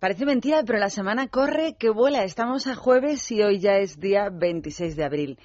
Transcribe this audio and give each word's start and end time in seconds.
Parece 0.00 0.24
mentira, 0.24 0.62
pero 0.66 0.78
la 0.78 0.88
semana 0.88 1.28
corre 1.28 1.76
que 1.78 1.90
vuela. 1.90 2.24
Estamos 2.24 2.66
a 2.66 2.74
jueves 2.74 3.30
y 3.30 3.42
hoy 3.42 3.60
ya 3.60 3.76
es 3.76 4.00
día 4.00 4.30
26 4.32 4.96
de 4.96 5.04
abril. 5.04 5.38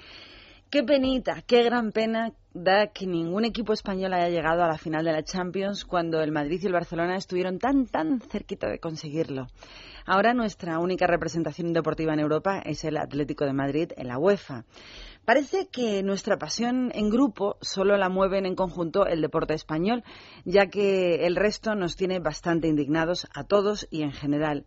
Qué 0.68 0.82
penita, 0.82 1.42
qué 1.46 1.62
gran 1.62 1.92
pena 1.92 2.32
da 2.52 2.88
que 2.88 3.06
ningún 3.06 3.44
equipo 3.44 3.72
español 3.72 4.12
haya 4.14 4.28
llegado 4.28 4.64
a 4.64 4.66
la 4.66 4.78
final 4.78 5.04
de 5.04 5.12
la 5.12 5.22
Champions 5.22 5.84
cuando 5.84 6.20
el 6.20 6.32
Madrid 6.32 6.58
y 6.60 6.66
el 6.66 6.72
Barcelona 6.72 7.14
estuvieron 7.14 7.60
tan, 7.60 7.86
tan 7.86 8.20
cerquita 8.20 8.68
de 8.68 8.80
conseguirlo. 8.80 9.46
Ahora 10.06 10.34
nuestra 10.34 10.80
única 10.80 11.06
representación 11.06 11.72
deportiva 11.72 12.14
en 12.14 12.18
Europa 12.18 12.58
es 12.64 12.82
el 12.82 12.96
Atlético 12.96 13.44
de 13.44 13.52
Madrid 13.52 13.92
en 13.96 14.08
la 14.08 14.18
UEFA. 14.18 14.64
Parece 15.24 15.68
que 15.68 16.02
nuestra 16.02 16.36
pasión 16.36 16.90
en 16.96 17.10
grupo 17.10 17.58
solo 17.60 17.96
la 17.96 18.08
mueven 18.08 18.44
en 18.44 18.56
conjunto 18.56 19.06
el 19.06 19.20
deporte 19.20 19.54
español, 19.54 20.02
ya 20.44 20.66
que 20.66 21.26
el 21.26 21.36
resto 21.36 21.76
nos 21.76 21.94
tiene 21.94 22.18
bastante 22.18 22.66
indignados 22.66 23.28
a 23.32 23.44
todos 23.44 23.86
y 23.92 24.02
en 24.02 24.10
general. 24.10 24.64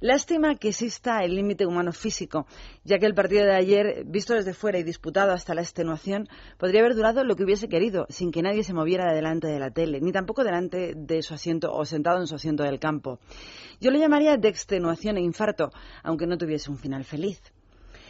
Lástima 0.00 0.54
que 0.54 0.68
exista 0.68 1.24
el 1.24 1.34
límite 1.34 1.66
humano 1.66 1.90
físico, 1.90 2.46
ya 2.84 3.00
que 3.00 3.06
el 3.06 3.16
partido 3.16 3.44
de 3.44 3.56
ayer, 3.56 4.04
visto 4.06 4.32
desde 4.32 4.54
fuera 4.54 4.78
y 4.78 4.84
disputado 4.84 5.32
hasta 5.32 5.54
la 5.54 5.62
extenuación, 5.62 6.28
podría 6.56 6.82
haber 6.82 6.94
durado 6.94 7.24
lo 7.24 7.34
que 7.34 7.42
hubiese 7.42 7.68
querido, 7.68 8.06
sin 8.08 8.30
que 8.30 8.40
nadie 8.40 8.62
se 8.62 8.74
moviera 8.74 9.12
delante 9.12 9.48
de 9.48 9.58
la 9.58 9.72
tele, 9.72 10.00
ni 10.00 10.12
tampoco 10.12 10.44
delante 10.44 10.94
de 10.94 11.20
su 11.22 11.34
asiento 11.34 11.72
o 11.72 11.84
sentado 11.84 12.20
en 12.20 12.28
su 12.28 12.36
asiento 12.36 12.62
del 12.62 12.78
campo. 12.78 13.18
Yo 13.80 13.90
lo 13.90 13.98
llamaría 13.98 14.36
de 14.36 14.48
extenuación 14.48 15.16
e 15.16 15.20
infarto, 15.20 15.72
aunque 16.04 16.28
no 16.28 16.38
tuviese 16.38 16.70
un 16.70 16.78
final 16.78 17.02
feliz. 17.04 17.42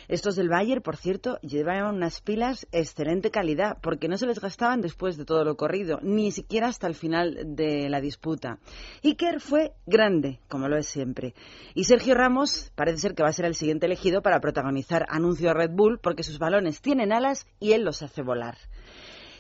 Estos 0.09 0.37
del 0.37 0.49
Bayer, 0.49 0.81
por 0.81 0.97
cierto, 0.97 1.39
llevaban 1.43 1.95
unas 1.95 2.23
pilas 2.23 2.67
excelente 2.73 3.31
calidad, 3.31 3.77
porque 3.83 4.09
no 4.09 4.17
se 4.17 4.27
les 4.27 4.41
gastaban 4.41 4.81
después 4.81 5.19
de 5.19 5.27
todo 5.27 5.45
lo 5.45 5.57
corrido, 5.57 6.01
ni 6.03 6.33
siquiera 6.33 6.69
hasta 6.69 6.87
el 6.87 6.95
final 6.95 7.55
de 7.55 7.91
la 7.91 8.01
disputa. 8.01 8.59
Iker 9.05 9.41
fue 9.41 9.75
grande, 9.87 10.41
como 10.49 10.67
lo 10.67 10.79
es 10.79 10.87
siempre. 10.87 11.35
Y 11.75 11.85
Sergio 11.85 12.15
Ramos 12.15 12.73
parece 12.75 12.99
ser 12.99 13.15
que 13.15 13.23
va 13.23 13.29
a 13.29 13.35
ser 13.35 13.45
el 13.45 13.55
siguiente 13.55 13.85
elegido 13.85 14.23
para 14.23 14.41
protagonizar 14.41 15.05
anuncio 15.11 15.51
a 15.51 15.55
Red 15.55 15.73
Bull, 15.73 15.99
porque 15.99 16.23
sus 16.23 16.39
balones 16.39 16.81
tienen 16.81 17.13
alas 17.13 17.47
y 17.61 17.73
él 17.73 17.85
los 17.85 18.03
hace 18.03 18.23
volar. 18.23 18.57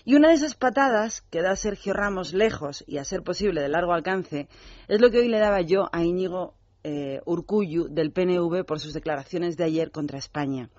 Y 0.04 0.14
una 0.14 0.28
de 0.28 0.34
esas 0.34 0.54
patadas 0.54 1.22
que 1.30 1.42
da 1.42 1.54
Sergio 1.56 1.92
Ramos 1.92 2.32
lejos 2.32 2.84
y 2.86 2.98
a 2.98 3.04
ser 3.04 3.22
posible 3.22 3.60
de 3.60 3.68
largo 3.68 3.92
alcance 3.92 4.48
es 4.86 5.00
lo 5.00 5.10
que 5.10 5.18
hoy 5.18 5.28
le 5.28 5.38
daba 5.38 5.60
yo 5.60 5.88
a 5.92 6.02
Íñigo 6.02 6.54
eh, 6.84 7.20
Urcuyu 7.24 7.88
del 7.88 8.12
PNV 8.12 8.64
por 8.64 8.80
sus 8.80 8.92
declaraciones 8.92 9.56
de 9.56 9.64
ayer 9.64 9.90
contra 9.90 10.18
España, 10.18 10.70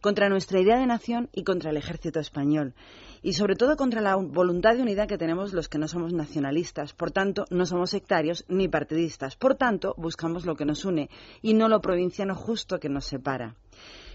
contra 0.00 0.28
nuestra 0.28 0.60
idea 0.60 0.78
de 0.78 0.86
nación 0.86 1.28
y 1.32 1.44
contra 1.44 1.70
el 1.70 1.76
ejército 1.76 2.20
español. 2.20 2.74
Y 3.22 3.32
sobre 3.32 3.56
todo 3.56 3.76
contra 3.76 4.00
la 4.00 4.14
voluntad 4.16 4.76
de 4.76 4.82
unidad 4.82 5.08
que 5.08 5.18
tenemos 5.18 5.52
los 5.52 5.68
que 5.68 5.78
no 5.78 5.88
somos 5.88 6.12
nacionalistas. 6.12 6.92
Por 6.92 7.10
tanto, 7.10 7.46
no 7.50 7.66
somos 7.66 7.90
sectarios 7.90 8.44
ni 8.48 8.68
partidistas. 8.68 9.36
Por 9.36 9.56
tanto, 9.56 9.94
buscamos 9.98 10.46
lo 10.46 10.54
que 10.54 10.64
nos 10.64 10.84
une 10.84 11.10
y 11.42 11.54
no 11.54 11.68
lo 11.68 11.80
provinciano 11.80 12.34
justo 12.36 12.78
que 12.78 12.88
nos 12.88 13.06
separa. 13.06 13.56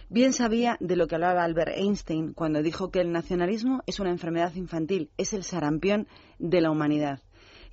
Bien 0.10 0.32
sabía 0.32 0.78
de 0.80 0.96
lo 0.96 1.08
que 1.08 1.16
hablaba 1.16 1.44
Albert 1.44 1.72
Einstein 1.76 2.34
cuando 2.34 2.62
dijo 2.62 2.92
que 2.92 3.02
el 3.02 3.12
nacionalismo 3.12 3.82
es 3.88 4.00
una 4.00 4.12
enfermedad 4.12 4.54
infantil, 4.56 5.10
es 5.18 5.34
el 5.34 5.44
sarampión 5.44 6.08
de 6.40 6.62
la 6.62 6.72
humanidad. 6.72 7.20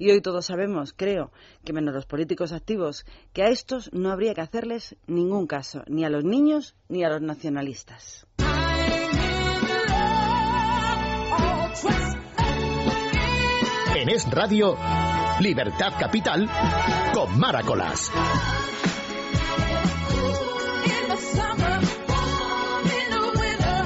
Y 0.00 0.10
hoy 0.10 0.22
todos 0.22 0.46
sabemos, 0.46 0.94
creo, 0.96 1.30
que 1.62 1.74
menos 1.74 1.92
los 1.92 2.06
políticos 2.06 2.52
activos, 2.52 3.04
que 3.34 3.42
a 3.42 3.48
estos 3.48 3.92
no 3.92 4.10
habría 4.10 4.32
que 4.32 4.40
hacerles 4.40 4.96
ningún 5.06 5.46
caso, 5.46 5.82
ni 5.88 6.06
a 6.06 6.08
los 6.08 6.24
niños 6.24 6.74
ni 6.88 7.04
a 7.04 7.10
los 7.10 7.20
nacionalistas. 7.20 8.26
En 13.94 14.08
Es 14.08 14.30
Radio, 14.30 14.74
Libertad 15.40 15.92
Capital, 15.98 16.48
con 17.12 17.38
Maracolas. 17.38 18.10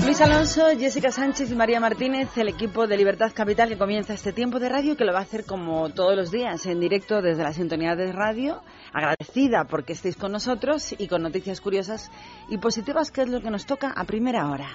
Luis 0.05 0.21
Alonso, 0.21 0.67
Jessica 0.79 1.11
Sánchez 1.11 1.51
y 1.51 1.55
María 1.55 1.81
Martínez, 1.81 2.29
el 2.37 2.49
equipo 2.49 2.87
de 2.87 2.99
Libertad 2.99 3.33
Capital 3.35 3.71
que 3.71 3.79
comienza 3.79 4.13
este 4.13 4.35
tiempo 4.35 4.61
de 4.61 4.69
radio 4.69 4.99
que 4.99 5.05
lo 5.07 5.15
va 5.15 5.21
a 5.21 5.23
hacer 5.23 5.47
como 5.47 5.89
todos 5.89 6.15
los 6.15 6.31
días 6.31 6.67
en 6.67 6.79
directo 6.79 7.23
desde 7.23 7.43
la 7.43 7.55
sintonía 7.55 7.97
de 7.97 8.13
radio. 8.13 8.61
Agradecida 8.93 9.65
porque 9.65 9.95
estéis 9.95 10.17
con 10.17 10.31
nosotros 10.31 10.95
y 10.99 11.09
con 11.09 11.23
noticias 11.23 11.63
curiosas 11.63 12.11
y 12.51 12.59
positivas 12.59 13.11
que 13.11 13.23
es 13.23 13.31
lo 13.31 13.41
que 13.41 13.51
nos 13.51 13.65
toca 13.65 13.93
a 13.97 14.05
primera 14.05 14.51
hora. 14.51 14.69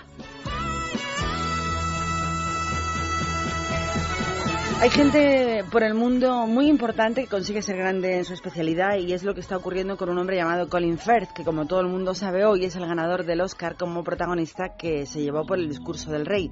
Hay 4.82 4.92
gente 4.92 5.66
por 5.74 5.84
el 5.84 5.94
mundo 5.94 6.48
muy 6.48 6.70
importante 6.70 7.24
que 7.24 7.28
consigue 7.28 7.62
ser 7.62 7.76
grande 7.76 8.16
en 8.16 8.24
su 8.24 8.34
especialidad 8.34 8.96
y 8.96 9.12
es 9.12 9.24
lo 9.24 9.34
que 9.34 9.42
está 9.42 9.58
ocurriendo 9.58 9.98
con 9.98 10.08
un 10.08 10.18
hombre 10.18 10.38
llamado 10.38 10.70
Colin 10.70 10.98
Firth, 10.98 11.34
que 11.36 11.44
como 11.44 11.68
todo 11.68 11.82
el 11.82 11.88
mundo 11.88 12.16
sabe 12.16 12.46
hoy 12.46 12.64
es 12.64 12.78
el 12.78 12.86
ganador 12.86 13.26
del 13.26 13.42
Oscar 13.42 13.76
como 13.76 14.06
protagonista 14.06 14.78
que 14.78 15.06
se 15.06 15.22
llevó 15.22 15.46
por 15.46 15.60
el 15.60 15.68
discurso 15.68 16.12
del 16.12 16.26
rey. 16.26 16.50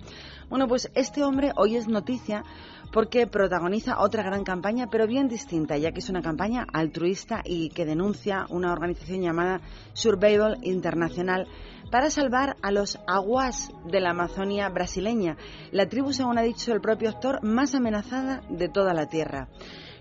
Bueno, 0.50 0.68
pues 0.68 0.92
este 0.94 1.24
hombre 1.24 1.54
hoy 1.56 1.78
es 1.78 1.88
noticia 1.88 2.44
porque 2.92 3.28
protagoniza 3.28 4.00
otra 4.00 4.24
gran 4.24 4.44
campaña, 4.44 4.88
pero 4.92 5.08
bien 5.08 5.30
distinta, 5.30 5.78
ya 5.78 5.94
que 5.94 6.00
es 6.00 6.10
una 6.10 6.22
campaña 6.22 6.66
altruista 6.74 7.42
y 7.46 7.70
que 7.70 7.86
denuncia 7.86 8.46
una 8.50 8.74
organización 8.74 9.22
llamada 9.22 9.62
Survival 9.94 10.58
Internacional 10.64 11.48
para 11.92 12.10
salvar 12.10 12.58
a 12.62 12.72
los 12.72 13.00
aguas 13.08 13.72
de 13.86 14.00
la 14.00 14.12
Amazonia 14.12 14.70
brasileña, 14.70 15.38
la 15.72 15.88
tribu, 15.88 16.14
según 16.14 16.38
ha 16.38 16.42
dicho 16.42 16.74
el 16.74 16.82
propio 16.82 17.10
actor, 17.10 17.44
más 17.44 17.76
amenazada 17.76 18.42
de 18.50 18.70
toda 18.70 18.94
la 18.94 19.08
Tierra. 19.08 19.48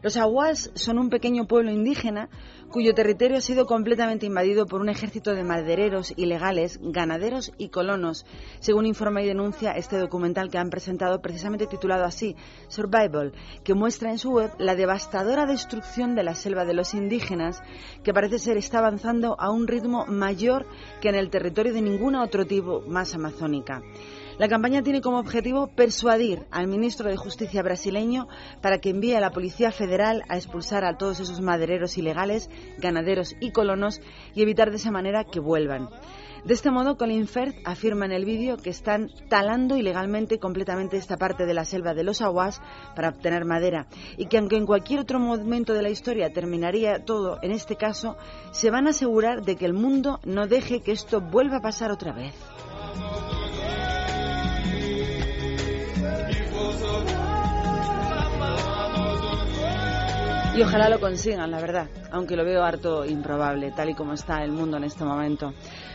Los 0.02 0.16
aguas 0.16 0.70
son 0.74 0.98
un 0.98 1.10
pequeño 1.10 1.46
pueblo 1.46 1.70
indígena 1.70 2.28
cuyo 2.70 2.94
territorio 2.94 3.38
ha 3.38 3.40
sido 3.40 3.66
completamente 3.66 4.26
invadido 4.26 4.66
por 4.66 4.80
un 4.80 4.88
ejército 4.88 5.34
de 5.34 5.44
madereros 5.44 6.12
ilegales, 6.16 6.78
ganaderos 6.82 7.52
y 7.58 7.68
colonos, 7.68 8.26
según 8.60 8.86
informa 8.86 9.22
y 9.22 9.26
denuncia 9.26 9.72
este 9.72 9.98
documental 9.98 10.50
que 10.50 10.58
han 10.58 10.70
presentado 10.70 11.22
precisamente 11.22 11.66
titulado 11.66 12.04
así, 12.04 12.36
Survival, 12.68 13.32
que 13.64 13.74
muestra 13.74 14.10
en 14.10 14.18
su 14.18 14.32
web 14.32 14.50
la 14.58 14.74
devastadora 14.74 15.46
destrucción 15.46 16.14
de 16.14 16.24
la 16.24 16.34
selva 16.34 16.64
de 16.64 16.74
los 16.74 16.94
indígenas, 16.94 17.62
que 18.02 18.12
parece 18.12 18.38
ser 18.38 18.56
está 18.56 18.78
avanzando 18.78 19.36
a 19.38 19.50
un 19.50 19.66
ritmo 19.66 20.04
mayor 20.06 20.66
que 21.00 21.08
en 21.08 21.14
el 21.14 21.30
territorio 21.30 21.72
de 21.72 21.82
ninguna 21.82 22.22
otro 22.22 22.44
tipo 22.44 22.82
más 22.82 23.14
amazónica. 23.14 23.82
La 24.38 24.48
campaña 24.48 24.82
tiene 24.82 25.00
como 25.00 25.18
objetivo 25.18 25.68
persuadir 25.68 26.46
al 26.50 26.66
ministro 26.66 27.08
de 27.08 27.16
Justicia 27.16 27.62
brasileño 27.62 28.28
para 28.60 28.78
que 28.78 28.90
envíe 28.90 29.14
a 29.14 29.20
la 29.20 29.30
Policía 29.30 29.72
Federal 29.72 30.24
a 30.28 30.36
expulsar 30.36 30.84
a 30.84 30.98
todos 30.98 31.20
esos 31.20 31.40
madereros 31.40 31.96
ilegales, 31.96 32.50
ganaderos 32.76 33.34
y 33.40 33.52
colonos 33.52 34.02
y 34.34 34.42
evitar 34.42 34.70
de 34.70 34.76
esa 34.76 34.90
manera 34.90 35.24
que 35.24 35.40
vuelvan. 35.40 35.88
De 36.44 36.52
este 36.52 36.70
modo, 36.70 36.98
Colin 36.98 37.26
Firth 37.26 37.56
afirma 37.64 38.04
en 38.04 38.12
el 38.12 38.26
vídeo 38.26 38.58
que 38.58 38.68
están 38.68 39.10
talando 39.30 39.78
ilegalmente 39.78 40.38
completamente 40.38 40.98
esta 40.98 41.16
parte 41.16 41.46
de 41.46 41.54
la 41.54 41.64
selva 41.64 41.94
de 41.94 42.04
los 42.04 42.20
aguas 42.20 42.60
para 42.94 43.08
obtener 43.08 43.46
madera 43.46 43.86
y 44.18 44.26
que 44.26 44.36
aunque 44.36 44.56
en 44.56 44.66
cualquier 44.66 45.00
otro 45.00 45.18
momento 45.18 45.72
de 45.72 45.82
la 45.82 45.88
historia 45.88 46.32
terminaría 46.32 47.04
todo, 47.04 47.38
en 47.42 47.52
este 47.52 47.76
caso, 47.76 48.18
se 48.52 48.70
van 48.70 48.86
a 48.86 48.90
asegurar 48.90 49.42
de 49.42 49.56
que 49.56 49.64
el 49.64 49.72
mundo 49.72 50.20
no 50.24 50.46
deje 50.46 50.82
que 50.82 50.92
esto 50.92 51.22
vuelva 51.22 51.56
a 51.56 51.62
pasar 51.62 51.90
otra 51.90 52.12
vez. 52.12 52.34
Y 60.56 60.62
ojalá 60.62 60.88
lo 60.88 60.98
consigan, 60.98 61.50
la 61.50 61.60
verdad, 61.60 61.86
aunque 62.16 62.36
lo 62.36 62.44
veo 62.44 62.62
harto 62.62 63.04
improbable, 63.04 63.72
tal 63.72 63.90
y 63.90 63.94
como 63.94 64.14
está 64.14 64.42
el 64.42 64.52
mundo 64.52 64.76
en 64.76 64.84
este 64.84 65.04
momento. 65.04 65.52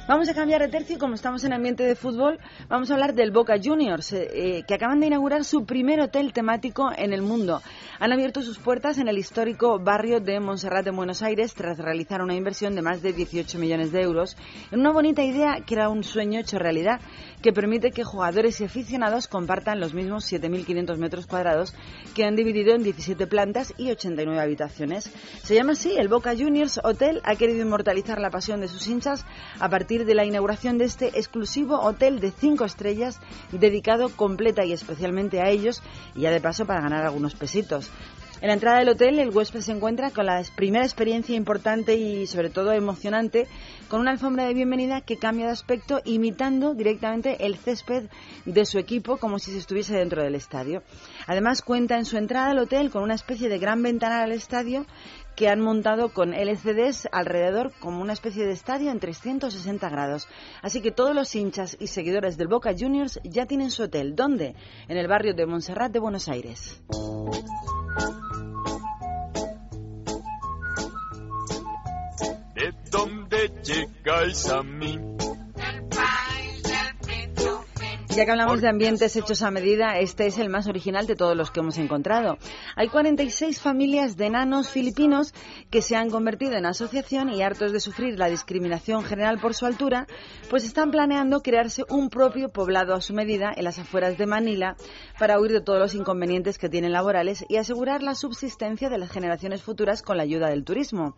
Vamos 0.07 0.27
a 0.29 0.33
cambiar 0.33 0.61
de 0.61 0.67
tercio 0.67 0.97
como 0.97 1.13
estamos 1.13 1.43
en 1.43 1.53
ambiente 1.53 1.83
de 1.83 1.95
fútbol, 1.95 2.39
vamos 2.67 2.89
a 2.89 2.95
hablar 2.95 3.13
del 3.13 3.31
Boca 3.31 3.55
Juniors, 3.63 4.11
eh, 4.13 4.29
eh, 4.33 4.63
que 4.67 4.73
acaban 4.73 4.99
de 4.99 5.07
inaugurar 5.07 5.45
su 5.45 5.63
primer 5.63 6.01
hotel 6.01 6.33
temático 6.33 6.91
en 6.97 7.13
el 7.13 7.21
mundo. 7.21 7.61
Han 7.99 8.11
abierto 8.11 8.41
sus 8.41 8.57
puertas 8.57 8.97
en 8.97 9.07
el 9.07 9.17
histórico 9.17 9.79
barrio 9.79 10.19
de 10.19 10.39
Montserrat 10.39 10.83
de 10.83 10.91
Buenos 10.91 11.21
Aires 11.21 11.53
tras 11.53 11.77
realizar 11.77 12.21
una 12.21 12.35
inversión 12.35 12.75
de 12.75 12.81
más 12.81 13.01
de 13.01 13.13
18 13.13 13.57
millones 13.59 13.91
de 13.91 14.01
euros 14.01 14.35
en 14.71 14.79
una 14.79 14.91
bonita 14.91 15.23
idea 15.23 15.57
que 15.65 15.75
era 15.75 15.89
un 15.89 16.03
sueño 16.03 16.39
hecho 16.39 16.57
realidad, 16.57 16.99
que 17.41 17.53
permite 17.53 17.91
que 17.91 18.03
jugadores 18.03 18.59
y 18.59 18.65
aficionados 18.65 19.27
compartan 19.27 19.79
los 19.79 19.93
mismos 19.93 20.31
7.500 20.31 20.97
metros 20.97 21.27
cuadrados 21.27 21.73
que 22.15 22.25
han 22.25 22.35
dividido 22.35 22.75
en 22.75 22.83
17 22.83 23.27
plantas 23.27 23.73
y 23.77 23.91
89 23.91 24.41
habitaciones. 24.41 25.11
Se 25.43 25.55
llama 25.55 25.73
así 25.73 25.95
el 25.97 26.07
Boca 26.11 26.35
Juniors 26.35 26.77
Hotel, 26.83 27.21
ha 27.23 27.37
querido 27.37 27.61
inmortalizar 27.61 28.19
la 28.19 28.29
pasión 28.29 28.59
de 28.59 28.67
sus 28.67 28.85
hinchas 28.85 29.25
a 29.61 29.69
partir 29.69 30.03
de 30.03 30.13
la 30.13 30.25
inauguración 30.25 30.77
de 30.77 30.83
este 30.83 31.17
exclusivo 31.17 31.79
hotel 31.79 32.19
de 32.19 32.31
5 32.31 32.65
estrellas 32.65 33.21
dedicado 33.53 34.09
completa 34.09 34.65
y 34.65 34.73
especialmente 34.73 35.39
a 35.39 35.47
ellos 35.47 35.81
y 36.13 36.21
ya 36.21 36.31
de 36.31 36.41
paso 36.41 36.65
para 36.65 36.81
ganar 36.81 37.05
algunos 37.05 37.33
pesitos. 37.35 37.89
En 38.41 38.47
la 38.47 38.55
entrada 38.55 38.79
del 38.79 38.89
hotel, 38.89 39.19
el 39.19 39.29
huésped 39.29 39.61
se 39.61 39.71
encuentra 39.71 40.09
con 40.09 40.25
la 40.25 40.41
primera 40.55 40.83
experiencia 40.83 41.35
importante 41.35 41.95
y 41.95 42.25
sobre 42.25 42.49
todo 42.49 42.71
emocionante, 42.71 43.47
con 43.87 44.01
una 44.01 44.09
alfombra 44.09 44.45
de 44.45 44.55
bienvenida 44.55 45.01
que 45.01 45.17
cambia 45.17 45.45
de 45.45 45.51
aspecto 45.51 46.01
imitando 46.05 46.73
directamente 46.73 47.45
el 47.45 47.55
césped 47.55 48.09
de 48.45 48.65
su 48.65 48.79
equipo 48.79 49.17
como 49.17 49.37
si 49.37 49.51
se 49.51 49.59
estuviese 49.59 49.93
dentro 49.93 50.23
del 50.23 50.33
estadio. 50.33 50.81
Además, 51.27 51.61
cuenta 51.61 51.99
en 51.99 52.05
su 52.05 52.17
entrada 52.17 52.49
al 52.49 52.57
hotel 52.57 52.89
con 52.89 53.03
una 53.03 53.13
especie 53.13 53.47
de 53.47 53.59
gran 53.59 53.83
ventana 53.83 54.23
al 54.23 54.31
estadio 54.31 54.87
que 55.41 55.49
han 55.49 55.59
montado 55.59 56.09
con 56.09 56.35
LCDs 56.35 57.09
alrededor 57.11 57.73
como 57.79 57.99
una 57.99 58.13
especie 58.13 58.45
de 58.45 58.51
estadio 58.51 58.91
en 58.91 58.99
360 58.99 59.89
grados. 59.89 60.27
Así 60.61 60.83
que 60.83 60.91
todos 60.91 61.15
los 61.15 61.33
hinchas 61.33 61.75
y 61.79 61.87
seguidores 61.87 62.37
del 62.37 62.47
Boca 62.47 62.75
Juniors 62.77 63.19
ya 63.23 63.47
tienen 63.47 63.71
su 63.71 63.81
hotel. 63.81 64.15
¿Dónde? 64.15 64.53
En 64.87 64.97
el 64.97 65.07
barrio 65.07 65.33
de 65.33 65.47
Montserrat 65.47 65.91
de 65.91 65.97
Buenos 65.97 66.29
Aires. 66.29 66.79
¿De 72.53 72.71
dónde 72.91 73.51
llegáis 73.63 74.47
a 74.47 74.60
Ya 78.15 78.25
que 78.25 78.31
hablamos 78.31 78.59
de 78.59 78.67
ambientes 78.67 79.15
hechos 79.15 79.41
a 79.41 79.51
medida, 79.51 79.97
este 79.97 80.27
es 80.27 80.37
el 80.37 80.49
más 80.49 80.67
original 80.67 81.07
de 81.07 81.15
todos 81.15 81.37
los 81.37 81.49
que 81.49 81.61
hemos 81.61 81.77
encontrado. 81.77 82.37
Hay 82.75 82.89
46 82.89 83.61
familias 83.61 84.17
de 84.17 84.25
enanos 84.25 84.69
filipinos 84.69 85.33
que 85.69 85.81
se 85.81 85.95
han 85.95 86.09
convertido 86.09 86.57
en 86.57 86.65
asociación 86.65 87.29
y 87.29 87.41
hartos 87.41 87.71
de 87.71 87.79
sufrir 87.79 88.19
la 88.19 88.27
discriminación 88.27 89.05
general 89.05 89.39
por 89.39 89.53
su 89.53 89.65
altura, 89.65 90.07
pues 90.49 90.65
están 90.65 90.91
planeando 90.91 91.41
crearse 91.41 91.85
un 91.87 92.09
propio 92.09 92.49
poblado 92.49 92.95
a 92.95 93.01
su 93.01 93.13
medida 93.13 93.53
en 93.55 93.63
las 93.63 93.79
afueras 93.79 94.17
de 94.17 94.25
Manila 94.25 94.75
para 95.17 95.39
huir 95.39 95.53
de 95.53 95.61
todos 95.61 95.79
los 95.79 95.95
inconvenientes 95.95 96.57
que 96.57 96.67
tienen 96.67 96.91
laborales 96.91 97.45
y 97.47 97.55
asegurar 97.55 98.03
la 98.03 98.15
subsistencia 98.15 98.89
de 98.89 98.97
las 98.97 99.09
generaciones 99.09 99.63
futuras 99.63 100.01
con 100.01 100.17
la 100.17 100.23
ayuda 100.23 100.49
del 100.49 100.65
turismo. 100.65 101.15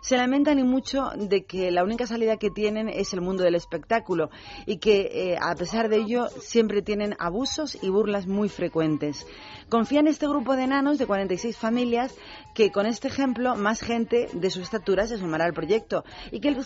Se 0.00 0.16
lamentan 0.16 0.58
y 0.58 0.64
mucho 0.64 1.10
de 1.16 1.44
que 1.44 1.70
la 1.70 1.84
única 1.84 2.08
salida 2.08 2.36
que 2.36 2.50
tienen 2.50 2.88
es 2.88 3.12
el 3.12 3.20
mundo 3.20 3.44
del 3.44 3.54
espectáculo 3.54 4.30
y 4.66 4.78
que, 4.78 5.08
eh, 5.12 5.38
a 5.40 5.54
pesar 5.54 5.88
de 5.88 5.98
ello, 5.98 6.26
siempre 6.40 6.82
tienen 6.82 7.14
abusos 7.18 7.78
y 7.80 7.88
burlas 7.88 8.26
muy 8.26 8.48
frecuentes. 8.48 9.26
Confía 9.68 10.00
en 10.00 10.06
este 10.06 10.26
grupo 10.28 10.56
de 10.56 10.64
enanos 10.64 10.98
de 10.98 11.06
46 11.06 11.56
familias 11.56 12.14
que 12.54 12.70
con 12.70 12.86
este 12.86 13.08
ejemplo 13.08 13.56
más 13.56 13.80
gente 13.80 14.28
de 14.32 14.50
su 14.50 14.60
estatura 14.60 15.06
se 15.06 15.18
sumará 15.18 15.44
al 15.44 15.54
proyecto 15.54 16.04
y 16.30 16.40
que 16.40 16.48
el 16.48 16.56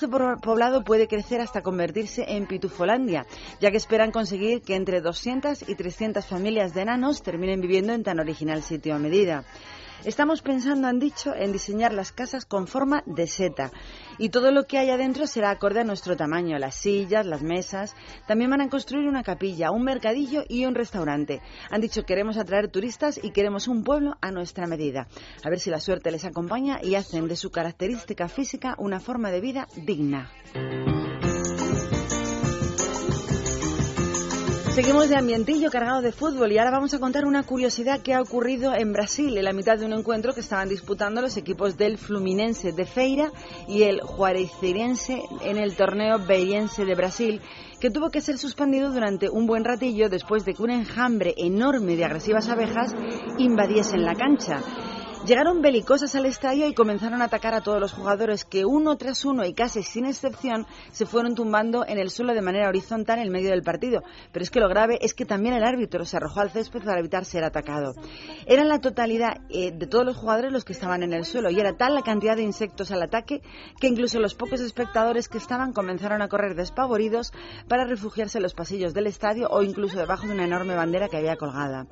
poblado 0.42 0.82
puede 0.82 1.06
crecer 1.06 1.40
hasta 1.40 1.62
convertirse 1.62 2.24
en 2.28 2.46
Pitufolandia, 2.46 3.26
ya 3.60 3.70
que 3.70 3.76
esperan 3.76 4.10
conseguir 4.10 4.62
que 4.62 4.74
entre 4.74 5.00
200 5.00 5.68
y 5.68 5.74
300 5.74 6.26
familias 6.26 6.74
de 6.74 6.82
enanos 6.82 7.22
terminen 7.22 7.60
viviendo 7.60 7.92
en 7.92 8.02
tan 8.02 8.18
original 8.18 8.62
sitio 8.62 8.94
a 8.94 8.98
medida. 8.98 9.44
Estamos 10.04 10.42
pensando, 10.42 10.86
han 10.86 10.98
dicho, 10.98 11.34
en 11.34 11.52
diseñar 11.52 11.92
las 11.92 12.12
casas 12.12 12.44
con 12.44 12.66
forma 12.66 13.02
de 13.06 13.26
seta 13.26 13.70
y 14.18 14.28
todo 14.28 14.50
lo 14.50 14.66
que 14.66 14.78
hay 14.78 14.90
adentro 14.90 15.26
será 15.26 15.50
acorde 15.50 15.80
a 15.80 15.84
nuestro 15.84 16.16
tamaño, 16.16 16.58
las 16.58 16.76
sillas, 16.76 17.26
las 17.26 17.42
mesas. 17.42 17.94
También 18.26 18.50
van 18.50 18.60
a 18.60 18.68
construir 18.68 19.08
una 19.08 19.22
capilla, 19.22 19.70
un 19.70 19.82
mercadillo 19.82 20.44
y 20.48 20.64
un 20.64 20.74
restaurante. 20.74 21.40
Han 21.70 21.80
dicho 21.80 22.04
queremos 22.04 22.36
atraer 22.36 22.68
turistas 22.68 23.20
y 23.22 23.30
queremos 23.30 23.68
un 23.68 23.84
pueblo 23.84 24.16
a 24.20 24.30
nuestra 24.30 24.66
medida. 24.66 25.08
A 25.44 25.50
ver 25.50 25.60
si 25.60 25.70
la 25.70 25.80
suerte 25.80 26.10
les 26.10 26.24
acompaña 26.24 26.78
y 26.82 26.94
hacen 26.94 27.28
de 27.28 27.36
su 27.36 27.50
característica 27.50 28.28
física 28.28 28.74
una 28.78 29.00
forma 29.00 29.30
de 29.30 29.40
vida 29.40 29.68
digna. 29.76 30.30
Seguimos 34.76 35.08
de 35.08 35.16
ambientillo 35.16 35.70
cargado 35.70 36.02
de 36.02 36.12
fútbol 36.12 36.52
y 36.52 36.58
ahora 36.58 36.70
vamos 36.70 36.92
a 36.92 36.98
contar 36.98 37.24
una 37.24 37.44
curiosidad 37.44 38.02
que 38.02 38.12
ha 38.12 38.20
ocurrido 38.20 38.74
en 38.74 38.92
Brasil 38.92 39.34
en 39.38 39.44
la 39.46 39.54
mitad 39.54 39.78
de 39.78 39.86
un 39.86 39.94
encuentro 39.94 40.34
que 40.34 40.40
estaban 40.40 40.68
disputando 40.68 41.22
los 41.22 41.38
equipos 41.38 41.78
del 41.78 41.96
Fluminense 41.96 42.72
de 42.72 42.84
Feira 42.84 43.32
y 43.66 43.84
el 43.84 44.02
Juarezeirense 44.02 45.22
en 45.40 45.56
el 45.56 45.74
torneo 45.76 46.18
Beirense 46.18 46.84
de 46.84 46.94
Brasil 46.94 47.40
que 47.80 47.90
tuvo 47.90 48.10
que 48.10 48.20
ser 48.20 48.36
suspendido 48.36 48.92
durante 48.92 49.30
un 49.30 49.46
buen 49.46 49.64
ratillo 49.64 50.10
después 50.10 50.44
de 50.44 50.52
que 50.52 50.62
un 50.62 50.70
enjambre 50.70 51.32
enorme 51.38 51.96
de 51.96 52.04
agresivas 52.04 52.50
abejas 52.50 52.94
invadiesen 53.38 54.04
la 54.04 54.14
cancha. 54.14 54.60
Llegaron 55.26 55.60
belicosas 55.60 56.14
al 56.14 56.24
estadio 56.24 56.68
y 56.68 56.74
comenzaron 56.74 57.20
a 57.20 57.24
atacar 57.24 57.52
a 57.52 57.60
todos 57.60 57.80
los 57.80 57.92
jugadores 57.92 58.44
que 58.44 58.64
uno 58.64 58.96
tras 58.96 59.24
uno 59.24 59.44
y 59.44 59.54
casi 59.54 59.82
sin 59.82 60.06
excepción 60.06 60.68
se 60.92 61.04
fueron 61.04 61.34
tumbando 61.34 61.84
en 61.84 61.98
el 61.98 62.10
suelo 62.10 62.32
de 62.32 62.42
manera 62.42 62.68
horizontal 62.68 63.18
en 63.18 63.32
medio 63.32 63.50
del 63.50 63.64
partido. 63.64 64.04
Pero 64.30 64.44
es 64.44 64.50
que 64.52 64.60
lo 64.60 64.68
grave 64.68 65.00
es 65.00 65.14
que 65.14 65.24
también 65.24 65.56
el 65.56 65.64
árbitro 65.64 66.04
se 66.04 66.16
arrojó 66.16 66.38
al 66.38 66.52
césped 66.52 66.84
para 66.84 67.00
evitar 67.00 67.24
ser 67.24 67.42
atacado. 67.42 67.94
Eran 68.46 68.68
la 68.68 68.80
totalidad 68.80 69.38
eh, 69.48 69.72
de 69.72 69.88
todos 69.88 70.06
los 70.06 70.16
jugadores 70.16 70.52
los 70.52 70.64
que 70.64 70.74
estaban 70.74 71.02
en 71.02 71.12
el 71.12 71.24
suelo 71.24 71.50
y 71.50 71.58
era 71.58 71.76
tal 71.76 71.96
la 71.96 72.02
cantidad 72.02 72.36
de 72.36 72.44
insectos 72.44 72.92
al 72.92 73.02
ataque 73.02 73.42
que 73.80 73.88
incluso 73.88 74.20
los 74.20 74.36
pocos 74.36 74.60
espectadores 74.60 75.28
que 75.28 75.38
estaban 75.38 75.72
comenzaron 75.72 76.22
a 76.22 76.28
correr 76.28 76.54
despavoridos 76.54 77.32
para 77.66 77.84
refugiarse 77.84 78.38
en 78.38 78.44
los 78.44 78.54
pasillos 78.54 78.94
del 78.94 79.08
estadio 79.08 79.48
o 79.50 79.64
incluso 79.64 79.98
debajo 79.98 80.28
de 80.28 80.34
una 80.34 80.44
enorme 80.44 80.76
bandera 80.76 81.08
que 81.08 81.16
había 81.16 81.34
colgada. 81.34 81.88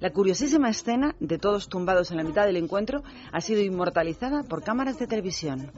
La 0.00 0.08
curiosísima 0.08 0.70
escena 0.70 1.14
de 1.20 1.36
todos 1.36 1.68
tumbados 1.68 2.10
en 2.12 2.16
la 2.16 2.24
mitad 2.24 2.46
del 2.46 2.56
encuentro 2.56 2.77
ha 3.32 3.40
sido 3.40 3.60
inmortalizada 3.62 4.42
por 4.42 4.62
cámaras 4.62 4.98
de 4.98 5.06
televisión. 5.06 5.70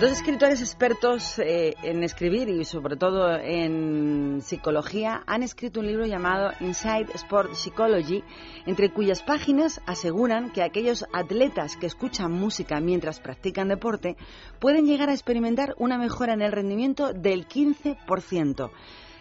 Dos 0.00 0.10
escritores 0.10 0.60
expertos 0.60 1.38
eh, 1.38 1.76
en 1.84 2.02
escribir 2.02 2.48
y 2.48 2.64
sobre 2.64 2.96
todo 2.96 3.32
en 3.38 4.40
psicología 4.42 5.22
han 5.24 5.44
escrito 5.44 5.78
un 5.78 5.86
libro 5.86 6.04
llamado 6.04 6.50
Inside 6.58 7.12
Sport 7.14 7.54
Psychology, 7.54 8.24
entre 8.66 8.92
cuyas 8.92 9.22
páginas 9.22 9.80
aseguran 9.86 10.50
que 10.50 10.64
aquellos 10.64 11.06
atletas 11.12 11.76
que 11.76 11.86
escuchan 11.86 12.32
música 12.32 12.80
mientras 12.80 13.20
practican 13.20 13.68
deporte 13.68 14.16
pueden 14.58 14.86
llegar 14.86 15.10
a 15.10 15.14
experimentar 15.14 15.76
una 15.78 15.96
mejora 15.96 16.32
en 16.32 16.42
el 16.42 16.50
rendimiento 16.50 17.12
del 17.12 17.46
15%. 17.46 18.70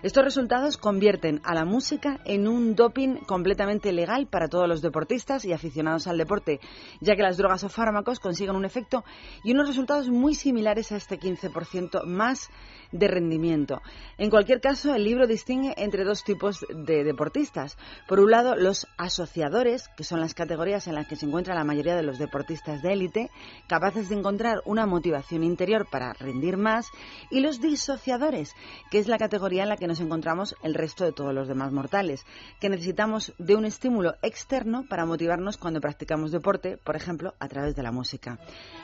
Estos 0.04 0.26
resultados 0.26 0.76
convierten 0.76 1.40
a 1.46 1.54
la 1.54 1.64
música 1.64 2.20
en 2.26 2.46
un 2.46 2.76
doping 2.76 3.22
completamente 3.26 3.94
legal 3.94 4.28
para 4.28 4.50
todos 4.50 4.68
los 4.68 4.82
deportistas 4.82 5.46
y 5.46 5.54
aficionados 5.54 6.08
al 6.08 6.18
deporte, 6.18 6.60
ya 7.00 7.16
que 7.16 7.22
las 7.22 7.38
drogas 7.38 7.64
o 7.64 7.70
fármacos 7.70 8.20
consiguen 8.20 8.58
un 8.58 8.66
efecto 8.66 9.06
y 9.46 9.54
unos 9.54 9.70
resultados 9.70 10.10
muy 10.10 10.36
similares 10.36 10.92
a 10.92 10.98
este 10.98 11.18
15% 11.18 12.04
más 12.04 12.50
de 12.94 13.08
rendimiento. 13.08 13.82
En 14.18 14.30
cualquier 14.30 14.62
caso, 14.62 14.96
el 14.96 15.04
libro 15.04 15.28
distingue 15.28 15.74
entre 15.76 16.06
dos 16.06 16.24
tipos 16.24 16.66
de 16.70 17.04
deportistas. 17.04 17.78
Por 18.08 18.20
un 18.20 18.32
lado, 18.32 18.56
los 18.56 18.88
asociadores, 18.98 19.90
que 19.98 20.04
son 20.04 20.22
las 20.22 20.34
categorías 20.34 20.88
en 20.88 20.96
las 20.96 21.08
que 21.08 21.16
se 21.16 21.26
encuentra 21.26 21.56
la 21.56 21.64
mayoría 21.64 21.96
de 21.96 22.04
los 22.04 22.20
deportistas 22.20 22.82
de 22.82 22.94
élite, 22.94 23.32
capaces 23.68 24.10
de 24.10 24.16
encontrar 24.16 24.62
una 24.66 24.86
motivación 24.86 25.44
interior 25.44 25.88
para 25.92 26.14
rendir 26.14 26.56
más, 26.56 26.88
y 27.32 27.42
los 27.42 27.60
disociadores, 27.60 28.54
que 28.92 29.00
es 29.00 29.08
la 29.08 29.18
categoría 29.18 29.64
en 29.64 29.70
la 29.70 29.78
que 29.78 29.88
nos 29.88 30.00
encontramos 30.00 30.56
el 30.62 30.76
resto 30.76 31.04
de 31.04 31.12
todos 31.12 31.34
los 31.34 31.48
demás 31.48 31.72
mortales, 31.72 32.26
que 32.60 32.70
necesitamos 32.70 33.34
de 33.40 33.56
un 33.56 33.66
estímulo 33.66 34.16
externo 34.22 34.86
para 34.88 35.06
motivarnos 35.06 35.58
cuando 35.58 35.82
practicamos 35.82 36.32
deporte, 36.32 36.78
por 36.78 36.96
ejemplo, 36.96 37.34
a 37.40 37.48
través 37.48 37.76
de 37.76 37.84
la 37.84 37.92
música. 37.92 38.38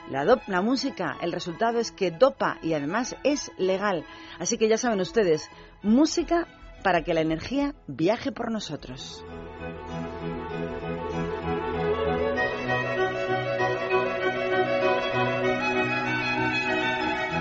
La, 0.09 0.25
la 0.47 0.61
música, 0.61 1.17
el 1.21 1.31
resultado 1.31 1.79
es 1.79 1.91
que 1.91 2.09
dopa 2.09 2.57
y 2.63 2.73
además 2.73 3.15
es 3.23 3.51
legal 3.59 3.98
Así 4.39 4.57
que 4.57 4.67
ya 4.67 4.77
saben 4.77 4.99
ustedes, 4.99 5.49
música 5.83 6.47
para 6.83 7.03
que 7.03 7.13
la 7.13 7.21
energía 7.21 7.75
viaje 7.87 8.31
por 8.31 8.51
nosotros. 8.51 9.23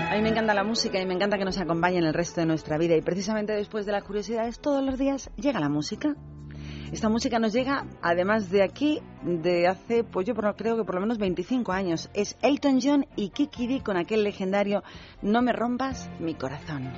A 0.09 0.15
mí 0.15 0.21
me 0.21 0.29
encanta 0.29 0.53
la 0.53 0.63
música 0.63 0.99
y 0.99 1.05
me 1.05 1.13
encanta 1.13 1.37
que 1.37 1.45
nos 1.45 1.57
acompañe 1.59 1.99
en 1.99 2.03
el 2.03 2.13
resto 2.13 2.41
de 2.41 2.47
nuestra 2.47 2.77
vida 2.77 2.95
y 2.95 3.01
precisamente 3.01 3.53
después 3.53 3.85
de 3.85 3.93
las 3.93 4.03
curiosidades 4.03 4.59
todos 4.59 4.83
los 4.83 4.97
días 4.97 5.29
llega 5.37 5.59
la 5.59 5.69
música. 5.69 6.15
Esta 6.91 7.07
música 7.07 7.37
nos 7.37 7.53
llega, 7.53 7.85
además 8.01 8.49
de 8.49 8.63
aquí, 8.63 8.99
de 9.23 9.67
hace, 9.67 10.03
pues 10.03 10.25
yo 10.25 10.33
creo 10.33 10.75
que 10.75 10.83
por 10.83 10.95
lo 10.95 11.01
menos 11.01 11.19
25 11.19 11.71
años. 11.71 12.09
Es 12.13 12.35
Elton 12.41 12.79
John 12.81 13.05
y 13.15 13.29
Kiki 13.29 13.67
D 13.67 13.83
con 13.83 13.95
aquel 13.95 14.23
legendario 14.23 14.83
No 15.21 15.41
me 15.41 15.53
rompas 15.53 16.09
mi 16.19 16.33
corazón. 16.33 16.91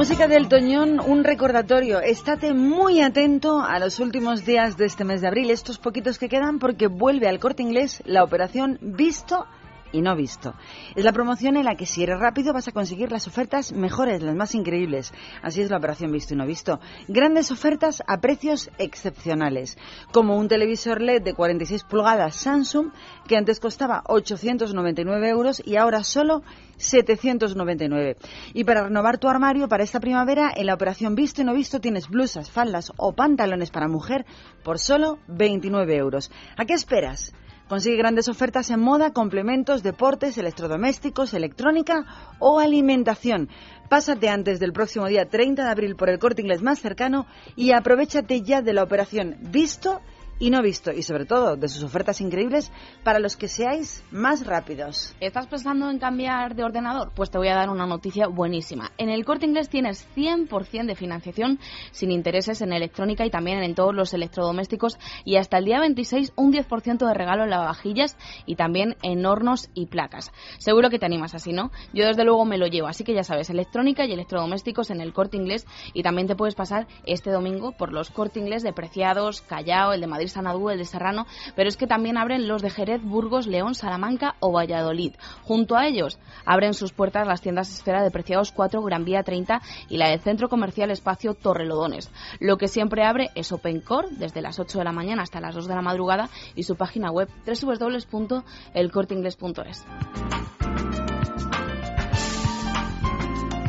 Música 0.00 0.28
del 0.28 0.48
Toñón, 0.48 0.98
un 0.98 1.24
recordatorio. 1.24 2.00
Estate 2.00 2.54
muy 2.54 3.02
atento 3.02 3.60
a 3.60 3.78
los 3.78 4.00
últimos 4.00 4.46
días 4.46 4.78
de 4.78 4.86
este 4.86 5.04
mes 5.04 5.20
de 5.20 5.28
abril, 5.28 5.50
estos 5.50 5.76
poquitos 5.76 6.18
que 6.18 6.30
quedan, 6.30 6.58
porque 6.58 6.86
vuelve 6.86 7.28
al 7.28 7.38
corte 7.38 7.62
inglés 7.62 8.02
la 8.06 8.24
operación 8.24 8.78
Visto 8.80 9.44
y 9.92 10.02
no 10.02 10.16
visto. 10.16 10.54
Es 10.94 11.04
la 11.04 11.12
promoción 11.12 11.56
en 11.56 11.64
la 11.64 11.76
que 11.76 11.86
si 11.86 12.02
eres 12.02 12.18
rápido 12.18 12.52
vas 12.52 12.68
a 12.68 12.72
conseguir 12.72 13.10
las 13.12 13.26
ofertas 13.26 13.72
mejores, 13.72 14.22
las 14.22 14.34
más 14.34 14.54
increíbles. 14.54 15.12
Así 15.42 15.60
es 15.60 15.70
la 15.70 15.78
operación 15.78 16.12
visto 16.12 16.34
y 16.34 16.36
no 16.36 16.46
visto. 16.46 16.80
Grandes 17.08 17.50
ofertas 17.50 18.02
a 18.06 18.20
precios 18.20 18.70
excepcionales, 18.78 19.78
como 20.12 20.36
un 20.36 20.48
televisor 20.48 21.00
LED 21.00 21.22
de 21.22 21.34
46 21.34 21.84
pulgadas 21.84 22.36
Samsung 22.36 22.92
que 23.26 23.36
antes 23.36 23.60
costaba 23.60 24.02
899 24.06 25.28
euros 25.28 25.62
y 25.64 25.76
ahora 25.76 26.04
solo 26.04 26.42
799. 26.76 28.16
Y 28.54 28.64
para 28.64 28.84
renovar 28.84 29.18
tu 29.18 29.28
armario 29.28 29.68
para 29.68 29.84
esta 29.84 30.00
primavera, 30.00 30.50
en 30.54 30.66
la 30.66 30.74
operación 30.74 31.14
Visto 31.14 31.42
y 31.42 31.44
No 31.44 31.54
Visto 31.54 31.80
tienes 31.80 32.08
blusas, 32.08 32.50
faldas 32.50 32.92
o 32.96 33.12
pantalones 33.12 33.70
para 33.70 33.88
mujer 33.88 34.24
por 34.64 34.78
solo 34.78 35.18
29 35.28 35.96
euros. 35.96 36.30
¿A 36.56 36.64
qué 36.64 36.74
esperas? 36.74 37.32
Consigue 37.70 37.98
grandes 37.98 38.28
ofertas 38.28 38.68
en 38.70 38.80
moda, 38.80 39.12
complementos, 39.12 39.84
deportes, 39.84 40.36
electrodomésticos, 40.36 41.34
electrónica 41.34 42.04
o 42.40 42.58
alimentación. 42.58 43.48
Pásate 43.88 44.28
antes 44.28 44.58
del 44.58 44.72
próximo 44.72 45.06
día 45.06 45.28
30 45.28 45.62
de 45.62 45.70
abril 45.70 45.94
por 45.94 46.10
el 46.10 46.18
corte 46.18 46.42
inglés 46.42 46.62
más 46.62 46.80
cercano 46.80 47.26
y 47.54 47.70
aprovechate 47.70 48.42
ya 48.42 48.60
de 48.60 48.72
la 48.72 48.82
operación 48.82 49.36
Visto 49.52 50.00
y 50.40 50.50
no 50.50 50.62
visto 50.62 50.90
y 50.90 51.02
sobre 51.02 51.26
todo 51.26 51.54
de 51.56 51.68
sus 51.68 51.84
ofertas 51.84 52.20
increíbles 52.20 52.72
para 53.04 53.20
los 53.20 53.36
que 53.36 53.46
seáis 53.46 54.02
más 54.10 54.46
rápidos. 54.46 55.14
¿Estás 55.20 55.46
pensando 55.46 55.88
en 55.90 55.98
cambiar 55.98 56.56
de 56.56 56.64
ordenador? 56.64 57.12
Pues 57.14 57.30
te 57.30 57.38
voy 57.38 57.48
a 57.48 57.54
dar 57.54 57.68
una 57.68 57.86
noticia 57.86 58.26
buenísima. 58.26 58.90
En 58.96 59.10
el 59.10 59.24
corte 59.24 59.46
inglés 59.46 59.68
tienes 59.68 60.08
100% 60.16 60.86
de 60.86 60.96
financiación 60.96 61.60
sin 61.92 62.10
intereses 62.10 62.62
en 62.62 62.72
electrónica 62.72 63.24
y 63.24 63.30
también 63.30 63.62
en 63.62 63.74
todos 63.74 63.94
los 63.94 64.14
electrodomésticos 64.14 64.98
y 65.24 65.36
hasta 65.36 65.58
el 65.58 65.66
día 65.66 65.78
26 65.78 66.32
un 66.36 66.52
10% 66.52 67.06
de 67.06 67.14
regalo 67.14 67.44
en 67.44 67.50
lavavajillas 67.50 68.16
y 68.46 68.56
también 68.56 68.96
en 69.02 69.26
hornos 69.26 69.68
y 69.74 69.86
placas. 69.86 70.32
Seguro 70.58 70.88
que 70.88 70.98
te 70.98 71.06
animas 71.06 71.34
así, 71.34 71.52
¿no? 71.52 71.70
Yo 71.92 72.06
desde 72.06 72.24
luego 72.24 72.46
me 72.46 72.56
lo 72.56 72.66
llevo, 72.66 72.88
así 72.88 73.04
que 73.04 73.14
ya 73.14 73.24
sabes, 73.24 73.50
electrónica 73.50 74.06
y 74.06 74.12
electrodomésticos 74.12 74.90
en 74.90 75.02
el 75.02 75.12
corte 75.12 75.36
inglés 75.36 75.66
y 75.92 76.02
también 76.02 76.26
te 76.26 76.34
puedes 76.34 76.54
pasar 76.54 76.86
este 77.04 77.30
domingo 77.30 77.72
por 77.72 77.92
los 77.92 78.10
corte 78.10 78.40
inglés 78.40 78.62
de 78.62 78.72
Preciados, 78.72 79.42
Callao, 79.42 79.92
el 79.92 80.00
de 80.00 80.06
Madrid 80.06 80.29
Sanadú, 80.30 80.70
el 80.70 80.78
de 80.78 80.84
Serrano, 80.84 81.26
pero 81.54 81.68
es 81.68 81.76
que 81.76 81.86
también 81.86 82.16
abren 82.16 82.48
los 82.48 82.62
de 82.62 82.70
Jerez, 82.70 83.02
Burgos, 83.02 83.46
León, 83.46 83.74
Salamanca 83.74 84.36
o 84.40 84.52
Valladolid. 84.52 85.14
Junto 85.42 85.76
a 85.76 85.86
ellos 85.86 86.18
abren 86.44 86.74
sus 86.74 86.92
puertas 86.92 87.26
las 87.26 87.40
tiendas 87.40 87.72
Esfera 87.72 88.02
de 88.02 88.10
Preciados 88.10 88.52
4, 88.52 88.82
Gran 88.82 89.04
Vía 89.04 89.22
30 89.22 89.60
y 89.88 89.98
la 89.98 90.08
del 90.08 90.20
Centro 90.20 90.48
Comercial 90.48 90.90
Espacio 90.90 91.34
Torrelodones. 91.34 92.10
Lo 92.38 92.56
que 92.56 92.68
siempre 92.68 93.04
abre 93.04 93.30
es 93.34 93.52
OpenCore 93.52 94.08
desde 94.12 94.42
las 94.42 94.58
8 94.58 94.78
de 94.78 94.84
la 94.84 94.92
mañana 94.92 95.22
hasta 95.22 95.40
las 95.40 95.54
2 95.54 95.68
de 95.68 95.74
la 95.74 95.82
madrugada 95.82 96.30
y 96.54 96.62
su 96.62 96.76
página 96.76 97.10
web 97.10 97.28
www.elcorteingles.es. 97.46 99.84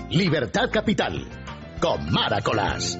Libertad 0.10 0.70
Capital 0.72 1.28
con 1.80 2.12
Maracolas. 2.12 3.00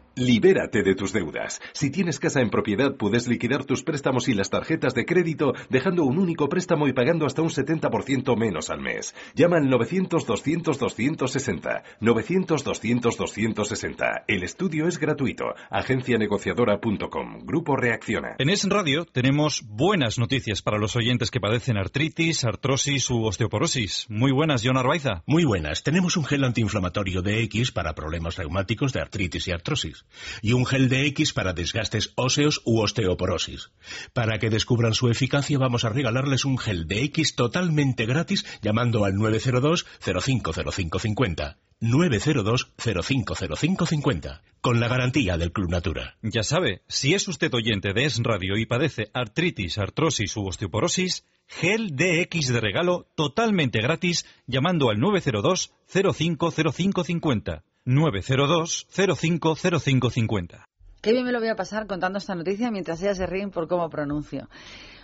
Libérate 0.21 0.83
de 0.83 0.93
tus 0.93 1.13
deudas. 1.13 1.59
Si 1.73 1.89
tienes 1.89 2.19
casa 2.19 2.41
en 2.41 2.51
propiedad, 2.51 2.95
puedes 2.95 3.27
liquidar 3.27 3.65
tus 3.65 3.81
préstamos 3.81 4.29
y 4.29 4.35
las 4.35 4.51
tarjetas 4.51 4.93
de 4.93 5.03
crédito 5.03 5.53
dejando 5.69 6.03
un 6.03 6.19
único 6.19 6.47
préstamo 6.47 6.87
y 6.87 6.93
pagando 6.93 7.25
hasta 7.25 7.41
un 7.41 7.49
70% 7.49 8.37
menos 8.37 8.69
al 8.69 8.81
mes. 8.81 9.15
Llama 9.33 9.57
al 9.57 9.63
900-200-260. 9.63 11.81
900-200-260. 12.01 14.25
El 14.27 14.43
estudio 14.43 14.87
es 14.87 14.99
gratuito. 14.99 15.55
Agencianegociadora.com. 15.71 17.39
Grupo 17.43 17.75
Reacciona. 17.75 18.35
En 18.37 18.51
Es 18.51 18.69
Radio 18.69 19.05
tenemos 19.05 19.63
buenas 19.65 20.19
noticias 20.19 20.61
para 20.61 20.77
los 20.77 20.95
oyentes 20.95 21.31
que 21.31 21.39
padecen 21.39 21.77
artritis, 21.77 22.43
artrosis 22.43 23.09
u 23.09 23.25
osteoporosis. 23.25 24.05
Muy 24.07 24.31
buenas, 24.31 24.61
John 24.63 24.77
Arbaiza. 24.77 25.23
Muy 25.25 25.45
buenas. 25.45 25.81
Tenemos 25.81 26.15
un 26.15 26.25
gel 26.25 26.43
antiinflamatorio 26.43 27.23
de 27.23 27.41
X 27.45 27.71
para 27.71 27.95
problemas 27.95 28.37
reumáticos 28.37 28.93
de 28.93 29.01
artritis 29.01 29.47
y 29.47 29.51
artrosis 29.51 30.05
y 30.41 30.53
un 30.53 30.65
gel 30.65 30.89
de 30.89 31.05
X 31.07 31.33
para 31.33 31.53
desgastes 31.53 32.11
óseos 32.15 32.61
u 32.65 32.81
osteoporosis. 32.81 33.71
Para 34.13 34.39
que 34.39 34.49
descubran 34.49 34.93
su 34.93 35.09
eficacia 35.09 35.57
vamos 35.57 35.85
a 35.85 35.89
regalarles 35.89 36.45
un 36.45 36.57
gel 36.57 36.87
de 36.87 37.03
X 37.03 37.35
totalmente 37.35 38.05
gratis 38.05 38.45
llamando 38.61 39.05
al 39.05 39.15
902 39.15 39.85
050550. 40.01 41.57
902 41.79 42.73
050550 42.77 44.43
con 44.61 44.79
la 44.79 44.87
garantía 44.87 45.37
del 45.37 45.51
Club 45.51 45.71
Natura. 45.71 46.17
Ya 46.21 46.43
sabe, 46.43 46.83
si 46.87 47.15
es 47.15 47.27
usted 47.27 47.51
oyente 47.53 47.93
de 47.93 48.05
Es 48.05 48.19
Radio 48.21 48.55
y 48.57 48.67
padece 48.67 49.09
artritis, 49.13 49.79
artrosis 49.79 50.37
u 50.37 50.45
osteoporosis, 50.45 51.25
gel 51.47 51.95
DX 51.95 52.53
de 52.53 52.61
regalo 52.61 53.07
totalmente 53.15 53.81
gratis 53.81 54.25
llamando 54.45 54.91
al 54.91 54.99
902 54.99 55.73
050550. 55.87 57.63
902 57.85 58.87
050550. 58.89 60.65
Qué 61.01 61.13
bien 61.13 61.25
me 61.25 61.31
lo 61.31 61.39
voy 61.39 61.47
a 61.47 61.55
pasar 61.55 61.87
contando 61.87 62.19
esta 62.19 62.35
noticia 62.35 62.69
mientras 62.69 63.01
ellas 63.01 63.17
se 63.17 63.25
ríen 63.25 63.49
por 63.49 63.67
cómo 63.67 63.89
pronuncio. 63.89 64.49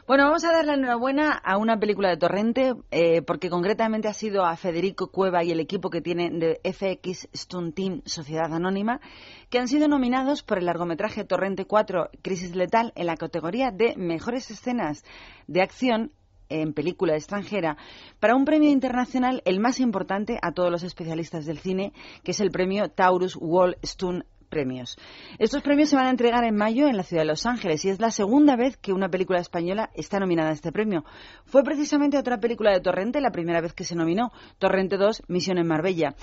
Bueno, 0.06 0.26
vamos 0.26 0.46
a 0.46 0.54
dar 0.54 0.64
la 0.64 0.76
enhorabuena 0.76 1.34
a 1.34 1.58
una 1.58 1.80
película 1.80 2.08
de 2.08 2.18
Torrente, 2.18 2.76
eh, 2.92 3.24
porque 3.24 3.50
concretamente 3.50 4.08
ha 4.08 4.14
sido 4.14 4.46
a 4.46 4.56
Federico 4.56 5.12
Cueva 5.12 5.44
y 5.44 5.52
el 5.52 5.60
equipo 5.60 5.90
que 5.90 6.02
tiene 6.02 6.30
de 6.30 6.62
FX 6.64 7.28
Stunt 7.36 7.76
Team 7.76 8.02
Sociedad 8.06 8.54
Anónima, 8.54 9.02
que 9.50 9.60
han 9.60 9.68
sido 9.68 9.88
nominados 9.88 10.44
por 10.44 10.60
el 10.60 10.66
largometraje 10.66 11.26
Torrente 11.26 11.66
4 11.66 12.12
Crisis 12.22 12.56
Letal 12.56 12.94
en 12.96 13.08
la 13.08 13.18
categoría 13.18 13.72
de 13.72 13.96
Mejores 13.98 14.50
Escenas 14.52 15.04
de 15.48 15.62
Acción 15.62 16.14
en 16.50 16.74
película 16.74 17.16
extranjera 17.16 17.78
para 18.20 18.36
un 18.36 18.46
premio 18.46 18.70
internacional 18.70 19.42
el 19.46 19.60
más 19.60 19.80
importante 19.80 20.40
a 20.42 20.52
todos 20.52 20.72
los 20.72 20.84
especialistas 20.84 21.46
del 21.46 21.60
cine, 21.60 21.94
que 22.24 22.32
es 22.32 22.40
el 22.40 22.52
premio 22.52 22.90
Taurus 22.90 23.38
Wall 23.40 23.78
Stunt 23.84 24.26
premios. 24.48 24.98
Estos 25.40 25.62
premios 25.62 25.90
se 25.90 25.96
van 25.96 26.08
a 26.08 26.10
entregar 26.10 26.44
en 26.44 26.56
mayo 26.56 26.88
en 26.88 26.98
la 26.98 27.04
ciudad 27.04 27.22
de 27.22 27.28
Los 27.28 27.46
Ángeles 27.46 27.86
y 27.86 27.90
es 27.90 28.00
la 28.00 28.12
segunda 28.12 28.56
vez 28.56 28.78
que 28.78 28.94
una 28.94 29.10
película 29.10 29.40
española 29.40 29.90
está 29.94 30.20
nominada 30.20 30.50
a 30.50 30.54
este 30.54 30.72
premio. 30.72 31.06
Fue 31.46 31.64
precisamente 31.64 32.18
otra 32.18 32.40
película 32.40 32.72
de 32.72 32.80
Torrente 32.80 33.22
la 33.22 33.32
primera 33.32 33.62
vez 33.62 33.74
que 33.74 33.84
se 33.84 33.96
nominó, 33.96 34.32
Torrente 34.58 34.98
2, 34.98 35.24
Misión 35.28 35.58
en 35.58 35.68
Marbella. 35.68 36.16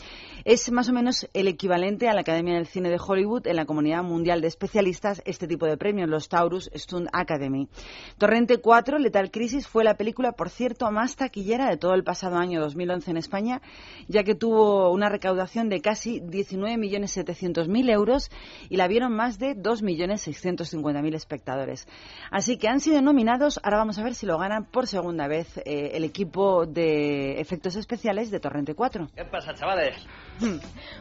Es 0.44 0.70
más 0.72 0.88
o 0.88 0.92
menos 0.92 1.28
el 1.32 1.48
equivalente 1.48 2.08
a 2.08 2.14
la 2.14 2.20
Academia 2.22 2.54
del 2.54 2.66
Cine 2.66 2.90
de 2.90 2.98
Hollywood 3.04 3.46
en 3.46 3.56
la 3.56 3.66
comunidad 3.66 4.02
mundial 4.02 4.40
de 4.40 4.48
especialistas 4.48 5.22
este 5.24 5.46
tipo 5.46 5.66
de 5.66 5.76
premios, 5.76 6.08
los 6.08 6.28
Taurus 6.28 6.70
Stunt 6.74 7.08
Academy. 7.12 7.68
Torrente 8.18 8.58
4, 8.58 8.98
Letal 8.98 9.30
Crisis, 9.30 9.66
fue 9.66 9.84
la 9.84 9.96
película, 9.96 10.32
por 10.32 10.50
cierto, 10.50 10.90
más 10.90 11.16
taquillera 11.16 11.68
de 11.68 11.76
todo 11.76 11.94
el 11.94 12.04
pasado 12.04 12.36
año 12.36 12.60
2011 12.60 13.10
en 13.10 13.16
España, 13.16 13.62
ya 14.08 14.24
que 14.24 14.34
tuvo 14.34 14.90
una 14.90 15.08
recaudación 15.08 15.68
de 15.68 15.80
casi 15.80 16.20
19.700.000 16.20 17.90
euros 17.90 18.13
y 18.68 18.76
la 18.76 18.88
vieron 18.88 19.14
más 19.14 19.38
de 19.38 19.56
2.650.000 19.56 21.14
espectadores. 21.14 21.86
Así 22.30 22.56
que 22.58 22.68
han 22.68 22.80
sido 22.80 23.02
nominados, 23.02 23.60
ahora 23.62 23.78
vamos 23.78 23.98
a 23.98 24.04
ver 24.04 24.14
si 24.14 24.26
lo 24.26 24.38
ganan 24.38 24.64
por 24.64 24.86
segunda 24.86 25.28
vez 25.28 25.58
eh, 25.58 25.92
el 25.94 26.04
equipo 26.04 26.66
de 26.66 27.40
efectos 27.40 27.76
especiales 27.76 28.30
de 28.30 28.40
Torrente 28.40 28.74
4. 28.74 29.08
¿Qué 29.14 29.24
pasa, 29.24 29.54
chavales? 29.54 29.96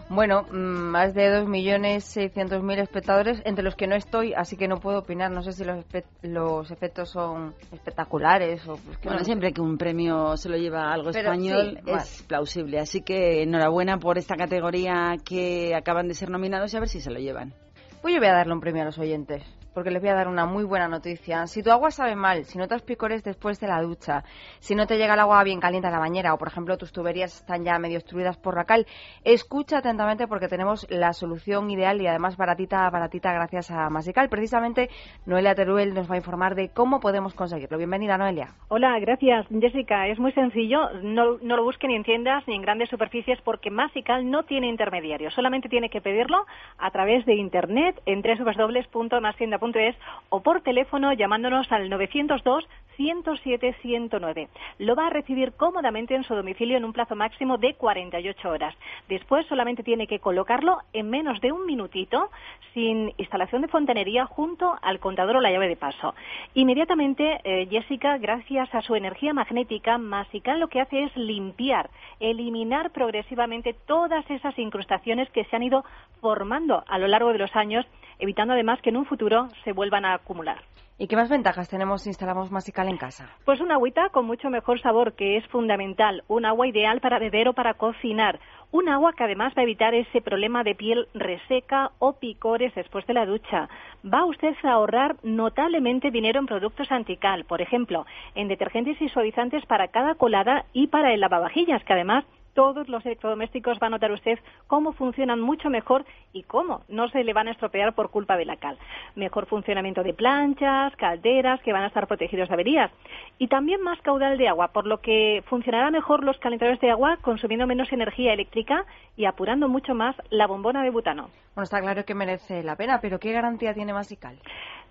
Bueno, 0.09 0.43
mm, 0.43 0.91
más 0.91 1.13
de 1.13 1.41
2.600.000 1.41 2.81
espectadores, 2.81 3.41
entre 3.45 3.63
los 3.63 3.75
que 3.75 3.87
no 3.87 3.95
estoy, 3.95 4.33
así 4.33 4.57
que 4.57 4.67
no 4.67 4.77
puedo 4.77 4.99
opinar. 4.99 5.31
No 5.31 5.41
sé 5.41 5.53
si 5.53 5.63
los, 5.63 5.83
los 6.21 6.69
efectos 6.71 7.09
son 7.09 7.55
espectaculares 7.71 8.67
o... 8.67 8.75
Es 8.91 8.97
que 8.97 9.07
bueno, 9.07 9.23
siempre 9.23 9.53
que 9.53 9.61
un 9.61 9.77
premio 9.77 10.37
se 10.37 10.49
lo 10.49 10.57
lleva 10.57 10.91
algo 10.91 11.09
español 11.09 11.79
es 11.85 12.23
plausible. 12.27 12.79
Así 12.79 13.01
que 13.01 13.41
enhorabuena 13.41 13.97
por 13.97 14.17
esta 14.17 14.35
categoría 14.35 15.15
que 15.23 15.73
acaban 15.75 16.07
de 16.07 16.13
ser 16.13 16.29
nominados 16.29 16.73
y 16.73 16.77
a 16.77 16.79
ver 16.79 16.89
si 16.89 17.01
se 17.03 17.11
lo 17.11 17.19
llevan. 17.19 17.53
Pues 18.01 18.13
yo 18.13 18.19
voy 18.19 18.29
a 18.29 18.33
darle 18.33 18.53
un 18.53 18.61
premio 18.61 18.81
a 18.81 18.85
los 18.85 18.97
oyentes 18.97 19.43
porque 19.73 19.91
les 19.91 20.01
voy 20.01 20.09
a 20.09 20.15
dar 20.15 20.27
una 20.27 20.45
muy 20.45 20.63
buena 20.63 20.87
noticia. 20.87 21.47
Si 21.47 21.63
tu 21.63 21.71
agua 21.71 21.91
sabe 21.91 22.15
mal, 22.15 22.45
si 22.45 22.57
notas 22.57 22.81
picores 22.81 23.23
después 23.23 23.59
de 23.59 23.67
la 23.67 23.81
ducha, 23.81 24.23
si 24.59 24.75
no 24.75 24.85
te 24.85 24.97
llega 24.97 25.15
el 25.15 25.19
agua 25.19 25.43
bien 25.43 25.59
caliente 25.59 25.87
a 25.87 25.91
la 25.91 25.99
bañera 25.99 26.33
o, 26.33 26.37
por 26.37 26.47
ejemplo, 26.47 26.77
tus 26.77 26.91
tuberías 26.91 27.35
están 27.35 27.63
ya 27.63 27.79
medio 27.79 27.95
destruidas 27.95 28.37
por 28.37 28.55
la 28.55 28.65
cal, 28.65 28.85
escucha 29.23 29.79
atentamente 29.79 30.27
porque 30.27 30.47
tenemos 30.47 30.85
la 30.89 31.13
solución 31.13 31.69
ideal 31.71 32.01
y 32.01 32.07
además 32.07 32.37
baratita, 32.37 32.89
baratita 32.89 33.33
gracias 33.33 33.71
a 33.71 33.89
Masical. 33.89 34.29
Precisamente 34.29 34.89
Noelia 35.25 35.55
Teruel 35.55 35.93
nos 35.93 36.09
va 36.09 36.15
a 36.15 36.17
informar 36.17 36.55
de 36.55 36.69
cómo 36.69 36.99
podemos 36.99 37.33
conseguirlo. 37.33 37.77
Bienvenida, 37.77 38.17
Noelia. 38.17 38.49
Hola, 38.67 38.99
gracias, 38.99 39.47
Jessica. 39.49 40.07
Es 40.07 40.19
muy 40.19 40.31
sencillo. 40.33 40.89
No, 41.01 41.37
no 41.41 41.55
lo 41.55 41.63
busquen 41.63 41.89
ni 41.89 41.95
en 41.95 42.03
tiendas 42.03 42.47
ni 42.47 42.55
en 42.55 42.61
grandes 42.61 42.89
superficies 42.89 43.39
porque 43.41 43.69
Masical 43.71 44.29
no 44.29 44.43
tiene 44.43 44.67
intermediarios. 44.67 45.33
Solamente 45.33 45.69
tiene 45.69 45.89
que 45.89 46.01
pedirlo 46.01 46.45
a 46.77 46.91
través 46.91 47.25
de 47.25 47.35
Internet 47.35 48.01
en 48.05 48.21
www.masienda.com 48.21 49.62
jessica.es 49.71 49.95
o 50.29 50.41
por 50.41 50.61
teléfono 50.61 51.13
llamándonos 51.13 51.71
al 51.71 51.89
902 51.89 52.65
107 52.95 53.75
109. 53.81 54.49
Lo 54.79 54.95
va 54.95 55.07
a 55.07 55.09
recibir 55.09 55.53
cómodamente 55.53 56.15
en 56.15 56.23
su 56.23 56.35
domicilio 56.35 56.77
en 56.77 56.85
un 56.85 56.93
plazo 56.93 57.15
máximo 57.15 57.57
de 57.57 57.73
48 57.75 58.49
horas. 58.49 58.75
Después 59.09 59.45
solamente 59.47 59.83
tiene 59.83 60.07
que 60.07 60.19
colocarlo 60.19 60.77
en 60.93 61.09
menos 61.09 61.39
de 61.41 61.51
un 61.51 61.65
minutito 61.65 62.29
sin 62.73 63.13
instalación 63.17 63.61
de 63.61 63.67
fontanería 63.67 64.25
junto 64.25 64.75
al 64.81 64.99
contador 64.99 65.37
o 65.37 65.41
la 65.41 65.51
llave 65.51 65.67
de 65.67 65.75
paso. 65.75 66.13
Inmediatamente, 66.53 67.39
eh, 67.43 67.67
Jessica, 67.69 68.17
gracias 68.17 68.73
a 68.73 68.81
su 68.81 68.95
energía 68.95 69.33
magnética, 69.33 69.97
Masical 69.97 70.59
lo 70.59 70.67
que 70.67 70.81
hace 70.81 71.03
es 71.03 71.15
limpiar, 71.15 71.89
eliminar 72.19 72.91
progresivamente 72.91 73.75
todas 73.85 74.29
esas 74.29 74.57
incrustaciones 74.57 75.29
que 75.31 75.45
se 75.45 75.55
han 75.55 75.63
ido 75.63 75.83
formando 76.21 76.83
a 76.87 76.97
lo 76.97 77.07
largo 77.07 77.31
de 77.31 77.39
los 77.39 77.55
años, 77.55 77.85
evitando 78.23 78.53
además 78.53 78.81
que 78.81 78.89
en 78.89 78.97
un 78.97 79.05
futuro 79.05 79.49
se 79.63 79.73
vuelvan 79.73 80.05
a 80.05 80.15
acumular. 80.15 80.57
¿Y 80.97 81.07
qué 81.07 81.15
más 81.15 81.29
ventajas 81.29 81.69
tenemos 81.69 82.03
si 82.03 82.09
instalamos 82.09 82.51
Masical 82.51 82.87
en 82.87 82.97
casa? 82.97 83.27
Pues 83.45 83.59
una 83.59 83.75
agüita 83.75 84.09
con 84.09 84.25
mucho 84.25 84.49
mejor 84.49 84.79
sabor, 84.79 85.13
que 85.13 85.37
es 85.37 85.47
fundamental. 85.47 86.23
Un 86.27 86.45
agua 86.45 86.67
ideal 86.67 87.01
para 87.01 87.19
beber 87.19 87.47
o 87.47 87.53
para 87.53 87.73
cocinar. 87.73 88.39
Un 88.71 88.87
agua 88.89 89.13
que 89.13 89.23
además 89.23 89.53
va 89.57 89.61
a 89.61 89.63
evitar 89.63 89.95
ese 89.95 90.21
problema 90.21 90.63
de 90.63 90.75
piel 90.75 91.07
reseca 91.13 91.89
o 91.99 92.13
picores 92.13 92.73
después 92.75 93.05
de 93.07 93.15
la 93.15 93.25
ducha. 93.25 93.67
Va 94.05 94.23
usted 94.25 94.53
a 94.63 94.71
ahorrar 94.71 95.15
notablemente 95.23 96.11
dinero 96.11 96.39
en 96.39 96.45
productos 96.45 96.91
antical, 96.91 97.43
por 97.45 97.61
ejemplo, 97.61 98.05
en 98.35 98.47
detergentes 98.47 99.01
y 99.01 99.09
suavizantes 99.09 99.65
para 99.65 99.87
cada 99.87 100.15
colada 100.15 100.65
y 100.73 100.87
para 100.87 101.11
el 101.13 101.21
lavavajillas, 101.21 101.83
que 101.83 101.93
además 101.93 102.23
todos 102.53 102.89
los 102.89 103.05
electrodomésticos 103.05 103.77
va 103.81 103.87
a 103.87 103.89
notar 103.91 104.11
usted 104.11 104.39
cómo 104.67 104.93
funcionan 104.93 105.41
mucho 105.41 105.69
mejor 105.69 106.05
y 106.31 106.43
cómo 106.43 106.81
no 106.87 107.09
se 107.09 107.23
le 107.23 107.33
van 107.33 107.47
a 107.47 107.51
estropear 107.51 107.93
por 107.93 108.09
culpa 108.09 108.37
de 108.37 108.45
la 108.45 108.57
cal. 108.57 108.77
Mejor 109.15 109.45
funcionamiento 109.45 110.03
de 110.03 110.13
planchas, 110.13 110.95
calderas 110.95 111.61
que 111.61 111.73
van 111.73 111.83
a 111.83 111.87
estar 111.87 112.07
protegidos 112.07 112.49
de 112.49 112.53
averías 112.53 112.91
y 113.37 113.47
también 113.47 113.81
más 113.81 113.99
caudal 114.01 114.37
de 114.37 114.47
agua, 114.47 114.69
por 114.69 114.85
lo 114.85 115.01
que 115.01 115.43
funcionará 115.47 115.91
mejor 115.91 116.23
los 116.23 116.37
calentadores 116.39 116.79
de 116.81 116.91
agua 116.91 117.17
consumiendo 117.21 117.67
menos 117.67 117.91
energía 117.91 118.33
eléctrica 118.33 118.85
y 119.17 119.25
apurando 119.25 119.67
mucho 119.67 119.93
más 119.93 120.15
la 120.29 120.47
bombona 120.47 120.83
de 120.83 120.89
butano. 120.89 121.29
Bueno, 121.55 121.65
está 121.65 121.81
claro 121.81 122.03
que 122.05 122.15
merece 122.15 122.63
la 122.63 122.75
pena, 122.75 122.99
pero 123.01 123.19
¿qué 123.19 123.31
garantía 123.31 123.73
tiene 123.73 123.93
Masical? 123.93 124.37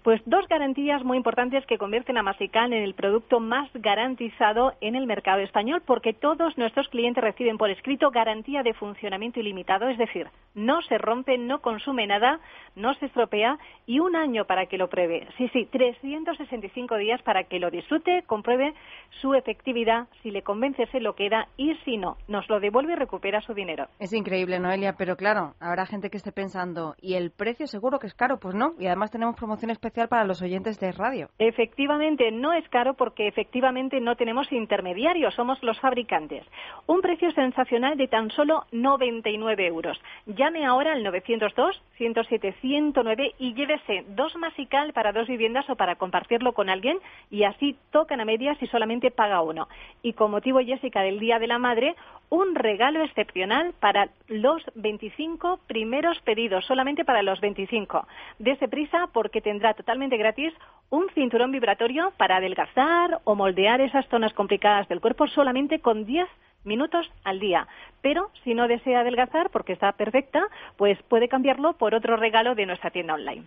Pues 0.03 0.21
dos 0.27 0.49
garantías 0.49 1.05
muy 1.05 1.17
importantes 1.17 1.65
que 1.67 1.79
convierten 1.79 2.19
a 2.19 2.25
Masical 2.25 2.73
en 2.73 2.83
el 2.83 2.95
producto 2.95 3.39
más 3.39 3.71
garantizado 3.73 4.73
en 4.81 4.97
el 4.97 5.07
mercado 5.07 5.39
español, 5.39 5.81
porque 5.87 6.13
todos 6.13 6.59
nuestros 6.59 6.89
clientes 6.89 7.23
reciben 7.23 7.57
por 7.57 7.71
escrito 7.71 8.11
garantía 8.11 8.65
de 8.65 8.75
funcionamiento 8.75 9.39
ilimitado, 9.39 9.89
es 9.89 9.99
decir, 9.99 10.27
no 10.57 10.83
se 10.83 10.99
rompe, 10.99 11.39
no 11.39 11.61
consume 11.61 12.09
nada, 12.09 12.41
no 12.75 12.95
se 12.95 13.07
estropea 13.07 13.59
y 13.87 14.01
un 14.01 14.17
año 14.17 14.45
para 14.45 14.67
que 14.67 14.77
lo 14.77 14.89
pruebe. 14.89 15.29
Sí, 15.39 15.49
sí, 15.53 15.69
365 15.71 16.97
días 16.97 17.23
para 17.23 17.45
que 17.45 17.61
lo 17.61 17.71
disfrute, 17.71 18.25
compruebe 18.27 18.75
su 19.21 19.35
efectividad, 19.35 20.09
si 20.25 20.33
le 20.33 20.43
convence 20.43 20.85
se 20.87 20.99
lo 20.99 21.15
queda 21.15 21.47
y 21.57 21.77
si 21.85 21.97
no, 21.97 22.17
nos 22.27 22.49
lo 22.49 22.59
devuelve 22.59 22.95
y 22.95 22.97
recupera 22.97 23.41
su 23.41 23.55
dinero. 23.55 23.87
Es 24.01 24.13
increíble, 24.13 24.59
Noelia, 24.59 24.95
pero 24.99 25.15
claro, 25.17 25.55
habrá 25.61 25.87
gente 25.87 26.11
que 26.11 26.17
esté 26.17 26.33
pensando, 26.33 26.97
¿y 27.01 27.15
el 27.15 27.31
precio 27.31 27.69
seguro 27.69 28.01
que 28.01 28.09
es 28.09 28.15
caro? 28.15 28.41
Pues 28.41 28.57
no, 28.57 28.73
y 28.81 28.87
además 28.87 29.13
tenemos 29.13 29.37
promoción 29.37 29.71
especial 29.71 29.92
para 29.93 30.25
los 30.25 30.41
oyentes 30.41 30.81
de 30.81 30.91
radio. 30.93 31.29
Efectivamente, 31.39 32.31
no 32.33 32.53
es 32.53 32.67
caro 32.71 32.95
porque 32.95 33.29
efectivamente 33.29 34.01
no 34.01 34.17
tenemos 34.17 34.51
intermediarios, 34.51 35.35
somos 35.35 35.63
los 35.63 35.79
fabricantes. 35.81 36.45
Un 36.87 37.03
precio 37.03 37.31
sensacional 37.33 37.97
de 37.97 38.09
tan 38.09 38.31
solo 38.31 38.65
99 38.73 39.67
euros. 39.67 40.01
Llame 40.27 40.65
ahora 40.65 40.93
al 40.93 41.03
902 41.03 41.83
107 41.97 42.55
109 42.61 43.35
y 43.39 43.55
llévese 43.55 44.05
dos 44.09 44.35
masical 44.37 44.93
para 44.93 45.13
dos 45.13 45.29
viviendas 45.29 45.69
o 45.69 45.77
para 45.77 45.97
compartirlo 45.97 46.53
con 46.53 46.71
alguien 46.71 46.99
y 47.31 47.45
así 47.45 47.77
tocan 47.91 48.21
a 48.21 48.25
medias 48.25 48.57
y 48.63 48.67
solamente 48.69 49.11
paga 49.11 49.43
uno. 49.43 49.69
Y 50.03 50.15
con 50.15 50.31
motivo, 50.31 50.61
Jessica, 50.61 51.03
del 51.03 51.19
Día 51.19 51.39
de 51.39 51.47
la 51.47 51.59
Madre, 51.59 51.95
un 52.31 52.55
regalo 52.55 53.05
excepcional 53.05 53.75
para 53.79 54.09
los 54.27 54.63
25 54.75 55.61
primeros 55.67 56.19
pedidos, 56.21 56.65
solamente 56.65 57.05
para 57.05 57.23
los 57.23 57.41
25. 57.43 58.07
Dese 58.39 58.69
prisa 58.69 59.09
porque 59.13 59.43
tendrá 59.43 59.75
totalmente 59.83 60.17
gratis 60.17 60.55
un 60.91 61.09
cinturón 61.15 61.51
vibratorio 61.51 62.13
para 62.17 62.37
adelgazar 62.37 63.21
o 63.25 63.35
moldear 63.35 63.81
esas 63.81 64.07
zonas 64.09 64.33
complicadas 64.33 64.89
del 64.89 65.01
cuerpo 65.01 65.27
solamente 65.27 65.81
con 65.81 66.05
10 66.05 66.29
minutos 66.65 67.11
al 67.25 67.41
día. 67.41 67.67
Pero 68.01 68.31
si 68.45 68.55
no 68.55 68.69
desea 68.69 69.01
adelgazar 69.01 69.51
porque 69.51 69.73
está 69.73 69.93
perfecta, 69.93 70.41
pues 70.77 71.03
puede 71.09 71.29
cambiarlo 71.29 71.73
por 71.73 71.95
otro 71.95 72.17
regalo 72.17 72.55
de 72.55 72.67
nuestra 72.67 72.91
tienda 72.91 73.15
online. 73.15 73.45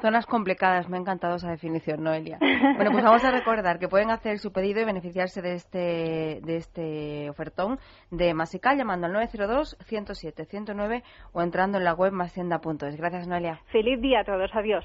Zonas 0.00 0.26
complicadas, 0.26 0.88
me 0.90 0.96
ha 0.98 1.00
encantado 1.00 1.36
esa 1.36 1.50
definición, 1.50 2.02
Noelia. 2.02 2.38
Bueno, 2.76 2.90
pues 2.90 3.04
vamos 3.04 3.24
a 3.24 3.30
recordar 3.30 3.78
que 3.78 3.88
pueden 3.88 4.10
hacer 4.10 4.38
su 4.38 4.52
pedido 4.52 4.80
y 4.80 4.84
beneficiarse 4.84 5.40
de 5.40 5.54
este, 5.54 6.40
de 6.42 6.56
este 6.56 7.30
ofertón 7.30 7.78
de 8.10 8.34
Masical 8.34 8.76
llamando 8.76 9.06
al 9.06 9.14
902-107-109 9.14 11.02
o 11.32 11.42
entrando 11.42 11.78
en 11.78 11.84
la 11.84 11.94
web 11.94 12.12
masienda.es. 12.12 12.96
Gracias, 12.96 13.28
Noelia. 13.28 13.60
Feliz 13.70 14.00
día 14.00 14.20
a 14.20 14.24
todos. 14.24 14.50
Adiós. 14.54 14.84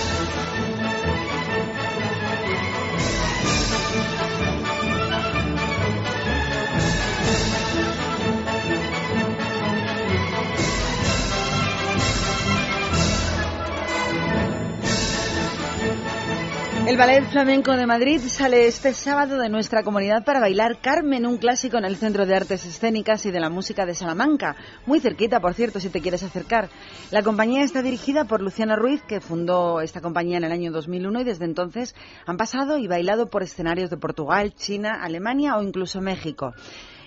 El 16.91 16.97
Ballet 16.97 17.23
Flamenco 17.23 17.77
de 17.77 17.87
Madrid 17.87 18.19
sale 18.19 18.67
este 18.67 18.91
sábado 18.91 19.37
de 19.37 19.47
nuestra 19.47 19.81
comunidad 19.81 20.25
para 20.25 20.41
bailar 20.41 20.81
Carmen, 20.81 21.25
un 21.25 21.37
clásico 21.37 21.77
en 21.77 21.85
el 21.85 21.95
Centro 21.95 22.25
de 22.25 22.35
Artes 22.35 22.65
Escénicas 22.65 23.25
y 23.25 23.31
de 23.31 23.39
la 23.39 23.49
Música 23.49 23.85
de 23.85 23.95
Salamanca, 23.95 24.57
muy 24.85 24.99
cerquita, 24.99 25.39
por 25.39 25.53
cierto, 25.53 25.79
si 25.79 25.87
te 25.87 26.01
quieres 26.01 26.21
acercar. 26.21 26.67
La 27.09 27.23
compañía 27.23 27.63
está 27.63 27.81
dirigida 27.81 28.25
por 28.25 28.41
Luciano 28.41 28.75
Ruiz, 28.75 29.01
que 29.03 29.21
fundó 29.21 29.79
esta 29.79 30.01
compañía 30.01 30.35
en 30.35 30.43
el 30.43 30.51
año 30.51 30.69
2001 30.73 31.21
y 31.21 31.23
desde 31.23 31.45
entonces 31.45 31.95
han 32.25 32.35
pasado 32.35 32.77
y 32.77 32.87
bailado 32.87 33.27
por 33.27 33.41
escenarios 33.41 33.89
de 33.89 33.95
Portugal, 33.95 34.53
China, 34.53 34.99
Alemania 35.01 35.55
o 35.55 35.63
incluso 35.63 36.01
México. 36.01 36.53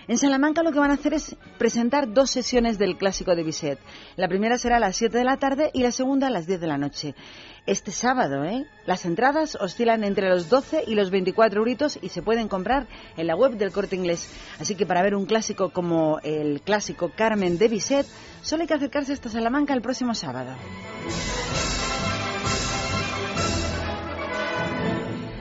En 0.06 0.18
Salamanca 0.18 0.62
lo 0.62 0.70
que 0.70 0.78
van 0.78 0.90
a 0.90 0.94
hacer 0.94 1.14
es 1.14 1.34
presentar 1.56 2.12
dos 2.12 2.30
sesiones 2.30 2.78
del 2.78 2.98
clásico 2.98 3.34
de 3.34 3.42
Bizet. 3.42 3.78
La 4.16 4.28
primera 4.28 4.58
será 4.58 4.76
a 4.76 4.80
las 4.80 4.96
7 4.96 5.16
de 5.16 5.24
la 5.24 5.38
tarde 5.38 5.70
y 5.72 5.82
la 5.82 5.92
segunda 5.92 6.26
a 6.26 6.30
las 6.30 6.46
10 6.46 6.60
de 6.60 6.66
la 6.66 6.76
noche. 6.76 7.14
Este 7.66 7.92
sábado, 7.92 8.44
¿eh? 8.44 8.66
Las 8.84 9.06
entradas 9.06 9.56
oscilan 9.58 10.04
entre 10.04 10.28
los 10.28 10.50
12 10.50 10.84
y 10.86 10.94
los 10.94 11.10
24 11.10 11.60
euritos 11.60 11.98
y 12.02 12.10
se 12.10 12.20
pueden 12.20 12.46
comprar 12.46 12.86
en 13.16 13.26
la 13.26 13.36
web 13.36 13.56
del 13.56 13.72
Corte 13.72 13.96
Inglés. 13.96 14.30
Así 14.60 14.74
que 14.74 14.84
para 14.84 15.02
ver 15.02 15.14
un 15.14 15.24
clásico 15.24 15.70
como 15.70 16.20
el 16.22 16.60
clásico 16.60 17.12
Carmen 17.16 17.56
de 17.56 17.68
Bizet, 17.68 18.06
solo 18.42 18.62
hay 18.62 18.68
que 18.68 18.74
acercarse 18.74 19.14
hasta 19.14 19.30
Salamanca 19.30 19.72
el 19.72 19.80
próximo 19.80 20.14
sábado. 20.14 20.54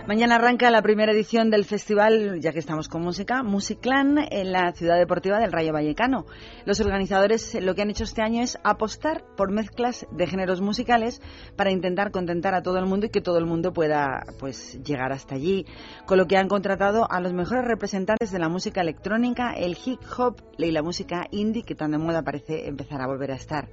Mañana 0.05 0.35
arranca 0.35 0.69
la 0.69 0.81
primera 0.81 1.13
edición 1.13 1.49
del 1.49 1.63
festival, 1.63 2.41
ya 2.41 2.51
que 2.51 2.59
estamos 2.59 2.89
con 2.89 3.01
música, 3.01 3.41
Musiclan 3.41 4.17
en 4.31 4.51
la 4.51 4.73
ciudad 4.73 4.97
deportiva 4.97 5.39
del 5.39 5.53
Rayo 5.53 5.71
Vallecano. 5.71 6.25
Los 6.65 6.81
organizadores 6.81 7.55
lo 7.61 7.73
que 7.73 7.83
han 7.83 7.89
hecho 7.89 8.03
este 8.03 8.21
año 8.21 8.41
es 8.43 8.57
apostar 8.65 9.23
por 9.37 9.53
mezclas 9.53 10.05
de 10.11 10.27
géneros 10.27 10.59
musicales 10.59 11.21
para 11.55 11.71
intentar 11.71 12.11
contentar 12.11 12.53
a 12.53 12.61
todo 12.61 12.79
el 12.79 12.85
mundo 12.85 13.05
y 13.05 13.11
que 13.11 13.21
todo 13.21 13.37
el 13.37 13.45
mundo 13.45 13.71
pueda 13.71 14.25
pues 14.39 14.77
llegar 14.83 15.13
hasta 15.13 15.35
allí. 15.35 15.65
Con 16.05 16.17
lo 16.17 16.27
que 16.27 16.35
han 16.35 16.49
contratado 16.49 17.09
a 17.09 17.21
los 17.21 17.31
mejores 17.31 17.63
representantes 17.63 18.29
de 18.29 18.39
la 18.39 18.49
música 18.49 18.81
electrónica, 18.81 19.53
el 19.53 19.77
hip 19.85 20.01
hop 20.17 20.35
y 20.57 20.71
la 20.71 20.83
música 20.83 21.27
indie 21.31 21.63
que 21.63 21.75
tan 21.75 21.91
de 21.91 21.97
moda 21.97 22.23
parece 22.23 22.67
empezar 22.67 23.01
a 23.01 23.07
volver 23.07 23.31
a 23.31 23.35
estar. 23.35 23.69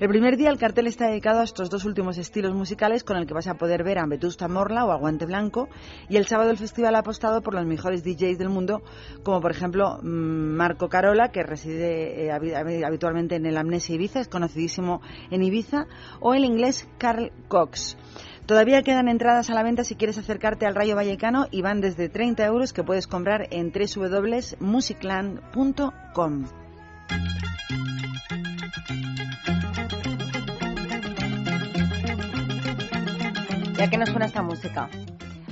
El 0.00 0.08
primer 0.08 0.36
día 0.36 0.50
el 0.50 0.58
cartel 0.58 0.88
está 0.88 1.06
dedicado 1.06 1.38
a 1.38 1.44
estos 1.44 1.70
dos 1.70 1.84
últimos 1.84 2.18
estilos 2.18 2.52
musicales 2.52 3.04
con 3.04 3.16
el 3.16 3.28
que 3.28 3.34
vas 3.34 3.46
a 3.46 3.54
poder 3.54 3.84
ver 3.84 4.00
a 4.00 4.06
Vetusta 4.06 4.48
Morla 4.48 4.84
o 4.84 4.90
a 4.90 4.96
Guante 4.96 5.24
Blanco 5.24 5.67
y 6.08 6.16
el 6.16 6.26
sábado 6.26 6.50
el 6.50 6.58
festival 6.58 6.94
ha 6.94 7.00
apostado 7.00 7.42
por 7.42 7.54
los 7.54 7.66
mejores 7.66 8.04
DJs 8.04 8.38
del 8.38 8.48
mundo, 8.48 8.82
como 9.22 9.40
por 9.40 9.50
ejemplo 9.50 9.98
mm, 10.02 10.56
Marco 10.56 10.88
Carola, 10.88 11.30
que 11.30 11.42
reside 11.42 12.26
eh, 12.26 12.84
habitualmente 12.84 13.36
en 13.36 13.46
el 13.46 13.56
Amnesia 13.56 13.94
Ibiza, 13.94 14.20
es 14.20 14.28
conocidísimo 14.28 15.00
en 15.30 15.42
Ibiza, 15.42 15.86
o 16.20 16.34
el 16.34 16.44
inglés 16.44 16.88
Carl 16.98 17.32
Cox. 17.48 17.96
Todavía 18.48 18.82
quedan 18.82 19.08
entradas 19.08 19.50
a 19.50 19.54
la 19.54 19.62
venta 19.62 19.84
si 19.84 19.94
quieres 19.94 20.16
acercarte 20.16 20.64
al 20.64 20.74
Rayo 20.74 20.96
Vallecano 20.96 21.48
y 21.50 21.60
van 21.60 21.82
desde 21.82 22.08
30 22.08 22.46
euros 22.46 22.72
que 22.72 22.82
puedes 22.82 23.06
comprar 23.06 23.46
en 23.50 23.70
www.musicland.com. 23.70 26.44
Ya 33.76 33.90
que 33.90 33.98
nos 33.98 34.08
suena 34.08 34.24
esta 34.24 34.42
música. 34.42 34.88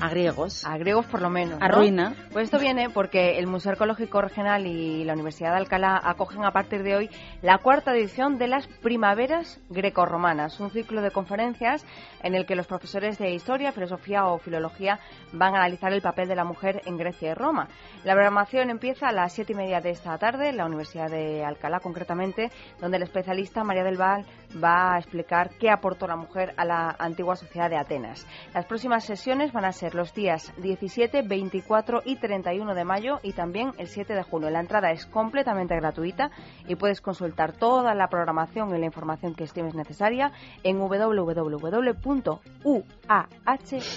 A 0.01 0.09
griegos. 0.11 0.65
A 0.65 0.77
griegos 0.77 1.07
por 1.07 1.23
lo 1.23 1.31
menos. 1.31 1.59
A 1.63 1.69
ruina. 1.69 2.15
Pues 2.33 2.45
esto 2.45 2.59
viene 2.59 2.91
porque 2.91 3.39
el 3.39 3.47
Museo 3.47 3.73
Arqueológico 3.73 4.21
Regional 4.21 4.67
y 4.67 5.05
la 5.05 5.15
Universidad 5.15 5.53
de 5.53 5.59
Alcalá 5.59 6.01
acogen 6.05 6.45
a 6.45 6.51
partir 6.51 6.83
de 6.83 6.97
hoy 6.97 7.11
la 7.41 7.59
cuarta 7.59 7.95
edición 7.95 8.37
de 8.37 8.49
las 8.49 8.67
Primaveras 8.67 9.59
Grecorromanas, 9.71 10.61
un 10.61 10.71
ciclo 10.71 11.01
de 11.01 11.11
conferencias 11.11 11.85
en 12.23 12.35
el 12.35 12.45
que 12.45 12.57
los 12.57 12.67
profesores 12.67 13.19
de 13.19 13.33
Historia, 13.33 13.73
Filosofía 13.73 14.27
o 14.27 14.39
Filología 14.39 15.01
van 15.33 15.55
a 15.55 15.59
analizar 15.61 15.93
el 15.93 16.03
papel 16.03 16.29
de 16.29 16.37
la 16.37 16.45
mujer 16.45 16.83
en 16.85 16.99
Grecia 16.99 17.31
y 17.31 17.35
Roma. 17.35 17.69
La 18.05 18.13
programación 18.13 18.71
empieza 18.71 19.09
a 19.09 19.13
las 19.13 19.33
siete 19.33 19.53
y 19.53 19.57
media 19.57 19.81
de 19.81 19.91
esta 19.91 20.19
tarde 20.19 20.51
en 20.51 20.59
la 20.59 20.67
Universidad 20.67 21.11
de 21.11 21.45
Alcalá 21.45 21.81
concretamente, 21.81 22.51
donde 22.81 22.99
el 22.99 23.05
especialista 23.05 23.65
María 23.65 23.85
del 23.85 23.97
Val 23.97 24.27
va 24.63 24.95
a 24.95 24.99
explicar 24.99 25.51
qué 25.59 25.71
aportó 25.71 26.07
la 26.07 26.17
mujer 26.17 26.53
a 26.57 26.65
la 26.65 26.97
antigua 26.99 27.37
sociedad 27.37 27.71
de 27.71 27.77
Atenas. 27.77 28.27
Las 28.53 28.67
próximas 28.67 29.05
sesiones 29.05 29.53
van 29.53 29.65
a 29.65 29.73
ser 29.73 29.86
los 29.95 30.13
días 30.15 30.53
17, 30.59 31.23
24 31.23 32.03
y 32.05 32.17
31 32.17 32.75
de 32.75 32.85
mayo 32.85 33.19
y 33.23 33.33
también 33.33 33.73
el 33.79 33.89
7 33.89 34.15
de 34.15 34.23
junio. 34.23 34.51
La 34.51 34.61
entrada 34.61 34.91
es 34.91 35.07
completamente 35.07 35.75
gratuita 35.77 36.31
y 36.67 36.75
puedes 36.77 37.01
consultar 37.01 37.53
toda 37.53 37.95
la 37.95 38.09
programación 38.09 38.75
y 38.75 38.79
la 38.79 38.87
información 38.87 39.35
que 39.35 39.45
estimes 39.45 39.75
necesaria 39.75 40.33
en 40.63 40.79
www.uah.es. 40.79 41.63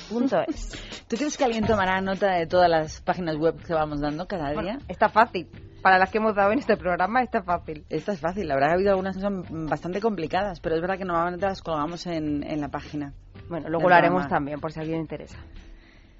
¿Tú 1.07 1.15
crees 1.15 1.37
que 1.37 1.43
alguien 1.43 1.65
tomará 1.65 2.01
nota 2.01 2.31
de 2.33 2.45
todas 2.47 2.69
las 2.69 3.01
páginas 3.01 3.37
web 3.37 3.55
que 3.65 3.73
vamos 3.73 3.99
dando 4.01 4.27
cada 4.27 4.51
día? 4.51 4.79
está 4.87 5.09
fácil. 5.09 5.49
Para 5.81 5.97
las 5.97 6.11
que 6.11 6.17
hemos 6.17 6.35
dado 6.35 6.51
en 6.51 6.59
este 6.59 6.75
programa 6.75 7.21
está 7.21 7.41
fácil. 7.41 7.85
Esta 7.89 8.11
es 8.11 8.19
fácil. 8.19 8.47
La 8.47 8.55
verdad 8.55 8.67
que 8.67 8.71
ha 8.71 8.75
habido 8.75 8.91
algunas 8.91 9.15
que 9.15 9.21
son 9.21 9.67
bastante 9.67 10.01
complicadas, 10.01 10.59
pero 10.59 10.75
es 10.75 10.81
verdad 10.81 10.97
que 10.97 11.05
normalmente 11.05 11.45
las 11.45 11.61
colgamos 11.61 12.05
en, 12.05 12.43
en 12.43 12.59
la 12.59 12.67
página. 12.67 13.13
Bueno, 13.47 13.69
luego 13.69 13.89
lo 13.89 13.95
haremos 13.95 14.27
también, 14.27 14.59
por 14.59 14.71
si 14.71 14.79
a 14.79 14.81
alguien 14.81 14.99
le 14.99 15.03
interesa. 15.03 15.37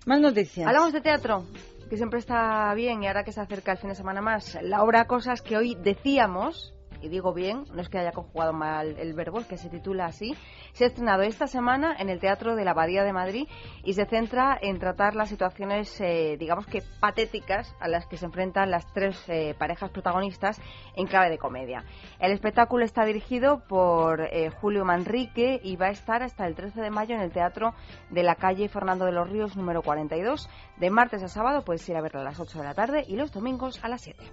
Más 0.09 0.21
noticias. 0.21 0.65
Hablamos 0.65 0.91
de 0.91 1.01
teatro, 1.01 1.43
que 1.87 1.95
siempre 1.95 2.17
está 2.17 2.73
bien 2.73 3.03
y 3.03 3.07
ahora 3.07 3.23
que 3.23 3.31
se 3.31 3.41
acerca 3.41 3.73
el 3.73 3.77
fin 3.77 3.89
de 3.89 3.95
semana 3.95 4.21
más. 4.21 4.57
La 4.63 4.81
obra 4.81 5.05
Cosas 5.05 5.43
que 5.43 5.55
hoy 5.55 5.75
decíamos 5.75 6.73
y 7.01 7.09
digo 7.09 7.33
bien, 7.33 7.65
no 7.73 7.81
es 7.81 7.89
que 7.89 7.99
haya 7.99 8.12
conjugado 8.12 8.53
mal 8.53 8.97
el 8.97 9.13
verbo, 9.13 9.39
es 9.39 9.47
que 9.47 9.57
se 9.57 9.69
titula 9.69 10.05
así, 10.05 10.35
se 10.73 10.83
ha 10.83 10.88
estrenado 10.88 11.23
esta 11.23 11.47
semana 11.47 11.95
en 11.97 12.09
el 12.09 12.19
Teatro 12.19 12.55
de 12.55 12.65
la 12.65 12.71
Abadía 12.71 13.03
de 13.03 13.13
Madrid 13.13 13.47
y 13.83 13.93
se 13.93 14.05
centra 14.05 14.57
en 14.62 14.79
tratar 14.79 15.15
las 15.15 15.29
situaciones, 15.29 15.99
eh, 16.01 16.38
digamos 16.39 16.65
que 16.67 16.83
patéticas, 16.99 17.75
a 17.79 17.88
las 17.88 18.05
que 18.07 18.17
se 18.17 18.25
enfrentan 18.25 18.71
las 18.71 18.91
tres 18.93 19.23
eh, 19.27 19.55
parejas 19.57 19.91
protagonistas 19.91 20.62
en 20.95 21.07
clave 21.07 21.29
de 21.29 21.38
comedia. 21.38 21.83
El 22.19 22.31
espectáculo 22.31 22.85
está 22.85 23.05
dirigido 23.05 23.63
por 23.67 24.21
eh, 24.21 24.49
Julio 24.49 24.85
Manrique 24.85 25.59
y 25.63 25.75
va 25.75 25.88
a 25.88 25.91
estar 25.91 26.23
hasta 26.23 26.45
el 26.47 26.55
13 26.55 26.81
de 26.81 26.89
mayo 26.89 27.15
en 27.15 27.21
el 27.21 27.31
Teatro 27.31 27.73
de 28.09 28.23
la 28.23 28.35
calle 28.35 28.69
Fernando 28.69 29.05
de 29.05 29.12
los 29.12 29.29
Ríos 29.29 29.55
número 29.55 29.81
42. 29.81 30.49
De 30.77 30.89
martes 30.89 31.23
a 31.23 31.27
sábado 31.27 31.63
puedes 31.63 31.88
ir 31.89 31.95
a 31.95 32.01
verlo 32.01 32.21
a 32.21 32.23
las 32.23 32.39
8 32.39 32.59
de 32.59 32.63
la 32.63 32.73
tarde 32.73 33.03
y 33.07 33.15
los 33.15 33.31
domingos 33.31 33.83
a 33.83 33.89
las 33.89 34.01
7. 34.01 34.23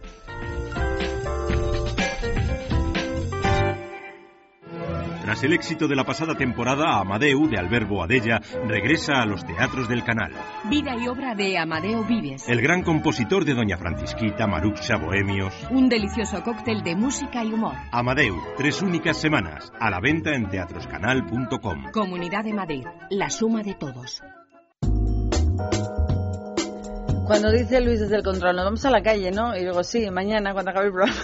Tras 5.27 5.43
el 5.43 5.55
éxito 5.55 5.89
de 5.89 5.97
la 5.97 6.05
pasada 6.05 6.37
temporada, 6.37 7.01
Amadeu, 7.01 7.49
de 7.49 7.59
Albergo 7.59 8.01
Adella, 8.01 8.41
regresa 8.69 9.15
a 9.21 9.27
los 9.27 9.45
teatros 9.45 9.89
del 9.89 10.05
canal. 10.05 10.31
Vida 10.71 10.95
y 10.97 11.09
obra 11.09 11.35
de 11.35 11.59
Amadeo 11.59 12.05
Vives. 12.05 12.49
El 12.49 12.63
gran 12.63 12.85
compositor 12.85 13.45
de 13.45 13.55
Doña 13.55 13.77
Francisquita, 13.77 14.47
Maruxa, 14.47 14.99
Bohemios. 14.99 15.53
Un 15.73 15.89
delicioso 15.89 16.45
cóctel 16.45 16.85
de 16.85 16.95
música 16.95 17.43
y 17.43 17.53
humor. 17.53 17.75
Amadeu, 17.91 18.37
tres 18.57 18.81
únicas 18.83 19.17
semanas, 19.17 19.73
a 19.81 19.91
la 19.91 19.99
venta 19.99 20.33
en 20.33 20.49
teatroscanal.com. 20.49 21.91
Comunidad 21.93 22.45
de 22.45 22.53
Madrid, 22.53 22.85
la 23.11 23.29
suma 23.29 23.65
de 23.65 23.75
todos. 23.75 24.23
Cuando 27.27 27.51
dice 27.51 27.81
Luis 27.81 27.99
desde 27.99 28.17
el 28.17 28.23
control, 28.23 28.55
nos 28.55 28.65
vamos 28.67 28.85
a 28.85 28.91
la 28.91 29.03
calle, 29.03 29.33
¿no? 29.33 29.57
Y 29.57 29.65
digo, 29.65 29.83
sí, 29.83 30.09
mañana 30.13 30.53
cuando 30.53 30.71
acabe 30.71 30.87
el 30.87 30.93
programa. 30.93 31.17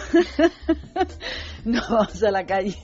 no 1.65 1.81
vamos 1.89 2.23
a 2.25 2.31
la 2.33 2.45
calle, 2.45 2.77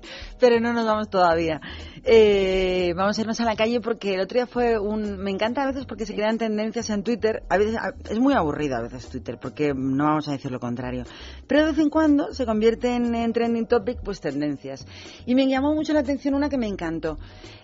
pero 0.40 0.58
no 0.58 0.72
nos 0.72 0.86
vamos 0.86 1.10
todavía. 1.10 1.60
Eh, 2.04 2.94
vamos 2.96 3.16
a 3.16 3.20
irnos 3.20 3.40
a 3.40 3.44
la 3.44 3.54
calle 3.54 3.80
porque 3.80 4.14
el 4.14 4.20
otro 4.20 4.36
día 4.36 4.46
fue 4.46 4.76
un... 4.76 5.18
Me 5.18 5.30
encanta 5.30 5.62
a 5.62 5.66
veces 5.66 5.86
porque 5.86 6.04
se 6.04 6.14
crean 6.14 6.36
tendencias 6.36 6.90
en 6.90 7.04
Twitter. 7.04 7.44
A 7.48 7.58
veces 7.58 7.78
es 8.10 8.18
muy 8.18 8.34
aburrido 8.34 8.76
a 8.76 8.80
veces 8.80 9.08
Twitter 9.08 9.38
porque 9.40 9.72
no 9.72 10.04
vamos 10.04 10.26
a 10.26 10.32
decir 10.32 10.50
lo 10.50 10.58
contrario. 10.58 11.04
Pero 11.46 11.62
de 11.62 11.70
vez 11.70 11.78
en 11.78 11.90
cuando 11.90 12.34
se 12.34 12.44
convierte 12.44 12.94
en, 12.96 13.32
trending 13.32 13.66
topic 13.66 14.00
pues 14.02 14.20
tendencias. 14.20 14.84
Y 15.26 15.36
me 15.36 15.46
llamó 15.46 15.74
mucho 15.74 15.92
la 15.92 16.00
atención 16.00 16.34
una 16.34 16.48
que 16.48 16.58
me 16.58 16.66
encantó. 16.66 17.18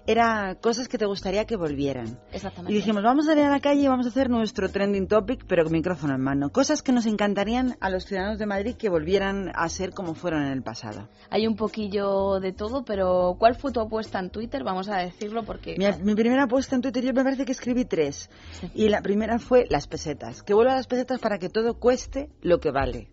Era 0.07 0.55
cosas 0.61 0.89
que 0.89 0.99
te 0.99 1.05
gustaría 1.05 1.45
que 1.45 1.57
volvieran. 1.57 2.19
Exactamente. 2.33 2.73
Y 2.73 2.77
dijimos, 2.77 3.03
vamos 3.03 3.27
a 3.27 3.31
salir 3.33 3.45
a 3.45 3.51
la 3.51 3.61
calle 3.61 3.83
y 3.83 3.89
vamos 3.89 4.07
a 4.07 4.11
hacer 4.11 4.31
nuestro 4.31 4.71
trending 4.71 5.09
topic 5.09 5.45
pero 5.49 5.65
con 5.65 5.73
micrófono 5.73 6.15
en 6.15 6.21
mano. 6.21 6.51
Cosas 6.51 6.83
que 6.83 6.93
nos 6.93 7.07
encantarían 7.07 7.77
a 7.81 7.91
los 7.91 8.05
ciudadanos 8.05 8.39
de 8.39 8.47
Madrid 8.47 8.77
que 8.77 8.89
volvieran 8.89 9.51
a 9.55 9.69
ser 9.69 9.91
como 9.91 10.15
fueron 10.15 10.45
en 10.45 10.53
el 10.53 10.63
pasado. 10.63 11.09
Hay 11.29 11.47
un 11.47 11.57
poquillo 11.57 12.39
de 12.41 12.53
todo, 12.53 12.85
pero 12.85 13.35
¿cuál 13.39 13.57
fue 13.57 13.73
tu 13.73 13.81
apuesta 13.81 14.19
en 14.19 14.28
Twitter? 14.31 14.65
Vamos 14.65 14.89
a 14.89 14.99
decirlo 14.99 15.43
porque... 15.45 15.77
Mi, 16.03 16.15
primera 16.15 16.45
apuesta 16.45 16.75
en 16.77 16.83
Twitter, 16.83 17.05
yo 17.05 17.13
me 17.13 17.23
parece 17.25 17.45
que 17.45 17.53
escribí 17.53 17.85
tres. 17.85 18.31
Y 18.75 18.89
la 18.89 19.01
primera 19.03 19.39
fue 19.39 19.67
las 19.71 19.87
pesetas. 19.87 20.43
Que 20.43 20.55
vuelva 20.55 20.73
a 20.73 20.77
las 20.77 20.87
pesetas 20.87 21.21
para 21.21 21.39
que 21.39 21.49
todo 21.49 21.75
cueste 21.79 22.31
lo 22.43 22.59
que 22.61 22.71
vale. 22.71 23.11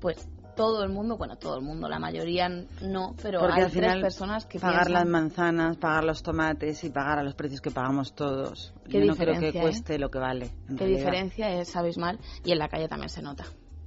Pues 0.00 0.28
todo 0.56 0.84
el 0.84 0.90
mundo, 0.90 1.16
bueno, 1.16 1.36
todo 1.36 1.56
el 1.58 1.64
mundo, 1.64 1.88
la 1.88 1.98
mayoría 1.98 2.48
no, 2.48 3.16
pero 3.20 3.40
Porque 3.40 3.56
hay 3.56 3.62
al 3.64 3.70
final, 3.72 3.90
tres 3.92 4.02
personas 4.02 4.46
que 4.46 4.60
pagar 4.60 4.86
piensan- 4.86 4.92
las 4.92 5.06
manzanas, 5.06 5.76
pagar 5.78 6.04
los 6.04 6.22
tomates 6.22 6.84
y 6.84 6.90
pagar 6.90 7.18
a 7.18 7.22
los 7.24 7.34
precios 7.34 7.60
que 7.60 7.72
pagamos 7.72 8.14
todos. 8.14 8.72
¿Qué 8.88 9.00
yo 9.00 9.06
no 9.06 9.16
creo 9.16 9.34
que 9.34 9.46
diferencia, 9.46 9.58
eh? 9.58 9.62
cueste 9.62 9.98
lo 9.98 10.10
que 10.10 10.18
vale. 10.20 10.46
en 10.68 10.76
Qué 10.76 10.84
realidad. 10.84 10.98
diferencia 10.98 11.60
es 11.60 11.74
abismal 11.74 12.20
y 12.44 12.52
en 12.52 12.58
la 12.60 12.68
calle 12.68 12.86
también 12.86 13.08
se 13.08 13.20
nota. 13.20 13.44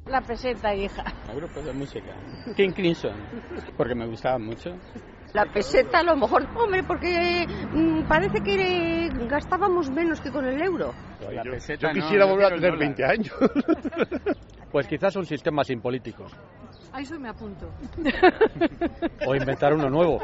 La 0.08 0.22
peseta, 0.22 0.74
hija. 0.76 1.04
A 1.30 1.34
grupos 1.34 1.64
de 1.66 1.74
música. 1.74 2.16
King 2.56 2.72
Crimson, 2.72 3.12
porque 3.78 3.94
me 3.96 4.06
gustaba 4.08 4.38
mucho. 4.38 4.72
La 5.34 5.46
peseta 5.46 6.00
a 6.00 6.04
lo 6.04 6.16
mejor, 6.16 6.48
hombre, 6.56 6.84
porque 6.84 7.46
mm, 7.74 8.08
parece 8.08 8.40
que 8.42 9.10
gastábamos 9.28 9.90
menos 9.90 10.22
que 10.22 10.32
con 10.32 10.46
el 10.46 10.62
euro. 10.62 10.94
La 11.32 11.44
yo, 11.44 11.52
peseta 11.52 11.88
yo 11.88 11.94
no, 11.94 11.94
quisiera 11.94 12.26
volver 12.26 12.46
a 12.46 12.50
tener 12.50 12.72
dólar. 12.72 12.80
20 12.80 13.06
años. 13.06 13.34
Pues 14.70 14.86
quizás 14.86 15.16
un 15.16 15.26
sistema 15.26 15.64
sin 15.64 15.80
políticos. 15.80 16.30
A 16.92 17.00
eso 17.00 17.18
me 17.18 17.30
apunto. 17.30 17.70
O 19.26 19.34
inventar 19.34 19.74
uno 19.74 19.90
nuevo. 19.90 20.20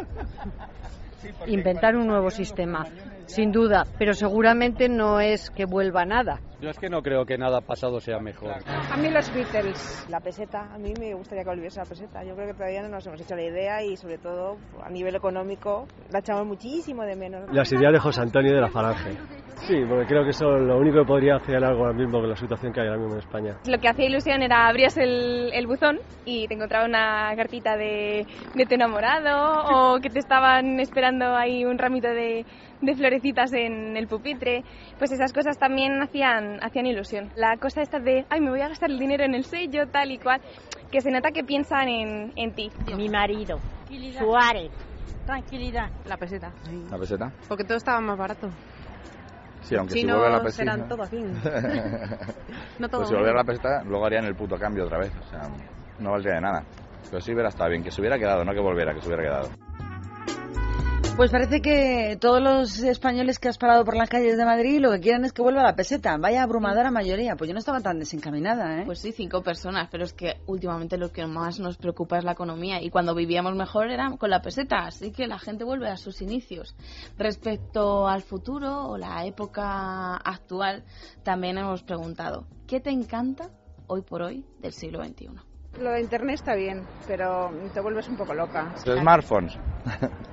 Inventar 1.47 1.95
un 1.95 2.07
nuevo 2.07 2.29
sistema, 2.29 2.85
sin 3.25 3.51
duda, 3.51 3.83
pero 3.97 4.13
seguramente 4.13 4.89
no 4.89 5.19
es 5.19 5.49
que 5.51 5.65
vuelva 5.65 6.05
nada. 6.05 6.39
Yo 6.61 6.69
es 6.69 6.79
que 6.79 6.89
no 6.89 7.01
creo 7.01 7.25
que 7.25 7.37
nada 7.37 7.61
pasado 7.61 7.99
sea 7.99 8.19
mejor. 8.19 8.53
A 8.65 8.97
mí 8.97 9.09
los 9.09 9.33
Beatles, 9.33 10.05
la 10.09 10.19
peseta, 10.19 10.73
a 10.73 10.77
mí 10.77 10.93
me 10.99 11.13
gustaría 11.13 11.43
que 11.43 11.49
volviese 11.49 11.79
la 11.79 11.85
peseta. 11.85 12.23
Yo 12.23 12.35
creo 12.35 12.47
que 12.47 12.53
todavía 12.53 12.81
no 12.81 12.89
nos 12.89 13.05
hemos 13.05 13.19
hecho 13.19 13.35
la 13.35 13.43
idea 13.43 13.83
y 13.83 13.97
sobre 13.97 14.17
todo 14.17 14.57
a 14.81 14.89
nivel 14.89 15.15
económico 15.15 15.87
la 16.09 16.19
echamos 16.19 16.45
muchísimo 16.45 17.03
de 17.03 17.15
menos. 17.15 17.49
Las 17.51 17.71
ideas 17.73 17.91
de 17.91 17.99
José 17.99 18.21
Antonio 18.21 18.53
de 18.53 18.61
la 18.61 18.69
Falange. 18.69 19.17
Sí, 19.65 19.75
porque 19.87 20.05
creo 20.07 20.23
que 20.25 20.31
eso 20.31 20.57
es 20.57 20.63
lo 20.63 20.77
único 20.77 20.99
que 20.99 21.05
podría 21.05 21.37
hacer 21.37 21.63
algo 21.63 21.85
ahora 21.85 21.93
mismo 21.93 22.19
con 22.19 22.29
la 22.29 22.35
situación 22.35 22.73
que 22.73 22.81
hay 22.81 22.87
ahora 22.87 22.99
mismo 22.99 23.13
en 23.13 23.19
España. 23.19 23.55
Lo 23.65 23.77
que 23.77 23.87
hacía 23.87 24.07
ilusión 24.07 24.41
era 24.41 24.67
abrías 24.67 24.97
el, 24.97 25.51
el 25.53 25.67
buzón 25.67 25.99
y 26.25 26.47
te 26.47 26.55
encontraba 26.55 26.85
una 26.85 27.33
cartita 27.37 27.77
de, 27.77 28.25
de 28.53 28.65
tu 28.65 28.75
enamorado 28.75 29.63
o 29.63 29.99
que 30.01 30.09
te 30.09 30.19
estaban 30.19 30.81
esperando 30.81 31.33
ahí 31.35 31.63
un 31.63 31.77
ramito 31.77 32.09
de, 32.09 32.45
de 32.81 32.95
florecitas 32.95 33.53
en 33.53 33.95
el 33.95 34.07
pupitre. 34.07 34.63
Pues 34.99 35.13
esas 35.13 35.31
cosas 35.31 35.57
también 35.57 36.01
hacían, 36.01 36.59
hacían 36.61 36.85
ilusión. 36.85 37.31
La 37.37 37.55
cosa 37.55 37.81
esta 37.81 37.99
de, 37.99 38.25
ay, 38.29 38.41
me 38.41 38.49
voy 38.49 38.59
a 38.59 38.67
gastar 38.67 38.91
el 38.91 38.99
dinero 38.99 39.23
en 39.23 39.33
el 39.33 39.45
sello, 39.45 39.87
tal 39.87 40.11
y 40.11 40.17
cual, 40.17 40.41
que 40.91 40.99
se 40.99 41.09
nota 41.09 41.31
que 41.31 41.45
piensan 41.45 41.87
en, 41.87 42.33
en 42.35 42.53
ti. 42.53 42.69
Mi 42.97 43.07
marido, 43.07 43.59
Suárez. 44.19 44.71
Tranquilidad. 45.25 45.89
La 46.05 46.17
peseta. 46.17 46.51
¿La 46.91 46.97
peseta? 46.97 47.31
Porque 47.47 47.63
todo 47.63 47.77
estaba 47.77 48.01
más 48.01 48.17
barato. 48.17 48.49
Sí, 49.63 49.75
aunque 49.75 49.93
si 49.93 50.05
vuelve 50.05 50.27
a 50.27 50.29
la 50.29 50.43
peseta... 50.43 50.63
eran 50.63 50.87
todo 50.87 51.05
fin. 51.05 51.33
No 52.79 52.89
pues 52.89 53.07
si 53.07 53.13
volviera 53.13 53.39
a 53.39 53.43
la 53.43 53.43
peseta, 53.43 53.83
luego 53.83 54.05
harían 54.05 54.25
el 54.25 54.35
puto 54.35 54.57
cambio 54.57 54.85
otra 54.85 54.97
vez. 54.99 55.11
O 55.15 55.29
sea, 55.29 55.47
no 55.99 56.11
valdría 56.11 56.35
de 56.35 56.41
nada. 56.41 56.63
Pero 57.09 57.21
sí 57.21 57.31
hubiera 57.31 57.49
estado 57.49 57.69
bien, 57.69 57.83
que 57.83 57.91
se 57.91 58.01
hubiera 58.01 58.17
quedado, 58.17 58.43
no 58.43 58.51
que 58.51 58.59
volviera, 58.59 58.93
que 58.93 59.01
se 59.01 59.07
hubiera 59.07 59.23
quedado. 59.23 59.49
Pues 61.15 61.29
parece 61.29 61.61
que 61.61 62.17
todos 62.19 62.41
los 62.41 62.79
españoles 62.79 63.37
que 63.37 63.47
has 63.47 63.59
parado 63.59 63.85
por 63.85 63.95
las 63.95 64.09
calles 64.09 64.35
de 64.35 64.45
Madrid 64.45 64.79
lo 64.79 64.89
que 64.89 64.99
quieren 64.99 65.23
es 65.25 65.31
que 65.31 65.43
vuelva 65.43 65.61
la 65.61 65.75
peseta. 65.75 66.17
Vaya 66.17 66.41
abrumadora 66.41 66.89
mayoría. 66.89 67.35
Pues 67.35 67.47
yo 67.47 67.53
no 67.53 67.59
estaba 67.59 67.81
tan 67.81 67.99
desencaminada, 67.99 68.81
¿eh? 68.81 68.83
Pues 68.87 68.97
sí, 68.99 69.11
cinco 69.11 69.43
personas, 69.43 69.89
pero 69.91 70.05
es 70.05 70.13
que 70.13 70.41
últimamente 70.47 70.97
lo 70.97 71.11
que 71.11 71.27
más 71.27 71.59
nos 71.59 71.77
preocupa 71.77 72.17
es 72.17 72.23
la 72.23 72.31
economía 72.31 72.81
y 72.81 72.89
cuando 72.89 73.13
vivíamos 73.13 73.55
mejor 73.55 73.91
era 73.91 74.09
con 74.17 74.31
la 74.31 74.41
peseta, 74.41 74.87
así 74.87 75.11
que 75.11 75.27
la 75.27 75.37
gente 75.37 75.63
vuelve 75.63 75.87
a 75.87 75.97
sus 75.97 76.19
inicios. 76.23 76.75
Respecto 77.15 78.07
al 78.07 78.23
futuro 78.23 78.87
o 78.87 78.97
la 78.97 79.23
época 79.27 80.15
actual, 80.15 80.83
también 81.21 81.59
hemos 81.59 81.83
preguntado, 81.83 82.47
¿qué 82.67 82.79
te 82.79 82.89
encanta 82.89 83.51
hoy 83.85 84.01
por 84.01 84.23
hoy 84.23 84.47
del 84.61 84.73
siglo 84.73 85.03
XXI? 85.05 85.29
Lo 85.79 85.91
de 85.91 86.01
Internet 86.01 86.35
está 86.35 86.55
bien, 86.55 86.83
pero 87.07 87.51
te 87.71 87.81
vuelves 87.81 88.07
un 88.07 88.17
poco 88.17 88.33
loca. 88.33 88.73
Los 88.83 88.99
smartphones. 88.99 89.53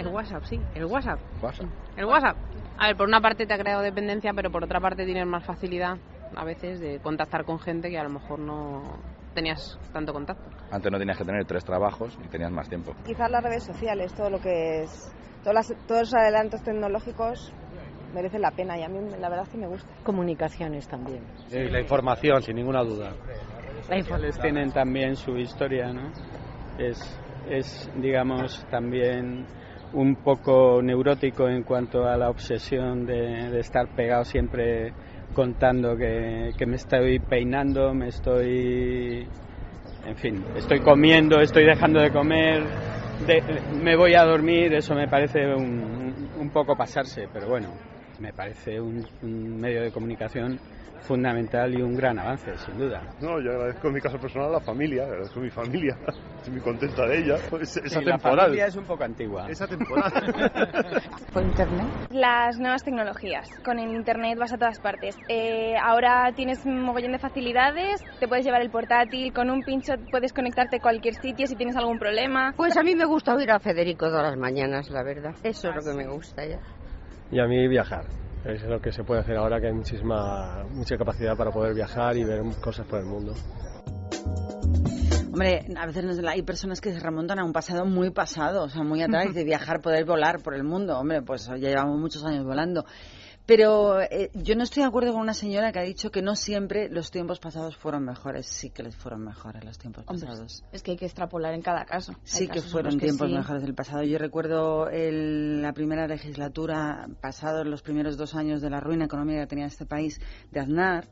El 0.00 0.08
WhatsApp, 0.08 0.42
sí, 0.44 0.60
el 0.74 0.84
WhatsApp. 0.86 1.18
WhatsApp. 1.42 1.66
El 1.96 2.04
WhatsApp. 2.06 2.36
A 2.78 2.86
ver, 2.86 2.96
por 2.96 3.06
una 3.08 3.20
parte 3.20 3.46
te 3.46 3.52
ha 3.54 3.58
creado 3.58 3.82
dependencia, 3.82 4.32
pero 4.34 4.50
por 4.50 4.64
otra 4.64 4.80
parte 4.80 5.04
tienes 5.04 5.26
más 5.26 5.44
facilidad 5.44 5.98
a 6.34 6.44
veces 6.44 6.80
de 6.80 6.98
contactar 7.00 7.44
con 7.44 7.58
gente 7.58 7.90
que 7.90 7.98
a 7.98 8.04
lo 8.04 8.10
mejor 8.10 8.38
no 8.38 8.82
tenías 9.34 9.78
tanto 9.92 10.12
contacto. 10.12 10.42
Antes 10.70 10.90
no 10.90 10.98
tenías 10.98 11.18
que 11.18 11.24
tener 11.24 11.44
tres 11.44 11.64
trabajos 11.64 12.16
y 12.24 12.28
tenías 12.28 12.50
más 12.50 12.68
tiempo. 12.68 12.94
Quizás 13.04 13.30
las 13.30 13.42
redes 13.42 13.64
sociales, 13.64 14.12
todo 14.14 14.30
lo 14.30 14.40
que 14.40 14.82
es. 14.82 15.12
Todas 15.42 15.54
las- 15.68 15.86
todos 15.86 16.00
los 16.02 16.14
adelantos 16.14 16.62
tecnológicos 16.62 17.52
merecen 18.14 18.40
la 18.42 18.50
pena 18.52 18.78
y 18.78 18.82
a 18.82 18.88
mí 18.88 18.98
la 19.18 19.28
verdad 19.28 19.44
es 19.44 19.50
que 19.50 19.58
me 19.58 19.66
gusta. 19.66 19.88
Comunicaciones 20.04 20.86
también. 20.88 21.22
Sí, 21.48 21.58
la 21.68 21.80
información, 21.80 22.42
sin 22.42 22.56
ninguna 22.56 22.82
duda. 22.82 23.12
Les 24.20 24.38
tienen 24.40 24.70
también 24.72 25.16
su 25.16 25.36
historia, 25.36 25.92
¿no? 25.92 26.10
Es, 26.78 26.98
es, 27.48 27.90
digamos, 27.96 28.64
también 28.70 29.46
un 29.92 30.16
poco 30.16 30.80
neurótico 30.82 31.48
en 31.48 31.62
cuanto 31.62 32.06
a 32.06 32.16
la 32.16 32.30
obsesión 32.30 33.06
de, 33.06 33.50
de 33.50 33.60
estar 33.60 33.88
pegado 33.88 34.24
siempre 34.24 34.92
contando 35.34 35.96
que, 35.96 36.50
que 36.56 36.66
me 36.66 36.76
estoy 36.76 37.18
peinando, 37.18 37.94
me 37.94 38.08
estoy, 38.08 39.26
en 40.06 40.16
fin, 40.16 40.44
estoy 40.56 40.80
comiendo, 40.80 41.40
estoy 41.40 41.64
dejando 41.64 42.00
de 42.00 42.10
comer, 42.10 42.62
me 43.82 43.96
voy 43.96 44.14
a 44.14 44.24
dormir, 44.24 44.72
eso 44.74 44.94
me 44.94 45.08
parece 45.08 45.46
un, 45.54 46.30
un 46.38 46.50
poco 46.50 46.76
pasarse, 46.76 47.28
pero 47.32 47.48
bueno, 47.48 47.68
me 48.18 48.32
parece 48.32 48.80
un, 48.80 49.06
un 49.22 49.60
medio 49.60 49.82
de 49.82 49.90
comunicación 49.90 50.58
fundamental 51.02 51.72
y 51.76 51.82
un 51.82 51.94
gran 51.96 52.18
avance, 52.18 52.56
sin 52.58 52.78
duda. 52.78 53.02
No, 53.20 53.40
yo 53.40 53.50
agradezco 53.52 53.88
en 53.88 53.94
mi 53.94 54.00
caso 54.00 54.18
personal 54.18 54.48
a 54.48 54.52
la 54.52 54.60
familia, 54.60 55.04
agradezco 55.04 55.40
a 55.40 55.42
mi 55.42 55.50
familia, 55.50 55.96
estoy 56.36 56.52
muy 56.52 56.62
contenta 56.62 57.06
de 57.06 57.18
ella, 57.18 57.34
es, 57.60 57.76
es 57.76 57.92
Sí, 57.92 58.04
la 58.04 58.14
atemporal. 58.14 58.46
familia 58.46 58.66
es 58.66 58.76
un 58.76 58.84
poco 58.84 59.04
antigua. 59.04 59.46
Es 59.48 59.60
atemporal. 59.60 60.12
¿Por 61.32 61.42
internet? 61.44 61.86
Las 62.10 62.58
nuevas 62.58 62.82
tecnologías. 62.82 63.48
Con 63.64 63.78
el 63.78 63.90
internet 63.90 64.38
vas 64.38 64.52
a 64.52 64.58
todas 64.58 64.78
partes. 64.80 65.16
Eh, 65.28 65.74
ahora 65.82 66.32
tienes 66.34 66.64
un 66.64 66.80
mogollón 66.82 67.12
de 67.12 67.18
facilidades, 67.18 68.02
te 68.18 68.28
puedes 68.28 68.44
llevar 68.44 68.62
el 68.62 68.70
portátil, 68.70 69.32
con 69.32 69.50
un 69.50 69.62
pincho 69.62 69.94
puedes 70.10 70.32
conectarte 70.32 70.76
a 70.76 70.80
cualquier 70.80 71.14
sitio 71.14 71.46
si 71.46 71.56
tienes 71.56 71.76
algún 71.76 71.98
problema. 71.98 72.52
Pues 72.56 72.76
a 72.76 72.82
mí 72.82 72.94
me 72.94 73.04
gusta 73.04 73.34
oír 73.34 73.50
a 73.50 73.58
Federico 73.58 74.06
todas 74.08 74.22
las 74.30 74.36
mañanas, 74.38 74.90
la 74.90 75.02
verdad. 75.02 75.34
Eso 75.42 75.68
es 75.70 75.74
lo 75.76 75.82
que 75.92 75.96
me 75.96 76.08
gusta 76.08 76.44
ya. 76.46 76.58
Y 77.30 77.38
a 77.38 77.46
mí 77.46 77.68
viajar. 77.68 78.04
Es 78.44 78.62
lo 78.62 78.80
que 78.80 78.90
se 78.90 79.04
puede 79.04 79.20
hacer 79.20 79.36
ahora 79.36 79.60
que 79.60 79.66
hay 79.66 79.72
muchísima, 79.72 80.64
mucha 80.70 80.96
capacidad 80.96 81.36
para 81.36 81.50
poder 81.50 81.74
viajar 81.74 82.16
y 82.16 82.24
ver 82.24 82.40
cosas 82.62 82.86
por 82.86 83.00
el 83.00 83.06
mundo. 83.06 83.34
Hombre, 85.32 85.64
a 85.76 85.86
veces 85.86 86.20
hay 86.26 86.42
personas 86.42 86.80
que 86.80 86.92
se 86.92 87.00
remontan 87.00 87.38
a 87.38 87.44
un 87.44 87.52
pasado 87.52 87.84
muy 87.84 88.10
pasado, 88.10 88.64
o 88.64 88.68
sea, 88.68 88.82
muy 88.82 89.02
atrás, 89.02 89.32
de 89.32 89.44
viajar, 89.44 89.80
poder 89.80 90.04
volar 90.04 90.42
por 90.42 90.54
el 90.54 90.64
mundo. 90.64 90.98
Hombre, 90.98 91.22
pues 91.22 91.46
ya 91.46 91.56
llevamos 91.56 91.98
muchos 91.98 92.24
años 92.24 92.44
volando. 92.44 92.84
Pero 93.50 94.00
eh, 94.00 94.30
yo 94.32 94.54
no 94.54 94.62
estoy 94.62 94.84
de 94.84 94.88
acuerdo 94.88 95.10
con 95.12 95.22
una 95.22 95.34
señora 95.34 95.72
que 95.72 95.80
ha 95.80 95.82
dicho 95.82 96.12
que 96.12 96.22
no 96.22 96.36
siempre 96.36 96.88
los 96.88 97.10
tiempos 97.10 97.40
pasados 97.40 97.76
fueron 97.76 98.04
mejores. 98.04 98.46
Sí 98.46 98.70
que 98.70 98.84
les 98.84 98.94
fueron 98.94 99.24
mejores 99.24 99.64
los 99.64 99.76
tiempos 99.76 100.04
Hombre, 100.06 100.28
pasados. 100.28 100.62
es 100.70 100.84
que 100.84 100.92
hay 100.92 100.96
que 100.96 101.06
extrapolar 101.06 101.52
en 101.54 101.60
cada 101.60 101.84
caso. 101.84 102.14
Sí 102.22 102.46
que 102.46 102.60
fueron 102.62 102.92
que 102.96 103.06
tiempos 103.06 103.28
sí. 103.28 103.34
mejores 103.34 103.62
del 103.62 103.74
pasado. 103.74 104.04
Yo 104.04 104.18
recuerdo 104.18 104.88
el- 104.88 105.62
la 105.62 105.72
primera 105.72 106.06
legislatura, 106.06 107.08
pasados 107.20 107.66
los 107.66 107.82
primeros 107.82 108.16
dos 108.16 108.36
años 108.36 108.62
de 108.62 108.70
la 108.70 108.78
ruina 108.78 109.06
económica 109.06 109.40
que 109.40 109.46
tenía 109.48 109.66
este 109.66 109.84
país, 109.84 110.20
de 110.52 110.60
Aznar, 110.60 111.08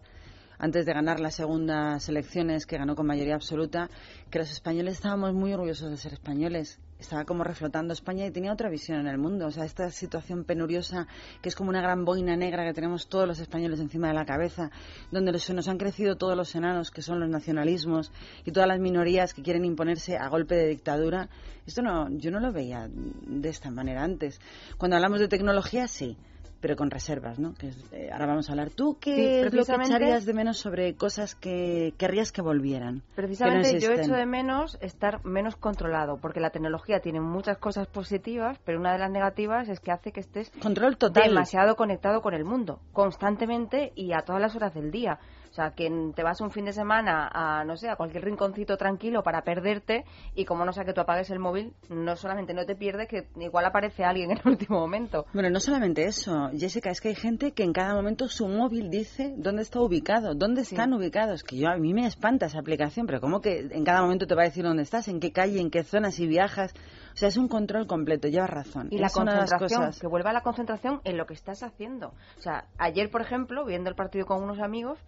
antes 0.60 0.86
de 0.86 0.92
ganar 0.92 1.18
las 1.18 1.34
segundas 1.34 2.08
elecciones 2.08 2.66
que 2.66 2.78
ganó 2.78 2.94
con 2.94 3.04
mayoría 3.08 3.34
absoluta, 3.34 3.90
que 4.30 4.38
los 4.38 4.52
españoles 4.52 4.94
estábamos 4.94 5.34
muy 5.34 5.52
orgullosos 5.54 5.90
de 5.90 5.96
ser 5.96 6.12
españoles. 6.12 6.78
Estaba 6.98 7.24
como 7.24 7.44
reflotando 7.44 7.92
España 7.92 8.26
y 8.26 8.32
tenía 8.32 8.52
otra 8.52 8.68
visión 8.68 8.98
en 8.98 9.06
el 9.06 9.18
mundo. 9.18 9.46
O 9.46 9.50
sea, 9.52 9.64
esta 9.64 9.88
situación 9.90 10.44
penuriosa 10.44 11.06
que 11.40 11.48
es 11.48 11.54
como 11.54 11.70
una 11.70 11.80
gran 11.80 12.04
boina 12.04 12.36
negra 12.36 12.64
que 12.64 12.74
tenemos 12.74 13.08
todos 13.08 13.26
los 13.26 13.38
españoles 13.38 13.78
encima 13.78 14.08
de 14.08 14.14
la 14.14 14.26
cabeza, 14.26 14.70
donde 15.12 15.38
se 15.38 15.54
nos 15.54 15.68
han 15.68 15.78
crecido 15.78 16.16
todos 16.16 16.36
los 16.36 16.54
enanos, 16.56 16.90
que 16.90 17.02
son 17.02 17.20
los 17.20 17.28
nacionalismos, 17.28 18.10
y 18.44 18.50
todas 18.50 18.68
las 18.68 18.80
minorías 18.80 19.32
que 19.32 19.42
quieren 19.42 19.64
imponerse 19.64 20.16
a 20.16 20.28
golpe 20.28 20.56
de 20.56 20.66
dictadura. 20.66 21.28
Esto 21.66 21.82
no, 21.82 22.10
yo 22.10 22.32
no 22.32 22.40
lo 22.40 22.52
veía 22.52 22.88
de 22.90 23.48
esta 23.48 23.70
manera 23.70 24.02
antes. 24.02 24.40
Cuando 24.76 24.96
hablamos 24.96 25.20
de 25.20 25.28
tecnología, 25.28 25.86
sí 25.86 26.16
pero 26.60 26.76
con 26.76 26.90
reservas, 26.90 27.38
¿no? 27.38 27.54
Que 27.54 27.68
es- 27.68 27.92
eh, 27.92 28.10
ahora 28.12 28.26
vamos 28.26 28.48
a 28.48 28.52
hablar. 28.52 28.70
¿Tú 28.70 28.96
qué 29.00 29.14
Sí, 29.14 29.22
es 29.46 29.54
lo 29.54 29.64
que 29.64 29.72
echarías 29.84 30.26
de 30.26 30.34
menos 30.34 30.58
sobre 30.58 30.94
cosas 30.94 31.34
que 31.34 31.94
querrías 31.98 32.32
que 32.32 32.42
volvieran? 32.42 33.02
Precisamente 33.14 33.68
que 33.68 33.74
no 33.74 33.80
yo 33.80 33.92
echo 33.92 34.12
de 34.14 34.26
menos 34.26 34.78
estar 34.80 35.24
menos 35.24 35.56
controlado, 35.56 36.18
porque 36.20 36.40
la 36.40 36.50
tecnología 36.50 37.00
tiene 37.00 37.20
muchas 37.20 37.58
cosas 37.58 37.86
positivas, 37.86 38.58
pero 38.64 38.78
una 38.80 38.92
de 38.92 38.98
las 38.98 39.10
negativas 39.10 39.68
es 39.68 39.80
que 39.80 39.92
hace 39.92 40.12
que 40.12 40.20
estés 40.20 40.50
Control 40.60 40.96
total. 40.96 41.28
demasiado 41.28 41.76
conectado 41.76 42.20
con 42.22 42.34
el 42.34 42.44
mundo, 42.44 42.80
constantemente 42.92 43.92
y 43.94 44.12
a 44.12 44.22
todas 44.22 44.40
las 44.40 44.54
horas 44.56 44.74
del 44.74 44.90
día. 44.90 45.18
O 45.58 45.60
sea, 45.60 45.72
que 45.72 45.90
te 46.14 46.22
vas 46.22 46.40
un 46.40 46.52
fin 46.52 46.66
de 46.66 46.72
semana 46.72 47.28
a, 47.34 47.64
no 47.64 47.76
sé, 47.76 47.88
a 47.88 47.96
cualquier 47.96 48.22
rinconcito 48.24 48.76
tranquilo 48.76 49.24
para 49.24 49.42
perderte 49.42 50.04
y 50.36 50.44
como 50.44 50.64
no 50.64 50.72
sea 50.72 50.84
que 50.84 50.92
tú 50.92 51.00
apagues 51.00 51.30
el 51.30 51.40
móvil, 51.40 51.74
no 51.88 52.14
solamente 52.14 52.54
no 52.54 52.64
te 52.64 52.76
pierdes, 52.76 53.08
que 53.08 53.26
igual 53.40 53.64
aparece 53.64 54.04
alguien 54.04 54.30
en 54.30 54.38
el 54.38 54.46
último 54.46 54.78
momento. 54.78 55.26
Bueno, 55.34 55.50
no 55.50 55.58
solamente 55.58 56.04
eso, 56.04 56.48
Jessica, 56.56 56.90
es 56.90 57.00
que 57.00 57.08
hay 57.08 57.16
gente 57.16 57.54
que 57.54 57.64
en 57.64 57.72
cada 57.72 57.92
momento 57.92 58.28
su 58.28 58.46
móvil 58.46 58.88
dice 58.88 59.34
dónde 59.36 59.62
está 59.62 59.80
ubicado, 59.80 60.36
dónde 60.36 60.60
están 60.60 60.92
ubicados. 60.92 61.42
Que 61.42 61.56
yo 61.58 61.68
a 61.70 61.76
mí 61.76 61.92
me 61.92 62.06
espanta 62.06 62.46
esa 62.46 62.60
aplicación, 62.60 63.06
pero 63.08 63.20
¿cómo 63.20 63.40
que 63.40 63.58
en 63.58 63.84
cada 63.84 64.02
momento 64.02 64.28
te 64.28 64.36
va 64.36 64.42
a 64.42 64.44
decir 64.44 64.62
dónde 64.62 64.84
estás, 64.84 65.08
en 65.08 65.18
qué 65.18 65.32
calle, 65.32 65.58
en 65.60 65.72
qué 65.72 65.82
zona, 65.82 66.12
si 66.12 66.28
viajas? 66.28 66.72
O 67.14 67.16
sea, 67.16 67.30
es 67.30 67.36
un 67.36 67.48
control 67.48 67.88
completo, 67.88 68.28
llevas 68.28 68.50
razón. 68.50 68.86
Y 68.92 68.98
la 68.98 69.08
Es 69.08 69.12
concentración, 69.12 69.80
cosas. 69.80 69.98
que 69.98 70.06
vuelva 70.06 70.32
la 70.32 70.42
concentración 70.42 71.00
en 71.02 71.16
lo 71.16 71.26
que 71.26 71.34
estás 71.34 71.64
haciendo. 71.64 72.10
O 72.38 72.40
sea, 72.42 72.66
ayer, 72.78 73.10
por 73.10 73.22
ejemplo, 73.22 73.64
viendo 73.64 73.90
el 73.90 73.96
partido 73.96 74.24
con 74.24 74.40
unos 74.40 74.60
amigos, 74.60 75.00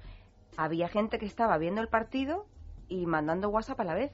había 0.56 0.88
gente 0.88 1.18
que 1.18 1.26
estaba 1.26 1.56
viendo 1.58 1.80
el 1.80 1.88
partido 1.88 2.46
y 2.88 3.06
mandando 3.06 3.48
WhatsApp 3.48 3.80
a 3.80 3.84
la 3.84 3.94
vez. 3.94 4.12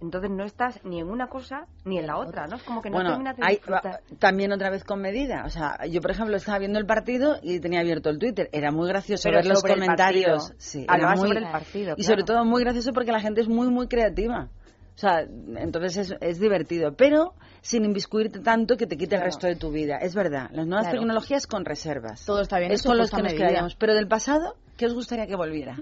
Entonces 0.00 0.30
no 0.32 0.42
estás 0.42 0.80
ni 0.84 0.98
en 0.98 1.08
una 1.08 1.28
cosa 1.28 1.68
ni 1.84 1.96
en 1.96 2.08
la 2.08 2.16
otra, 2.18 2.48
¿no? 2.48 2.56
Es 2.56 2.64
como 2.64 2.82
que 2.82 2.90
no 2.90 2.96
bueno, 2.96 3.10
terminas 3.10 3.36
de 3.36 3.42
hay- 3.46 3.54
disfrutar. 3.56 4.00
también 4.18 4.50
otra 4.50 4.68
vez 4.68 4.82
con 4.82 5.00
medida. 5.00 5.44
O 5.46 5.48
sea, 5.48 5.78
yo, 5.86 6.00
por 6.00 6.10
ejemplo, 6.10 6.36
estaba 6.36 6.58
viendo 6.58 6.80
el 6.80 6.86
partido 6.86 7.36
y 7.40 7.60
tenía 7.60 7.78
abierto 7.80 8.10
el 8.10 8.18
Twitter. 8.18 8.48
Era 8.52 8.72
muy 8.72 8.88
gracioso 8.88 9.22
Pero 9.28 9.36
ver 9.36 9.46
los 9.46 9.62
comentarios. 9.62 10.52
Sí, 10.58 10.84
era 10.92 11.14
muy- 11.14 11.28
sobre 11.28 11.38
el 11.38 11.52
partido, 11.52 11.94
Y 11.96 12.02
sobre 12.02 12.24
todo 12.24 12.44
muy 12.44 12.64
gracioso 12.64 12.92
porque 12.92 13.12
la 13.12 13.20
gente 13.20 13.42
es 13.42 13.48
muy, 13.48 13.68
muy 13.68 13.86
creativa. 13.86 14.48
O 14.94 14.98
sea, 14.98 15.20
entonces 15.20 15.96
es, 16.10 16.16
es 16.20 16.40
divertido. 16.40 16.94
Pero 16.96 17.34
sin 17.60 17.84
inviscuirte 17.84 18.40
tanto 18.40 18.76
que 18.76 18.88
te 18.88 18.96
quite 18.96 19.14
el 19.14 19.22
resto 19.22 19.46
de 19.46 19.54
tu 19.54 19.70
vida. 19.70 19.98
Es 19.98 20.16
verdad. 20.16 20.50
Las 20.50 20.66
nuevas 20.66 20.86
Claro. 20.86 20.98
tecnologías 20.98 21.46
con 21.46 21.64
reservas. 21.64 22.24
Todo 22.26 22.40
está 22.40 22.58
bien 22.58 22.72
Es 22.72 22.82
con 22.82 22.98
los 22.98 23.08
que 23.12 23.22
nos 23.22 23.34
quedaríamos. 23.34 23.76
Pero 23.76 23.94
del 23.94 24.08
pasado, 24.08 24.56
¿qué 24.82 24.86
os 24.86 24.94
gustaría 24.94 25.28
que 25.28 25.36
volviera? 25.36 25.76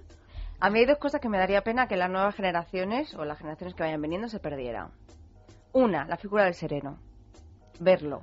A 0.61 0.69
mí 0.69 0.81
hay 0.81 0.85
dos 0.85 0.99
cosas 0.99 1.23
que 1.23 1.31
me 1.31 1.39
daría 1.39 1.63
pena 1.63 1.89
que 1.89 1.97
las 1.97 2.11
nuevas 2.11 2.35
generaciones 2.35 3.15
o 3.15 3.25
las 3.25 3.39
generaciones 3.39 3.75
que 3.75 3.83
vayan 3.83 4.03
viniendo 4.03 4.29
se 4.29 4.41
perdieran. 4.41 4.91
Una, 5.73 6.05
la 6.05 6.19
figura 6.19 6.45
del 6.45 6.53
sereno. 6.53 6.99
Verlo. 7.79 8.21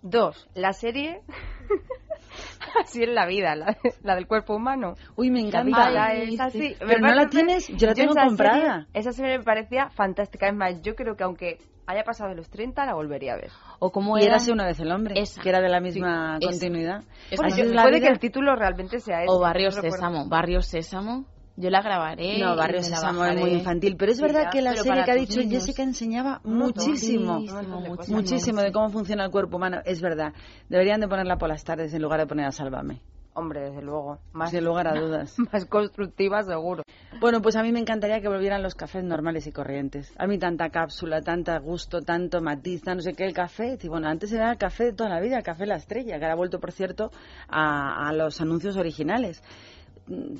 Dos, 0.00 0.48
la 0.54 0.72
serie. 0.72 1.20
así 2.82 3.02
es 3.02 3.08
la 3.08 3.26
vida, 3.26 3.54
la, 3.56 3.76
la 4.02 4.14
del 4.14 4.26
cuerpo 4.26 4.54
humano. 4.56 4.94
Uy, 5.16 5.30
me 5.30 5.40
La 5.42 5.46
encanta. 5.48 5.88
vida 5.90 6.04
Ay, 6.06 6.34
es 6.34 6.40
así. 6.40 6.60
sí. 6.60 6.76
Me 6.80 6.86
Pero 6.86 7.00
no 7.00 7.14
la 7.14 7.26
tienes, 7.28 7.68
yo 7.68 7.86
la 7.88 7.94
tengo 7.94 8.12
esa 8.12 8.26
comprada. 8.26 8.60
serie- 8.60 8.86
esa 8.94 9.12
serie 9.12 9.38
me 9.38 9.44
parecía 9.44 9.90
fantástica. 9.90 10.48
Es 10.48 10.54
más, 10.54 10.80
yo 10.82 10.94
creo 10.94 11.16
que 11.16 11.24
aunque 11.24 11.58
haya 11.86 12.04
pasado 12.04 12.30
de 12.30 12.36
los 12.36 12.48
30, 12.50 12.86
la 12.86 12.94
volvería 12.94 13.32
a 13.32 13.36
ver. 13.36 13.50
O 13.80 13.90
como 13.90 14.16
era- 14.16 14.26
érase 14.28 14.52
una 14.52 14.64
vez 14.66 14.78
el 14.80 14.92
hombre, 14.92 15.14
que 15.42 15.48
era 15.48 15.60
de 15.60 15.68
la 15.68 15.80
misma 15.80 16.38
Sí, 16.38 16.44
esa. 16.46 16.50
continuidad. 16.52 17.02
Bueno, 17.36 17.52
Así 17.52 17.62
yo- 17.64 17.72
puede 17.82 17.96
vida. 17.96 18.06
que 18.06 18.12
el 18.12 18.18
título 18.20 18.54
realmente 18.54 19.00
sea 19.00 19.22
ese. 19.24 19.32
O 19.32 19.40
Barrio 19.40 19.70
no 19.70 19.74
recuerdo. 19.76 19.96
Sésamo. 19.96 20.28
Barrio 20.28 20.62
Sésamo. 20.62 21.24
Yo 21.60 21.70
la 21.70 21.82
grabaré. 21.82 22.38
No, 22.38 22.54
y 22.54 22.56
Barrio 22.56 22.80
me 22.80 22.88
la 22.88 22.96
Sésamo 22.96 23.24
es 23.24 23.38
muy 23.38 23.50
infantil, 23.50 23.96
pero 23.96 24.12
es 24.12 24.18
Sí, 24.18 24.22
verdad 24.22 24.44
ya, 24.44 24.50
que 24.50 24.62
la 24.62 24.70
pero 24.72 24.82
serie 24.84 25.04
que 25.04 25.10
ha 25.10 25.14
dicho 25.14 25.40
niños. 25.40 25.64
Jessica 25.66 25.82
enseñaba 25.82 26.40
muchísimo, 26.44 27.34
Muchísimo, 27.40 27.80
muchísimo. 27.80 28.16
muchísimo 28.16 28.60
de 28.62 28.72
cómo 28.72 28.88
funciona 28.90 29.24
el 29.24 29.30
cuerpo 29.30 29.56
humano. 29.56 29.78
Es 29.84 30.00
verdad, 30.00 30.32
deberían 30.68 31.00
de 31.00 31.08
ponerla 31.08 31.36
por 31.36 31.48
las 31.48 31.62
tardes 31.64 31.92
en 31.94 32.02
lugar 32.02 32.20
de 32.20 32.26
poner 32.26 32.46
a 32.46 32.52
Sálvame. 32.52 33.00
Hombre, 33.32 33.60
desde 33.60 33.80
luego. 33.82 34.18
Más, 34.32 34.50
Sin 34.50 34.64
lugar 34.64 34.88
a 34.88 34.94
dudas. 35.00 35.36
más 35.52 35.64
constructiva, 35.66 36.42
seguro. 36.42 36.82
Bueno, 37.20 37.40
pues 37.40 37.54
a 37.54 37.62
mí 37.62 37.70
me 37.70 37.78
encantaría 37.78 38.20
que 38.20 38.28
volvieran 38.28 38.60
los 38.62 38.74
cafés 38.74 39.04
normales 39.04 39.46
y 39.46 39.52
corrientes. 39.52 40.12
A 40.18 40.26
mí 40.26 40.36
tanta 40.38 40.70
cápsula, 40.70 41.22
tanta 41.22 41.56
gusto, 41.60 42.00
tanto 42.02 42.40
matiz, 42.42 42.84
no 42.86 43.00
sé 43.00 43.12
qué, 43.12 43.24
el 43.24 43.32
café. 43.32 43.78
Y 43.80 43.88
bueno, 43.88 44.08
antes 44.08 44.32
era 44.32 44.50
el 44.50 44.58
café 44.58 44.86
de 44.86 44.92
toda 44.94 45.10
la 45.10 45.20
vida, 45.20 45.36
el 45.38 45.44
café 45.44 45.64
La 45.64 45.76
Estrella, 45.76 46.18
que 46.18 46.24
ahora 46.24 46.32
ha 46.32 46.36
vuelto, 46.36 46.58
por 46.58 46.72
cierto, 46.72 47.12
a, 47.48 48.08
a 48.08 48.12
los 48.12 48.40
anuncios 48.40 48.76
originales. 48.76 49.42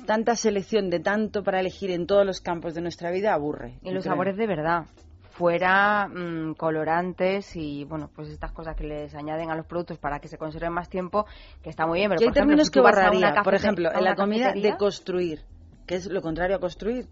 Tanta 0.05 0.35
selección 0.35 0.89
de 0.89 0.99
tanto 0.99 1.43
para 1.43 1.59
elegir 1.59 1.91
en 1.91 2.05
todos 2.05 2.25
los 2.25 2.41
campos 2.41 2.73
de 2.73 2.81
nuestra 2.81 3.11
vida 3.11 3.33
aburre. 3.33 3.79
Y 3.81 3.91
los 3.91 4.03
creo. 4.03 4.13
sabores 4.13 4.35
de 4.35 4.47
verdad. 4.47 4.85
Fuera 5.29 6.07
mm, 6.09 6.55
colorantes 6.55 7.55
y, 7.55 7.85
bueno, 7.85 8.09
pues 8.13 8.29
estas 8.29 8.51
cosas 8.51 8.75
que 8.75 8.83
les 8.83 9.15
añaden 9.15 9.49
a 9.49 9.55
los 9.55 9.65
productos 9.65 9.97
para 9.97 10.19
que 10.19 10.27
se 10.27 10.37
conserven 10.37 10.73
más 10.73 10.89
tiempo, 10.89 11.25
que 11.63 11.69
está 11.69 11.87
muy 11.87 11.99
bien. 11.99 12.09
Pero, 12.09 12.21
Y 12.21 12.25
hay 12.25 12.29
por 12.29 12.37
ejemplo, 12.37 12.41
términos 12.41 12.67
si 12.67 12.73
que 12.73 12.79
borraría. 12.81 13.33
Por 13.43 13.55
ejemplo, 13.55 13.89
en 13.93 14.03
la 14.03 14.15
comida 14.15 14.51
de 14.51 14.75
construir, 14.77 15.39
que 15.87 15.95
es 15.95 16.07
lo 16.07 16.21
contrario 16.21 16.57
a 16.57 16.59
construir. 16.59 17.07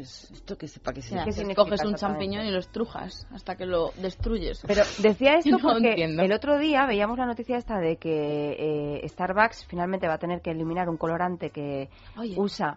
¿Esto 0.00 0.56
qué, 0.58 0.66
para 0.82 0.94
qué 0.94 1.02
Mira, 1.10 1.24
sirve? 1.24 1.44
pues 1.44 1.56
coges 1.56 1.84
un 1.84 1.94
champiñón 1.94 2.46
y 2.46 2.50
lo 2.50 2.58
estrujas 2.58 3.26
hasta 3.32 3.56
que 3.56 3.66
lo 3.66 3.92
destruyes. 3.98 4.62
Pero 4.66 4.82
decía 4.98 5.34
esto 5.38 5.50
No 5.50 5.58
porque 5.60 5.90
entiendo. 5.90 6.22
el 6.22 6.32
otro 6.32 6.58
día 6.58 6.86
veíamos 6.86 7.18
la 7.18 7.26
noticia 7.26 7.56
esta 7.56 7.78
de 7.78 7.96
que 7.96 9.00
eh, 9.02 9.08
Starbucks 9.08 9.66
finalmente 9.66 10.08
va 10.08 10.14
a 10.14 10.18
tener 10.18 10.40
que 10.40 10.50
eliminar 10.50 10.88
un 10.88 10.96
colorante 10.96 11.50
que 11.50 11.88
usa 12.36 12.76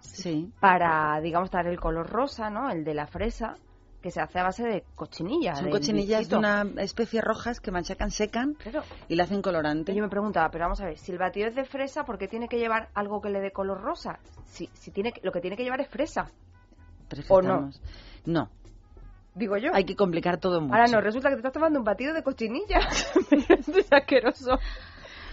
para, 0.60 1.20
digamos, 1.22 1.50
dar 1.52 1.68
el 1.68 1.80
color 1.80 2.10
rosa, 2.10 2.50
¿no? 2.50 2.70
El 2.70 2.84
de 2.84 2.94
la 2.94 3.08
fresa, 3.08 3.56
que 4.02 4.12
se 4.12 4.22
hace 4.22 4.38
a 4.40 4.44
base 4.44 4.64
de 4.64 4.84
cochinilla. 4.96 5.56
Son 5.56 5.66
de 5.66 5.72
cochinillas 5.72 6.30
de 6.30 6.38
una 6.38 6.64
especie 6.78 7.22
rojas 7.22 7.60
que 7.60 7.72
machacan, 7.72 8.12
secan 8.12 8.56
y 9.10 9.16
le 9.16 9.24
hacen 9.24 9.42
colorante. 9.42 9.92
Y 9.92 9.96
yo 9.96 10.04
me 10.04 10.10
preguntaba, 10.10 10.50
pero 10.52 10.66
vamos 10.66 10.80
a 10.82 10.86
ver, 10.86 10.98
si 10.98 11.12
el 11.12 11.18
batido 11.18 11.48
es 11.48 11.56
de 11.56 11.66
fresa, 11.66 12.06
¿por 12.06 12.18
qué 12.20 12.28
tiene 12.28 12.48
que 12.48 12.58
llevar 12.60 12.90
algo 12.94 13.20
que 13.22 13.30
le 13.30 13.40
dé 13.40 13.52
color 13.52 13.82
rosa? 13.82 14.20
Si, 14.46 14.70
si 14.74 14.92
tiene 14.92 15.12
que- 15.12 15.22
lo 15.24 15.32
que 15.32 15.42
tiene 15.42 15.58
que 15.58 15.64
llevar 15.64 15.82
es 15.82 15.90
fresa. 15.90 16.30
¿O 17.30 17.42
no? 17.42 17.72
No. 18.26 18.50
Digo 19.36 19.58
yo. 19.58 19.72
Hay 19.74 19.84
que 19.84 19.96
complicar 19.96 20.40
todo 20.40 20.62
mucho. 20.62 20.74
Ahora 20.74 20.88
no, 20.88 21.02
resulta 21.02 21.30
que 21.30 21.36
te 21.36 21.40
estás 21.40 21.54
tomando 21.54 21.78
un 21.78 21.86
batido 21.86 22.14
de 22.14 22.24
cochinilla. 22.24 22.80
Esto 23.50 23.78
es 23.78 23.92
asqueroso. 23.92 24.58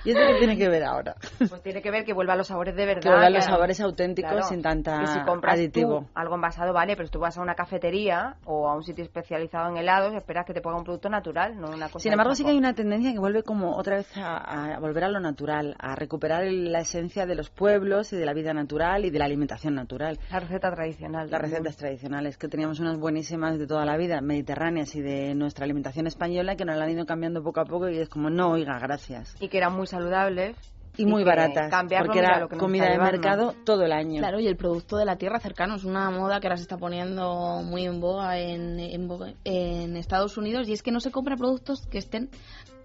¿Y 0.05 0.11
eso 0.11 0.27
qué 0.27 0.35
tiene 0.35 0.57
que 0.57 0.69
ver 0.69 0.83
ahora? 0.85 1.15
Pues 1.39 1.63
tiene 1.63 1.81
que 1.81 1.91
ver 1.91 2.05
que 2.05 2.13
vuelva 2.13 2.33
a 2.33 2.37
los 2.37 2.49
sabores 2.49 2.75
de 2.75 2.87
verdad. 2.87 3.03
Que 3.03 3.09
vuelvan 3.09 3.33
los 3.33 3.45
que- 3.45 3.51
sabores 3.51 3.81
auténticos 3.81 4.31
Claro, 4.33 4.47
sin 4.49 4.63
tanta 4.63 4.99
que 5.01 5.07
si 5.07 5.21
compras 5.21 5.55
aditivo. 5.55 6.01
tú 6.01 6.09
algo 6.15 6.35
envasado, 6.35 6.73
vale, 6.73 6.97
pero 6.97 7.07
si 7.07 7.13
tú 7.13 7.21
vas 7.21 7.37
a 7.39 7.41
una 7.43 7.55
cafetería 7.55 8.37
o 8.45 8.69
a 8.69 8.75
un 8.75 8.83
sitio 8.83 9.05
especializado 9.05 9.71
en 9.71 9.77
helados, 9.77 10.15
esperas 10.15 10.45
que 10.47 10.55
te 10.55 10.61
ponga 10.61 10.79
un 10.79 10.85
producto 10.85 11.09
natural, 11.09 11.59
no 11.61 11.69
una 11.69 11.87
cosa 11.89 12.01
Sin 12.01 12.13
embargo, 12.13 12.35
sí 12.35 12.43
que 12.45 12.51
hay 12.51 12.59
una 12.59 12.75
tendencia 12.75 13.13
que 13.13 13.19
vuelve 13.19 13.43
como 13.43 13.77
otra 13.77 13.97
vez 13.97 14.09
a, 14.17 14.75
a 14.75 14.79
volver 14.81 15.05
a 15.05 15.09
lo 15.09 15.21
natural, 15.21 15.77
a 15.79 15.95
recuperar 15.95 16.45
la 16.47 16.81
esencia 16.81 17.27
de 17.27 17.35
los 17.35 17.51
pueblos 17.51 18.13
y 18.13 18.17
de 18.17 18.27
la 18.27 18.33
vida 18.33 18.53
natural 18.53 19.05
y 19.05 19.11
de 19.11 19.19
la 19.19 19.27
alimentación 19.27 19.75
natural. 19.75 20.19
La 20.31 20.41
receta 20.41 20.71
tradicional. 20.75 21.31
Las 21.31 21.41
recetas 21.41 21.77
tradicionales, 21.77 22.37
que 22.39 22.49
teníamos 22.49 22.81
unas 22.81 22.99
buenísimas 22.99 23.59
de 23.59 23.67
toda 23.67 23.85
la 23.85 23.97
vida, 23.97 24.21
mediterráneas 24.21 24.95
y 24.97 25.01
de 25.01 25.35
nuestra 25.35 25.65
alimentación 25.65 26.07
española, 26.07 26.57
que 26.57 26.65
nos 26.65 26.77
la 26.77 26.85
han 26.85 26.91
ido 26.91 27.07
cambiando 27.07 27.43
poco 27.43 27.61
a 27.61 27.65
poco 27.65 27.89
y 27.89 27.99
es 27.99 28.09
como, 28.09 28.31
no, 28.31 28.51
oiga, 28.51 28.79
gracias. 28.81 29.37
Y 29.41 29.49
que 29.49 29.59
eran 29.59 29.75
muy 29.75 29.87
saludables. 29.93 30.57
Y 30.95 31.07
muy 31.07 31.25
baratas, 31.25 31.73
porque 32.01 32.19
era 32.19 32.39
lo 32.39 32.49
que 32.49 32.57
nos 32.57 32.63
comida 32.63 32.85
de 32.85 32.91
llevando. 32.93 33.13
mercado 33.13 33.55
todo 33.65 33.85
el 33.85 33.93
año. 33.93 34.19
Claro, 34.19 34.41
y 34.41 34.47
el 34.47 34.57
producto 34.57 34.99
de 34.99 35.07
la 35.07 35.17
tierra 35.17 35.41
cercano 35.41 35.77
es 35.77 35.85
una 35.85 36.11
moda 36.11 36.39
que 36.39 36.49
ahora 36.49 36.59
se 36.59 36.65
está 36.65 36.77
poniendo 36.77 37.63
muy 37.65 37.87
en 37.87 37.99
boga 37.99 38.39
en, 38.39 38.79
en, 38.79 39.09
en 39.45 39.97
Estados 39.97 40.37
Unidos 40.37 40.69
y 40.69 40.75
es 40.75 40.83
que 40.83 40.93
no 40.93 41.01
se 41.01 41.11
compra 41.11 41.37
productos 41.37 41.87
que 41.87 41.97
estén 41.97 42.29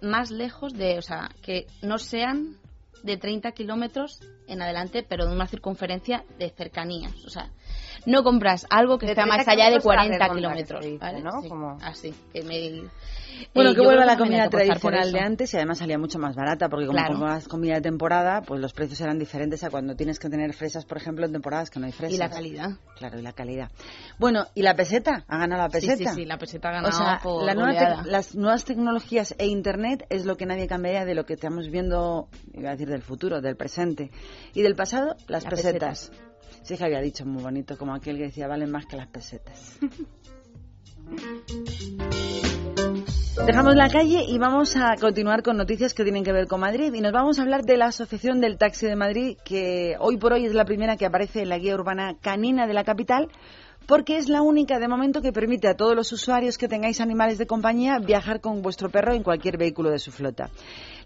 más 0.01 0.31
lejos 0.31 0.73
de, 0.73 0.97
o 0.97 1.01
sea, 1.01 1.31
que 1.41 1.67
no 1.81 1.97
sean 1.97 2.55
de 3.03 3.17
30 3.17 3.51
kilómetros 3.51 4.21
en 4.47 4.61
adelante, 4.61 5.05
pero 5.07 5.25
de 5.25 5.33
una 5.33 5.47
circunferencia 5.47 6.23
de 6.37 6.49
cercanías. 6.49 7.13
O 7.25 7.29
sea, 7.29 7.51
no 8.07 8.23
compras 8.23 8.65
algo 8.71 8.97
que 8.97 9.05
De 9.05 9.13
30 9.13 9.37
más 9.37 9.47
allá 9.47 9.69
de 9.69 9.77
kilómetros 9.77 9.85
a 9.85 9.95
la 9.95 10.01
40 10.01 10.27
redonda, 10.27 10.55
que 10.55 10.63
kilómetros. 10.65 11.23
¿no? 11.23 11.41
Sí, 11.43 11.49
Como- 11.49 11.77
Así, 11.83 12.13
que 12.33 12.41
me... 12.43 12.89
Bueno, 13.53 13.69
Eh, 13.69 13.75
que 13.75 13.81
vuelva 13.81 14.03
la 14.03 14.17
comida 14.17 14.49
tradicional 14.49 15.11
de 15.11 15.19
antes 15.19 15.53
y 15.53 15.57
además 15.57 15.77
salía 15.77 15.99
mucho 15.99 16.17
más 16.17 16.35
barata, 16.35 16.69
porque 16.69 16.87
como 16.87 16.97
Claro. 16.97 17.39
comida 17.47 17.75
de 17.75 17.81
temporada, 17.81 18.41
pues 18.41 18.59
los 18.59 18.73
precios 18.73 18.99
eran 19.01 19.19
diferentes 19.19 19.63
a 19.63 19.69
cuando 19.69 19.95
tienes 19.95 20.17
que 20.17 20.27
tener 20.27 20.53
fresas, 20.53 20.85
por 20.85 20.97
ejemplo, 20.97 21.23
en 21.23 21.33
temporadas 21.33 21.69
que 21.69 21.79
no 21.79 21.85
hay 21.85 21.91
fresas. 21.91 22.15
Y 22.15 22.17
la 22.17 22.31
calidad. 22.31 22.69
Claro, 22.97 23.19
y 23.19 23.21
la 23.21 23.33
calidad. 23.33 23.69
Bueno, 24.17 24.45
¿y 24.55 24.63
la 24.63 24.73
peseta? 24.75 25.23
¿Ha 25.27 25.37
ganado 25.37 25.61
la 25.61 25.69
Sí, 25.69 25.87
peseta? 25.87 26.09
sí, 26.13 26.21
sí, 26.21 26.25
la 26.25 26.39
peseta 26.39 26.69
ha 26.69 26.71
O 26.71 26.75
ganado 26.75 26.97
sea, 26.97 27.19
por 27.21 27.43
la 27.43 27.53
nueva 27.53 27.73
goleada. 27.73 27.95
tec- 28.01 28.05
las 28.07 28.33
nuevas 28.35 28.65
tecnologías 28.65 29.35
e 29.37 29.45
Internet 29.45 30.07
es 30.09 30.25
lo 30.25 30.35
que 30.35 30.47
nadie 30.47 30.65
cambiaría 30.67 31.05
de 31.05 31.13
lo 31.13 31.25
que 31.27 31.33
estamos 31.33 31.69
viendo, 31.69 32.29
iba 32.55 32.69
a 32.69 32.71
decir 32.71 32.87
del 32.89 33.03
futuro, 33.03 33.39
del 33.39 33.55
presente. 33.55 34.09
Y 34.55 34.63
del 34.63 34.75
pasado, 34.75 35.15
las 35.27 35.43
Las 35.43 35.45
pesetas. 35.45 36.11
Sí 36.67 36.75
que 36.75 36.83
había 36.83 36.99
dicho 36.99 37.25
muy 37.25 37.41
bonito, 37.41 37.77
como 37.77 37.95
aquel 37.95 38.17
que 38.17 38.23
decía, 38.23 38.45
valen 38.45 38.69
más 38.69 38.85
que 38.85 38.97
las 38.97 39.07
pesetas. 39.07 39.79
Dejamos 43.45 43.75
la 43.75 43.87
calle 43.87 44.25
y 44.27 44.37
vamos 44.37 44.75
a 44.75 44.95
continuar 44.99 45.43
con 45.43 45.55
noticias 45.55 45.93
que 45.93 46.03
tienen 46.03 46.25
que 46.25 46.33
ver 46.33 46.47
con 46.47 46.59
Madrid. 46.59 46.93
Y 46.93 46.99
nos 46.99 47.13
vamos 47.13 47.39
a 47.39 47.43
hablar 47.43 47.63
de 47.63 47.77
la 47.77 47.85
Asociación 47.85 48.41
del 48.41 48.57
Taxi 48.57 48.85
de 48.85 48.97
Madrid, 48.97 49.37
que 49.45 49.95
hoy 49.99 50.17
por 50.17 50.33
hoy 50.33 50.45
es 50.45 50.53
la 50.53 50.65
primera 50.65 50.97
que 50.97 51.05
aparece 51.05 51.43
en 51.43 51.47
la 51.47 51.57
guía 51.57 51.73
urbana 51.73 52.17
canina 52.19 52.67
de 52.67 52.73
la 52.73 52.83
capital, 52.83 53.29
porque 53.85 54.17
es 54.17 54.27
la 54.27 54.41
única 54.41 54.77
de 54.77 54.89
momento 54.89 55.21
que 55.21 55.31
permite 55.31 55.69
a 55.69 55.77
todos 55.77 55.95
los 55.95 56.11
usuarios 56.11 56.57
que 56.57 56.67
tengáis 56.67 56.99
animales 56.99 57.37
de 57.37 57.47
compañía 57.47 57.99
viajar 57.99 58.41
con 58.41 58.61
vuestro 58.61 58.89
perro 58.89 59.13
en 59.13 59.23
cualquier 59.23 59.57
vehículo 59.57 59.89
de 59.89 59.99
su 59.99 60.11
flota. 60.11 60.49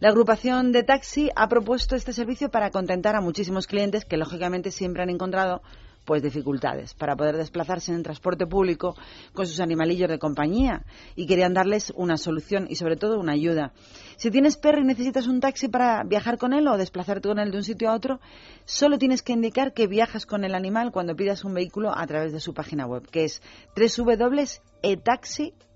La 0.02 0.10
agrupación 0.10 0.72
de 0.72 0.82
taxi 0.82 1.30
ha 1.36 1.48
propuesto 1.48 1.96
este 1.96 2.12
servicio 2.12 2.50
para 2.50 2.72
contentar 2.72 3.16
a 3.16 3.22
muchísimos 3.22 3.68
clientes 3.68 4.04
que 4.04 4.18
lógicamente 4.18 4.72
siempre 4.72 5.04
han 5.04 5.12
encontrado 5.12 5.62
pues 6.06 6.24
dificultades 6.24 6.96
para 6.96 7.16
poder 7.16 7.38
desplazarse 7.38 7.92
en 7.92 7.98
el 7.98 8.04
transporte 8.04 8.48
público 8.48 8.96
con 9.34 9.46
sus 9.46 9.60
animalillos 9.60 10.10
de 10.10 10.18
compañía 10.18 10.86
y 11.16 11.28
querían 11.28 11.54
darles 11.54 11.94
una 11.96 12.18
solución 12.18 12.66
y 12.68 12.78
sobre 12.78 12.96
todo 12.96 13.20
una 13.20 13.34
ayuda. 13.34 13.74
Si 14.18 14.32
tienes 14.32 14.58
perro 14.58 14.82
y 14.82 14.86
necesitas 14.86 15.28
un 15.28 15.40
taxi 15.40 15.68
para 15.68 16.04
viajar 16.04 16.40
con 16.40 16.54
él 16.54 16.68
o 16.68 16.78
desplazarte 16.78 17.30
con 17.30 17.38
él 17.38 17.52
de 17.52 17.58
un 17.58 17.64
sitio 17.64 17.92
a 17.92 17.94
otro, 17.94 18.20
solo 18.66 18.98
tienes 18.98 19.22
que 19.22 19.34
indicar 19.34 19.72
que 19.72 19.86
viajas 19.86 20.26
con 20.26 20.44
el 20.44 20.56
animal 20.56 20.92
cuando 20.92 21.16
pidas 21.16 21.44
un 21.44 21.54
vehículo 21.54 21.96
a 21.96 22.08
través 22.08 22.34
de 22.34 22.40
su 22.40 22.56
página 22.56 22.88
web, 22.88 23.08
que 23.08 23.26
es 23.26 23.44
www.etaxi.com. 23.78 25.71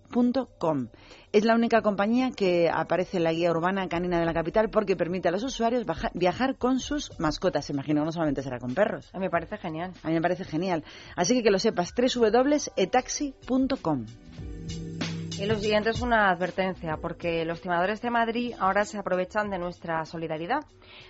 Es 1.31 1.43
la 1.43 1.55
única 1.55 1.81
compañía 1.81 2.31
que 2.31 2.69
aparece 2.69 3.17
en 3.17 3.23
la 3.25 3.33
guía 3.33 3.51
urbana 3.51 3.87
canina 3.89 4.19
de 4.19 4.25
la 4.25 4.33
capital 4.33 4.69
porque 4.69 4.95
permite 4.95 5.27
a 5.27 5.31
los 5.31 5.43
usuarios 5.43 5.85
baja- 5.85 6.11
viajar 6.13 6.55
con 6.57 6.79
sus 6.79 7.11
mascotas. 7.19 7.69
Imagino 7.69 8.01
que 8.01 8.05
no 8.05 8.11
solamente 8.11 8.41
será 8.41 8.59
con 8.59 8.73
perros. 8.73 9.09
A 9.13 9.17
mí 9.19 9.25
me 9.25 9.29
parece 9.29 9.57
genial. 9.57 9.91
A 10.03 10.07
mí 10.07 10.13
me 10.13 10.21
parece 10.21 10.45
genial. 10.45 10.83
Así 11.15 11.35
que 11.35 11.43
que 11.43 11.51
lo 11.51 11.59
sepas, 11.59 11.93
www.etaxi.com. 11.95 14.05
Y 15.37 15.45
lo 15.47 15.59
siguiente 15.59 15.89
es 15.89 15.99
una 16.01 16.29
advertencia, 16.29 16.95
porque 17.01 17.43
los 17.43 17.59
timadores 17.59 18.01
de 18.01 18.09
Madrid 18.09 18.53
ahora 18.57 18.85
se 18.85 18.97
aprovechan 18.97 19.49
de 19.49 19.59
nuestra 19.59 20.05
solidaridad. 20.05 20.61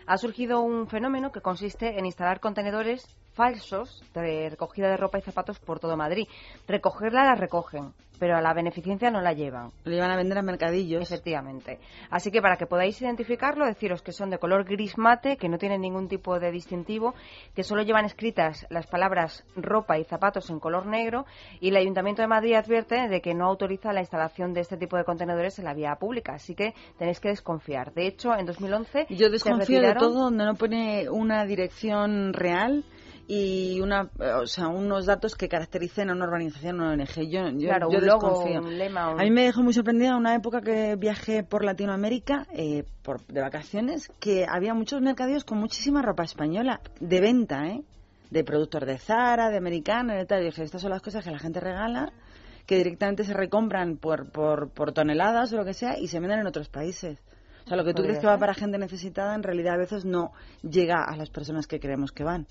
Ha 0.08 0.18
surgido 0.18 0.62
un 0.62 0.88
fenómeno 0.88 1.32
que 1.32 1.42
consiste 1.42 2.00
en 2.00 2.08
instalar 2.08 2.40
contenedores 2.40 3.06
falsos 3.36 4.02
de 4.14 4.50
recogida 4.50 4.90
de 4.90 4.98
ropa 4.98 5.20
y 5.20 5.22
zapatos 5.22 5.60
por 5.60 5.80
todo 5.80 5.96
Madrid. 5.98 6.28
Recogerla 6.68 7.26
la 7.26 7.36
recogen, 7.36 7.94
pero 8.20 8.38
a 8.38 8.42
la 8.42 8.54
beneficencia 8.54 9.12
no 9.12 9.22
la 9.22 9.34
llevan. 9.34 9.72
Lo 9.84 9.92
llevan 9.92 10.12
a 10.12 10.16
vender 10.16 10.38
a 10.38 10.42
mercadillos. 10.42 11.02
Efectivamente. 11.02 11.80
Así 12.10 12.32
que 12.32 12.42
para 12.42 12.58
que 12.58 12.66
podáis 12.66 13.02
identificarlo, 13.02 13.66
deciros 13.66 14.02
que 14.02 14.12
son 14.12 14.30
de 14.30 14.38
color 14.38 14.64
gris 14.64 14.98
mate, 14.98 15.38
que 15.38 15.50
no 15.50 15.58
tienen 15.58 15.82
ningún 15.82 16.08
tipo 16.08 16.40
de 16.40 16.52
distintivo, 16.52 17.14
que 17.54 17.64
solo 17.64 17.84
llevan 17.84 18.06
escritas 18.06 18.66
las 18.70 18.88
palabras 18.88 19.44
ropa 19.56 19.98
y 20.00 20.06
zapatos 20.06 20.50
en 20.50 20.60
color 20.60 20.86
negro 20.86 21.26
y 21.60 21.70
el 21.70 21.78
Ayuntamiento 21.78 22.22
de 22.22 22.28
Madrid 22.28 22.56
advierte 22.56 23.08
de 23.08 23.22
que 23.22 23.34
no 23.34 23.46
autoriza 23.46 23.94
la 23.94 24.02
instalación 24.02 24.54
de 24.54 24.62
este 24.62 24.78
tipo 24.78 24.98
de 24.98 25.04
contenedores 25.04 25.60
en 25.60 25.66
la 25.66 25.74
vía 25.74 25.96
pública, 25.96 26.34
así 26.36 26.56
que 26.56 26.74
tenéis 26.98 27.20
que 27.20 27.30
desconfiar. 27.30 27.94
De 27.94 28.08
hecho, 28.08 28.34
en 28.36 28.46
2011 28.46 29.08
Yo 29.10 29.30
desconfío 29.30 29.82
de 29.82 29.94
todo 29.96 30.24
donde 30.24 30.46
no 30.46 30.56
pone 30.56 31.10
una 31.10 31.46
dirección 31.46 32.34
real 32.34 32.86
y 33.28 33.80
una, 33.82 34.10
o 34.42 34.46
sea, 34.46 34.68
unos 34.68 35.06
datos 35.08 35.36
que 35.36 35.48
caractericen 35.50 36.10
a 36.10 36.14
una 36.14 36.26
organización 36.26 36.80
o 36.80 36.84
una 36.84 36.94
ONG. 36.94 37.28
Yo, 37.30 37.50
yo, 37.50 37.68
Claro, 37.68 37.90
yo 37.92 37.98
un 38.00 38.06
logo, 38.06 38.28
desconfío. 38.30 38.62
un 38.62 38.78
lema, 38.78 39.10
un- 39.14 39.20
A 39.20 39.24
mí 39.24 39.32
me 39.32 39.44
dejó 39.46 39.64
muy 39.64 39.74
sorprendida 39.74 40.16
una 40.16 40.36
época 40.36 40.62
que 40.62 40.96
viajé 40.96 41.44
por 41.44 41.64
Latinoamérica 41.64 42.46
eh, 42.54 42.84
por, 43.04 43.26
de 43.28 43.42
vacaciones 43.42 44.12
que 44.20 44.46
había 44.48 44.74
muchos 44.74 45.02
mercadillos 45.02 45.44
con 45.44 45.58
muchísima 45.60 46.02
ropa 46.02 46.24
española 46.24 46.82
de 47.00 47.20
venta, 47.22 47.66
¿eh? 47.68 47.82
De 48.30 48.44
productos 48.44 48.86
de 48.86 48.98
Zara, 48.98 49.50
de 49.50 49.58
Americana, 49.58 50.16
de 50.16 50.26
tal. 50.26 50.42
Y 50.42 50.46
dije, 50.46 50.64
estas 50.64 50.82
son 50.82 50.92
las 50.92 51.02
cosas 51.02 51.24
que 51.24 51.32
la 51.32 51.40
gente 51.40 51.60
regala 51.60 52.12
que 52.66 52.78
directamente 52.78 53.24
se 53.24 53.34
recompran 53.34 53.98
por, 53.98 54.32
por, 54.32 54.70
por 54.72 54.92
toneladas 54.92 55.54
o 55.54 55.58
lo 55.58 55.64
que 55.66 55.74
sea 55.76 56.00
y 56.00 56.08
se 56.08 56.20
venden 56.20 56.40
en 56.40 56.48
otros 56.48 56.68
países. 56.68 57.20
O 57.64 57.68
sea, 57.68 57.78
lo 57.78 57.84
que 57.84 57.92
tú 57.92 57.98
Podría 57.98 58.10
crees 58.14 58.22
que 58.22 58.28
va 58.28 58.34
ser. 58.34 58.40
para 58.40 58.54
gente 58.56 58.78
necesitada 58.80 59.34
en 59.36 59.44
realidad 59.44 59.76
a 59.76 59.78
veces 59.78 60.04
no 60.06 60.32
llega 60.64 61.04
a 61.04 61.16
las 61.16 61.30
personas 61.30 61.68
que 61.68 61.80
creemos 61.80 62.12
que 62.12 62.24
van. 62.24 62.48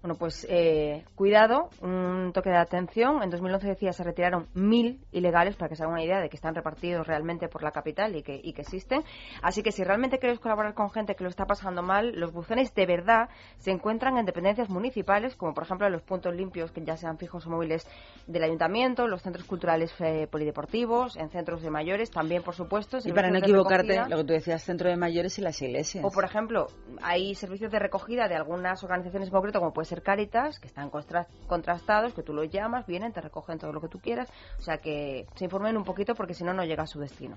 Bueno, 0.00 0.14
pues 0.14 0.46
eh, 0.48 1.04
cuidado, 1.16 1.70
un 1.82 2.30
toque 2.32 2.50
de 2.50 2.56
atención. 2.56 3.20
En 3.22 3.30
2011 3.30 3.66
decía 3.66 3.92
se 3.92 4.04
retiraron 4.04 4.46
mil 4.54 5.00
ilegales 5.10 5.56
para 5.56 5.68
que 5.68 5.74
se 5.74 5.82
hagan 5.82 5.94
una 5.94 6.04
idea 6.04 6.20
de 6.20 6.28
que 6.28 6.36
están 6.36 6.54
repartidos 6.54 7.06
realmente 7.06 7.48
por 7.48 7.64
la 7.64 7.72
capital 7.72 8.14
y 8.14 8.22
que, 8.22 8.40
y 8.42 8.52
que 8.52 8.62
existen. 8.62 9.02
Así 9.42 9.62
que 9.62 9.72
si 9.72 9.82
realmente 9.82 10.20
queréis 10.20 10.38
colaborar 10.38 10.74
con 10.74 10.90
gente 10.90 11.16
que 11.16 11.24
lo 11.24 11.30
está 11.30 11.46
pasando 11.46 11.82
mal, 11.82 12.12
los 12.14 12.32
buzones 12.32 12.72
de 12.74 12.86
verdad 12.86 13.28
se 13.58 13.72
encuentran 13.72 14.18
en 14.18 14.24
dependencias 14.24 14.68
municipales, 14.68 15.34
como 15.34 15.52
por 15.52 15.64
ejemplo 15.64 15.90
los 15.90 16.02
puntos 16.02 16.32
limpios 16.32 16.70
que 16.70 16.84
ya 16.84 16.96
sean 16.96 17.18
fijos 17.18 17.46
o 17.46 17.50
móviles 17.50 17.84
del 18.28 18.44
ayuntamiento, 18.44 19.08
los 19.08 19.22
centros 19.22 19.46
culturales 19.46 19.92
eh, 19.98 20.28
polideportivos, 20.30 21.16
en 21.16 21.28
centros 21.30 21.60
de 21.60 21.70
mayores, 21.70 22.10
también 22.10 22.44
por 22.44 22.54
supuesto. 22.54 22.98
Y 23.04 23.12
para 23.12 23.30
no 23.30 23.38
equivocarte, 23.38 23.98
lo 24.08 24.18
que 24.18 24.24
tú 24.24 24.32
decías, 24.32 24.62
centro 24.62 24.88
de 24.88 24.96
mayores 24.96 25.38
y 25.38 25.42
las 25.42 25.60
iglesias. 25.60 26.04
O 26.04 26.10
por 26.10 26.24
ejemplo, 26.24 26.68
hay 27.02 27.34
servicios 27.34 27.72
de 27.72 27.80
recogida 27.80 28.28
de 28.28 28.36
algunas 28.36 28.84
organizaciones 28.84 29.28
en 29.28 29.32
concreto, 29.34 29.60
puede 29.72 29.86
ser 29.86 30.02
Cáritas, 30.02 30.58
que 30.58 30.66
están 30.66 30.90
contrastados, 30.90 32.14
que 32.14 32.22
tú 32.22 32.32
los 32.32 32.50
llamas, 32.50 32.86
vienen, 32.86 33.12
te 33.12 33.20
recogen 33.20 33.58
todo 33.58 33.72
lo 33.72 33.80
que 33.80 33.88
tú 33.88 33.98
quieras. 33.98 34.28
O 34.58 34.62
sea 34.62 34.78
que 34.78 35.26
se 35.34 35.44
informen 35.44 35.76
un 35.76 35.84
poquito 35.84 36.14
porque 36.14 36.34
si 36.34 36.44
no, 36.44 36.52
no 36.52 36.64
llega 36.64 36.84
a 36.84 36.86
su 36.86 36.98
destino. 37.00 37.36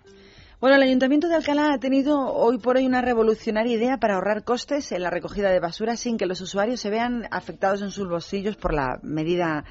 Bueno, 0.59 0.75
el 0.75 0.83
Ayuntamiento 0.83 1.27
de 1.27 1.35
Alcalá 1.35 1.73
ha 1.73 1.79
tenido 1.79 2.33
hoy 2.33 2.59
por 2.59 2.77
hoy 2.77 2.85
una 2.85 3.01
revolucionaria 3.01 3.73
idea 3.75 3.97
para 3.97 4.13
ahorrar 4.13 4.43
costes 4.43 4.91
en 4.91 5.01
la 5.01 5.09
recogida 5.09 5.49
de 5.49 5.59
basura 5.59 5.97
sin 5.97 6.17
que 6.17 6.27
los 6.27 6.39
usuarios 6.39 6.79
se 6.79 6.91
vean 6.91 7.27
afectados 7.31 7.81
en 7.81 7.89
sus 7.89 8.07
bolsillos 8.07 8.57
por 8.57 8.73
la 8.73 8.99
medida 9.01 9.65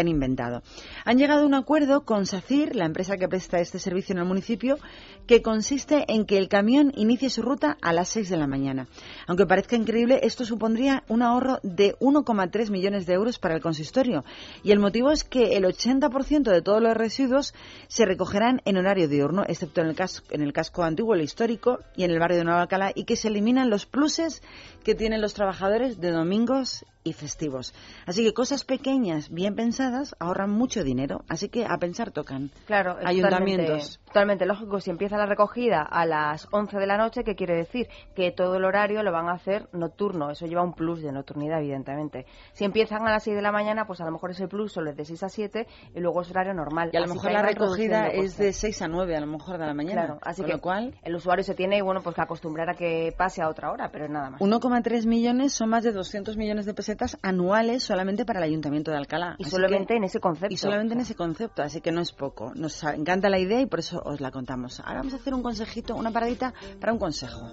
han 0.00 0.08
inventado. 0.08 0.62
Han 1.04 1.18
llegado 1.18 1.42
a 1.42 1.46
un 1.46 1.54
acuerdo 1.54 2.04
con 2.04 2.26
SACIR, 2.26 2.76
la 2.76 2.86
empresa 2.86 3.16
que 3.16 3.28
presta 3.28 3.60
este 3.60 3.78
servicio 3.78 4.12
en 4.12 4.18
el 4.18 4.24
municipio, 4.26 4.78
que 5.26 5.42
consiste 5.42 6.04
en 6.08 6.24
que 6.24 6.38
el 6.38 6.48
camión 6.48 6.92
inicie 6.96 7.30
su 7.30 7.42
ruta 7.42 7.76
a 7.82 7.92
las 7.92 8.08
6 8.10 8.28
de 8.30 8.36
la 8.36 8.46
mañana. 8.46 8.86
Aunque 9.26 9.46
parezca 9.46 9.76
increíble, 9.76 10.20
esto 10.22 10.44
supondría 10.44 11.04
un 11.08 11.22
ahorro 11.22 11.58
de 11.62 11.96
1,3 11.98 12.70
millones 12.70 13.06
de 13.06 13.14
euros 13.14 13.38
para 13.38 13.54
el 13.54 13.60
consistorio. 13.60 14.24
Y 14.62 14.70
el 14.72 14.78
motivo 14.78 15.10
es 15.10 15.24
que 15.24 15.56
el 15.56 15.64
80% 15.64 16.50
de 16.50 16.62
todos 16.62 16.82
los 16.82 16.96
residuos 16.96 17.54
se 17.88 18.04
recogerán 18.04 18.60
en 18.64 18.76
horario 18.76 19.08
diurno, 19.08 19.44
excepto 19.46 19.80
en 19.80 19.88
el 19.88 19.94
caso 19.94 20.22
en 20.30 20.42
el 20.42 20.52
casco 20.52 20.82
antiguo, 20.82 21.14
el 21.14 21.22
histórico, 21.22 21.80
y 21.96 22.04
en 22.04 22.10
el 22.10 22.18
barrio 22.18 22.38
de 22.38 22.44
Nueva 22.44 22.62
Alcalá, 22.62 22.92
y 22.94 23.04
que 23.04 23.16
se 23.16 23.28
eliminan 23.28 23.70
los 23.70 23.86
pluses 23.86 24.42
que 24.84 24.94
tienen 24.94 25.20
los 25.20 25.34
trabajadores 25.34 26.00
de 26.00 26.10
domingos 26.10 26.84
y 27.06 27.12
festivos. 27.12 27.72
Así 28.04 28.24
que 28.24 28.34
cosas 28.34 28.64
pequeñas, 28.64 29.30
bien 29.30 29.54
pensadas, 29.54 29.85
ahorran 30.18 30.50
mucho 30.50 30.84
dinero. 30.84 31.24
Así 31.28 31.48
que 31.48 31.64
a 31.66 31.76
pensar 31.78 32.10
tocan. 32.10 32.50
Claro, 32.66 32.96
ayuntamientos. 33.04 34.00
Totalmente, 34.06 34.46
lógico. 34.46 34.80
Si 34.80 34.90
empieza 34.90 35.16
la 35.16 35.26
recogida 35.26 35.82
a 35.82 36.06
las 36.06 36.48
11 36.50 36.78
de 36.78 36.86
la 36.86 36.96
noche, 36.96 37.24
¿qué 37.24 37.34
quiere 37.34 37.54
decir? 37.54 37.88
Que 38.14 38.32
todo 38.32 38.56
el 38.56 38.64
horario 38.64 39.02
lo 39.02 39.12
van 39.12 39.28
a 39.28 39.32
hacer 39.32 39.68
nocturno. 39.72 40.30
Eso 40.30 40.46
lleva 40.46 40.62
un 40.62 40.72
plus 40.72 41.02
de 41.02 41.12
nocturnidad, 41.12 41.60
evidentemente. 41.60 42.26
Si 42.52 42.64
empiezan 42.64 43.06
a 43.06 43.10
las 43.10 43.24
6 43.24 43.36
de 43.36 43.42
la 43.42 43.52
mañana, 43.52 43.86
pues 43.86 44.00
a 44.00 44.04
lo 44.04 44.12
mejor 44.12 44.30
ese 44.30 44.48
plus 44.48 44.72
solo 44.72 44.90
es 44.90 44.96
de 44.96 45.04
6 45.04 45.22
a 45.22 45.28
7 45.28 45.66
y 45.94 46.00
luego 46.00 46.22
es 46.22 46.30
horario 46.30 46.54
normal. 46.54 46.90
Y 46.92 46.96
a 46.96 47.00
lo 47.00 47.08
mejor 47.08 47.32
la 47.32 47.42
recogida 47.42 48.08
es 48.08 48.36
de 48.38 48.52
6 48.52 48.82
a 48.82 48.88
9, 48.88 49.16
a 49.16 49.20
lo 49.20 49.26
mejor 49.26 49.58
de 49.58 49.66
la 49.66 49.74
mañana. 49.74 50.06
Claro, 50.06 50.18
así 50.22 50.42
que 50.42 50.52
lo 50.52 50.60
cual... 50.60 50.94
el 51.02 51.14
usuario 51.14 51.44
se 51.44 51.54
tiene 51.54 51.82
bueno, 51.82 52.00
pues 52.02 52.14
que 52.14 52.22
acostumbrar 52.22 52.70
a 52.70 52.74
que 52.74 53.14
pase 53.16 53.42
a 53.42 53.48
otra 53.48 53.70
hora, 53.70 53.90
pero 53.90 54.08
nada 54.08 54.30
más. 54.30 54.40
1,3 54.40 55.06
millones 55.06 55.52
son 55.52 55.70
más 55.70 55.84
de 55.84 55.92
200 55.92 56.36
millones 56.36 56.66
de 56.66 56.74
pesetas 56.74 57.18
anuales 57.22 57.82
solamente 57.82 58.24
para 58.24 58.40
el 58.40 58.44
Ayuntamiento 58.44 58.90
de 58.90 58.96
Alcalá. 58.96 59.36
Y 59.38 59.44
solamente 59.68 59.96
en 59.96 60.04
ese 60.04 60.20
concepto. 60.20 60.54
Y 60.54 60.56
solamente 60.56 60.94
en 60.94 61.00
ese 61.00 61.14
concepto, 61.14 61.62
así 61.62 61.80
que 61.80 61.92
no 61.92 62.00
es 62.00 62.12
poco. 62.12 62.52
Nos 62.54 62.82
encanta 62.84 63.28
la 63.28 63.38
idea 63.38 63.60
y 63.60 63.66
por 63.66 63.80
eso 63.80 64.02
os 64.04 64.20
la 64.20 64.30
contamos. 64.30 64.80
Ahora 64.80 64.98
vamos 64.98 65.14
a 65.14 65.16
hacer 65.16 65.34
un 65.34 65.42
consejito, 65.42 65.94
una 65.94 66.10
paradita 66.10 66.54
para 66.80 66.92
un 66.92 66.98
consejo. 66.98 67.52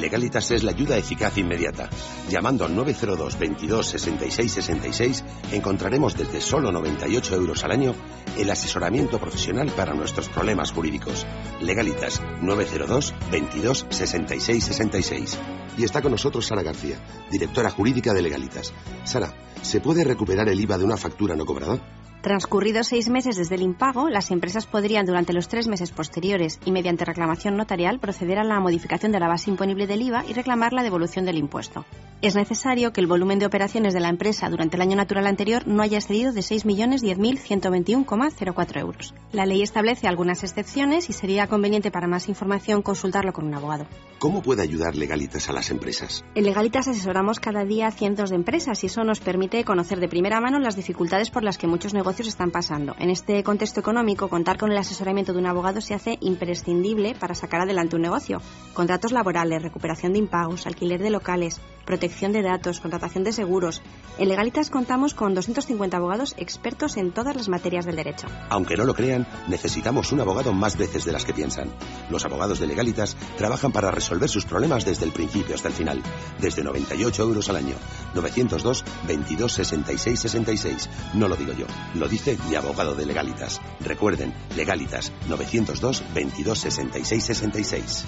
Legalitas 0.00 0.50
es 0.50 0.62
la 0.62 0.72
ayuda 0.72 0.96
eficaz 0.96 1.38
inmediata. 1.38 1.88
Llamando 2.28 2.64
al 2.64 2.74
902 2.74 3.38
22 3.38 3.86
66 3.86 4.52
66 4.52 5.24
encontraremos 5.52 6.16
desde 6.16 6.40
solo 6.40 6.70
98 6.72 7.34
euros 7.34 7.64
al 7.64 7.72
año 7.72 7.94
el 8.36 8.50
asesoramiento 8.50 9.18
profesional 9.18 9.70
para 9.76 9.94
nuestros 9.94 10.28
problemas 10.28 10.72
jurídicos. 10.72 11.26
Legalitas 11.60 12.20
902 12.42 13.14
22 13.30 13.86
66 13.88 14.64
66. 14.64 15.38
Y 15.78 15.84
está 15.84 16.02
con 16.02 16.12
nosotros 16.12 16.46
Sara 16.46 16.62
García, 16.62 16.98
directora 17.30 17.70
jurídica 17.70 18.14
de 18.14 18.22
Legalitas. 18.22 18.72
Sara, 19.04 19.34
¿se 19.62 19.80
puede 19.80 20.04
recuperar 20.04 20.48
el 20.48 20.60
IVA 20.60 20.78
de 20.78 20.84
una 20.84 20.96
factura 20.96 21.36
no 21.36 21.44
cobrada? 21.44 22.05
Transcurridos 22.26 22.88
seis 22.88 23.08
meses 23.08 23.36
desde 23.36 23.54
el 23.54 23.62
impago, 23.62 24.08
las 24.08 24.32
empresas 24.32 24.66
podrían 24.66 25.06
durante 25.06 25.32
los 25.32 25.46
tres 25.46 25.68
meses 25.68 25.92
posteriores 25.92 26.58
y 26.64 26.72
mediante 26.72 27.04
reclamación 27.04 27.56
notarial 27.56 28.00
proceder 28.00 28.40
a 28.40 28.44
la 28.44 28.58
modificación 28.58 29.12
de 29.12 29.20
la 29.20 29.28
base 29.28 29.48
imponible 29.48 29.86
del 29.86 30.02
IVA 30.02 30.24
y 30.28 30.32
reclamar 30.32 30.72
la 30.72 30.82
devolución 30.82 31.24
del 31.24 31.38
impuesto. 31.38 31.84
Es 32.22 32.34
necesario 32.34 32.92
que 32.92 33.00
el 33.00 33.06
volumen 33.06 33.38
de 33.38 33.46
operaciones 33.46 33.94
de 33.94 34.00
la 34.00 34.08
empresa 34.08 34.50
durante 34.50 34.74
el 34.74 34.82
año 34.82 34.96
natural 34.96 35.28
anterior 35.28 35.68
no 35.68 35.84
haya 35.84 35.98
excedido 35.98 36.32
de 36.32 36.40
6.010.121,04 36.40 38.80
euros. 38.80 39.14
La 39.30 39.46
ley 39.46 39.62
establece 39.62 40.08
algunas 40.08 40.42
excepciones 40.42 41.08
y 41.10 41.12
sería 41.12 41.46
conveniente 41.46 41.92
para 41.92 42.08
más 42.08 42.28
información 42.28 42.82
consultarlo 42.82 43.32
con 43.32 43.46
un 43.46 43.54
abogado. 43.54 43.86
¿Cómo 44.18 44.42
puede 44.42 44.62
ayudar 44.62 44.96
Legalitas 44.96 45.48
a 45.50 45.52
las 45.52 45.70
empresas? 45.70 46.24
En 46.34 46.44
Legalitas 46.44 46.88
asesoramos 46.88 47.38
cada 47.38 47.64
día 47.64 47.86
a 47.86 47.92
cientos 47.92 48.30
de 48.30 48.36
empresas 48.36 48.82
y 48.82 48.86
eso 48.86 49.04
nos 49.04 49.20
permite 49.20 49.62
conocer 49.64 50.00
de 50.00 50.08
primera 50.08 50.40
mano 50.40 50.58
las 50.58 50.74
dificultades 50.74 51.30
por 51.30 51.44
las 51.44 51.58
que 51.58 51.68
muchos 51.68 51.92
negocios 51.92 52.15
están 52.24 52.50
pasando. 52.50 52.94
En 52.98 53.10
este 53.10 53.42
contexto 53.44 53.80
económico, 53.80 54.28
contar 54.28 54.56
con 54.56 54.70
el 54.70 54.78
asesoramiento 54.78 55.34
de 55.34 55.40
un 55.40 55.46
abogado 55.46 55.82
se 55.82 55.92
hace 55.92 56.16
imprescindible 56.20 57.14
para 57.14 57.34
sacar 57.34 57.60
adelante 57.60 57.96
un 57.96 58.02
negocio. 58.02 58.40
Contratos 58.72 59.12
laborales, 59.12 59.62
recuperación 59.62 60.14
de 60.14 60.20
impagos, 60.20 60.66
alquiler 60.66 61.02
de 61.02 61.10
locales, 61.10 61.60
protección 61.86 62.32
de 62.32 62.42
datos, 62.42 62.80
contratación 62.80 63.24
de 63.24 63.32
seguros. 63.32 63.80
En 64.18 64.28
Legalitas 64.28 64.68
contamos 64.68 65.14
con 65.14 65.34
250 65.34 65.96
abogados 65.96 66.34
expertos 66.36 66.98
en 66.98 67.12
todas 67.12 67.34
las 67.34 67.48
materias 67.48 67.86
del 67.86 67.96
derecho. 67.96 68.26
Aunque 68.50 68.76
no 68.76 68.84
lo 68.84 68.94
crean, 68.94 69.26
necesitamos 69.48 70.12
un 70.12 70.20
abogado 70.20 70.52
más 70.52 70.76
veces 70.76 71.04
de 71.06 71.12
las 71.12 71.24
que 71.24 71.32
piensan. 71.32 71.70
Los 72.10 72.24
abogados 72.24 72.58
de 72.58 72.66
Legalitas 72.66 73.16
trabajan 73.38 73.72
para 73.72 73.90
resolver 73.90 74.28
sus 74.28 74.44
problemas 74.44 74.84
desde 74.84 75.06
el 75.06 75.12
principio 75.12 75.54
hasta 75.54 75.68
el 75.68 75.74
final. 75.74 76.02
Desde 76.40 76.62
98 76.62 77.22
euros 77.22 77.48
al 77.48 77.56
año. 77.56 77.76
902 78.14 78.84
22 79.06 79.52
66 79.52 80.20
66. 80.20 80.90
No 81.14 81.28
lo 81.28 81.36
digo 81.36 81.52
yo, 81.52 81.66
lo 81.94 82.08
dice 82.08 82.36
mi 82.48 82.56
abogado 82.56 82.94
de 82.94 83.06
Legalitas. 83.06 83.60
Recuerden, 83.80 84.34
Legalitas 84.56 85.12
902 85.28 86.02
22 86.14 86.58
66 86.58 87.24
66. 87.24 88.04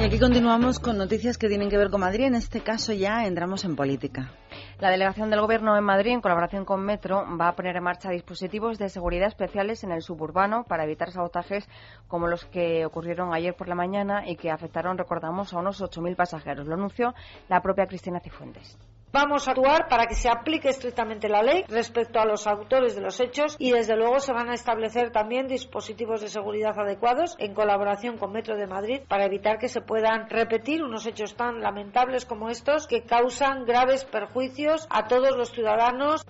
Y 0.00 0.02
aquí 0.02 0.18
continuamos 0.18 0.80
con 0.80 0.96
noticias 0.96 1.36
que 1.36 1.48
tienen 1.48 1.68
que 1.68 1.76
ver 1.76 1.90
con 1.90 2.00
Madrid. 2.00 2.24
En 2.24 2.34
este 2.34 2.62
caso 2.62 2.94
ya 2.94 3.26
entramos 3.26 3.66
en 3.66 3.76
política. 3.76 4.32
La 4.78 4.88
delegación 4.88 5.28
del 5.28 5.42
Gobierno 5.42 5.76
en 5.76 5.84
Madrid, 5.84 6.12
en 6.12 6.22
colaboración 6.22 6.64
con 6.64 6.82
Metro, 6.82 7.26
va 7.38 7.48
a 7.48 7.54
poner 7.54 7.76
en 7.76 7.82
marcha 7.82 8.08
dispositivos 8.08 8.78
de 8.78 8.88
seguridad 8.88 9.28
especiales 9.28 9.84
en 9.84 9.92
el 9.92 10.00
suburbano 10.00 10.64
para 10.64 10.84
evitar 10.84 11.10
sabotajes 11.10 11.68
como 12.08 12.28
los 12.28 12.46
que 12.46 12.86
ocurrieron 12.86 13.34
ayer 13.34 13.54
por 13.54 13.68
la 13.68 13.74
mañana 13.74 14.26
y 14.26 14.36
que 14.36 14.50
afectaron, 14.50 14.96
recordamos, 14.96 15.52
a 15.52 15.58
unos 15.58 15.82
8.000 15.82 16.16
pasajeros. 16.16 16.66
Lo 16.66 16.76
anunció 16.76 17.14
la 17.50 17.60
propia 17.60 17.86
Cristina 17.86 18.20
Cifuentes. 18.20 18.78
Vamos 19.12 19.48
a 19.48 19.50
actuar 19.50 19.88
para 19.88 20.06
que 20.06 20.14
se 20.14 20.28
aplique 20.28 20.68
estrictamente 20.68 21.28
la 21.28 21.42
ley 21.42 21.64
respecto 21.66 22.20
a 22.20 22.24
los 22.24 22.46
autores 22.46 22.94
de 22.94 23.00
los 23.00 23.18
hechos 23.18 23.56
y 23.58 23.72
desde 23.72 23.96
luego 23.96 24.20
se 24.20 24.32
van 24.32 24.50
a 24.50 24.54
establecer 24.54 25.10
también 25.10 25.48
dispositivos 25.48 26.20
de 26.20 26.28
seguridad 26.28 26.78
adecuados 26.78 27.34
en 27.40 27.52
colaboración 27.52 28.18
con 28.18 28.30
Metro 28.30 28.56
de 28.56 28.68
Madrid 28.68 29.00
para 29.08 29.24
evitar 29.24 29.58
que 29.58 29.68
se 29.68 29.80
puedan 29.80 30.30
repetir 30.30 30.84
unos 30.84 31.06
hechos 31.06 31.34
tan 31.34 31.60
lamentables 31.60 32.24
como 32.24 32.50
estos 32.50 32.86
que 32.86 33.02
causan 33.02 33.64
graves 33.64 34.04
perjuicios 34.04 34.86
a 34.90 35.08
todos 35.08 35.36
los 35.36 35.50
ciudadanos. 35.50 36.24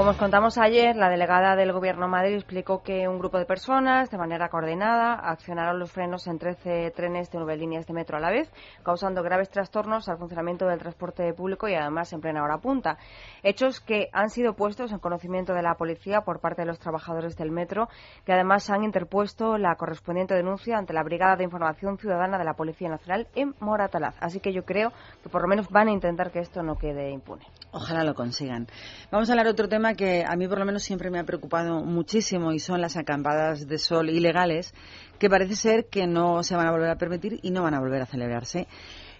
Como 0.00 0.12
os 0.12 0.16
contamos 0.16 0.56
ayer, 0.56 0.96
la 0.96 1.10
delegada 1.10 1.56
del 1.56 1.72
Gobierno 1.72 2.08
Madrid 2.08 2.34
explicó 2.34 2.82
que 2.82 3.06
un 3.06 3.18
grupo 3.18 3.38
de 3.38 3.44
personas, 3.44 4.08
de 4.08 4.16
manera 4.16 4.48
coordinada, 4.48 5.12
accionaron 5.12 5.78
los 5.78 5.92
frenos 5.92 6.26
en 6.26 6.38
13 6.38 6.90
trenes 6.96 7.30
de 7.30 7.38
nueve 7.38 7.58
líneas 7.58 7.86
de 7.86 7.92
metro 7.92 8.16
a 8.16 8.20
la 8.20 8.30
vez, 8.30 8.50
causando 8.82 9.22
graves 9.22 9.50
trastornos 9.50 10.08
al 10.08 10.16
funcionamiento 10.16 10.66
del 10.66 10.78
transporte 10.78 11.34
público 11.34 11.68
y 11.68 11.74
además 11.74 12.10
en 12.14 12.22
plena 12.22 12.42
hora 12.42 12.56
punta. 12.56 12.96
Hechos 13.42 13.80
que 13.80 14.08
han 14.14 14.30
sido 14.30 14.54
puestos 14.54 14.90
en 14.90 15.00
conocimiento 15.00 15.52
de 15.52 15.60
la 15.60 15.74
policía 15.74 16.22
por 16.22 16.40
parte 16.40 16.62
de 16.62 16.66
los 16.66 16.78
trabajadores 16.78 17.36
del 17.36 17.50
metro, 17.50 17.90
que 18.24 18.32
además 18.32 18.70
han 18.70 18.84
interpuesto 18.84 19.58
la 19.58 19.74
correspondiente 19.74 20.34
denuncia 20.34 20.78
ante 20.78 20.94
la 20.94 21.02
Brigada 21.02 21.36
de 21.36 21.44
Información 21.44 21.98
Ciudadana 21.98 22.38
de 22.38 22.44
la 22.44 22.54
Policía 22.54 22.88
Nacional 22.88 23.28
en 23.34 23.54
Moratalaz. 23.60 24.14
Así 24.20 24.40
que 24.40 24.54
yo 24.54 24.64
creo 24.64 24.92
que 25.22 25.28
por 25.28 25.42
lo 25.42 25.48
menos 25.48 25.68
van 25.68 25.88
a 25.88 25.92
intentar 25.92 26.30
que 26.30 26.38
esto 26.38 26.62
no 26.62 26.76
quede 26.76 27.10
impune. 27.10 27.44
Ojalá 27.72 28.02
lo 28.02 28.14
consigan. 28.14 28.66
Vamos 29.12 29.28
a 29.28 29.32
hablar 29.34 29.46
otro 29.60 29.68
tema 29.68 29.92
que 29.92 30.24
a 30.26 30.36
mí 30.36 30.48
por 30.48 30.58
lo 30.58 30.64
menos 30.64 30.82
siempre 30.82 31.10
me 31.10 31.18
ha 31.18 31.24
preocupado 31.24 31.84
muchísimo 31.84 32.52
y 32.52 32.58
son 32.58 32.80
las 32.80 32.96
acampadas 32.96 33.68
de 33.68 33.76
sol 33.76 34.08
ilegales 34.08 34.72
que 35.18 35.28
parece 35.28 35.54
ser 35.54 35.86
que 35.90 36.06
no 36.06 36.42
se 36.42 36.56
van 36.56 36.66
a 36.66 36.70
volver 36.70 36.88
a 36.88 36.96
permitir 36.96 37.38
y 37.42 37.50
no 37.50 37.62
van 37.62 37.74
a 37.74 37.80
volver 37.80 38.00
a 38.00 38.06
celebrarse. 38.06 38.66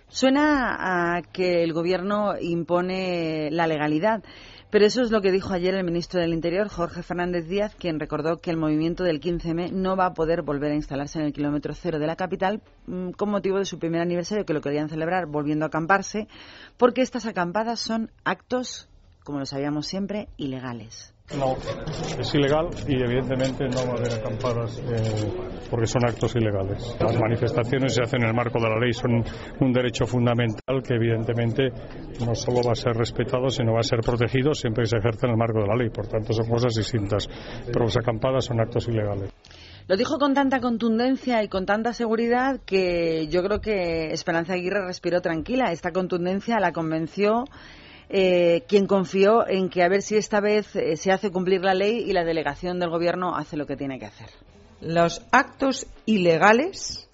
Suena 0.09 1.17
a 1.17 1.21
que 1.21 1.63
el 1.63 1.75
gobierno 1.75 2.33
impone 2.41 3.51
la 3.53 3.67
legalidad, 3.67 4.25
Pero 4.71 4.87
eso 4.87 5.03
es 5.03 5.11
lo 5.11 5.21
que 5.21 5.33
dijo 5.33 5.53
ayer 5.53 5.75
el 5.75 5.85
ministro 5.85 6.21
del 6.21 6.33
Interior, 6.33 6.69
Jorge 6.69 7.03
Fernández 7.03 7.49
Díaz, 7.49 7.75
quien 7.75 7.99
recordó 7.99 8.37
que 8.37 8.51
el 8.51 8.57
movimiento 8.57 9.03
del 9.03 9.21
15M 9.21 9.73
no 9.73 9.97
va 9.97 10.07
a 10.07 10.15
poder 10.15 10.43
volver 10.43 10.71
a 10.71 10.77
instalarse 10.77 11.19
en 11.19 11.25
el 11.25 11.33
kilómetro 11.33 11.75
cero 11.75 11.99
de 11.99 12.07
la 12.07 12.15
capital 12.15 12.63
mm, 12.87 13.11
con 13.11 13.31
motivo 13.31 13.59
de 13.59 13.65
su 13.65 13.81
primer 13.81 14.01
aniversario, 14.01 14.45
que 14.45 14.55
lo 14.55 14.61
querían 14.61 14.89
celebrar 14.89 15.27
volviendo 15.27 15.65
a 15.65 15.69
acamparse, 15.69 16.29
porque 16.77 17.03
estas 17.03 17.27
acampadas 17.27 17.81
son 17.81 18.13
actos, 18.25 18.90
como 19.25 19.39
lo 19.39 19.47
sabíamos 19.47 19.87
siempre, 19.87 20.29
ilegales. 20.37 21.15
No, 21.39 21.55
es 22.19 22.35
ilegal 22.35 22.71
y 22.89 22.95
evidentemente 22.95 23.69
no 23.69 23.87
va 23.87 23.95
a 23.95 23.97
haber 23.99 24.15
acampadas 24.15 24.79
eh, 24.79 25.33
porque 25.71 25.87
son 25.87 26.05
actos 26.05 26.35
ilegales. 26.35 26.97
Las 26.99 27.17
manifestaciones 27.21 27.95
se 27.95 28.03
hacen 28.03 28.23
en 28.23 28.31
el 28.31 28.35
marco 28.35 28.59
de 28.59 28.69
la 28.69 28.77
ley, 28.81 28.93
son 28.93 29.23
un 29.61 29.73
derecho 29.73 30.07
fundamental 30.07 30.83
que 30.83 30.95
evidentemente 30.95 31.69
no 32.27 32.35
solo 32.35 32.63
va 32.67 32.73
a 32.73 32.75
ser 32.75 32.97
respetado, 32.97 33.49
sino 33.49 33.75
va 33.75 33.81
a 33.81 33.85
ser 33.85 34.01
protegido 34.01 34.55
siempre 34.55 34.83
que 34.83 34.91
se 34.91 34.97
ejerce 34.97 35.27
en 35.27 35.33
el 35.33 35.39
marco 35.39 35.61
de 35.61 35.69
la 35.69 35.77
ley. 35.77 35.91
Por 35.91 36.09
tanto, 36.09 36.33
son 36.33 36.49
cosas 36.49 36.75
distintas. 36.75 37.29
Pero 37.67 37.85
las 37.85 37.97
acampadas 37.97 38.47
son 38.47 38.61
actos 38.61 38.89
ilegales. 38.89 39.31
Lo 39.87 39.97
dijo 39.97 40.19
con 40.19 40.35
tanta 40.35 40.61
contundencia 40.61 41.43
y 41.45 41.49
con 41.49 41.65
tanta 41.65 41.93
seguridad 41.93 42.61
que 42.65 43.29
yo 43.29 43.43
creo 43.43 43.61
que 43.61 44.13
Esperanza 44.13 44.55
Aguirre 44.55 44.85
respiró 44.85 45.21
tranquila. 45.21 45.73
Esta 45.73 45.93
contundencia 45.93 46.59
la 46.61 46.73
convenció 46.73 47.45
eh, 48.13 48.65
quien 48.67 48.89
confió 48.89 49.47
en 49.47 49.69
que 49.69 49.85
a 49.85 49.89
ver 49.89 50.03
si 50.03 50.17
esta 50.17 50.41
vez 50.41 50.75
eh, 50.75 50.97
se 50.97 51.13
hace 51.13 51.31
cumplir 51.31 51.63
la 51.63 51.75
ley 51.75 51.99
y 52.05 52.13
la 52.13 52.25
delegación 52.25 52.81
del 52.81 52.91
gobierno 52.91 53.37
hace 53.37 53.57
lo 53.57 53.67
que 53.67 53.77
tiene 53.77 54.01
que 54.01 54.07
hacer. 54.07 54.29
Los 54.81 55.25
actos 55.31 55.87
ilegales, 56.07 57.09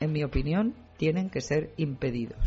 en 0.00 0.12
mi 0.12 0.24
opinión, 0.24 0.74
tienen 0.96 1.28
que 1.28 1.42
ser 1.42 1.72
impedidos. 1.76 2.38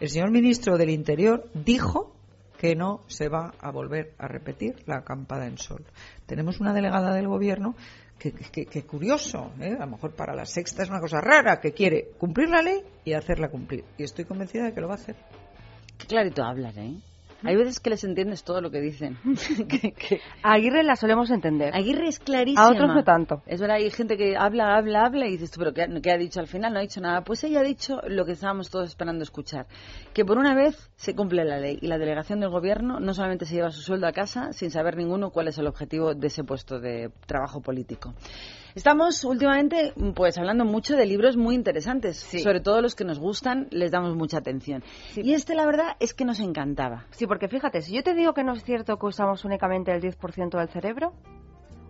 El 0.00 0.08
señor 0.08 0.30
ministro 0.30 0.78
del 0.78 0.88
Interior 0.88 1.44
dijo 1.52 2.14
que 2.56 2.74
no 2.74 3.02
se 3.08 3.28
va 3.28 3.52
a 3.60 3.70
volver 3.70 4.14
a 4.16 4.26
repetir 4.26 4.76
la 4.86 4.98
acampada 4.98 5.46
en 5.46 5.58
sol. 5.58 5.84
Tenemos 6.24 6.60
una 6.60 6.72
delegada 6.72 7.14
del 7.14 7.28
gobierno 7.28 7.74
que, 8.18 8.32
que, 8.32 8.82
curioso, 8.84 9.52
¿eh? 9.60 9.76
a 9.78 9.84
lo 9.84 9.92
mejor 9.92 10.14
para 10.14 10.34
la 10.34 10.46
sexta 10.46 10.82
es 10.82 10.88
una 10.88 11.00
cosa 11.00 11.20
rara, 11.20 11.60
que 11.60 11.72
quiere 11.72 12.12
cumplir 12.18 12.48
la 12.48 12.62
ley 12.62 12.82
y 13.04 13.12
hacerla 13.12 13.50
cumplir. 13.50 13.84
Y 13.98 14.04
estoy 14.04 14.24
convencida 14.24 14.64
de 14.64 14.72
que 14.72 14.80
lo 14.80 14.88
va 14.88 14.94
a 14.94 14.96
hacer. 14.96 15.16
Qué 16.00 16.06
clarito 16.06 16.42
hablan, 16.42 16.78
¿eh? 16.78 17.00
Hay 17.42 17.56
veces 17.56 17.80
que 17.80 17.90
les 17.90 18.04
entiendes 18.04 18.44
todo 18.44 18.60
lo 18.60 18.70
que 18.70 18.80
dicen. 18.80 19.16
A 20.42 20.52
Aguirre 20.54 20.82
la 20.82 20.96
solemos 20.96 21.30
entender. 21.30 21.74
Aguirre 21.74 22.08
es 22.08 22.18
clarísima. 22.18 22.66
A 22.66 22.70
otros 22.70 22.88
no 22.88 23.02
tanto. 23.02 23.42
Es 23.46 23.60
verdad, 23.60 23.76
hay 23.76 23.90
gente 23.90 24.16
que 24.16 24.36
habla, 24.36 24.76
habla, 24.76 25.06
habla 25.06 25.26
y 25.26 25.32
dices 25.32 25.50
tú, 25.50 25.60
pero 25.60 25.72
¿qué, 25.72 25.86
qué 26.02 26.10
ha 26.10 26.18
dicho 26.18 26.40
al 26.40 26.48
final? 26.48 26.72
No 26.72 26.78
ha 26.78 26.82
dicho 26.82 27.00
nada. 27.00 27.22
Pues 27.22 27.42
ella 27.44 27.60
ha 27.60 27.62
dicho 27.64 28.00
lo 28.06 28.26
que 28.26 28.32
estábamos 28.32 28.68
todos 28.68 28.88
esperando 28.88 29.22
escuchar. 29.22 29.66
Que 30.12 30.24
por 30.24 30.36
una 30.36 30.54
vez 30.54 30.90
se 30.96 31.14
cumple 31.14 31.44
la 31.44 31.58
ley 31.58 31.78
y 31.80 31.86
la 31.86 31.98
delegación 31.98 32.40
del 32.40 32.50
gobierno 32.50 33.00
no 33.00 33.14
solamente 33.14 33.46
se 33.46 33.54
lleva 33.54 33.70
su 33.70 33.80
sueldo 33.80 34.06
a 34.06 34.12
casa 34.12 34.52
sin 34.52 34.70
saber 34.70 34.96
ninguno 34.96 35.30
cuál 35.30 35.48
es 35.48 35.56
el 35.56 35.66
objetivo 35.66 36.14
de 36.14 36.26
ese 36.26 36.44
puesto 36.44 36.78
de 36.78 37.10
trabajo 37.26 37.62
político. 37.62 38.14
Estamos 38.74 39.24
últimamente 39.24 39.92
pues 40.14 40.38
hablando 40.38 40.64
mucho 40.64 40.96
de 40.96 41.04
libros 41.04 41.36
muy 41.36 41.54
interesantes, 41.54 42.18
sobre 42.18 42.60
todo 42.60 42.80
los 42.80 42.94
que 42.94 43.04
nos 43.04 43.18
gustan, 43.18 43.66
les 43.70 43.90
damos 43.90 44.14
mucha 44.14 44.38
atención. 44.38 44.84
Y 45.16 45.34
este 45.34 45.54
la 45.54 45.66
verdad 45.66 45.96
es 45.98 46.14
que 46.14 46.24
nos 46.24 46.38
encantaba. 46.40 47.06
Sí, 47.10 47.26
porque 47.26 47.48
fíjate, 47.48 47.82
si 47.82 47.94
yo 47.94 48.02
te 48.02 48.14
digo 48.14 48.32
que 48.32 48.44
no 48.44 48.52
es 48.52 48.62
cierto 48.62 48.96
que 48.96 49.06
usamos 49.06 49.44
únicamente 49.44 49.92
el 49.92 50.00
10% 50.00 50.56
del 50.56 50.68
cerebro, 50.68 51.12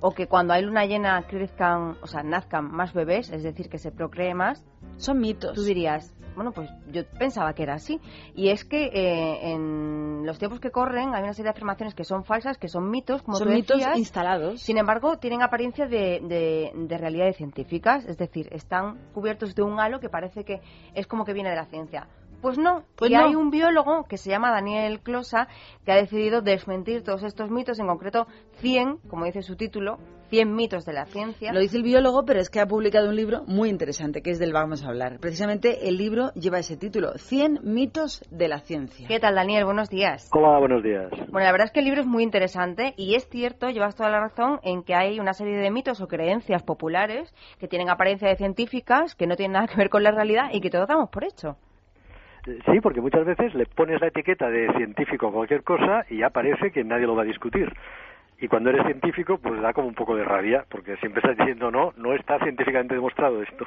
o 0.01 0.13
que 0.13 0.27
cuando 0.27 0.53
hay 0.55 0.63
luna 0.63 0.87
llena 0.87 1.23
crezcan, 1.27 1.97
o 2.03 2.07
sea, 2.07 2.23
nazcan 2.23 2.71
más 2.71 2.93
bebés, 2.93 3.31
es 3.31 3.43
decir, 3.43 3.69
que 3.69 3.79
se 3.79 3.93
procree 3.93 4.35
más. 4.35 4.65
Son 4.97 5.19
mitos. 5.19 5.55
Tú 5.55 5.63
dirías, 5.63 6.15
bueno, 6.35 6.53
pues 6.53 6.71
yo 6.91 7.03
pensaba 7.19 7.53
que 7.55 7.63
era 7.63 7.75
así. 7.75 8.01
Y 8.35 8.49
es 8.49 8.65
que 8.65 8.87
eh, 8.87 9.53
en 9.53 10.25
los 10.25 10.39
tiempos 10.39 10.61
que 10.61 10.71
corren 10.71 11.15
hay 11.15 11.23
una 11.23 11.33
serie 11.33 11.45
de 11.45 11.51
afirmaciones 11.51 11.95
que 11.95 12.05
son 12.05 12.25
falsas, 12.25 12.57
que 12.59 12.69
son 12.69 12.91
mitos, 12.91 13.23
como 13.23 13.37
Son 13.37 13.49
tú 13.49 13.55
mitos 13.55 13.79
decías. 13.79 13.99
instalados. 13.99 14.61
Sin 14.63 14.79
embargo, 14.79 15.19
tienen 15.19 15.43
apariencia 15.43 15.87
de, 15.87 16.21
de, 16.23 16.73
de 16.75 16.99
realidades 16.99 17.37
científicas, 17.37 18.05
es 18.07 18.17
decir, 18.17 18.49
están 18.53 18.99
cubiertos 19.13 19.55
de 19.55 19.63
un 19.63 19.79
halo 19.81 20.01
que 20.01 20.09
parece 20.09 20.45
que 20.45 20.61
es 20.95 21.07
como 21.07 21.25
que 21.25 21.33
viene 21.33 21.51
de 21.51 21.57
la 21.57 21.67
ciencia. 21.67 22.09
Pues 22.41 22.57
no, 22.59 22.85
Pues 22.97 23.11
y 23.11 23.15
no. 23.15 23.21
hay 23.21 23.35
un 23.35 23.51
biólogo 23.51 24.05
que 24.05 24.17
se 24.17 24.31
llama 24.31 24.51
Daniel 24.51 25.01
Closa 25.01 25.49
que 25.85 25.93
ha 25.93 25.97
decidido 25.97 26.41
desmentir 26.41 27.03
todos 27.03 27.23
estos 27.23 27.51
mitos, 27.51 27.79
en 27.79 27.87
concreto 27.87 28.27
100, 28.61 28.99
como 29.09 29.27
dice 29.27 29.43
su 29.43 29.57
título, 29.57 29.99
100 30.31 30.55
mitos 30.55 30.85
de 30.87 30.93
la 30.93 31.07
ciencia. 31.07 31.53
Lo 31.53 31.59
dice 31.61 31.77
el 31.77 31.83
biólogo, 31.83 32.25
pero 32.25 32.41
es 32.41 32.51
que 32.51 32.61
ha 32.61 32.67
publicado 32.67 33.09
un 33.09 33.17
libro 33.17 33.43
muy 33.47 33.69
interesante, 33.69 34.23
que 34.23 34.31
es 34.31 34.39
del 34.39 34.53
vamos 34.53 34.85
a 34.85 34.89
hablar. 34.89 35.19
Precisamente 35.19 35.89
el 35.89 35.97
libro 35.99 36.33
lleva 36.35 36.61
ese 36.61 36.77
título, 36.77 37.19
100 37.19 37.61
mitos 37.65 38.23
de 38.31 38.47
la 38.49 38.61
ciencia. 38.61 39.09
¿Qué 39.09 39.19
tal, 39.19 39.35
Daniel? 39.35 39.65
Buenos 39.65 39.91
días. 39.91 40.31
Hola, 40.33 40.59
buenos 40.61 40.85
días. 40.85 41.11
Bueno, 41.11 41.47
la 41.47 41.53
verdad 41.53 41.67
es 41.67 41.73
que 41.73 41.81
el 41.81 41.87
libro 41.87 42.01
es 42.03 42.07
muy 42.07 42.23
interesante 42.23 42.95
y 42.97 43.17
es 43.17 43.29
cierto, 43.29 43.71
llevas 43.71 43.97
toda 43.97 44.09
la 44.09 44.21
razón, 44.21 44.61
en 44.63 44.85
que 44.85 44.95
hay 44.95 45.19
una 45.19 45.33
serie 45.33 45.57
de 45.57 45.71
mitos 45.71 46.01
o 46.01 46.07
creencias 46.07 46.63
populares 46.63 47.35
que 47.59 47.67
tienen 47.67 47.91
apariencia 47.91 48.29
de 48.29 48.37
científicas, 48.37 49.17
que 49.17 49.27
no 49.27 49.35
tienen 49.35 49.55
nada 49.55 49.67
que 49.67 49.77
ver 49.77 49.91
con 49.91 50.05
la 50.05 50.13
realidad 50.13 50.51
y 50.53 50.61
que 50.61 50.71
todos 50.71 50.87
damos 50.87 51.11
por 51.11 51.25
hecho. 51.25 51.57
Sí, 52.45 52.81
porque 52.81 53.01
muchas 53.01 53.25
veces 53.25 53.55
le 53.55 53.67
pones 53.67 54.01
la 54.01 54.09
etiqueta 54.09 54.49
de 54.49 54.73
científico 54.75 55.29
a 55.29 55.33
cualquier 55.33 55.63
cosa 55.63 56.05
y 56.09 56.19
ya 56.19 56.31
parece 56.31 56.71
que 56.71 56.85
nadie 56.85 57.07
lo 57.07 57.15
va 57.15 57.23
a 57.23 57.27
discutir. 57.27 57.73
Y 58.41 58.49
cuando 58.49 58.71
eres 58.71 58.87
científico, 58.87 59.39
pues 59.39 59.61
da 59.61 59.75
como 59.75 59.89
un 59.89 59.95
poco 59.95 60.17
de 60.17 60.25
rabia, 60.25 60.65
porque 60.71 60.97
siempre 60.97 61.21
estás 61.21 61.37
diciendo, 61.37 61.71
no, 61.71 61.93
no 61.97 62.15
está 62.15 62.39
científicamente 62.39 62.95
demostrado 62.95 63.43
esto. 63.43 63.67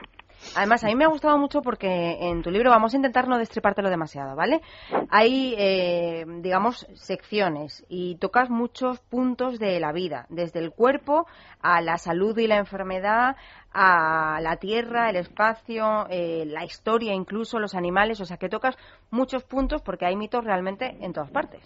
Además, 0.55 0.84
a 0.84 0.88
mí 0.88 0.95
me 0.95 1.05
ha 1.05 1.09
gustado 1.09 1.38
mucho 1.38 1.61
porque 1.61 2.17
en 2.19 2.41
tu 2.41 2.49
libro 2.49 2.71
vamos 2.71 2.93
a 2.93 2.97
intentar 2.97 3.28
no 3.28 3.38
destripártelo 3.38 3.89
demasiado, 3.89 4.36
¿vale? 4.36 4.61
Hay, 5.09 5.53
eh, 5.57 6.26
digamos, 6.41 6.88
secciones 6.95 7.86
y 7.88 8.15
tocas 8.17 8.49
muchos 8.49 8.99
puntos 8.99 9.59
de 9.59 9.80
la 9.80 9.91
vida, 9.91 10.26
desde 10.30 10.59
el 10.59 10.71
cuerpo 10.71 11.28
a 11.61 11.82
la 11.82 11.97
salud 11.97 12.36
y 12.39 12.47
la 12.47 12.57
enfermedad, 12.57 13.36
a 13.74 14.39
la 14.41 14.57
tierra, 14.57 15.09
el 15.09 15.15
espacio, 15.17 16.07
eh, 16.09 16.45
la 16.47 16.65
historia, 16.65 17.13
incluso 17.13 17.59
los 17.59 17.76
animales, 17.76 18.19
o 18.21 18.26
sea 18.26 18.38
que 18.38 18.49
tocas 18.49 18.76
muchos 19.11 19.43
puntos 19.43 19.82
porque 19.82 20.05
hay 20.05 20.15
mitos 20.15 20.43
realmente 20.43 20.97
en 20.99 21.13
todas 21.13 21.32
partes. 21.32 21.61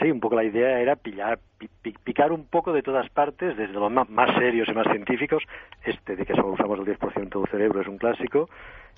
Sí, 0.00 0.10
un 0.10 0.18
poco 0.20 0.34
la 0.34 0.44
idea 0.44 0.80
era 0.80 0.96
pillar, 0.96 1.38
pi- 1.58 1.68
pi- 1.82 1.94
picar 2.02 2.32
un 2.32 2.46
poco 2.46 2.72
de 2.72 2.82
todas 2.82 3.08
partes, 3.10 3.56
desde 3.56 3.72
los 3.74 3.90
ma- 3.92 4.06
más 4.08 4.34
serios 4.36 4.68
y 4.68 4.72
más 4.74 4.86
científicos, 4.88 5.42
este 5.84 6.16
de 6.16 6.26
que 6.26 6.34
solo 6.34 6.48
usamos 6.48 6.78
el 6.80 6.84
10% 6.84 7.40
del 7.40 7.48
cerebro 7.50 7.80
es 7.80 7.86
un 7.86 7.98
clásico, 7.98 8.48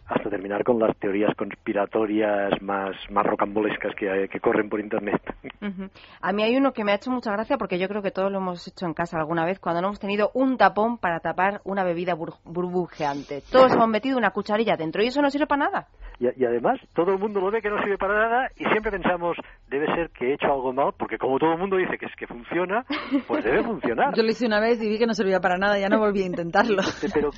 hasta 0.08 0.30
terminar 0.30 0.62
con 0.64 0.78
las 0.78 0.96
teorías 0.98 1.34
conspiratorias 1.36 2.60
más, 2.62 2.94
más 3.10 3.26
rocambolescas 3.26 3.94
que, 3.96 4.10
hay- 4.10 4.28
que 4.28 4.40
corren 4.40 4.68
por 4.68 4.80
Internet. 4.80 5.20
Ujú. 5.60 5.88
A 6.20 6.32
mí 6.32 6.42
hay 6.42 6.56
uno 6.56 6.72
que 6.72 6.84
me 6.84 6.92
ha 6.92 6.96
hecho 6.96 7.10
mucha 7.10 7.32
gracia 7.32 7.56
porque 7.58 7.78
yo 7.78 7.88
creo 7.88 8.02
que 8.02 8.10
todos 8.10 8.30
lo 8.30 8.38
hemos 8.38 8.66
hecho 8.68 8.86
en 8.86 8.94
casa 8.94 9.18
alguna 9.18 9.44
vez 9.44 9.58
cuando 9.58 9.80
no 9.80 9.88
hemos 9.88 10.00
tenido 10.00 10.30
un 10.34 10.56
tapón 10.56 10.98
para 10.98 11.20
tapar 11.20 11.60
una 11.64 11.82
bebida 11.84 12.14
bur- 12.14 12.38
burbujeante. 12.44 13.42
Todos 13.50 13.72
hemos 13.74 13.88
metido 13.88 14.16
una 14.18 14.30
cucharilla 14.30 14.76
dentro 14.76 15.02
y 15.02 15.06
eso 15.08 15.20
no 15.22 15.30
sirve 15.30 15.46
para 15.46 15.64
nada. 15.66 15.86
Y, 16.18 16.26
y 16.40 16.44
además, 16.46 16.78
todo 16.94 17.12
el 17.12 17.18
mundo 17.18 17.40
lo 17.40 17.50
ve 17.50 17.60
que 17.60 17.68
no 17.70 17.78
sirve 17.82 17.98
para 17.98 18.14
nada 18.14 18.48
y 18.56 18.64
siempre 18.64 18.90
pensamos, 18.90 19.36
debe 19.68 19.86
ser 19.94 20.10
que 20.10 20.30
he 20.30 20.34
hecho 20.34 20.46
algo 20.46 20.72
mal, 20.72 20.92
porque 20.98 21.18
como 21.18 21.38
todo 21.38 21.52
el 21.52 21.58
mundo 21.58 21.76
dice 21.76 21.98
que 21.98 22.06
es 22.06 22.14
que 22.16 22.26
funciona, 22.26 22.84
pues 23.26 23.44
debe 23.44 23.62
funcionar. 23.64 24.14
Yo 24.16 24.22
lo 24.22 24.28
hice 24.30 24.46
una 24.46 24.60
vez 24.60 24.80
y 24.82 24.88
vi 24.88 24.98
que 24.98 25.06
no 25.06 25.14
servía 25.14 25.40
para 25.40 25.58
nada, 25.58 25.78
ya 25.78 25.88
no 25.88 25.98
volví 25.98 26.22
a 26.22 26.26
intentarlo. 26.26 26.82
Pero 27.12 27.30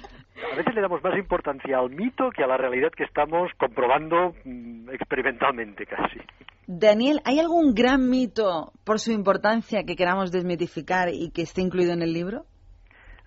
a 0.52 0.56
veces 0.56 0.74
le 0.74 0.80
damos 0.82 1.02
más 1.02 1.16
importancia 1.18 1.78
al 1.78 1.90
mito 1.90 2.30
que 2.30 2.44
a 2.44 2.46
la 2.46 2.56
realidad 2.58 2.90
que 2.96 3.04
estamos 3.04 3.50
comprobando 3.58 4.34
mm, 4.44 4.90
experimentalmente 4.90 5.86
casi. 5.86 6.20
Daniel, 6.66 7.20
¿hay 7.24 7.38
algún 7.40 7.74
gran 7.74 8.10
mito 8.10 8.72
por 8.84 8.98
su 9.00 9.10
importancia 9.12 9.84
que 9.84 9.96
queramos 9.96 10.30
desmitificar 10.30 11.08
y 11.10 11.30
que 11.30 11.42
esté 11.42 11.62
incluido 11.62 11.92
en 11.94 12.02
el 12.02 12.12
libro? 12.12 12.44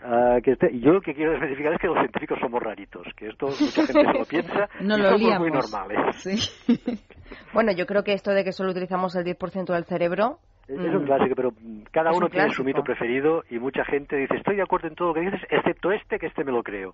Ah, 0.04 0.38
que 0.44 0.52
este- 0.54 0.80
yo 0.80 0.94
lo 0.94 1.02
que 1.02 1.14
quiero 1.14 1.34
especificar 1.36 1.74
es 1.74 1.80
que 1.80 1.88
los 1.88 1.98
científicos 2.00 2.40
somos 2.40 2.62
raritos, 2.62 3.06
que 3.16 3.28
esto 3.28 3.48
mucha 3.48 3.86
gente 3.86 3.94
se 3.94 4.18
lo 4.20 4.26
piensa 4.26 4.70
No 4.82 4.98
y 4.98 5.02
lo 5.02 5.10
somos 5.10 5.20
liamos. 5.22 5.40
muy 5.40 5.52
normales. 5.52 6.60
Bueno, 7.54 7.72
yo 7.72 7.86
creo 7.86 8.04
que 8.04 8.12
esto 8.14 8.32
de 8.32 8.44
que 8.44 8.52
solo 8.52 8.72
utilizamos 8.72 9.16
el 9.16 9.24
10% 9.24 9.74
del 9.74 9.86
cerebro... 9.86 10.40
Es 10.68 10.78
un 10.78 11.04
mm, 11.04 11.06
clásico, 11.06 11.36
pero 11.36 11.52
cada 11.92 12.12
Es 12.12 12.18
uno 12.18 12.26
un 12.26 12.32
tiene 12.32 12.50
su 12.54 12.64
mito 12.64 12.84
preferido 12.84 13.44
y 13.50 13.58
mucha 13.60 13.86
gente 13.86 14.16
dice, 14.18 14.36
estoy 14.36 14.56
de 14.58 14.64
acuerdo 14.64 14.88
en 14.90 14.96
todo 14.96 15.10
lo 15.10 15.14
que 15.14 15.22
dices, 15.22 15.42
excepto 15.50 15.92
este, 15.92 16.20
que 16.20 16.28
este 16.28 16.44
me 16.44 16.52
lo 16.52 16.62
creo. 16.64 16.94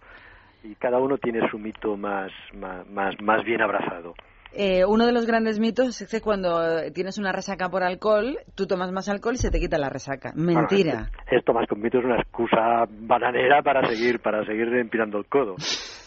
Y 0.63 0.75
cada 0.75 0.99
uno 0.99 1.17
tiene 1.17 1.47
su 1.49 1.57
mito 1.59 1.95
más, 1.97 2.31
más, 2.53 2.87
más, 2.89 3.15
más 3.21 3.43
bien 3.45 3.61
abrazado. 3.61 4.13
Eh, 4.53 4.85
uno 4.85 5.05
de 5.05 5.11
los 5.11 5.27
grandes 5.27 5.59
mitos 5.59 6.01
es 6.01 6.09
que 6.09 6.21
cuando 6.21 6.59
tienes 6.93 7.17
una 7.19 7.31
resaca 7.31 7.69
por 7.69 7.83
alcohol, 7.83 8.37
tú 8.55 8.65
tomas 8.65 8.91
más 8.91 9.07
alcohol 9.09 9.35
y 9.35 9.37
se 9.37 9.51
te 9.51 9.59
quita 9.59 9.77
la 9.77 9.89
resaca. 9.89 10.31
Mentira. 10.35 10.93
Bueno, 10.93 11.07
esto 11.29 11.53
más 11.53 11.67
que 11.67 11.75
un 11.75 11.81
mito 11.81 11.99
es 11.99 12.05
una 12.05 12.15
excusa 12.19 12.85
bananera 12.89 13.61
para 13.61 13.85
seguir 13.87 14.19
para 14.19 14.43
seguir 14.45 14.67
empinando 14.75 15.19
el 15.19 15.25
codo. 15.27 15.55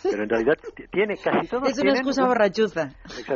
Pero 0.03 0.23
en 0.25 0.29
realidad 0.31 0.55
tiene 0.91 1.17
casi 1.23 1.47
todos 1.47 1.69
Es 1.69 1.79
una 1.79 1.93
excusa 1.93 2.23
un- 2.23 2.29
borrachuza. 2.29 2.89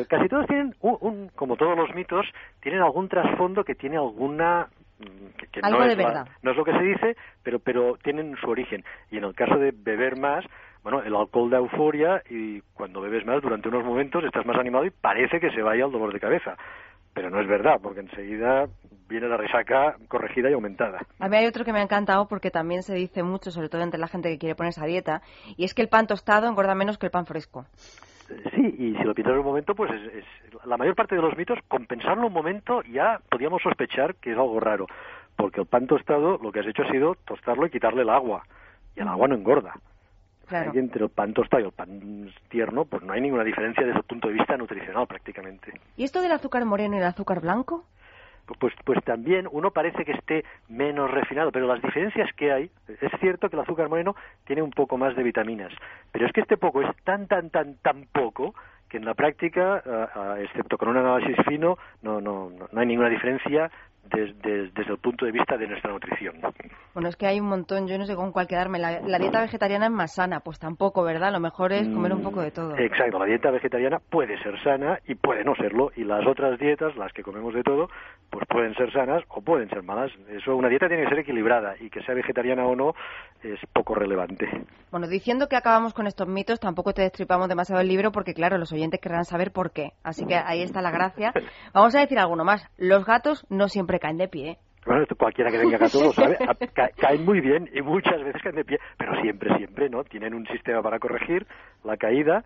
Casi 0.08 0.28
todos 0.28 0.46
tienen 0.46 0.74
un, 0.80 0.96
un- 1.00 1.28
como 1.36 1.56
todos 1.56 1.76
los 1.76 1.94
mitos 1.94 2.24
tienen 2.60 2.80
algún 2.80 3.08
trasfondo 3.08 3.62
que 3.62 3.74
tiene 3.74 3.98
alguna 3.98 4.66
mm, 4.98 5.26
que, 5.38 5.46
que 5.48 5.60
Algo 5.62 5.80
no 5.80 5.84
de 5.84 5.92
es 5.92 5.98
la- 5.98 6.04
verdad. 6.06 6.28
no 6.42 6.50
es 6.50 6.56
lo 6.56 6.64
que 6.64 6.72
se 6.72 6.82
dice 6.82 7.16
pero 7.42 7.58
pero 7.60 7.96
tienen 8.02 8.34
su 8.42 8.48
origen 8.50 8.82
y 9.10 9.18
en 9.18 9.24
el 9.24 9.34
caso 9.34 9.56
de 9.58 9.72
beber 9.76 10.16
más 10.18 10.44
bueno 10.84 11.02
el 11.02 11.16
alcohol 11.16 11.50
da 11.50 11.58
euforia 11.58 12.22
y 12.30 12.60
cuando 12.74 13.00
bebes 13.00 13.26
más 13.26 13.42
durante 13.42 13.68
unos 13.68 13.84
momentos 13.84 14.22
estás 14.22 14.46
más 14.46 14.56
animado 14.56 14.84
y 14.84 14.90
parece 14.90 15.40
que 15.40 15.50
se 15.50 15.62
vaya 15.62 15.86
el 15.86 15.90
dolor 15.92 16.12
de 16.12 16.20
cabeza 16.20 16.56
pero 17.12 17.30
no 17.30 17.40
es 17.40 17.46
verdad, 17.46 17.78
porque 17.80 18.00
enseguida 18.00 18.66
viene 19.08 19.28
la 19.28 19.36
resaca 19.36 19.94
corregida 20.08 20.50
y 20.50 20.52
aumentada. 20.54 20.98
A 21.20 21.28
mí 21.28 21.36
hay 21.36 21.46
otro 21.46 21.64
que 21.64 21.72
me 21.72 21.78
ha 21.78 21.82
encantado 21.82 22.26
porque 22.26 22.50
también 22.50 22.82
se 22.82 22.92
dice 22.96 23.22
mucho, 23.22 23.52
sobre 23.52 23.68
todo 23.68 23.82
entre 23.82 24.00
la 24.00 24.08
gente 24.08 24.28
que 24.30 24.38
quiere 24.38 24.56
ponerse 24.56 24.80
a 24.82 24.86
dieta, 24.86 25.22
y 25.56 25.64
es 25.64 25.74
que 25.74 25.82
el 25.82 25.88
pan 25.88 26.08
tostado 26.08 26.48
engorda 26.48 26.74
menos 26.74 26.98
que 26.98 27.06
el 27.06 27.12
pan 27.12 27.24
fresco. 27.24 27.66
Sí, 28.26 28.74
y 28.78 28.96
si 28.96 29.04
lo 29.04 29.14
piensas 29.14 29.36
un 29.38 29.44
momento, 29.44 29.76
pues 29.76 29.92
es, 29.92 30.12
es- 30.14 30.64
la 30.66 30.76
mayor 30.76 30.96
parte 30.96 31.14
de 31.14 31.22
los 31.22 31.36
mitos, 31.36 31.60
con 31.68 31.86
pensarlo 31.86 32.26
un 32.26 32.32
momento, 32.32 32.82
ya 32.82 33.20
podíamos 33.30 33.62
sospechar 33.62 34.16
que 34.16 34.32
es 34.32 34.36
algo 34.36 34.58
raro, 34.58 34.86
porque 35.36 35.60
el 35.60 35.68
pan 35.68 35.86
tostado 35.86 36.38
lo 36.42 36.50
que 36.50 36.60
has 36.60 36.66
hecho 36.66 36.82
ha 36.82 36.90
sido 36.90 37.14
tostarlo 37.24 37.64
y 37.66 37.70
quitarle 37.70 38.02
el 38.02 38.10
agua, 38.10 38.42
y 38.96 39.02
el 39.02 39.06
agua 39.06 39.28
no 39.28 39.36
engorda. 39.36 39.74
Claro. 40.46 40.72
Y 40.74 40.78
entre 40.78 41.04
el 41.04 41.10
pan 41.10 41.32
tostado 41.32 41.62
y 41.62 41.66
el 41.66 41.72
pan 41.72 42.32
tierno, 42.48 42.84
pues 42.84 43.02
no 43.02 43.12
hay 43.12 43.20
ninguna 43.20 43.44
diferencia 43.44 43.84
desde 43.84 43.98
el 43.98 44.04
punto 44.04 44.28
de 44.28 44.34
vista 44.34 44.56
nutricional 44.56 45.06
prácticamente. 45.06 45.72
¿Y 45.96 46.04
esto 46.04 46.20
del 46.20 46.32
azúcar 46.32 46.64
moreno 46.64 46.96
y 46.96 46.98
el 46.98 47.04
azúcar 47.04 47.40
blanco? 47.40 47.84
Pues, 48.58 48.74
pues 48.84 49.02
también 49.04 49.48
uno 49.50 49.70
parece 49.70 50.04
que 50.04 50.12
esté 50.12 50.44
menos 50.68 51.10
refinado, 51.10 51.50
pero 51.50 51.66
las 51.66 51.80
diferencias 51.80 52.28
que 52.36 52.52
hay, 52.52 52.70
es 52.88 53.12
cierto 53.20 53.48
que 53.48 53.56
el 53.56 53.62
azúcar 53.62 53.88
moreno 53.88 54.14
tiene 54.44 54.60
un 54.60 54.70
poco 54.70 54.98
más 54.98 55.16
de 55.16 55.22
vitaminas, 55.22 55.72
pero 56.12 56.26
es 56.26 56.32
que 56.32 56.42
este 56.42 56.58
poco 56.58 56.82
es 56.82 56.96
tan, 57.04 57.26
tan, 57.26 57.48
tan, 57.48 57.76
tan 57.76 58.06
poco 58.12 58.54
que 58.90 58.98
en 58.98 59.06
la 59.06 59.14
práctica, 59.14 59.82
excepto 60.38 60.76
con 60.76 60.88
un 60.88 60.98
análisis 60.98 61.36
fino, 61.46 61.78
no, 62.02 62.20
no, 62.20 62.50
no, 62.50 62.68
no 62.70 62.80
hay 62.80 62.86
ninguna 62.86 63.08
diferencia 63.08 63.70
des- 64.10 64.36
des- 64.42 64.72
desde 64.74 64.92
el 64.92 64.98
punto 64.98 65.24
de 65.26 65.32
vista 65.32 65.56
de 65.56 65.66
nuestra 65.66 65.90
nutrición. 65.92 66.36
Bueno, 66.94 67.08
es 67.08 67.16
que 67.16 67.26
hay 67.26 67.40
un 67.40 67.46
montón, 67.48 67.86
yo 67.88 67.98
no 67.98 68.06
sé 68.06 68.14
con 68.16 68.32
cuál 68.32 68.46
quedarme. 68.46 68.78
La, 68.78 69.00
la 69.00 69.18
dieta 69.18 69.40
vegetariana 69.40 69.86
es 69.86 69.92
más 69.92 70.14
sana, 70.14 70.40
pues 70.40 70.58
tampoco, 70.58 71.02
¿verdad? 71.02 71.32
Lo 71.32 71.40
mejor 71.40 71.72
es 71.72 71.88
comer 71.88 72.12
un 72.12 72.22
poco 72.22 72.40
de 72.42 72.50
todo. 72.50 72.76
Exacto, 72.76 73.18
la 73.18 73.24
dieta 73.26 73.50
vegetariana 73.50 73.98
puede 74.10 74.38
ser 74.42 74.62
sana 74.62 74.98
y 75.06 75.14
puede 75.14 75.44
no 75.44 75.54
serlo, 75.56 75.90
y 75.96 76.04
las 76.04 76.26
otras 76.26 76.58
dietas, 76.58 76.94
las 76.96 77.12
que 77.12 77.22
comemos 77.22 77.54
de 77.54 77.62
todo, 77.62 77.88
pues 78.34 78.46
pueden 78.48 78.74
ser 78.74 78.92
sanas 78.92 79.22
o 79.28 79.40
pueden 79.40 79.68
ser 79.68 79.82
malas. 79.84 80.10
Eso, 80.28 80.56
una 80.56 80.68
dieta 80.68 80.88
tiene 80.88 81.04
que 81.04 81.08
ser 81.08 81.18
equilibrada 81.20 81.74
y 81.80 81.88
que 81.88 82.02
sea 82.02 82.14
vegetariana 82.14 82.66
o 82.66 82.74
no 82.74 82.94
es 83.42 83.60
poco 83.72 83.94
relevante. 83.94 84.48
Bueno, 84.90 85.06
diciendo 85.06 85.48
que 85.48 85.54
acabamos 85.56 85.94
con 85.94 86.06
estos 86.08 86.26
mitos, 86.26 86.58
tampoco 86.58 86.92
te 86.92 87.02
destripamos 87.02 87.48
demasiado 87.48 87.80
el 87.80 87.86
libro 87.88 88.10
porque, 88.10 88.34
claro, 88.34 88.58
los 88.58 88.72
oyentes 88.72 89.00
querrán 89.00 89.24
saber 89.24 89.52
por 89.52 89.70
qué. 89.70 89.90
Así 90.02 90.26
que 90.26 90.34
ahí 90.34 90.62
está 90.62 90.82
la 90.82 90.90
gracia. 90.90 91.32
Vamos 91.72 91.94
a 91.94 92.00
decir 92.00 92.18
alguno 92.18 92.44
más. 92.44 92.66
Los 92.76 93.04
gatos 93.04 93.46
no 93.50 93.68
siempre 93.68 94.00
caen 94.00 94.18
de 94.18 94.28
pie. 94.28 94.58
Bueno, 94.86 95.02
esto 95.02 95.16
cualquiera 95.16 95.50
que 95.50 95.58
tenga 95.58 95.78
gato 95.78 96.02
lo 96.02 96.12
sabe, 96.12 96.36
a- 96.46 96.54
ca- 96.66 96.90
caen 96.96 97.24
muy 97.24 97.40
bien 97.40 97.70
y 97.72 97.80
muchas 97.82 98.22
veces 98.22 98.42
caen 98.42 98.56
de 98.56 98.64
pie, 98.64 98.78
pero 98.98 99.14
siempre, 99.22 99.56
siempre, 99.56 99.88
¿no? 99.88 100.04
Tienen 100.04 100.34
un 100.34 100.44
sistema 100.48 100.82
para 100.82 100.98
corregir 100.98 101.46
la 101.84 101.96
caída 101.96 102.44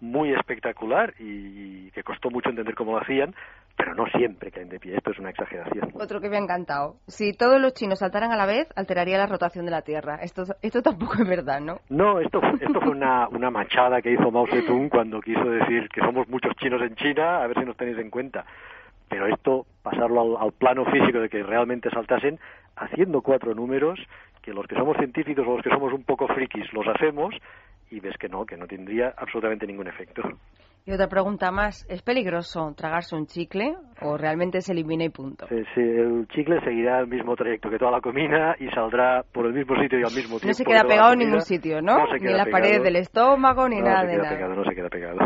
muy 0.00 0.32
espectacular 0.32 1.14
y 1.18 1.90
que 1.92 2.02
costó 2.02 2.30
mucho 2.30 2.50
entender 2.50 2.74
cómo 2.74 2.92
lo 2.92 2.98
hacían, 3.02 3.34
pero 3.76 3.94
no 3.94 4.06
siempre 4.06 4.50
caen 4.50 4.68
de 4.70 4.80
pie, 4.80 4.96
esto 4.96 5.10
es 5.10 5.18
una 5.18 5.30
exageración. 5.30 5.90
Otro 5.94 6.20
que 6.20 6.30
me 6.30 6.36
ha 6.36 6.40
encantado. 6.40 6.96
Si 7.06 7.32
todos 7.34 7.60
los 7.60 7.74
chinos 7.74 7.98
saltaran 7.98 8.32
a 8.32 8.36
la 8.36 8.46
vez, 8.46 8.68
alteraría 8.74 9.18
la 9.18 9.26
rotación 9.26 9.64
de 9.66 9.70
la 9.70 9.82
Tierra. 9.82 10.16
Esto, 10.22 10.44
esto 10.62 10.80
tampoco 10.82 11.14
es 11.22 11.28
verdad, 11.28 11.60
¿no? 11.60 11.80
No, 11.90 12.18
esto, 12.20 12.40
fue- 12.40 12.58
esto 12.66 12.80
fue 12.80 12.90
una, 12.90 13.28
una 13.28 13.50
machada 13.50 14.00
que 14.00 14.12
hizo 14.12 14.30
Mao 14.30 14.46
Zedong 14.46 14.88
cuando 14.90 15.20
quiso 15.20 15.44
decir 15.44 15.88
que 15.90 16.00
somos 16.00 16.26
muchos 16.28 16.54
chinos 16.56 16.80
en 16.82 16.94
China, 16.96 17.42
a 17.42 17.46
ver 17.46 17.58
si 17.58 17.64
nos 17.66 17.76
tenéis 17.76 17.98
en 17.98 18.10
cuenta. 18.10 18.44
Pero 19.08 19.26
esto, 19.26 19.66
pasarlo 19.82 20.20
al, 20.38 20.46
al 20.46 20.52
plano 20.52 20.84
físico 20.86 21.20
de 21.20 21.28
que 21.28 21.42
realmente 21.42 21.90
saltasen, 21.90 22.40
haciendo 22.76 23.20
cuatro 23.20 23.54
números, 23.54 24.00
que 24.42 24.52
los 24.54 24.66
que 24.66 24.74
somos 24.74 24.96
científicos 24.96 25.46
o 25.46 25.54
los 25.56 25.62
que 25.62 25.70
somos 25.70 25.92
un 25.92 26.02
poco 26.02 26.26
frikis 26.28 26.72
los 26.72 26.86
hacemos, 26.88 27.34
y 27.90 28.00
ves 28.00 28.16
que 28.18 28.28
no, 28.28 28.44
que 28.44 28.56
no 28.56 28.66
tendría 28.66 29.14
absolutamente 29.16 29.66
ningún 29.66 29.88
efecto. 29.88 30.22
Y 30.84 30.92
otra 30.92 31.08
pregunta 31.08 31.50
más. 31.50 31.84
¿Es 31.88 32.00
peligroso 32.02 32.72
tragarse 32.76 33.16
un 33.16 33.26
chicle 33.26 33.74
o 34.02 34.16
realmente 34.16 34.60
se 34.60 34.70
elimina 34.72 35.02
y 35.04 35.08
punto? 35.08 35.46
Eh, 35.50 35.64
sí, 35.74 35.80
el 35.80 36.28
chicle 36.28 36.60
seguirá 36.60 37.00
el 37.00 37.08
mismo 37.08 37.34
trayecto 37.34 37.68
que 37.68 37.78
toda 37.78 37.90
la 37.90 38.00
comida 38.00 38.54
y 38.60 38.68
saldrá 38.70 39.24
por 39.32 39.46
el 39.46 39.52
mismo 39.52 39.74
sitio 39.82 39.98
y 39.98 40.04
al 40.04 40.14
mismo 40.14 40.38
tiempo. 40.38 40.46
No 40.46 40.54
se 40.54 40.64
que 40.64 40.70
queda 40.70 40.84
pegado 40.84 41.12
en 41.14 41.18
ningún 41.18 41.40
sitio, 41.40 41.82
¿no? 41.82 41.98
No 41.98 42.06
se 42.06 42.14
ni 42.14 42.20
queda 42.20 42.30
en 42.30 42.36
las 42.36 42.48
paredes 42.50 42.82
del 42.84 42.96
estómago, 42.96 43.68
ni 43.68 43.80
no 43.80 43.86
nada 43.86 44.02
se 44.02 44.06
de 44.06 44.12
queda 44.12 44.22
nada. 44.22 44.36
pegado, 44.36 44.54
no 44.54 44.64
se 44.64 44.74
queda 44.76 44.88
pegado. 44.88 45.18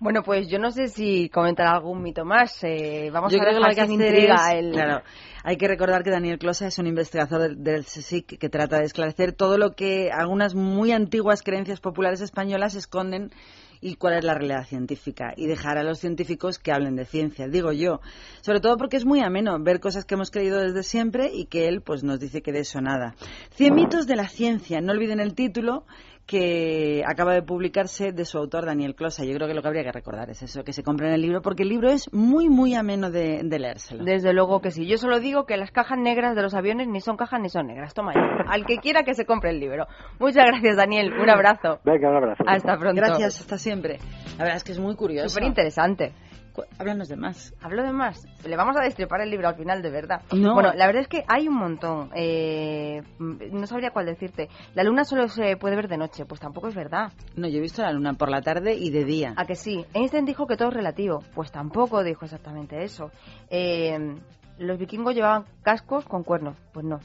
Bueno, 0.00 0.22
pues 0.22 0.48
yo 0.48 0.58
no 0.58 0.70
sé 0.70 0.88
si 0.88 1.28
comentar 1.28 1.66
algún 1.66 2.02
mito 2.02 2.24
más. 2.24 2.62
Eh, 2.62 3.10
vamos 3.12 3.32
Yo 3.32 3.38
a 3.38 3.42
creo 3.44 3.60
que 3.74 3.92
intriga 3.92 4.52
es- 4.52 4.64
el... 4.64 4.70
claro, 4.72 5.02
hay 5.44 5.56
que 5.56 5.66
recordar 5.68 6.02
que 6.04 6.10
Daniel 6.10 6.38
Closa 6.38 6.66
es 6.68 6.78
un 6.78 6.86
investigador 6.86 7.40
del, 7.40 7.62
del 7.62 7.84
CSIC 7.84 8.38
que 8.38 8.48
trata 8.48 8.78
de 8.78 8.84
esclarecer 8.84 9.32
todo 9.32 9.58
lo 9.58 9.72
que 9.74 10.10
algunas 10.12 10.54
muy 10.54 10.92
antiguas 10.92 11.42
creencias 11.42 11.80
populares 11.80 12.20
españolas 12.20 12.74
esconden 12.74 13.30
y 13.80 13.94
cuál 13.94 14.14
es 14.14 14.24
la 14.24 14.34
realidad 14.34 14.64
científica 14.66 15.32
y 15.36 15.46
dejar 15.46 15.78
a 15.78 15.84
los 15.84 16.00
científicos 16.00 16.58
que 16.58 16.72
hablen 16.72 16.96
de 16.96 17.04
ciencia, 17.04 17.46
digo 17.46 17.70
yo, 17.72 18.00
sobre 18.40 18.58
todo 18.58 18.76
porque 18.76 18.96
es 18.96 19.04
muy 19.04 19.20
ameno 19.20 19.56
ver 19.60 19.78
cosas 19.78 20.04
que 20.04 20.14
hemos 20.14 20.32
creído 20.32 20.58
desde 20.58 20.82
siempre 20.82 21.30
y 21.32 21.46
que 21.46 21.68
él 21.68 21.80
pues 21.80 22.02
nos 22.02 22.18
dice 22.18 22.42
que 22.42 22.50
de 22.50 22.60
eso 22.60 22.80
nada. 22.80 23.14
Cien 23.50 23.74
mitos 23.76 24.08
de 24.08 24.16
la 24.16 24.28
ciencia, 24.28 24.80
no 24.80 24.90
olviden 24.92 25.20
el 25.20 25.34
título 25.34 25.84
que 26.28 27.02
acaba 27.06 27.32
de 27.32 27.40
publicarse 27.40 28.12
de 28.12 28.24
su 28.26 28.36
autor 28.36 28.66
Daniel 28.66 28.94
Closa. 28.94 29.24
Yo 29.24 29.34
creo 29.34 29.48
que 29.48 29.54
lo 29.54 29.62
que 29.62 29.68
habría 29.68 29.82
que 29.82 29.92
recordar 29.92 30.28
es 30.28 30.42
eso, 30.42 30.62
que 30.62 30.74
se 30.74 30.82
compren 30.82 31.10
el 31.10 31.22
libro 31.22 31.40
porque 31.40 31.62
el 31.62 31.70
libro 31.70 31.88
es 31.88 32.12
muy 32.12 32.50
muy 32.50 32.74
ameno 32.74 33.10
de, 33.10 33.40
de 33.42 33.58
leérselo. 33.58 34.04
Desde 34.04 34.34
luego 34.34 34.60
que 34.60 34.70
sí. 34.70 34.86
Yo 34.86 34.98
solo 34.98 35.20
digo 35.20 35.46
que 35.46 35.56
las 35.56 35.70
cajas 35.70 35.98
negras 35.98 36.36
de 36.36 36.42
los 36.42 36.52
aviones 36.52 36.86
ni 36.86 37.00
son 37.00 37.16
cajas 37.16 37.40
ni 37.40 37.48
son 37.48 37.66
negras. 37.66 37.94
Toma 37.94 38.12
ya. 38.12 38.44
Al 38.46 38.66
que 38.66 38.76
quiera 38.76 39.04
que 39.04 39.14
se 39.14 39.24
compre 39.24 39.50
el 39.50 39.58
libro. 39.58 39.86
Muchas 40.18 40.44
gracias, 40.44 40.76
Daniel. 40.76 41.14
Un 41.18 41.30
abrazo. 41.30 41.80
Venga, 41.82 42.10
un 42.10 42.16
abrazo. 42.16 42.44
Hasta 42.46 42.76
pronto. 42.76 43.00
Gracias, 43.00 43.40
hasta 43.40 43.56
siempre. 43.56 43.98
La 44.36 44.44
verdad 44.44 44.56
es 44.58 44.64
que 44.64 44.72
es 44.72 44.78
muy 44.78 44.96
curioso. 44.96 45.30
Súper 45.30 45.44
interesante. 45.44 46.12
Háblanos 46.78 47.08
de 47.08 47.16
más. 47.16 47.54
Hablo 47.62 47.82
de 47.82 47.92
más. 47.92 48.24
Le 48.46 48.56
vamos 48.56 48.76
a 48.76 48.82
destripar 48.82 49.20
el 49.20 49.30
libro 49.30 49.48
al 49.48 49.56
final, 49.56 49.82
de 49.82 49.90
verdad. 49.90 50.22
No. 50.32 50.54
Bueno, 50.54 50.72
la 50.74 50.86
verdad 50.86 51.02
es 51.02 51.08
que 51.08 51.24
hay 51.28 51.48
un 51.48 51.54
montón. 51.56 52.10
Eh, 52.14 53.02
no 53.18 53.66
sabría 53.66 53.90
cuál 53.90 54.06
decirte. 54.06 54.48
La 54.74 54.84
luna 54.84 55.04
solo 55.04 55.28
se 55.28 55.56
puede 55.56 55.76
ver 55.76 55.88
de 55.88 55.96
noche. 55.98 56.24
Pues 56.24 56.40
tampoco 56.40 56.68
es 56.68 56.74
verdad. 56.74 57.12
No, 57.36 57.48
yo 57.48 57.58
he 57.58 57.60
visto 57.62 57.82
la 57.82 57.92
luna 57.92 58.14
por 58.14 58.30
la 58.30 58.42
tarde 58.42 58.74
y 58.74 58.90
de 58.90 59.04
día. 59.04 59.34
¿A 59.36 59.44
que 59.44 59.54
sí? 59.54 59.84
Einstein 59.94 60.24
dijo 60.24 60.46
que 60.46 60.56
todo 60.56 60.68
es 60.68 60.74
relativo. 60.74 61.22
Pues 61.34 61.50
tampoco 61.52 62.02
dijo 62.04 62.24
exactamente 62.24 62.82
eso. 62.82 63.10
Eh, 63.50 64.16
los 64.58 64.78
vikingos 64.78 65.14
llevaban 65.14 65.44
cascos 65.62 66.04
con 66.04 66.24
cuernos. 66.24 66.56
Pues 66.72 66.84
no. 66.84 66.98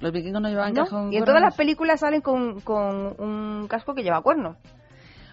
Los 0.00 0.12
vikingos 0.12 0.42
no 0.42 0.48
llevaban 0.48 0.72
¿No? 0.74 0.82
casco 0.82 0.96
con 0.96 1.04
Y 1.12 1.16
en 1.16 1.22
cuernos. 1.22 1.26
todas 1.26 1.42
las 1.42 1.56
películas 1.56 2.00
salen 2.00 2.20
con, 2.20 2.60
con 2.60 3.14
un 3.18 3.66
casco 3.68 3.94
que 3.94 4.02
lleva 4.02 4.20
cuernos. 4.22 4.56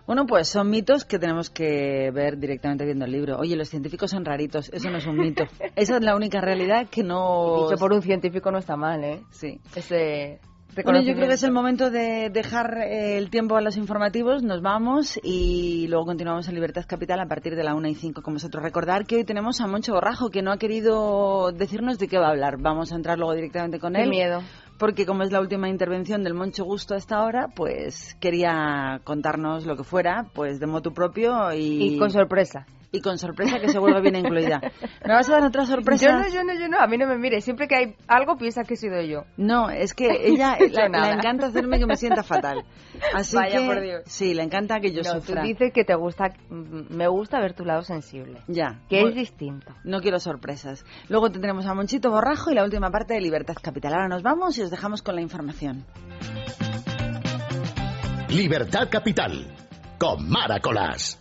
Bueno, 0.07 0.25
pues 0.25 0.49
son 0.49 0.69
mitos 0.69 1.05
que 1.05 1.19
tenemos 1.19 1.49
que 1.49 2.11
ver 2.11 2.37
directamente 2.37 2.85
viendo 2.85 3.05
el 3.05 3.11
libro. 3.11 3.37
Oye, 3.37 3.55
los 3.55 3.69
científicos 3.69 4.11
son 4.11 4.25
raritos, 4.25 4.69
eso 4.73 4.89
no 4.89 4.97
es 4.97 5.05
un 5.05 5.17
mito. 5.17 5.43
Esa 5.75 5.97
es 5.97 6.03
la 6.03 6.15
única 6.15 6.41
realidad 6.41 6.87
que 6.89 7.03
no... 7.03 7.67
Dicho 7.69 7.79
por 7.79 7.93
un 7.93 8.01
científico 8.01 8.51
no 8.51 8.57
está 8.57 8.75
mal, 8.75 9.03
¿eh? 9.03 9.21
Sí. 9.31 9.59
Ese 9.75 10.39
Bueno, 10.83 11.01
yo 11.01 11.13
creo 11.15 11.27
que 11.27 11.33
es 11.33 11.43
el 11.43 11.51
momento 11.51 11.89
de 11.91 12.29
dejar 12.29 12.77
eh, 12.77 13.17
el 13.17 13.29
tiempo 13.29 13.55
a 13.57 13.61
los 13.61 13.77
informativos, 13.77 14.41
nos 14.41 14.61
vamos 14.61 15.19
y 15.21 15.87
luego 15.87 16.05
continuamos 16.05 16.47
en 16.47 16.55
Libertad 16.55 16.83
Capital 16.87 17.19
a 17.19 17.27
partir 17.27 17.55
de 17.55 17.63
la 17.63 17.75
1 17.75 17.87
y 17.89 17.95
5 17.95 18.21
con 18.21 18.33
vosotros. 18.35 18.63
Recordar 18.63 19.05
que 19.05 19.17
hoy 19.17 19.23
tenemos 19.25 19.59
a 19.61 19.67
Moncho 19.67 19.93
Borrajo, 19.93 20.29
que 20.29 20.41
no 20.41 20.51
ha 20.51 20.57
querido 20.57 21.51
decirnos 21.51 21.99
de 21.99 22.07
qué 22.07 22.17
va 22.17 22.27
a 22.27 22.31
hablar. 22.31 22.57
Vamos 22.57 22.91
a 22.91 22.95
entrar 22.95 23.17
luego 23.17 23.33
directamente 23.33 23.79
con 23.79 23.93
Qué 23.93 24.03
él. 24.03 24.09
miedo. 24.09 24.41
Porque 24.81 25.05
como 25.05 25.21
es 25.21 25.31
la 25.31 25.39
última 25.39 25.69
intervención 25.69 26.23
del 26.23 26.33
Moncho 26.33 26.65
Gusto 26.65 26.95
a 26.95 26.97
esta 26.97 27.23
hora, 27.23 27.49
pues 27.55 28.17
quería 28.19 28.99
contarnos 29.03 29.67
lo 29.67 29.77
que 29.77 29.83
fuera, 29.83 30.25
pues 30.33 30.59
de 30.59 30.65
motu 30.65 30.91
propio 30.91 31.53
y... 31.53 31.83
Y 31.83 31.97
con 31.99 32.09
sorpresa. 32.09 32.65
Y 32.93 32.99
con 32.99 33.17
sorpresa 33.17 33.59
que 33.59 33.69
seguro 33.69 34.01
viene 34.01 34.19
incluida. 34.19 34.59
¿Me 35.05 35.13
vas 35.13 35.29
a 35.29 35.33
dar 35.33 35.43
otra 35.43 35.65
sorpresa? 35.65 36.07
Yo 36.07 36.11
no, 36.11 36.27
yo 36.27 36.43
no, 36.43 36.53
yo 36.53 36.67
no. 36.67 36.77
A 36.77 36.87
mí 36.87 36.97
no 36.97 37.07
me 37.07 37.17
mire. 37.17 37.39
Siempre 37.39 37.67
que 37.67 37.75
hay 37.75 37.95
algo 38.07 38.35
piensa 38.35 38.63
que 38.63 38.73
he 38.73 38.77
sido 38.77 39.01
yo. 39.01 39.23
No, 39.37 39.69
es 39.69 39.93
que 39.93 40.09
ella 40.27 40.57
la, 40.89 40.89
le 40.89 41.13
encanta 41.13 41.47
hacerme 41.47 41.79
que 41.79 41.85
me 41.85 41.95
sienta 41.95 42.21
fatal. 42.21 42.65
Así 43.13 43.37
Vaya 43.37 43.59
que, 43.59 43.65
por 43.65 43.81
Dios. 43.81 44.01
Sí, 44.07 44.33
le 44.33 44.43
encanta 44.43 44.81
que 44.81 44.91
yo 44.91 45.03
no, 45.03 45.21
sufra. 45.21 45.41
tú 45.41 45.47
dices 45.47 45.71
que 45.73 45.85
te 45.85 45.95
gusta, 45.95 46.33
mm, 46.49 46.93
me 46.93 47.07
gusta 47.07 47.39
ver 47.39 47.53
tu 47.53 47.63
lado 47.63 47.81
sensible. 47.83 48.41
Ya. 48.47 48.81
Que 48.89 49.03
es 49.03 49.15
distinto. 49.15 49.73
No 49.85 50.01
quiero 50.01 50.19
sorpresas. 50.19 50.83
Luego 51.07 51.31
tendremos 51.31 51.65
a 51.67 51.73
Monchito 51.73 52.11
Borrajo 52.11 52.51
y 52.51 52.55
la 52.55 52.65
última 52.65 52.91
parte 52.91 53.13
de 53.13 53.21
Libertad 53.21 53.55
Capital. 53.61 53.93
Ahora 53.93 54.09
nos 54.09 54.21
vamos 54.21 54.57
y 54.57 54.63
os 54.63 54.69
dejamos 54.69 55.01
con 55.01 55.15
la 55.15 55.21
información. 55.21 55.85
Libertad 58.27 58.89
Capital. 58.89 59.47
Con 59.97 60.27
Maracolas. 60.29 61.20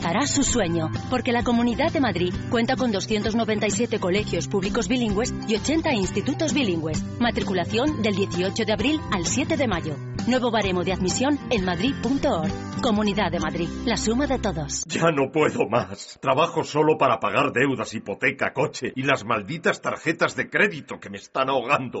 alcanzará 0.00 0.26
su 0.26 0.42
sueño, 0.42 0.90
porque 1.10 1.30
la 1.30 1.42
Comunidad 1.42 1.92
de 1.92 2.00
Madrid 2.00 2.34
cuenta 2.50 2.74
con 2.74 2.90
297 2.90 4.00
colegios 4.00 4.48
públicos 4.48 4.88
bilingües 4.88 5.34
y 5.46 5.56
80 5.56 5.92
institutos 5.92 6.54
bilingües. 6.54 7.02
Matriculación 7.20 8.00
del 8.00 8.14
18 8.14 8.64
de 8.64 8.72
abril 8.72 9.00
al 9.12 9.26
7 9.26 9.58
de 9.58 9.68
mayo. 9.68 9.96
Nuevo 10.26 10.50
baremo 10.50 10.84
de 10.84 10.94
admisión 10.94 11.38
en 11.50 11.66
madrid.org. 11.66 12.50
Comunidad 12.82 13.30
de 13.30 13.40
Madrid, 13.40 13.68
la 13.84 13.98
suma 13.98 14.26
de 14.26 14.38
todos. 14.38 14.84
Ya 14.86 15.10
no 15.10 15.30
puedo 15.30 15.68
más. 15.68 16.18
Trabajo 16.22 16.64
solo 16.64 16.96
para 16.96 17.20
pagar 17.20 17.52
deudas, 17.52 17.92
hipoteca, 17.92 18.54
coche 18.54 18.92
y 18.96 19.02
las 19.02 19.26
malditas 19.26 19.82
tarjetas 19.82 20.34
de 20.34 20.48
crédito 20.48 20.98
que 20.98 21.10
me 21.10 21.18
están 21.18 21.50
ahogando. 21.50 22.00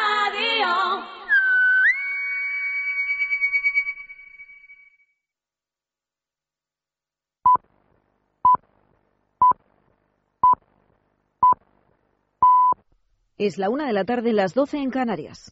Es 13.43 13.57
la 13.57 13.71
una 13.71 13.87
de 13.87 13.93
la 13.93 14.05
tarde, 14.05 14.33
las 14.33 14.53
12 14.53 14.77
en 14.77 14.91
Canarias. 14.91 15.49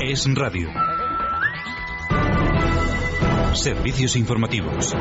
Es 0.00 0.26
radio. 0.34 0.68
Servicios 3.54 4.16
informativos. 4.16 4.92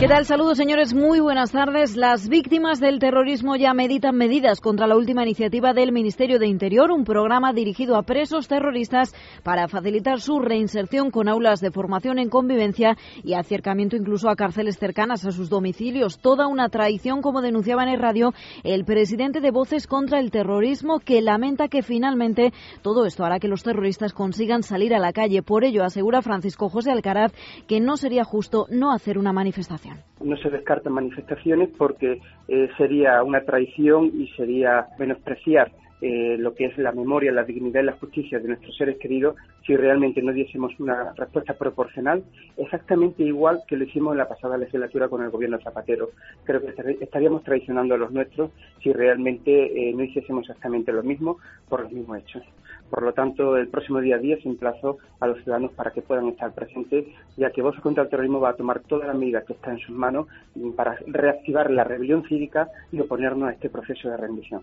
¿Qué 0.00 0.08
tal? 0.08 0.26
Saludos, 0.26 0.58
señores. 0.58 0.92
Muy 0.92 1.20
buenas 1.20 1.52
tardes. 1.52 1.96
Las 1.96 2.28
víctimas 2.28 2.80
del 2.80 2.98
terrorismo 2.98 3.54
ya 3.54 3.72
meditan 3.74 4.16
medidas 4.16 4.60
contra 4.60 4.88
la 4.88 4.96
última 4.96 5.22
iniciativa 5.22 5.72
del 5.72 5.92
Ministerio 5.92 6.40
de 6.40 6.48
Interior, 6.48 6.90
un 6.90 7.04
programa 7.04 7.52
dirigido 7.52 7.96
a 7.96 8.02
presos 8.02 8.48
terroristas 8.48 9.14
para 9.44 9.68
facilitar 9.68 10.20
su 10.20 10.40
reinserción 10.40 11.12
con 11.12 11.28
aulas 11.28 11.60
de 11.60 11.70
formación 11.70 12.18
en 12.18 12.28
convivencia 12.28 12.98
y 13.22 13.34
acercamiento 13.34 13.94
incluso 13.94 14.28
a 14.28 14.34
cárceles 14.34 14.78
cercanas 14.78 15.24
a 15.26 15.30
sus 15.30 15.48
domicilios. 15.48 16.18
Toda 16.18 16.48
una 16.48 16.68
traición, 16.70 17.22
como 17.22 17.40
denunciaba 17.40 17.84
en 17.84 18.00
radio 18.00 18.34
el 18.64 18.84
presidente 18.84 19.40
de 19.40 19.52
Voces 19.52 19.86
contra 19.86 20.18
el 20.18 20.32
Terrorismo, 20.32 20.98
que 20.98 21.22
lamenta 21.22 21.68
que 21.68 21.82
finalmente 21.82 22.52
todo 22.82 23.06
esto 23.06 23.24
hará 23.24 23.38
que 23.38 23.48
los 23.48 23.62
terroristas 23.62 24.12
consigan 24.12 24.64
salir 24.64 24.92
a 24.92 24.98
la 24.98 25.12
calle. 25.12 25.42
Por 25.42 25.64
ello, 25.64 25.84
asegura 25.84 26.20
Francisco 26.20 26.68
José 26.68 26.90
Alcaraz 26.90 27.32
que 27.68 27.78
no 27.78 27.96
sería 27.96 28.24
justo 28.24 28.66
no 28.70 28.92
hacer 28.92 29.18
una 29.18 29.32
manifestación. 29.32 29.83
No 30.20 30.36
se 30.36 30.50
descartan 30.50 30.92
manifestaciones 30.92 31.70
porque 31.76 32.20
eh, 32.48 32.68
sería 32.78 33.22
una 33.22 33.42
traición 33.42 34.12
y 34.14 34.28
sería 34.36 34.86
menospreciar 34.98 35.72
eh, 36.06 36.36
lo 36.38 36.54
que 36.54 36.66
es 36.66 36.76
la 36.76 36.92
memoria, 36.92 37.32
la 37.32 37.44
dignidad 37.44 37.80
y 37.80 37.86
la 37.86 37.92
justicia 37.92 38.38
de 38.38 38.48
nuestros 38.48 38.76
seres 38.76 38.98
queridos 38.98 39.36
si 39.64 39.74
realmente 39.74 40.20
no 40.20 40.32
diésemos 40.32 40.78
una 40.78 41.14
respuesta 41.14 41.54
proporcional, 41.54 42.22
exactamente 42.58 43.22
igual 43.22 43.62
que 43.66 43.76
lo 43.76 43.84
hicimos 43.84 44.12
en 44.12 44.18
la 44.18 44.28
pasada 44.28 44.58
legislatura 44.58 45.08
con 45.08 45.22
el 45.22 45.30
gobierno 45.30 45.58
Zapatero. 45.60 46.10
Creo 46.44 46.60
que 46.60 46.98
estaríamos 47.00 47.42
traicionando 47.42 47.94
a 47.94 47.98
los 47.98 48.12
nuestros 48.12 48.50
si 48.82 48.92
realmente 48.92 49.88
eh, 49.88 49.94
no 49.94 50.04
hiciésemos 50.04 50.42
exactamente 50.42 50.92
lo 50.92 51.02
mismo 51.02 51.38
por 51.70 51.80
los 51.80 51.92
mismos 51.92 52.18
hechos. 52.18 52.42
Por 52.90 53.02
lo 53.02 53.12
tanto, 53.12 53.56
el 53.56 53.68
próximo 53.68 54.00
día 54.00 54.18
10 54.18 54.46
emplazo 54.46 54.98
a 55.20 55.26
los 55.26 55.42
ciudadanos 55.42 55.72
para 55.72 55.90
que 55.90 56.02
puedan 56.02 56.28
estar 56.28 56.52
presentes, 56.52 57.06
ya 57.36 57.50
que 57.50 57.62
Voz 57.62 57.78
contra 57.80 58.04
el 58.04 58.10
Terrorismo 58.10 58.40
va 58.40 58.50
a 58.50 58.56
tomar 58.56 58.80
todas 58.80 59.06
las 59.06 59.16
medidas 59.16 59.44
que 59.44 59.54
están 59.54 59.74
en 59.74 59.80
sus 59.80 59.96
manos 59.96 60.28
para 60.76 60.96
reactivar 61.06 61.70
la 61.70 61.84
rebelión 61.84 62.24
cívica 62.28 62.68
y 62.92 63.00
oponernos 63.00 63.48
a 63.48 63.52
este 63.52 63.70
proceso 63.70 64.08
de 64.08 64.16
rendición. 64.16 64.62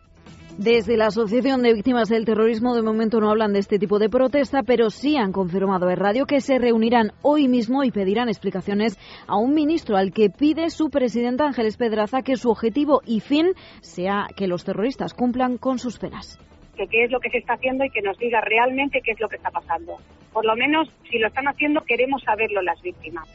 Desde 0.57 0.97
la 0.97 1.07
Asociación 1.07 1.63
de 1.63 1.73
Víctimas 1.73 2.09
del 2.09 2.25
Terrorismo 2.25 2.75
de 2.75 2.81
momento 2.81 3.19
no 3.19 3.29
hablan 3.29 3.53
de 3.53 3.59
este 3.59 3.79
tipo 3.79 3.99
de 3.99 4.09
protesta, 4.09 4.63
pero 4.63 4.89
sí 4.89 5.15
han 5.17 5.31
confirmado 5.31 5.89
en 5.89 5.97
radio 5.97 6.25
que 6.25 6.41
se 6.41 6.59
reunirán 6.59 7.13
hoy 7.21 7.47
mismo 7.47 7.83
y 7.83 7.91
pedirán 7.91 8.27
explicaciones 8.27 8.99
a 9.27 9.37
un 9.37 9.53
ministro 9.53 9.95
al 9.97 10.11
que 10.11 10.29
pide 10.29 10.69
su 10.69 10.89
presidenta 10.89 11.45
Ángeles 11.45 11.77
Pedraza 11.77 12.21
que 12.21 12.35
su 12.35 12.49
objetivo 12.49 13.01
y 13.05 13.21
fin 13.21 13.53
sea 13.81 14.27
que 14.35 14.47
los 14.47 14.65
terroristas 14.65 15.13
cumplan 15.13 15.57
con 15.57 15.79
sus 15.79 15.97
penas 15.97 16.37
qué 16.75 17.03
es 17.03 17.11
lo 17.11 17.19
que 17.19 17.29
se 17.29 17.37
está 17.37 17.53
haciendo 17.53 17.83
y 17.85 17.89
que 17.89 18.01
nos 18.01 18.17
diga 18.17 18.41
realmente 18.41 19.01
qué 19.01 19.11
es 19.11 19.19
lo 19.19 19.29
que 19.29 19.35
está 19.37 19.51
pasando. 19.51 19.97
Por 20.33 20.45
lo 20.45 20.55
menos, 20.55 20.91
si 21.09 21.19
lo 21.19 21.27
están 21.27 21.47
haciendo, 21.47 21.81
queremos 21.81 22.23
saberlo 22.23 22.61
las 22.61 22.81
víctimas. 22.81 23.27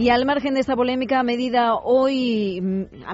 Y 0.00 0.08
al 0.08 0.24
margen 0.24 0.54
de 0.54 0.60
esta 0.60 0.76
polémica 0.76 1.22
medida 1.22 1.74
hoy, 1.74 2.58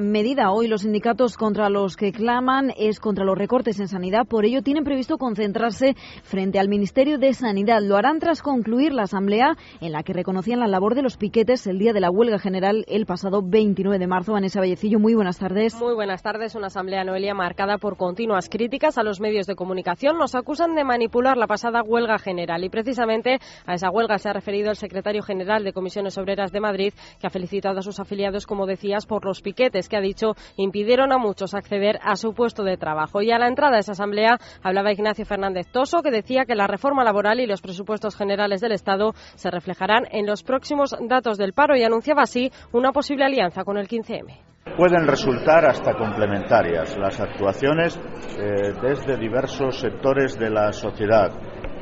medida 0.01 0.53
hoy 0.53 0.69
los 0.69 0.83
sindicatos 0.83 1.37
contra 1.37 1.69
los 1.69 1.97
que 1.97 2.13
claman 2.13 2.73
es 2.77 3.01
contra 3.01 3.25
los 3.25 3.37
recortes 3.37 3.81
en 3.81 3.89
sanidad. 3.89 4.25
Por 4.25 4.45
ello 4.45 4.63
tienen 4.63 4.85
previsto 4.85 5.19
concentrarse 5.19 5.97
frente 6.23 6.61
al 6.61 6.69
Ministerio 6.69 7.19
de 7.19 7.35
Sanidad. 7.35 7.83
Lo 7.83 7.97
harán 7.97 8.21
tras 8.21 8.41
concluir 8.41 8.93
la 8.93 9.03
asamblea 9.03 9.57
en 9.81 9.91
la 9.91 10.05
que 10.05 10.13
reconocían 10.13 10.61
la 10.61 10.69
labor 10.69 10.95
de 10.95 11.03
los 11.03 11.17
piquetes 11.17 11.67
el 11.67 11.81
día 11.81 11.93
de 11.93 11.99
la 11.99 12.09
huelga 12.09 12.39
general 12.39 12.85
el 12.87 13.05
pasado 13.05 13.43
29 13.43 13.99
de 13.99 14.07
marzo. 14.07 14.35
Vanessa 14.35 14.61
Vallecillo, 14.61 15.01
muy 15.01 15.15
buenas 15.15 15.41
tardes. 15.41 15.75
Muy 15.81 15.95
buenas 15.97 16.23
tardes. 16.23 16.55
Una 16.55 16.69
asamblea 16.69 17.03
Noelia 17.03 17.35
marcada 17.35 17.79
por 17.79 17.97
continuas 17.97 18.49
críticas 18.49 18.97
a 18.97 19.03
los 19.03 19.21
medios 19.21 19.49
de 19.49 19.57
comunicación. 19.57 20.19
Nos 20.19 20.37
acusan 20.37 20.77
de 20.77 20.85
manipular 20.85 21.37
la 21.37 21.49
pasada 21.49 21.83
huelga 21.83 22.19
general 22.19 22.63
y 22.63 22.69
precisamente 22.69 23.41
a 23.67 23.75
esa 23.75 23.91
huelga 23.91 24.19
se 24.19 24.29
ha 24.29 24.33
referido 24.35 24.71
el 24.71 24.77
secretario 24.77 25.25
general 25.25 25.65
de 25.65 25.73
Comisiones 25.73 26.17
Obreras 26.17 26.53
de 26.53 26.61
Madrid 26.61 26.76
que 26.77 27.27
ha 27.27 27.31
felicitado 27.31 27.79
a 27.79 27.83
sus 27.83 28.01
afiliados, 28.01 28.47
como 28.47 28.67
decías, 28.67 29.07
por 29.07 29.25
los 29.25 29.43
piquetes 29.43 29.89
que 29.89 29.97
ha 29.97 30.01
dicho 30.01 30.35
impidieron 30.57 31.13
a 31.13 31.19
muchos 31.19 31.55
acceder 31.55 31.99
a 32.03 32.17
su 32.17 32.33
puesto 32.33 32.63
de 32.63 32.77
trabajo. 32.77 33.23
Y 33.23 33.31
a 33.31 33.39
la 33.39 33.49
entrada 33.49 33.75
de 33.75 33.81
esa 33.81 33.93
asamblea 33.93 34.39
hablaba 34.63 34.93
Ignacio 34.93 35.25
Fernández 35.25 35.67
Toso, 35.71 36.03
que 36.03 36.11
decía 36.11 36.45
que 36.45 36.55
la 36.55 36.67
reforma 36.67 37.05
laboral 37.05 37.41
y 37.41 37.47
los 37.47 37.63
presupuestos 37.63 38.17
generales 38.17 38.61
del 38.61 38.73
Estado 38.73 39.13
se 39.35 39.51
reflejarán 39.51 40.07
en 40.11 40.27
los 40.27 40.43
próximos 40.43 40.95
datos 41.09 41.39
del 41.39 41.53
paro 41.53 41.77
y 41.77 41.83
anunciaba 41.83 42.23
así 42.23 42.51
una 42.73 42.93
posible 42.93 43.25
alianza 43.25 43.65
con 43.65 43.79
el 43.79 43.89
15M 43.89 44.47
pueden 44.77 45.07
resultar 45.07 45.65
hasta 45.65 45.95
complementarias 45.95 46.99
las 46.99 47.21
actuaciones 47.21 47.99
eh, 48.39 48.73
desde 48.83 49.17
diversos 49.17 49.79
sectores 49.79 50.39
de 50.39 50.51
la 50.51 50.73
sociedad 50.73 51.31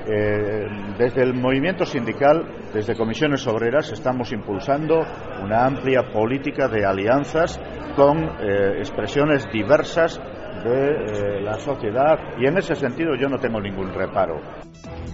eh, 0.06 0.66
desde 0.98 1.22
el 1.22 1.34
movimiento 1.34 1.84
sindical, 1.86 2.44
desde 2.72 2.94
comisiones 2.94 3.46
obreras, 3.46 3.90
estamos 3.90 4.32
impulsando 4.32 5.00
una 5.42 5.64
amplia 5.64 6.12
política 6.12 6.68
de 6.68 6.84
alianzas 6.84 7.60
con 7.96 8.22
eh, 8.22 8.78
expresiones 8.78 9.50
diversas 9.50 10.20
de 10.64 11.38
eh, 11.38 11.40
la 11.42 11.58
sociedad 11.58 12.18
y 12.38 12.46
en 12.46 12.58
ese 12.58 12.74
sentido 12.74 13.14
yo 13.14 13.28
no 13.28 13.38
tengo 13.38 13.60
ningún 13.60 13.92
reparo. 13.92 14.40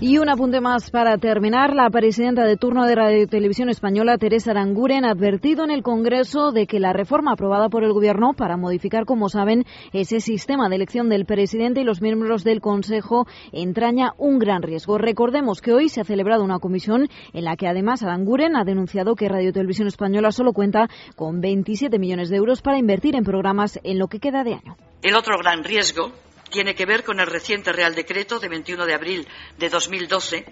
Y 0.00 0.16
un 0.16 0.30
apunte 0.30 0.62
más 0.62 0.90
para 0.90 1.18
terminar. 1.18 1.74
La 1.74 1.90
presidenta 1.90 2.44
de 2.44 2.56
turno 2.56 2.86
de 2.86 2.94
Radio 2.94 3.26
Televisión 3.26 3.68
Española, 3.68 4.16
Teresa 4.16 4.52
Aranguren, 4.52 5.04
ha 5.04 5.10
advertido 5.10 5.62
en 5.62 5.70
el 5.70 5.82
Congreso 5.82 6.52
de 6.52 6.66
que 6.66 6.80
la 6.80 6.94
reforma 6.94 7.32
aprobada 7.32 7.68
por 7.68 7.84
el 7.84 7.92
Gobierno 7.92 8.32
para 8.32 8.56
modificar, 8.56 9.04
como 9.04 9.28
saben, 9.28 9.66
ese 9.92 10.20
sistema 10.20 10.70
de 10.70 10.76
elección 10.76 11.10
del 11.10 11.26
presidente 11.26 11.82
y 11.82 11.84
los 11.84 12.00
miembros 12.00 12.44
del 12.44 12.62
Consejo 12.62 13.26
entraña 13.52 14.14
un 14.16 14.38
gran 14.38 14.62
riesgo. 14.62 14.96
Recordemos 14.96 15.60
que 15.60 15.74
hoy 15.74 15.90
se 15.90 16.00
ha 16.00 16.04
celebrado 16.04 16.44
una 16.44 16.60
comisión 16.60 17.08
en 17.34 17.44
la 17.44 17.56
que 17.56 17.68
además 17.68 18.02
Aranguren 18.02 18.56
ha 18.56 18.64
denunciado 18.64 19.16
que 19.16 19.28
Radio 19.28 19.52
Televisión 19.52 19.86
Española 19.86 20.32
solo 20.32 20.54
cuenta 20.54 20.88
con 21.14 21.42
27 21.42 21.98
millones 21.98 22.30
de 22.30 22.36
euros 22.36 22.62
para 22.62 22.78
invertir 22.78 23.16
en 23.16 23.24
programas 23.24 23.78
en 23.84 23.98
lo 23.98 24.08
que 24.08 24.18
queda 24.18 24.44
de 24.44 24.54
año. 24.54 24.76
El 25.02 25.16
otro 25.16 25.38
gran 25.38 25.64
riesgo 25.64 26.12
tiene 26.50 26.74
que 26.74 26.84
ver 26.84 27.04
con 27.04 27.20
el 27.20 27.26
reciente 27.26 27.72
Real 27.72 27.94
Decreto 27.94 28.38
de 28.38 28.48
21 28.48 28.84
de 28.84 28.94
abril 28.94 29.28
de 29.56 29.68
2012, 29.70 30.44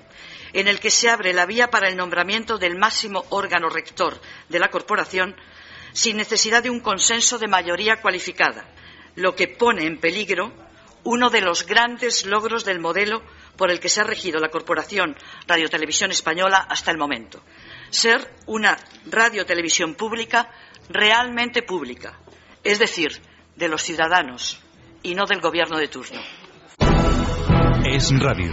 en 0.55 0.69
el 0.69 0.81
que 0.81 0.91
se 0.91 1.11
abre 1.11 1.35
la 1.35 1.45
vía 1.45 1.69
para 1.69 1.89
el 1.89 1.97
nombramiento 1.97 2.57
del 2.57 2.79
máximo 2.79 3.25
órgano 3.29 3.69
rector 3.69 4.19
de 4.49 4.59
la 4.59 4.71
corporación 4.71 5.37
sin 5.93 6.17
necesidad 6.17 6.63
de 6.63 6.71
un 6.71 6.81
consenso 6.81 7.39
de 7.39 7.49
mayoría 7.49 8.01
cualificada, 8.01 8.65
lo 9.17 9.35
que 9.35 9.49
pone 9.49 9.85
en 9.85 9.99
peligro 9.99 10.53
uno 11.05 11.31
de 11.31 11.41
los 11.41 11.67
grandes 11.67 12.25
logros 12.25 12.65
del 12.65 12.81
modelo 12.81 13.23
por 13.57 13.71
el 13.71 13.81
que 13.81 13.89
se 13.89 14.01
ha 14.01 14.05
regido 14.05 14.41
la 14.41 14.51
Corporación 14.51 15.17
Radio 15.47 15.69
Televisión 15.69 16.11
Española 16.11 16.67
hasta 16.69 16.91
el 16.91 16.99
momento. 16.99 17.43
Ser 17.91 18.35
una 18.47 18.79
radiotelevisión 19.07 19.95
pública 19.95 20.51
realmente 20.89 21.63
pública, 21.63 22.19
es 22.63 22.79
decir, 22.79 23.21
de 23.59 23.69
los 23.69 23.83
ciudadanos, 23.83 24.61
y 25.03 25.15
no 25.15 25.27
del 25.27 25.41
gobierno 25.41 25.79
de 25.79 25.89
turno. 25.89 26.21
Es 27.85 28.17
radio. 28.21 28.53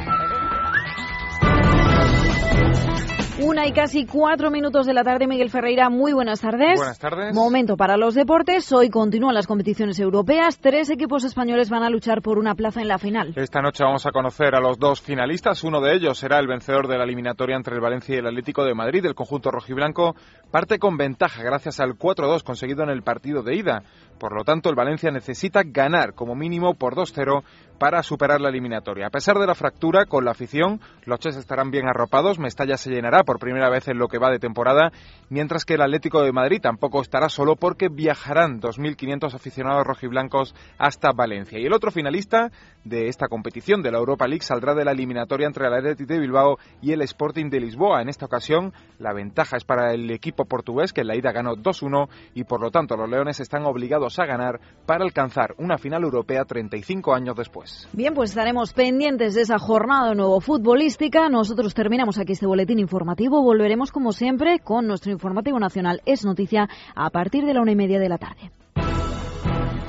Una 3.38 3.68
y 3.68 3.74
casi 3.74 4.06
cuatro 4.06 4.50
minutos 4.50 4.86
de 4.86 4.94
la 4.94 5.04
tarde, 5.04 5.28
Miguel 5.28 5.50
Ferreira, 5.50 5.90
muy 5.90 6.14
buenas 6.14 6.40
tardes. 6.40 6.78
Buenas 6.78 6.98
tardes. 6.98 7.36
Momento 7.36 7.76
para 7.76 7.98
los 7.98 8.16
deportes. 8.16 8.72
Hoy 8.72 8.90
continúan 8.90 9.36
las 9.36 9.46
competiciones 9.46 10.00
europeas. 10.00 10.58
Tres 10.58 10.90
equipos 10.90 11.26
españoles 11.26 11.70
van 11.70 11.84
a 11.84 11.90
luchar 11.90 12.22
por 12.22 12.40
una 12.40 12.56
plaza 12.56 12.82
en 12.82 12.88
la 12.88 12.98
final. 12.98 13.34
Esta 13.36 13.62
noche 13.62 13.84
vamos 13.84 14.06
a 14.06 14.12
conocer 14.12 14.56
a 14.56 14.62
los 14.62 14.80
dos 14.80 15.02
finalistas. 15.02 15.66
Uno 15.66 15.82
de 15.82 15.96
ellos 15.96 16.18
será 16.18 16.40
el 16.40 16.48
vencedor 16.48 16.88
de 16.88 16.98
la 16.98 17.04
eliminatoria 17.04 17.58
entre 17.58 17.76
el 17.76 17.82
Valencia 17.82 18.16
y 18.16 18.20
el 18.20 18.28
Atlético 18.28 18.64
de 18.64 18.74
Madrid. 18.74 19.06
El 19.06 19.16
conjunto 19.16 19.52
rojiblanco 19.52 20.16
parte 20.50 20.80
con 20.80 20.96
ventaja 20.96 21.44
gracias 21.44 21.82
al 21.82 22.00
4-2 22.00 22.42
conseguido 22.42 22.84
en 22.84 22.90
el 22.90 23.04
partido 23.04 23.44
de 23.44 23.56
ida. 23.56 23.84
Por 24.20 24.34
lo 24.34 24.44
tanto, 24.44 24.70
el 24.70 24.76
Valencia 24.76 25.12
necesita 25.12 25.62
ganar 25.64 26.14
como 26.14 26.36
mínimo 26.36 26.74
por 26.76 26.96
2-0 26.96 27.44
para 27.78 28.04
superar 28.04 28.40
la 28.40 28.50
eliminatoria. 28.50 29.08
A 29.08 29.10
pesar 29.10 29.38
de 29.38 29.46
la 29.46 29.56
fractura 29.56 30.06
con 30.06 30.24
la 30.24 30.32
afición, 30.32 30.80
los 31.06 31.20
Ches 31.20 31.36
estarán 31.36 31.72
bien 31.72 31.88
arropados, 31.88 32.40
Mestalla 32.40 32.78
se 32.78 32.90
llenará 32.90 33.24
por 33.24 33.40
primera 33.40 33.70
vez 33.70 33.88
en 33.88 33.98
lo 33.98 34.08
que 34.08 34.18
va 34.18 34.32
de 34.32 34.40
temporada, 34.40 34.92
mientras 35.30 35.66
que 35.66 35.74
el 35.74 35.82
Atlético 35.82 36.22
de 36.22 36.32
Madrid 36.32 36.62
tampoco 36.62 37.02
estará 37.02 37.28
solo 37.28 37.56
porque 37.58 37.90
viajarán 37.90 38.62
2.500 38.62 39.34
aficionados 39.34 39.86
rojiblancos 39.86 40.56
hasta 40.78 41.12
Valencia. 41.12 41.60
Y 41.60 41.66
el 41.66 41.74
otro 41.74 41.92
finalista 41.92 42.52
de 42.86 43.08
esta 43.08 43.28
competición 43.28 43.82
de 43.82 43.92
la 43.92 43.98
Europa 43.98 44.28
League 44.28 44.44
saldrá 44.44 44.74
de 44.74 44.86
la 44.86 44.92
eliminatoria 44.92 45.48
entre 45.48 45.68
el 45.68 45.74
Atlético 45.74 46.14
de 46.14 46.20
Bilbao 46.20 46.58
y 46.82 46.94
el 46.94 47.02
Sporting 47.02 47.50
de 47.50 47.60
Lisboa. 47.60 48.02
En 48.02 48.10
esta 48.10 48.26
ocasión, 48.26 48.74
la 49.00 49.14
ventaja 49.14 49.58
es 49.58 49.66
para 49.66 49.94
el 49.94 50.10
equipo 50.12 50.46
portugués, 50.46 50.94
que 50.94 51.02
en 51.02 51.08
la 51.08 51.18
ida 51.18 51.32
ganó 51.32 51.56
2-1 51.56 52.08
y 52.36 52.44
por 52.46 52.62
lo 52.62 52.72
tanto 52.72 52.96
los 52.96 53.10
Leones 53.10 53.40
están 53.40 53.66
obligados 53.66 54.05
a 54.20 54.26
ganar 54.26 54.60
para 54.86 55.04
alcanzar 55.04 55.56
una 55.58 55.78
final 55.78 56.04
europea 56.04 56.46
35 56.46 57.14
años 57.14 57.36
después. 57.36 57.88
Bien, 57.94 58.14
pues 58.14 58.30
estaremos 58.32 58.74
pendientes 58.74 59.36
de 59.36 59.42
esa 59.42 59.58
jornada 59.58 60.10
de 60.10 60.16
nuevo 60.16 60.40
futbolística. 60.40 61.28
Nosotros 61.30 61.74
terminamos 61.74 62.20
aquí 62.20 62.34
este 62.34 62.46
boletín 62.46 62.80
informativo. 62.80 63.42
Volveremos, 63.42 63.92
como 63.92 64.12
siempre, 64.12 64.60
con 64.60 64.88
nuestro 64.88 65.12
informativo 65.12 65.60
nacional 65.60 66.02
Es 66.06 66.24
Noticia 66.26 66.70
a 66.96 67.10
partir 67.10 67.46
de 67.46 67.54
la 67.54 67.62
una 67.62 67.72
y 67.72 67.76
media 67.76 68.00
de 68.00 68.10
la 68.10 68.18
tarde. 68.18 68.52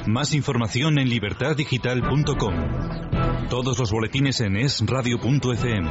Más 0.06 0.34
información 0.34 0.98
en 0.98 1.08
libertaddigital.com. 1.08 2.54
Todos 3.48 3.78
los 3.78 3.90
boletines 3.90 4.40
en 4.40 4.56
esradio.fm. 4.56 5.90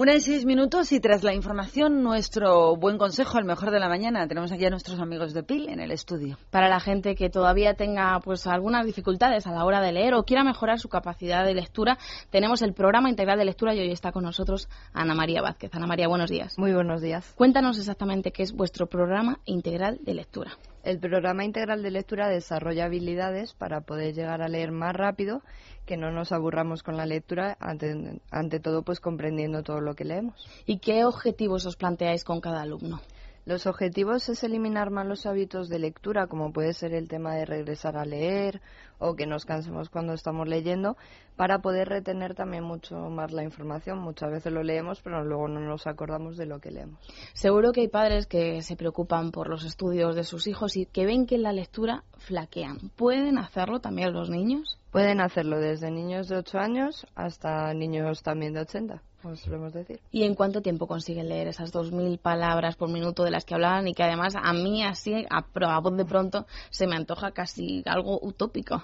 Una 0.00 0.14
y 0.14 0.20
seis 0.22 0.46
minutos 0.46 0.92
y 0.92 1.00
tras 1.00 1.22
la 1.22 1.34
información, 1.34 2.02
nuestro 2.02 2.74
buen 2.74 2.96
consejo, 2.96 3.36
al 3.36 3.44
mejor 3.44 3.70
de 3.70 3.78
la 3.78 3.86
mañana. 3.86 4.26
Tenemos 4.26 4.50
aquí 4.50 4.64
a 4.64 4.70
nuestros 4.70 4.98
amigos 4.98 5.34
de 5.34 5.42
PIL 5.42 5.68
en 5.68 5.78
el 5.78 5.90
estudio. 5.90 6.38
Para 6.48 6.70
la 6.70 6.80
gente 6.80 7.14
que 7.14 7.28
todavía 7.28 7.74
tenga 7.74 8.18
pues 8.24 8.46
algunas 8.46 8.86
dificultades 8.86 9.46
a 9.46 9.50
la 9.50 9.62
hora 9.62 9.82
de 9.82 9.92
leer 9.92 10.14
o 10.14 10.22
quiera 10.22 10.42
mejorar 10.42 10.78
su 10.78 10.88
capacidad 10.88 11.44
de 11.44 11.52
lectura, 11.52 11.98
tenemos 12.30 12.62
el 12.62 12.72
programa 12.72 13.10
integral 13.10 13.38
de 13.38 13.44
lectura 13.44 13.74
y 13.74 13.80
hoy 13.80 13.90
está 13.90 14.10
con 14.10 14.24
nosotros 14.24 14.70
Ana 14.94 15.14
María 15.14 15.42
Vázquez. 15.42 15.70
Ana 15.74 15.86
María, 15.86 16.08
buenos 16.08 16.30
días. 16.30 16.54
Muy 16.56 16.72
buenos 16.72 17.02
días. 17.02 17.34
Cuéntanos 17.36 17.78
exactamente 17.78 18.32
qué 18.32 18.42
es 18.42 18.54
vuestro 18.54 18.86
programa 18.86 19.40
integral 19.44 19.98
de 20.00 20.14
lectura. 20.14 20.56
El 20.82 20.98
programa 20.98 21.44
integral 21.44 21.82
de 21.82 21.90
lectura 21.90 22.30
desarrolla 22.30 22.86
habilidades 22.86 23.52
para 23.52 23.82
poder 23.82 24.14
llegar 24.14 24.40
a 24.40 24.48
leer 24.48 24.72
más 24.72 24.96
rápido, 24.96 25.42
que 25.84 25.98
no 25.98 26.10
nos 26.10 26.32
aburramos 26.32 26.82
con 26.82 26.96
la 26.96 27.04
lectura, 27.04 27.58
ante, 27.60 28.20
ante 28.30 28.60
todo 28.60 28.82
pues 28.82 28.98
comprendiendo 28.98 29.62
todo 29.62 29.82
lo 29.82 29.89
que 29.94 30.04
leemos. 30.04 30.46
¿Y 30.66 30.78
qué 30.78 31.04
objetivos 31.04 31.66
os 31.66 31.76
planteáis 31.76 32.24
con 32.24 32.40
cada 32.40 32.62
alumno? 32.62 33.00
Los 33.46 33.66
objetivos 33.66 34.28
es 34.28 34.44
eliminar 34.44 34.90
malos 34.90 35.24
hábitos 35.24 35.70
de 35.70 35.78
lectura, 35.78 36.26
como 36.26 36.52
puede 36.52 36.74
ser 36.74 36.92
el 36.92 37.08
tema 37.08 37.34
de 37.34 37.46
regresar 37.46 37.96
a 37.96 38.04
leer 38.04 38.60
o 38.98 39.16
que 39.16 39.26
nos 39.26 39.46
cansemos 39.46 39.88
cuando 39.88 40.12
estamos 40.12 40.46
leyendo, 40.46 40.98
para 41.36 41.60
poder 41.60 41.88
retener 41.88 42.34
también 42.34 42.64
mucho 42.64 42.96
más 43.08 43.32
la 43.32 43.42
información. 43.42 43.98
Muchas 43.98 44.30
veces 44.30 44.52
lo 44.52 44.62
leemos, 44.62 45.00
pero 45.00 45.24
luego 45.24 45.48
no 45.48 45.58
nos 45.58 45.86
acordamos 45.86 46.36
de 46.36 46.44
lo 46.44 46.60
que 46.60 46.70
leemos. 46.70 47.00
Seguro 47.32 47.72
que 47.72 47.80
hay 47.80 47.88
padres 47.88 48.26
que 48.26 48.60
se 48.60 48.76
preocupan 48.76 49.32
por 49.32 49.48
los 49.48 49.64
estudios 49.64 50.14
de 50.14 50.24
sus 50.24 50.46
hijos 50.46 50.76
y 50.76 50.84
que 50.84 51.06
ven 51.06 51.24
que 51.24 51.36
en 51.36 51.42
la 51.42 51.54
lectura 51.54 52.04
flaquean. 52.18 52.90
¿Pueden 52.94 53.38
hacerlo 53.38 53.80
también 53.80 54.12
los 54.12 54.28
niños? 54.28 54.78
Pueden 54.92 55.22
hacerlo 55.22 55.58
desde 55.58 55.90
niños 55.90 56.28
de 56.28 56.36
8 56.36 56.58
años 56.58 57.06
hasta 57.14 57.72
niños 57.72 58.22
también 58.22 58.52
de 58.52 58.60
80 58.60 59.02
como 59.20 59.36
solemos 59.36 59.72
decir. 59.72 60.00
¿Y 60.10 60.24
en 60.24 60.34
cuánto 60.34 60.62
tiempo 60.62 60.86
consiguen 60.86 61.28
leer 61.28 61.48
esas 61.48 61.72
2.000 61.72 62.18
palabras 62.18 62.76
por 62.76 62.88
minuto 62.88 63.24
de 63.24 63.30
las 63.30 63.44
que 63.44 63.54
hablaban 63.54 63.88
y 63.88 63.94
que 63.94 64.02
además 64.02 64.34
a 64.36 64.52
mí 64.52 64.82
así, 64.82 65.26
a, 65.30 65.44
a 65.44 65.80
voz 65.80 65.96
de 65.96 66.04
pronto, 66.04 66.46
se 66.70 66.86
me 66.86 66.96
antoja 66.96 67.32
casi 67.32 67.82
algo 67.86 68.18
utópico? 68.22 68.82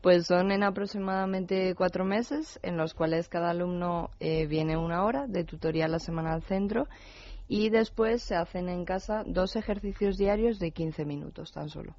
Pues 0.00 0.26
son 0.26 0.52
en 0.52 0.62
aproximadamente 0.62 1.74
cuatro 1.74 2.04
meses, 2.04 2.58
en 2.62 2.76
los 2.76 2.92
cuales 2.92 3.28
cada 3.28 3.50
alumno 3.50 4.10
eh, 4.20 4.46
viene 4.46 4.76
una 4.76 5.04
hora 5.04 5.26
de 5.26 5.44
tutorial 5.44 5.90
a 5.90 5.92
la 5.92 5.98
semana 5.98 6.34
al 6.34 6.42
centro 6.42 6.86
y 7.48 7.70
después 7.70 8.22
se 8.22 8.36
hacen 8.36 8.68
en 8.68 8.84
casa 8.84 9.22
dos 9.26 9.56
ejercicios 9.56 10.16
diarios 10.16 10.58
de 10.58 10.70
15 10.70 11.04
minutos 11.04 11.52
tan 11.52 11.68
solo. 11.68 11.94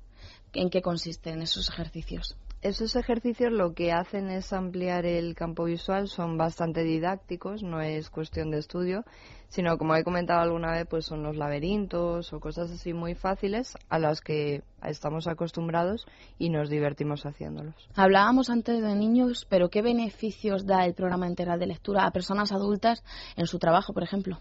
¿En 0.54 0.70
qué 0.70 0.82
consisten 0.82 1.42
esos 1.42 1.70
ejercicios? 1.70 2.36
Esos 2.66 2.96
ejercicios 2.96 3.52
lo 3.52 3.76
que 3.76 3.92
hacen 3.92 4.32
es 4.32 4.52
ampliar 4.52 5.06
el 5.06 5.36
campo 5.36 5.66
visual, 5.66 6.08
son 6.08 6.36
bastante 6.36 6.84
didácticos, 6.84 7.62
no 7.62 7.80
es 7.80 8.10
cuestión 8.10 8.50
de 8.50 8.58
estudio, 8.58 9.04
sino 9.50 9.78
como 9.78 9.96
he 9.96 10.04
comentado 10.04 10.40
alguna 10.42 10.72
vez, 10.72 10.88
pues 10.90 11.06
son 11.06 11.22
los 11.22 11.38
laberintos 11.38 12.34
o 12.34 12.40
cosas 12.40 12.72
así 12.72 12.92
muy 12.92 13.14
fáciles 13.14 13.76
a 13.88 14.00
las 14.00 14.20
que 14.20 14.64
estamos 14.82 15.28
acostumbrados 15.28 16.08
y 16.40 16.50
nos 16.50 16.72
divertimos 16.72 17.28
haciéndolos. 17.28 17.76
Hablábamos 17.96 18.50
antes 18.50 18.82
de 18.82 18.96
niños, 18.96 19.46
pero 19.48 19.70
¿qué 19.70 19.84
beneficios 19.84 20.66
da 20.66 20.88
el 20.88 20.96
programa 20.96 21.28
integral 21.28 21.60
de 21.60 21.68
lectura 21.68 22.08
a 22.08 22.10
personas 22.10 22.52
adultas 22.52 23.04
en 23.36 23.46
su 23.46 23.60
trabajo, 23.60 23.94
por 23.94 24.02
ejemplo? 24.02 24.40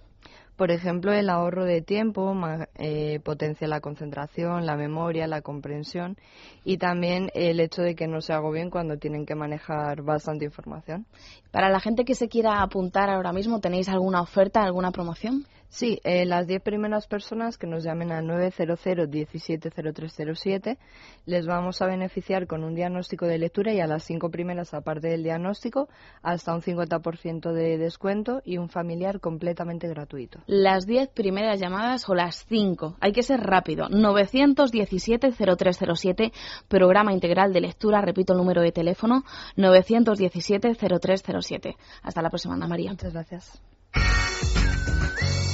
Por 0.56 0.70
ejemplo, 0.70 1.12
el 1.12 1.30
ahorro 1.30 1.64
de 1.64 1.82
tiempo 1.82 2.32
eh, 2.76 3.18
potencia 3.24 3.66
la 3.66 3.80
concentración, 3.80 4.66
la 4.66 4.76
memoria, 4.76 5.26
la 5.26 5.42
comprensión 5.42 6.16
y 6.64 6.78
también 6.78 7.30
el 7.34 7.58
hecho 7.58 7.82
de 7.82 7.96
que 7.96 8.06
no 8.06 8.20
se 8.20 8.32
agobien 8.32 8.70
cuando 8.70 8.96
tienen 8.96 9.26
que 9.26 9.34
manejar 9.34 10.02
bastante 10.02 10.44
información. 10.44 11.06
Para 11.50 11.70
la 11.70 11.80
gente 11.80 12.04
que 12.04 12.14
se 12.14 12.28
quiera 12.28 12.62
apuntar 12.62 13.10
ahora 13.10 13.32
mismo, 13.32 13.60
¿tenéis 13.60 13.88
alguna 13.88 14.22
oferta, 14.22 14.62
alguna 14.62 14.92
promoción? 14.92 15.44
Sí, 15.74 16.00
eh, 16.04 16.24
las 16.24 16.46
10 16.46 16.62
primeras 16.62 17.08
personas 17.08 17.58
que 17.58 17.66
nos 17.66 17.82
llamen 17.82 18.12
al 18.12 18.24
900 18.28 18.78
170307 19.10 20.78
les 21.26 21.48
vamos 21.48 21.82
a 21.82 21.86
beneficiar 21.86 22.46
con 22.46 22.62
un 22.62 22.76
diagnóstico 22.76 23.26
de 23.26 23.38
lectura 23.38 23.72
y 23.72 23.80
a 23.80 23.88
las 23.88 24.04
5 24.04 24.30
primeras, 24.30 24.72
aparte 24.72 25.08
del 25.08 25.24
diagnóstico, 25.24 25.88
hasta 26.22 26.54
un 26.54 26.62
50% 26.62 27.52
de 27.52 27.76
descuento 27.76 28.40
y 28.44 28.58
un 28.58 28.68
familiar 28.68 29.18
completamente 29.18 29.88
gratuito. 29.88 30.38
Las 30.46 30.86
10 30.86 31.08
primeras 31.08 31.58
llamadas 31.58 32.08
o 32.08 32.14
las 32.14 32.46
5. 32.46 32.98
Hay 33.00 33.10
que 33.10 33.24
ser 33.24 33.40
rápido. 33.40 33.88
917-0307, 33.88 36.32
programa 36.68 37.12
integral 37.12 37.52
de 37.52 37.62
lectura. 37.62 38.00
Repito 38.00 38.32
el 38.32 38.38
número 38.38 38.62
de 38.62 38.70
teléfono, 38.70 39.24
917-0307. 39.56 41.74
Hasta 42.04 42.22
la 42.22 42.30
próxima, 42.30 42.54
Ana 42.54 42.68
María. 42.68 42.92
Muchas 42.92 43.12
gracias. 43.12 43.60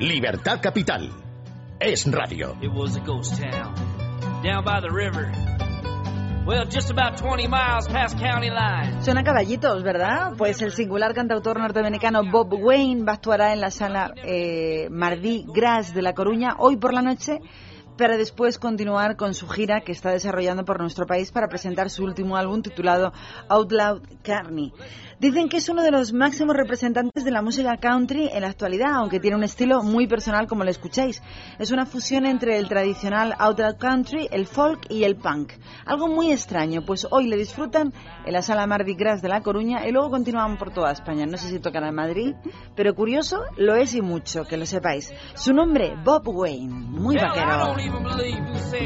Libertad 0.00 0.60
Capital. 0.60 1.10
Es 1.80 2.06
radio. 2.06 2.56
It 2.62 2.70
was 2.72 2.96
a 2.96 3.00
ghost 3.00 3.36
town 3.36 3.74
down 4.44 4.64
by 4.64 4.80
the 4.80 4.90
river. 4.90 5.32
Well, 6.46 6.66
just 6.70 6.90
about 6.90 7.16
20 7.16 7.48
miles 7.48 7.88
past 7.88 8.16
county 8.16 8.48
line. 8.48 9.02
Suena 9.02 9.24
caballitos, 9.24 9.82
¿verdad? 9.82 10.34
Pues 10.38 10.62
el 10.62 10.70
singular 10.70 11.14
cantautor 11.14 11.58
norteamericano 11.58 12.22
Bob 12.30 12.54
Wayne 12.54 13.04
va 13.04 13.12
a 13.12 13.14
actuar 13.16 13.40
en 13.40 13.60
la 13.60 13.72
sala 13.72 14.14
eh, 14.22 14.86
Mardi 14.88 15.44
Gras 15.52 15.92
de 15.92 16.02
La 16.02 16.14
Coruña 16.14 16.54
hoy 16.58 16.76
por 16.76 16.94
la 16.94 17.02
noche 17.02 17.40
para 17.98 18.16
después 18.16 18.60
continuar 18.60 19.16
con 19.16 19.34
su 19.34 19.48
gira 19.48 19.80
que 19.80 19.90
está 19.90 20.12
desarrollando 20.12 20.64
por 20.64 20.80
nuestro 20.80 21.04
país 21.06 21.32
para 21.32 21.48
presentar 21.48 21.90
su 21.90 22.04
último 22.04 22.36
álbum 22.36 22.62
titulado 22.62 23.12
Out 23.48 23.72
Loud 23.72 24.02
Carney. 24.22 24.72
Dicen 25.20 25.48
que 25.48 25.56
es 25.56 25.68
uno 25.68 25.82
de 25.82 25.90
los 25.90 26.12
máximos 26.12 26.56
representantes 26.56 27.24
de 27.24 27.32
la 27.32 27.42
música 27.42 27.76
country 27.76 28.30
en 28.32 28.42
la 28.42 28.50
actualidad, 28.50 28.94
aunque 28.94 29.18
tiene 29.18 29.36
un 29.36 29.42
estilo 29.42 29.82
muy 29.82 30.06
personal 30.06 30.46
como 30.46 30.62
lo 30.62 30.70
escucháis. 30.70 31.20
Es 31.58 31.72
una 31.72 31.86
fusión 31.86 32.24
entre 32.24 32.56
el 32.56 32.68
tradicional 32.68 33.34
Out 33.36 33.58
Loud 33.58 33.78
Country, 33.78 34.28
el 34.30 34.46
folk 34.46 34.86
y 34.88 35.02
el 35.02 35.16
punk. 35.16 35.54
Algo 35.86 36.06
muy 36.06 36.30
extraño, 36.30 36.82
pues 36.86 37.04
hoy 37.10 37.26
le 37.26 37.36
disfrutan 37.36 37.92
en 38.24 38.32
la 38.32 38.42
sala 38.42 38.68
Mardi 38.68 38.94
Gras 38.94 39.20
de 39.20 39.28
La 39.28 39.40
Coruña 39.40 39.88
y 39.88 39.90
luego 39.90 40.08
continúan 40.08 40.56
por 40.56 40.72
toda 40.72 40.92
España. 40.92 41.26
No 41.26 41.36
sé 41.36 41.48
si 41.48 41.58
tocan 41.58 41.82
en 41.82 41.96
Madrid, 41.96 42.36
pero 42.76 42.94
curioso 42.94 43.42
lo 43.56 43.74
es 43.74 43.96
y 43.96 44.02
mucho, 44.02 44.44
que 44.44 44.56
lo 44.56 44.66
sepáis. 44.66 45.12
Su 45.34 45.52
nombre, 45.52 45.96
Bob 46.04 46.28
Wayne, 46.28 46.72
muy 46.72 47.16
vaquero. 47.16 47.74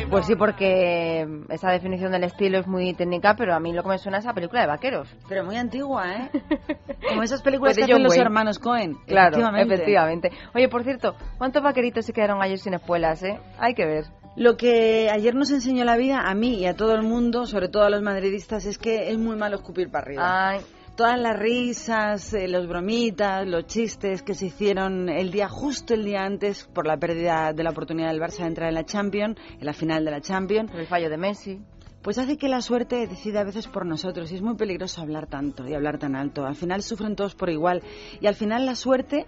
Pues 0.08 0.24
sí, 0.24 0.34
porque 0.36 1.26
esa 1.50 1.70
definición 1.70 2.12
del 2.12 2.24
estilo 2.24 2.58
es 2.58 2.66
muy 2.66 2.94
técnica, 2.94 3.34
pero 3.36 3.54
a 3.54 3.60
mí 3.60 3.74
lo 3.74 3.82
que 3.82 3.90
me 3.90 3.98
suena 3.98 4.16
es 4.16 4.24
esa 4.24 4.32
película 4.32 4.62
de 4.62 4.68
vaqueros. 4.68 5.14
Pero 5.28 5.44
muy 5.44 5.56
antigua, 5.56 6.10
¿eh? 6.10 6.21
Como 7.08 7.22
esas 7.22 7.42
películas 7.42 7.74
Pues 7.76 7.86
que 7.86 7.92
hacen 7.92 8.02
los 8.02 8.16
hermanos 8.16 8.58
Cohen. 8.58 8.96
Claro, 9.06 9.36
efectivamente. 9.36 9.74
efectivamente. 9.74 10.30
Oye, 10.54 10.68
por 10.68 10.84
cierto, 10.84 11.14
¿cuántos 11.38 11.62
vaqueritos 11.62 12.06
se 12.06 12.12
quedaron 12.12 12.42
ayer 12.42 12.58
sin 12.58 12.74
espuelas, 12.74 13.22
eh? 13.22 13.38
Hay 13.58 13.74
que 13.74 13.86
ver. 13.86 14.04
Lo 14.34 14.56
que 14.56 15.10
ayer 15.10 15.34
nos 15.34 15.50
enseñó 15.50 15.84
la 15.84 15.96
vida, 15.96 16.22
a 16.24 16.34
mí 16.34 16.54
y 16.54 16.66
a 16.66 16.74
todo 16.74 16.94
el 16.94 17.02
mundo, 17.02 17.44
sobre 17.44 17.68
todo 17.68 17.84
a 17.84 17.90
los 17.90 18.02
madridistas, 18.02 18.64
es 18.64 18.78
que 18.78 19.10
es 19.10 19.18
muy 19.18 19.36
malo 19.36 19.56
escupir 19.56 19.90
para 19.90 20.06
arriba. 20.06 20.48
Ay. 20.48 20.60
Todas 20.96 21.18
las 21.18 21.38
risas, 21.38 22.32
eh, 22.34 22.48
los 22.48 22.66
bromitas, 22.66 23.46
los 23.46 23.66
chistes 23.66 24.22
que 24.22 24.34
se 24.34 24.46
hicieron 24.46 25.08
el 25.08 25.30
día 25.30 25.48
justo 25.48 25.94
el 25.94 26.04
día 26.04 26.22
antes 26.22 26.64
por 26.64 26.86
la 26.86 26.98
pérdida 26.98 27.52
de 27.54 27.62
la 27.62 27.70
oportunidad 27.70 28.08
del 28.08 28.20
Barça 28.20 28.40
de 28.40 28.48
entrar 28.48 28.68
en 28.68 28.74
la 28.74 28.84
Champions, 28.84 29.38
en 29.58 29.66
la 29.66 29.72
final 29.72 30.04
de 30.04 30.10
la 30.10 30.20
Champions. 30.20 30.70
El 30.74 30.86
fallo 30.86 31.08
de 31.08 31.16
Messi. 31.16 31.60
Pues 32.02 32.18
hace 32.18 32.36
que 32.36 32.48
la 32.48 32.60
suerte 32.62 33.06
decida 33.06 33.40
a 33.40 33.44
veces 33.44 33.68
por 33.68 33.86
nosotros 33.86 34.32
y 34.32 34.34
es 34.34 34.42
muy 34.42 34.56
peligroso 34.56 35.00
hablar 35.00 35.28
tanto 35.28 35.68
y 35.68 35.74
hablar 35.74 35.98
tan 35.98 36.16
alto. 36.16 36.44
Al 36.44 36.56
final 36.56 36.82
sufren 36.82 37.14
todos 37.14 37.36
por 37.36 37.48
igual 37.48 37.80
y 38.20 38.26
al 38.26 38.34
final 38.34 38.66
la 38.66 38.74
suerte 38.74 39.26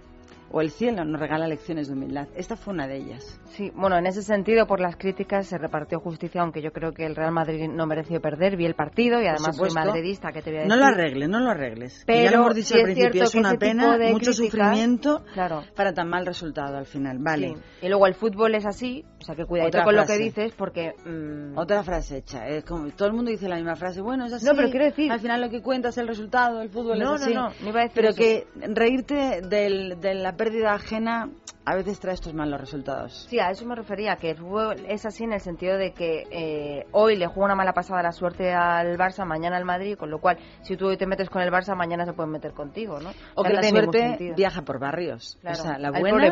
o 0.51 0.61
el 0.61 0.69
cielo 0.71 1.03
nos 1.05 1.19
regala 1.19 1.47
lecciones 1.47 1.87
de 1.87 1.93
humildad. 1.93 2.27
Esta 2.35 2.55
fue 2.55 2.73
una 2.73 2.87
de 2.87 2.97
ellas. 2.97 3.39
Sí, 3.49 3.71
bueno, 3.75 3.97
en 3.97 4.05
ese 4.05 4.21
sentido, 4.21 4.67
por 4.67 4.79
las 4.79 4.95
críticas 4.95 5.47
se 5.47 5.57
repartió 5.57 5.99
justicia, 5.99 6.41
aunque 6.41 6.61
yo 6.61 6.71
creo 6.71 6.93
que 6.93 7.05
el 7.05 7.15
Real 7.15 7.31
Madrid 7.31 7.67
no 7.69 7.85
mereció 7.87 8.21
perder. 8.21 8.55
Vi 8.57 8.65
el 8.65 8.75
partido 8.75 9.21
y 9.21 9.27
además 9.27 9.55
soy 9.57 9.71
madridista, 9.71 10.31
que 10.31 10.41
te 10.41 10.51
voy 10.51 10.59
a 10.59 10.65
No 10.65 10.75
decir. 10.75 10.79
lo 10.81 10.85
arregles, 10.85 11.29
no 11.29 11.39
lo 11.39 11.49
arregles. 11.49 12.03
Que 12.05 12.13
ya 12.15 12.29
Pero 12.29 12.37
lo 12.37 12.43
hemos 12.43 12.55
dicho 12.55 12.67
sí 12.67 12.73
al 12.75 12.79
es 12.79 12.85
principio, 12.85 13.23
es 13.23 13.31
que 13.31 13.37
una 13.39 13.53
pena, 13.55 13.97
mucho 14.11 14.31
críticas- 14.31 14.35
sufrimiento 14.35 15.23
Claro. 15.33 15.63
para 15.75 15.93
tan 15.93 16.09
mal 16.09 16.25
resultado 16.25 16.77
al 16.77 16.85
final. 16.85 17.17
Vale. 17.19 17.47
Sí. 17.55 17.85
Y 17.85 17.89
luego 17.89 18.07
el 18.07 18.15
fútbol 18.15 18.55
es 18.55 18.65
así, 18.65 19.03
o 19.19 19.23
sea 19.23 19.35
que 19.35 19.45
cuidadito 19.45 19.77
Otra 19.77 19.85
con 19.85 19.95
lo 19.95 20.01
frase. 20.03 20.17
que 20.17 20.23
dices, 20.23 20.53
porque... 20.57 20.93
mm, 21.05 21.57
Otra 21.57 21.83
frase 21.83 22.17
hecha. 22.17 22.47
Es 22.47 22.63
como 22.65 22.89
todo 22.91 23.07
el 23.07 23.13
mundo 23.13 23.31
dice 23.31 23.47
la 23.47 23.55
misma 23.55 23.75
frase. 23.75 24.01
Bueno, 24.01 24.25
es 24.25 24.33
así. 24.33 24.45
No, 24.45 24.53
pero 24.55 24.69
quiero 24.69 24.85
decir- 24.85 25.11
Al 25.11 25.19
final 25.19 25.41
lo 25.41 25.49
que 25.49 25.61
cuenta 25.61 25.89
es 25.89 25.97
el 25.97 26.07
resultado. 26.07 26.61
El 26.61 26.69
fútbol 26.69 26.99
No, 26.99 27.15
es 27.15 27.21
no, 27.21 27.25
así. 27.25 27.33
no, 27.33 27.49
no 27.63 27.69
iba 27.69 27.79
a 27.79 27.83
decir 27.83 27.95
Pero 27.95 28.09
eso. 28.09 28.17
que 28.17 28.47
reírte 28.73 29.41
del- 29.47 29.99
de 29.99 30.13
la 30.15 30.34
pérdida 30.35 30.73
ajena 30.73 31.29
a 31.67 31.75
veces 31.75 31.99
trae 31.99 32.13
estos 32.13 32.33
malos 32.33 32.59
resultados. 32.61 33.25
Sí, 33.27 33.39
a 33.39 33.49
eso 33.49 33.65
me 33.65 33.73
refería, 33.75 34.17
que 34.17 34.31
el 34.31 34.37
fútbol 34.37 34.85
es 34.87 35.03
así 35.05 35.23
en 35.23 35.33
el 35.33 35.39
sentido 35.39 35.77
de 35.77 35.93
que 35.93 36.23
eh, 36.29 36.85
hoy 36.91 37.15
le 37.15 37.25
juega 37.25 37.45
una 37.45 37.55
mala 37.55 37.73
pasada 37.73 38.03
la 38.03 38.11
suerte 38.11 38.53
al 38.53 38.97
Barça, 38.99 39.25
mañana 39.25 39.57
al 39.57 39.65
Madrid, 39.65 39.97
con 39.97 40.11
lo 40.11 40.19
cual, 40.19 40.37
si 40.61 40.77
tú 40.77 40.87
hoy 40.87 40.97
te 40.97 41.07
metes 41.07 41.27
con 41.29 41.41
el 41.41 41.51
Barça, 41.51 41.75
mañana 41.75 42.05
se 42.05 42.13
pueden 42.13 42.31
meter 42.31 42.51
contigo, 42.53 42.99
¿no? 42.99 43.09
O 43.33 43.43
que 43.43 43.53
la 43.53 43.63
suerte 43.63 44.33
viaja 44.35 44.61
por 44.61 44.79
barrios. 44.79 45.37
Claro. 45.41 45.59
O 45.59 45.61
sea, 45.63 45.77
la 45.79 45.89
buena 45.91 46.27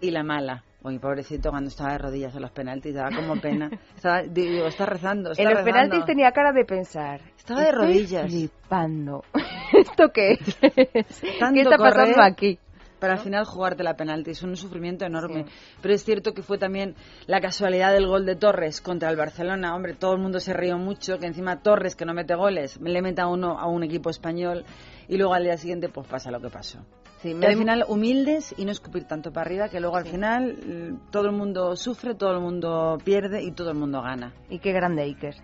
y 0.00 0.10
la 0.10 0.22
mala. 0.22 0.64
Oye, 0.84 0.98
pobrecito, 0.98 1.50
cuando 1.50 1.68
estaba 1.68 1.92
de 1.92 1.98
rodillas 1.98 2.34
en 2.34 2.42
los 2.42 2.50
penaltis, 2.50 2.94
daba 2.94 3.14
como 3.14 3.40
pena. 3.40 3.70
Estaba, 3.94 4.22
digo, 4.22 4.66
está 4.66 4.84
rezando, 4.84 5.30
está 5.30 5.40
En 5.42 5.50
los 5.50 5.58
rezando. 5.58 5.72
penaltis 5.80 6.06
tenía 6.06 6.32
cara 6.32 6.50
de 6.50 6.64
pensar. 6.64 7.20
Estaba 7.36 7.60
de 7.60 7.68
"Estoy 7.68 7.86
rodillas. 7.86 8.26
flipando. 8.26 9.22
¿Esto 9.78 10.08
qué 10.12 10.32
es? 10.32 10.56
¿Qué 10.60 11.60
está 11.60 11.76
pasando 11.76 12.20
aquí? 12.22 12.58
Para 13.02 13.14
al 13.14 13.18
final 13.18 13.44
jugarte 13.44 13.82
la 13.82 13.96
penalti. 13.96 14.30
Es 14.30 14.44
un 14.44 14.56
sufrimiento 14.56 15.04
enorme. 15.04 15.46
Pero 15.80 15.92
es 15.92 16.04
cierto 16.04 16.34
que 16.34 16.42
fue 16.42 16.56
también 16.56 16.94
la 17.26 17.40
casualidad 17.40 17.92
del 17.92 18.06
gol 18.06 18.24
de 18.24 18.36
Torres 18.36 18.80
contra 18.80 19.10
el 19.10 19.16
Barcelona. 19.16 19.74
Hombre, 19.74 19.94
todo 19.94 20.12
el 20.12 20.20
mundo 20.20 20.38
se 20.38 20.52
rió 20.52 20.78
mucho. 20.78 21.18
Que 21.18 21.26
encima 21.26 21.62
Torres, 21.62 21.96
que 21.96 22.04
no 22.04 22.14
mete 22.14 22.36
goles, 22.36 22.78
le 22.80 23.02
meta 23.02 23.26
uno 23.26 23.58
a 23.58 23.66
un 23.66 23.82
equipo 23.82 24.08
español. 24.08 24.64
Y 25.08 25.16
luego 25.16 25.34
al 25.34 25.42
día 25.42 25.56
siguiente, 25.56 25.88
pues 25.88 26.06
pasa 26.06 26.30
lo 26.30 26.40
que 26.40 26.48
pasó. 26.48 26.78
Sí, 27.22 27.34
me 27.34 27.46
al 27.46 27.56
final 27.56 27.84
humildes 27.88 28.54
y 28.56 28.64
no 28.64 28.70
escupir 28.70 29.02
tanto 29.02 29.32
para 29.32 29.46
arriba, 29.46 29.68
que 29.68 29.80
luego 29.80 29.96
al 29.96 30.06
final 30.06 30.54
mm, 30.54 31.10
todo 31.10 31.26
el 31.26 31.32
mundo 31.32 31.74
sufre, 31.74 32.14
todo 32.14 32.30
el 32.30 32.40
mundo 32.40 32.98
pierde 33.04 33.42
y 33.42 33.50
todo 33.50 33.70
el 33.72 33.78
mundo 33.78 34.00
gana. 34.00 34.32
Y 34.48 34.60
qué 34.60 34.70
grande 34.70 35.02
Iker. 35.02 35.34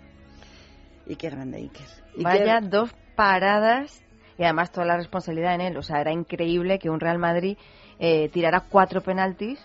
Y 1.07 1.17
qué 1.17 1.29
grande 1.29 1.59
Iker. 1.59 1.89
Y 2.17 2.23
Vaya 2.23 2.61
dos 2.61 2.95
paradas 3.17 4.05
y 4.39 4.45
además 4.45 4.71
toda 4.73 4.87
la 4.87 4.97
responsabilidad 4.97 5.55
en 5.55 5.61
él. 5.61 5.77
O 5.77 5.83
sea, 5.83 6.01
era 6.01 6.13
increíble 6.13 6.79
que 6.79 6.89
un 6.89 7.01
Real 7.01 7.19
Madrid 7.19 7.59
eh, 7.99 8.29
tirara 8.31 8.61
cuatro 8.61 9.01
penaltis 9.03 9.59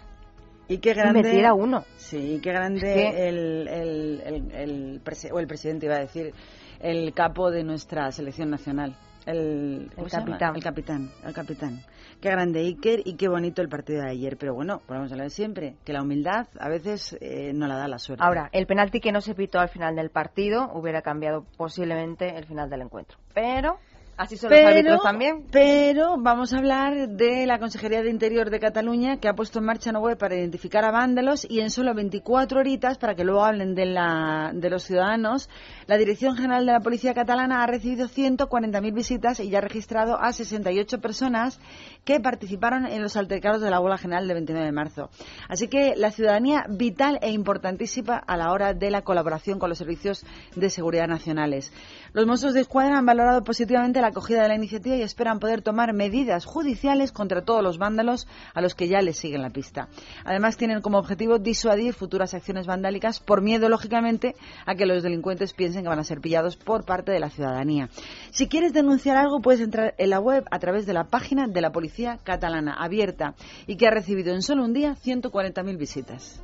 Y 0.67 0.80
qué 0.80 0.93
grande. 0.93 1.21
metiera 1.21 1.53
uno. 1.53 1.84
Sí, 1.97 2.39
qué 2.43 2.49
grande 2.51 2.80
Es 2.80 2.84
que- 3.13 3.30
el, 3.30 3.67
el, 3.67 4.21
el, 4.26 4.51
el 4.51 5.01
prese- 5.03 5.32
o 5.32 5.39
el 5.39 5.47
presidente, 5.47 5.86
iba 5.86 5.95
a 5.95 5.99
decir, 5.99 6.34
el 6.80 7.13
capo 7.13 7.51
de 7.51 7.63
nuestra 7.63 8.11
selección 8.11 8.49
nacional. 8.49 8.95
El, 9.26 9.89
¿cómo 9.95 10.07
El 10.07 10.11
capitán. 10.11 10.55
El 10.55 10.63
capitán, 10.63 11.11
el 11.24 11.34
capitán. 11.34 11.80
Qué 12.19 12.30
grande 12.30 12.59
Iker 12.61 13.01
y 13.05 13.15
qué 13.15 13.30
bonito 13.30 13.61
el 13.61 13.69
partido 13.69 14.01
de 14.03 14.09
ayer. 14.09 14.36
Pero 14.38 14.53
bueno, 14.53 14.82
volvemos 14.88 15.11
a 15.13 15.15
lo 15.15 15.24
de 15.24 15.30
siempre, 15.30 15.76
que 15.86 15.93
la 15.93 16.01
humildad 16.01 16.47
a 16.59 16.67
veces 16.67 17.15
eh, 17.21 17.51
no 17.53 17.67
la 17.67 17.76
da 17.78 17.88
la 17.88 17.99
suerte. 17.99 18.21
Ahora, 18.24 18.49
el 18.51 18.65
penalti 18.65 18.99
que 18.99 19.11
no 19.13 19.21
se 19.21 19.34
pitó 19.34 19.59
al 19.59 19.69
final 19.69 19.95
del 19.95 20.09
partido 20.09 20.69
hubiera 20.74 21.01
cambiado 21.01 21.45
posiblemente 21.57 22.36
el 22.38 22.45
final 22.45 22.69
del 22.69 22.82
encuentro. 22.82 23.17
Pero 23.34 23.78
así 24.18 24.38
son 24.38 24.51
los 24.51 24.59
árbitros 24.59 25.01
también. 25.01 25.45
Pero 25.51 26.18
vamos 26.18 26.53
a 26.53 26.57
hablar 26.57 27.09
de 27.09 27.45
la 27.45 27.59
Consejería 27.59 28.01
de 28.01 28.09
Interior 28.09 28.49
de 28.49 28.59
Cataluña 28.59 29.18
que 29.18 29.28
ha 29.28 29.34
puesto 29.34 29.59
en 29.59 29.66
marcha 29.66 29.89
una 29.89 29.99
web 29.99 30.18
para 30.18 30.36
identificar 30.36 30.86
a 30.86 30.91
vándalos 30.91 31.45
y 31.49 31.59
en 31.61 31.72
solo 31.72 31.93
24 31.93 32.59
horitas, 32.59 32.97
para 32.97 33.16
que 33.16 33.24
luego 33.24 33.43
hablen 33.43 33.76
de, 33.76 33.86
la, 33.86 34.51
de 34.53 34.70
los 34.70 34.84
ciudadanos, 34.84 35.49
la 35.88 35.97
Dirección 35.97 36.36
General 36.36 36.66
de 36.66 36.72
la 36.72 36.80
Policía 36.80 37.14
Catalana 37.14 37.64
ha 37.64 37.68
recibido 37.68 38.07
140.000 38.07 38.93
visitas 38.93 39.39
y 39.39 39.49
ya 39.49 39.59
ha 39.59 39.61
registrado 39.61 40.20
a 40.20 40.32
68 40.34 40.99
personas 40.99 41.59
que 42.06 42.20
participaron 42.20 42.86
en 42.86 43.01
los 43.01 43.16
altercados 43.16 43.62
de 43.62 43.70
la 43.70 43.80
huelga 43.80 43.97
general 43.97 44.28
del 44.28 44.36
29 44.36 44.66
de 44.66 44.72
marzo. 44.72 45.10
Así 45.47 45.68
que 45.68 45.95
la 45.95 46.12
ciudadanía 46.12 46.66
vital 46.70 47.18
e 47.22 47.32
importantísima 47.32 48.18
a 48.18 48.38
la 48.38 48.51
hora 48.51 48.74
de 48.74 48.91
la 48.91 49.04
colaboración 49.04 49.60
con 49.60 49.70
los 49.70 49.78
servicios 49.78 50.26
de 50.56 50.70
seguridad 50.70 51.08
nacionales. 51.08 51.72
Los 52.12 52.28
Mossos 52.28 52.54
de 52.54 52.62
Escuadra 52.62 52.97
han 52.97 53.06
valorado 53.06 53.43
positivamente 53.43 54.01
la 54.01 54.08
acogida 54.08 54.41
de 54.41 54.49
la 54.49 54.56
iniciativa 54.56 54.95
y 54.95 55.01
esperan 55.01 55.39
poder 55.39 55.62
tomar 55.62 55.93
medidas 55.93 56.45
judiciales 56.45 57.12
contra 57.12 57.43
todos 57.43 57.64
los 57.64 57.78
vándalos 57.78 58.28
a 58.54 58.62
los 58.62 58.76
que 58.76 58.88
ya 58.88 59.01
les 59.01 59.18
siguen 59.18 59.41
la 59.41 59.49
pista. 59.49 59.88
Además, 60.26 60.58
tienen 60.58 60.82
como 60.82 60.97
objetivo 60.97 61.39
disuadir 61.39 61.93
futuras 61.93 62.34
acciones 62.34 62.68
vandálicas 62.68 63.20
por 63.20 63.41
miedo, 63.41 63.70
lógicamente, 63.70 64.36
a 64.66 64.76
que 64.76 64.86
los 64.86 65.04
delincuentes 65.04 65.54
piensen 65.54 65.84
que 65.84 65.89
van 65.89 65.99
a 65.99 66.04
ser 66.04 66.20
pillados 66.20 66.58
por 66.58 66.86
parte 66.86 67.12
de 67.12 67.20
la 67.20 67.30
ciudadanía. 67.30 67.89
Si 68.32 68.47
quieres 68.47 68.74
denunciar 68.74 69.18
algo, 69.18 69.41
puedes 69.41 69.62
entrar 69.62 69.95
en 69.97 70.10
la 70.10 70.20
web 70.20 70.43
a 70.51 70.60
través 70.60 70.86
de 70.86 70.93
la 70.93 71.06
página 71.06 71.47
de 71.47 71.62
la 71.62 71.72
Policía 71.72 71.92
Catalana, 72.23 72.73
abierta, 72.73 73.35
y 73.67 73.77
que 73.77 73.87
ha 73.87 73.91
recibido 73.91 74.33
en 74.33 74.41
solo 74.41 74.63
un 74.63 74.73
día 74.73 74.95
140.000 74.95 75.77
visitas. 75.77 76.43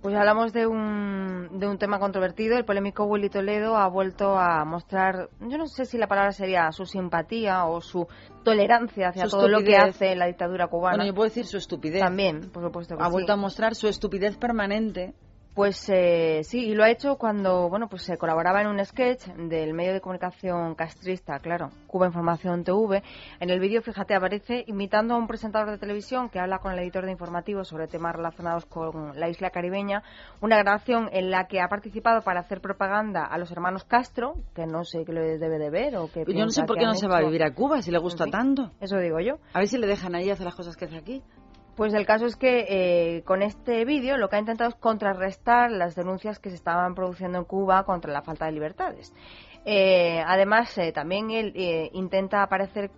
Pues 0.00 0.14
hablamos 0.16 0.52
de 0.52 0.66
un, 0.66 1.58
de 1.58 1.66
un 1.66 1.78
tema 1.78 1.98
controvertido. 1.98 2.58
El 2.58 2.66
polémico 2.66 3.04
Willy 3.04 3.30
Toledo 3.30 3.76
ha 3.76 3.88
vuelto 3.88 4.38
a 4.38 4.64
mostrar, 4.66 5.30
yo 5.40 5.56
no 5.56 5.66
sé 5.66 5.86
si 5.86 5.96
la 5.96 6.06
palabra 6.06 6.32
sería 6.32 6.70
su 6.72 6.84
simpatía 6.84 7.64
o 7.64 7.80
su 7.80 8.06
tolerancia 8.42 9.08
hacia 9.08 9.24
Su 9.24 9.30
todo 9.30 9.48
lo 9.48 9.62
que 9.62 9.76
hace 9.76 10.14
la 10.14 10.26
dictadura 10.26 10.66
cubana. 10.66 10.96
Bueno, 10.96 11.10
yo 11.10 11.14
puedo 11.14 11.28
decir 11.30 11.46
su 11.46 11.56
estupidez. 11.56 12.02
También, 12.02 12.50
por 12.50 12.62
supuesto 12.62 12.96
que 12.96 13.02
ha 13.02 13.06
sí. 13.06 13.12
vuelto 13.12 13.32
a 13.32 13.36
mostrar 13.36 13.74
su 13.74 13.88
estupidez 13.88 14.36
permanente 14.36 15.14
Pues 15.54 15.88
eh, 15.88 16.40
sí, 16.42 16.66
y 16.66 16.74
lo 16.74 16.82
ha 16.82 16.90
hecho 16.90 17.16
cuando, 17.16 17.68
bueno, 17.68 17.88
pues 17.88 18.02
se 18.02 18.16
colaboraba 18.18 18.60
en 18.60 18.66
un 18.66 18.84
sketch 18.84 19.26
del 19.36 19.72
medio 19.72 19.92
de 19.92 20.00
comunicación 20.00 20.74
castrista, 20.74 21.38
claro, 21.38 21.70
Cuba 21.86 22.06
Información 22.06 22.64
TV. 22.64 23.04
En 23.38 23.50
el 23.50 23.60
vídeo, 23.60 23.80
fíjate, 23.80 24.16
aparece 24.16 24.64
imitando 24.66 25.14
a 25.14 25.16
un 25.16 25.28
presentador 25.28 25.70
de 25.70 25.78
televisión 25.78 26.28
que 26.28 26.40
habla 26.40 26.58
con 26.58 26.72
el 26.72 26.80
editor 26.80 27.04
de 27.04 27.12
informativos 27.12 27.68
sobre 27.68 27.86
temas 27.86 28.16
relacionados 28.16 28.66
con 28.66 29.16
la 29.16 29.28
isla 29.28 29.50
caribeña, 29.50 30.02
una 30.40 30.58
grabación 30.58 31.08
en 31.12 31.30
la 31.30 31.46
que 31.46 31.60
ha 31.60 31.68
participado 31.68 32.22
para 32.22 32.40
hacer 32.40 32.60
propaganda 32.60 33.24
a 33.24 33.38
los 33.38 33.52
hermanos 33.52 33.84
Castro, 33.84 34.34
que 34.56 34.66
no 34.66 34.82
sé 34.82 35.04
qué 35.04 35.12
le 35.12 35.38
debe 35.38 35.58
de 35.58 35.70
ver 35.70 35.96
o 35.98 36.08
que 36.08 36.24
Yo 36.26 36.44
no 36.44 36.50
sé 36.50 36.64
por 36.64 36.76
qué 36.76 36.84
no 36.84 36.94
se 36.94 37.06
va 37.06 37.18
a 37.18 37.22
vivir 37.22 37.44
a 37.44 37.54
Cuba 37.54 37.80
si 37.80 37.92
le 37.92 37.98
gusta 37.98 38.26
tanto. 38.26 38.72
Eso 38.80 38.98
digo 38.98 39.20
yo. 39.20 39.34
A 39.52 39.60
ver 39.60 39.68
si 39.68 39.78
le 39.78 39.86
dejan 39.86 40.16
ahí 40.16 40.30
hacer 40.30 40.46
las 40.46 40.56
cosas 40.56 40.76
que 40.76 40.86
hace 40.86 40.96
aquí. 40.96 41.22
Pues 41.76 41.92
el 41.92 42.06
caso 42.06 42.26
es 42.26 42.36
que 42.36 42.66
eh, 42.68 43.22
con 43.24 43.42
este 43.42 43.84
vídeo 43.84 44.16
lo 44.16 44.28
que 44.28 44.36
ha 44.36 44.38
intentado 44.38 44.70
es 44.70 44.76
contrarrestar 44.76 45.72
las 45.72 45.96
denuncias 45.96 46.38
que 46.38 46.50
se 46.50 46.54
estaban 46.54 46.94
produciendo 46.94 47.38
en 47.38 47.44
Cuba 47.44 47.82
contra 47.84 48.12
la 48.12 48.22
falta 48.22 48.46
de 48.46 48.52
libertades. 48.52 49.12
Eh, 49.64 50.22
además, 50.24 50.76
eh, 50.78 50.92
también 50.92 51.30
él 51.30 51.52
intenta 51.92 52.46
parecer 52.46 52.90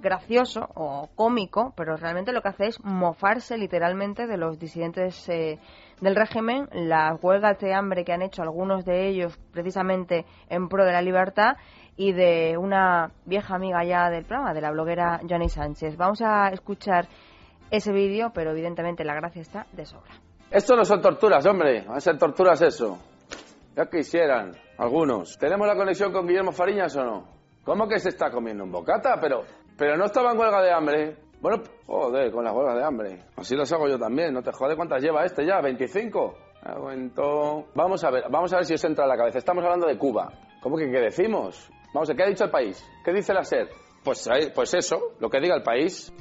gracioso 0.00 0.68
o 0.74 1.08
cómico, 1.14 1.72
pero 1.74 1.96
realmente 1.96 2.32
lo 2.32 2.42
que 2.42 2.48
hace 2.50 2.66
es 2.66 2.84
mofarse 2.84 3.56
literalmente 3.56 4.26
de 4.26 4.36
los 4.36 4.58
disidentes 4.58 5.26
del 5.26 6.14
régimen, 6.14 6.68
las 6.72 7.22
huelgas 7.22 7.58
de 7.58 7.74
hambre 7.74 8.04
que 8.04 8.12
han 8.12 8.22
hecho 8.22 8.42
algunos 8.42 8.84
de 8.84 9.08
ellos 9.08 9.36
precisamente 9.52 10.24
en 10.50 10.68
pro 10.68 10.84
de 10.84 10.92
la 10.92 11.02
libertad 11.02 11.56
y 11.96 12.12
de 12.12 12.56
una 12.56 13.10
vieja 13.24 13.56
amiga 13.56 13.82
ya 13.84 14.08
del 14.08 14.24
programa, 14.24 14.54
de 14.54 14.60
la 14.60 14.70
bloguera 14.70 15.20
Johnny 15.28 15.48
Sánchez. 15.48 15.96
Vamos 15.96 16.22
a 16.22 16.48
escuchar 16.50 17.08
ese 17.70 17.92
vídeo, 17.92 18.30
pero 18.34 18.52
evidentemente 18.52 19.04
la 19.04 19.14
gracia 19.14 19.42
está 19.42 19.66
de 19.72 19.84
sobra. 19.86 20.12
Esto 20.50 20.76
no 20.76 20.84
son 20.84 21.00
torturas, 21.02 21.44
hombre. 21.46 21.84
A 21.88 22.00
ser 22.00 22.18
torturas 22.18 22.60
eso. 22.62 22.98
Ya 23.76 23.86
quisieran 23.86 24.52
algunos. 24.78 25.36
¿Tenemos 25.38 25.66
la 25.66 25.76
conexión 25.76 26.12
con 26.12 26.26
Guillermo 26.26 26.52
Fariñas 26.52 26.96
o 26.96 27.04
no? 27.04 27.28
¿Cómo 27.64 27.86
que 27.86 27.98
se 27.98 28.08
está 28.08 28.30
comiendo 28.30 28.64
un 28.64 28.72
bocata? 28.72 29.18
Pero, 29.20 29.42
pero 29.76 29.96
no 29.96 30.06
estaba 30.06 30.32
en 30.32 30.38
huelga 30.38 30.62
de 30.62 30.72
hambre. 30.72 31.16
Bueno, 31.40 31.62
joder, 31.86 32.32
con 32.32 32.44
las 32.44 32.54
huelgas 32.54 32.76
de 32.76 32.84
hambre. 32.84 33.22
Así 33.36 33.54
las 33.54 33.70
hago 33.72 33.86
yo 33.86 33.98
también. 33.98 34.32
No 34.32 34.42
te 34.42 34.52
jode 34.52 34.74
cuántas 34.74 35.02
lleva 35.02 35.24
este 35.24 35.46
ya, 35.46 35.60
25. 35.60 36.34
Vamos 37.74 38.02
a 38.04 38.10
ver, 38.10 38.24
vamos 38.30 38.52
a 38.52 38.56
ver 38.56 38.64
si 38.64 38.74
os 38.74 38.84
entra 38.84 39.04
a 39.04 39.08
la 39.08 39.16
cabeza. 39.16 39.38
Estamos 39.38 39.62
hablando 39.62 39.86
de 39.86 39.96
Cuba. 39.96 40.32
¿Cómo 40.60 40.76
que 40.76 40.90
qué 40.90 40.98
decimos? 40.98 41.70
Vamos 41.94 42.08
a 42.08 42.12
ver, 42.12 42.16
¿qué 42.16 42.22
ha 42.24 42.28
dicho 42.28 42.44
el 42.44 42.50
país? 42.50 42.84
¿Qué 43.04 43.12
dice 43.12 43.32
la 43.32 43.44
SER? 43.44 43.68
Pues, 44.02 44.28
pues 44.54 44.74
eso, 44.74 45.12
lo 45.20 45.28
que 45.30 45.40
diga 45.40 45.54
el 45.54 45.62
país. 45.62 46.12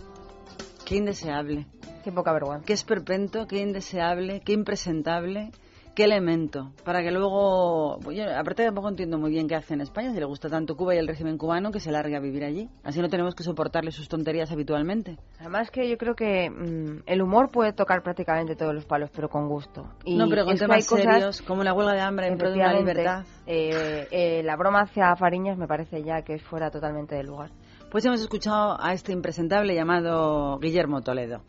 Qué 0.88 0.96
indeseable. 0.96 1.68
Qué 2.02 2.14
poca 2.14 2.32
vergüenza. 2.32 2.66
Qué 2.66 2.72
esperpento, 2.72 3.46
qué 3.46 3.60
indeseable, 3.60 4.40
qué 4.40 4.54
impresentable, 4.54 5.52
qué 5.94 6.06
elemento. 6.06 6.72
Para 6.86 7.04
que 7.04 7.12
luego. 7.12 8.00
Pues 8.02 8.18
aparte 8.22 8.64
tampoco 8.64 8.88
entiendo 8.88 9.18
muy 9.18 9.32
bien 9.32 9.50
qué 9.50 9.56
hace 9.56 9.74
en 9.74 9.82
España, 9.82 10.14
si 10.14 10.20
le 10.20 10.24
gusta 10.24 10.48
tanto 10.50 10.78
Cuba 10.78 10.96
y 10.96 10.98
el 10.98 11.06
régimen 11.10 11.38
cubano, 11.38 11.74
que 11.74 11.82
se 11.82 11.92
largue 11.92 12.16
a 12.16 12.22
vivir 12.22 12.46
allí. 12.46 12.70
Así 12.86 13.02
no 13.02 13.10
tenemos 13.10 13.36
que 13.36 13.44
soportarle 13.44 13.92
sus 13.92 14.08
tonterías 14.08 14.50
habitualmente. 14.50 15.18
Además 15.42 15.72
que 15.72 15.90
yo 15.90 15.98
creo 15.98 16.16
que 16.16 16.50
mm, 16.50 17.04
el 17.06 17.22
humor 17.22 17.52
puede 17.52 17.74
tocar 17.74 18.02
prácticamente 18.02 18.56
todos 18.56 18.74
los 18.74 18.86
palos, 18.86 19.10
pero 19.14 19.28
con 19.28 19.50
gusto. 19.50 19.90
Y 20.06 20.16
no, 20.16 20.30
pero 20.30 20.46
con 20.46 20.56
temas 20.58 20.86
serios, 20.86 21.42
como 21.42 21.66
la 21.66 21.74
huelga 21.74 21.96
de 21.96 22.00
hambre 22.00 22.28
en 22.28 22.38
pro 22.38 22.52
de 22.52 22.60
la 22.60 22.72
libertad. 22.72 23.26
Eh, 23.46 24.08
eh, 24.12 24.42
la 24.42 24.56
broma 24.56 24.84
hacia 24.84 25.14
Fariñas 25.18 25.58
me 25.58 25.68
parece 25.68 26.02
ya 26.02 26.22
que 26.22 26.36
es 26.36 26.44
fuera 26.44 26.72
totalmente 26.72 27.14
de 27.16 27.24
lugar. 27.24 27.50
Pues 27.90 28.04
hemos 28.06 28.22
escuchado 28.22 28.78
a 28.82 28.94
este 28.94 29.14
impresentable 29.14 29.74
llamado 29.74 30.60
Guillermo 30.60 31.02
Toledo. 31.02 31.42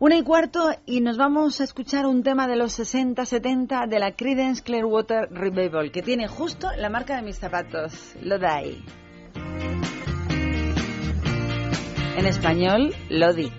Una 0.00 0.16
y 0.16 0.22
cuarto 0.22 0.70
y 0.86 1.00
nos 1.00 1.16
vamos 1.16 1.60
a 1.60 1.64
escuchar 1.64 2.06
un 2.06 2.22
tema 2.22 2.46
de 2.46 2.56
los 2.56 2.78
60-70 2.78 3.88
de 3.88 3.98
la 3.98 4.12
Creedence 4.12 4.62
Clearwater 4.62 5.28
Revival, 5.30 5.90
que 5.90 6.02
tiene 6.02 6.28
justo 6.28 6.68
la 6.76 6.88
marca 6.88 7.16
de 7.16 7.22
mis 7.22 7.38
zapatos, 7.38 8.14
Lodi. 8.22 8.84
En 12.16 12.26
español, 12.26 12.94
Lodi. 13.08 13.50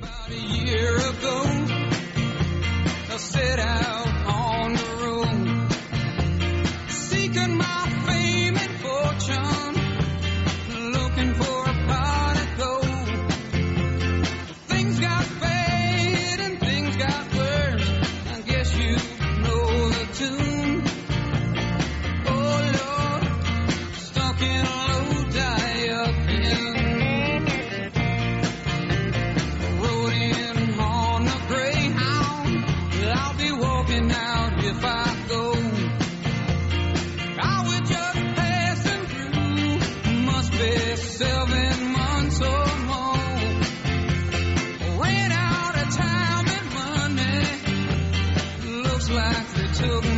seven 41.19 41.91
months 41.91 42.39
or 42.39 42.67
more. 42.87 43.17
Ran 45.03 45.31
out 45.33 45.75
of 45.81 45.87
time 45.93 46.47
and 46.57 46.67
money. 46.79 47.41
Looks 48.83 49.09
like 49.09 49.47
they 49.55 49.67
took 49.81 50.08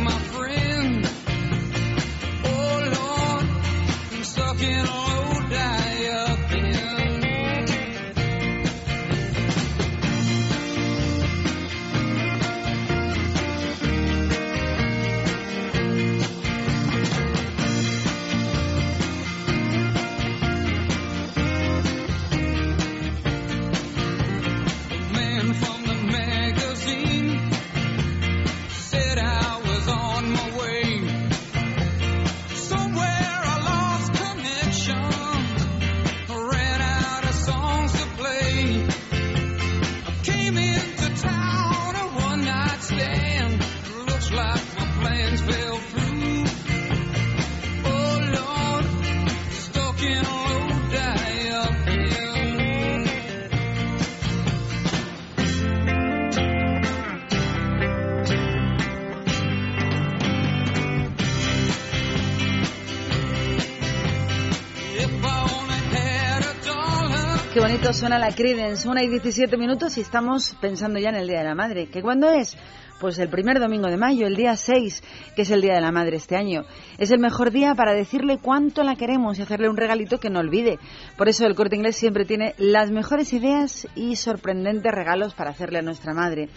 suena 68.02 68.18
la 68.18 68.34
Credence, 68.34 68.88
una 68.88 69.04
y 69.04 69.08
17 69.08 69.56
minutos 69.56 69.96
y 69.96 70.00
estamos 70.00 70.56
pensando 70.60 70.98
ya 70.98 71.10
en 71.10 71.14
el 71.14 71.28
Día 71.28 71.38
de 71.38 71.44
la 71.44 71.54
Madre. 71.54 71.86
¿Que 71.86 72.02
cuándo 72.02 72.28
es? 72.32 72.56
Pues 73.00 73.16
el 73.20 73.28
primer 73.28 73.60
domingo 73.60 73.86
de 73.86 73.96
mayo, 73.96 74.26
el 74.26 74.34
día 74.34 74.56
6, 74.56 75.04
que 75.36 75.42
es 75.42 75.50
el 75.52 75.60
Día 75.60 75.74
de 75.74 75.80
la 75.80 75.92
Madre 75.92 76.16
este 76.16 76.34
año. 76.34 76.64
Es 76.98 77.12
el 77.12 77.20
mejor 77.20 77.52
día 77.52 77.76
para 77.76 77.92
decirle 77.94 78.38
cuánto 78.42 78.82
la 78.82 78.96
queremos 78.96 79.38
y 79.38 79.42
hacerle 79.42 79.68
un 79.68 79.76
regalito 79.76 80.18
que 80.18 80.30
no 80.30 80.40
olvide. 80.40 80.80
Por 81.16 81.28
eso 81.28 81.46
el 81.46 81.54
Corte 81.54 81.76
Inglés 81.76 81.94
siempre 81.94 82.24
tiene 82.24 82.56
las 82.58 82.90
mejores 82.90 83.32
ideas 83.32 83.86
y 83.94 84.16
sorprendentes 84.16 84.90
regalos 84.90 85.34
para 85.34 85.50
hacerle 85.50 85.78
a 85.78 85.82
nuestra 85.82 86.12
madre. 86.12 86.48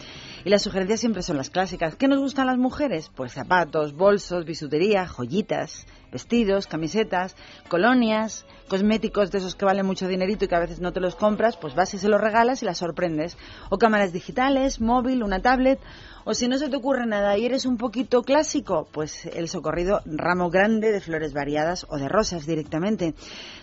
Y 0.46 0.52
las 0.52 0.62
sugerencias 0.62 1.00
siempre 1.00 1.24
son 1.24 1.38
las 1.38 1.50
clásicas. 1.50 1.96
¿Qué 1.96 2.08
nos 2.08 2.20
gustan 2.20 2.46
las 2.46 2.60
mujeres? 2.60 3.10
Pues 3.16 3.34
zapatos, 3.34 3.96
bolsos, 3.96 4.46
bisutería, 4.46 5.08
joyitas, 5.08 5.88
vestidos, 6.12 6.68
camisetas, 6.68 7.36
colonias, 7.68 8.46
cosméticos 8.68 9.32
de 9.32 9.40
esos 9.40 9.56
que 9.56 9.66
valen 9.66 9.88
mucho 9.88 10.08
dinerito 10.08 10.46
y 10.46 10.48
que 10.48 10.54
a 10.54 10.60
veces 10.60 10.80
no 10.80 10.94
te 10.94 11.00
los 11.00 11.16
compras, 11.16 11.58
pues 11.58 11.74
vas 11.74 11.96
y 11.96 11.98
se 11.98 12.10
los 12.10 12.22
regalas 12.22 12.62
y 12.62 12.66
las 12.66 12.78
sorprendes. 12.78 13.40
O 13.72 13.80
cámaras 13.80 14.14
digitales, 14.14 14.80
móvil, 14.80 15.24
una 15.24 15.42
tablet. 15.42 15.80
O 16.26 16.36
si 16.36 16.48
no 16.48 16.60
se 16.60 16.70
te 16.70 16.76
ocurre 16.76 17.08
nada 17.08 17.36
y 17.40 17.46
eres 17.48 17.66
un 17.66 17.78
poquito 17.78 18.22
clásico, 18.22 18.88
pues 18.92 19.26
el 19.26 19.50
socorrido 19.50 20.02
ramo 20.06 20.52
grande 20.52 20.92
de 20.92 21.02
flores 21.02 21.34
variadas 21.34 21.88
o 21.90 21.98
de 21.98 22.08
rosas 22.08 22.46
directamente. 22.46 23.16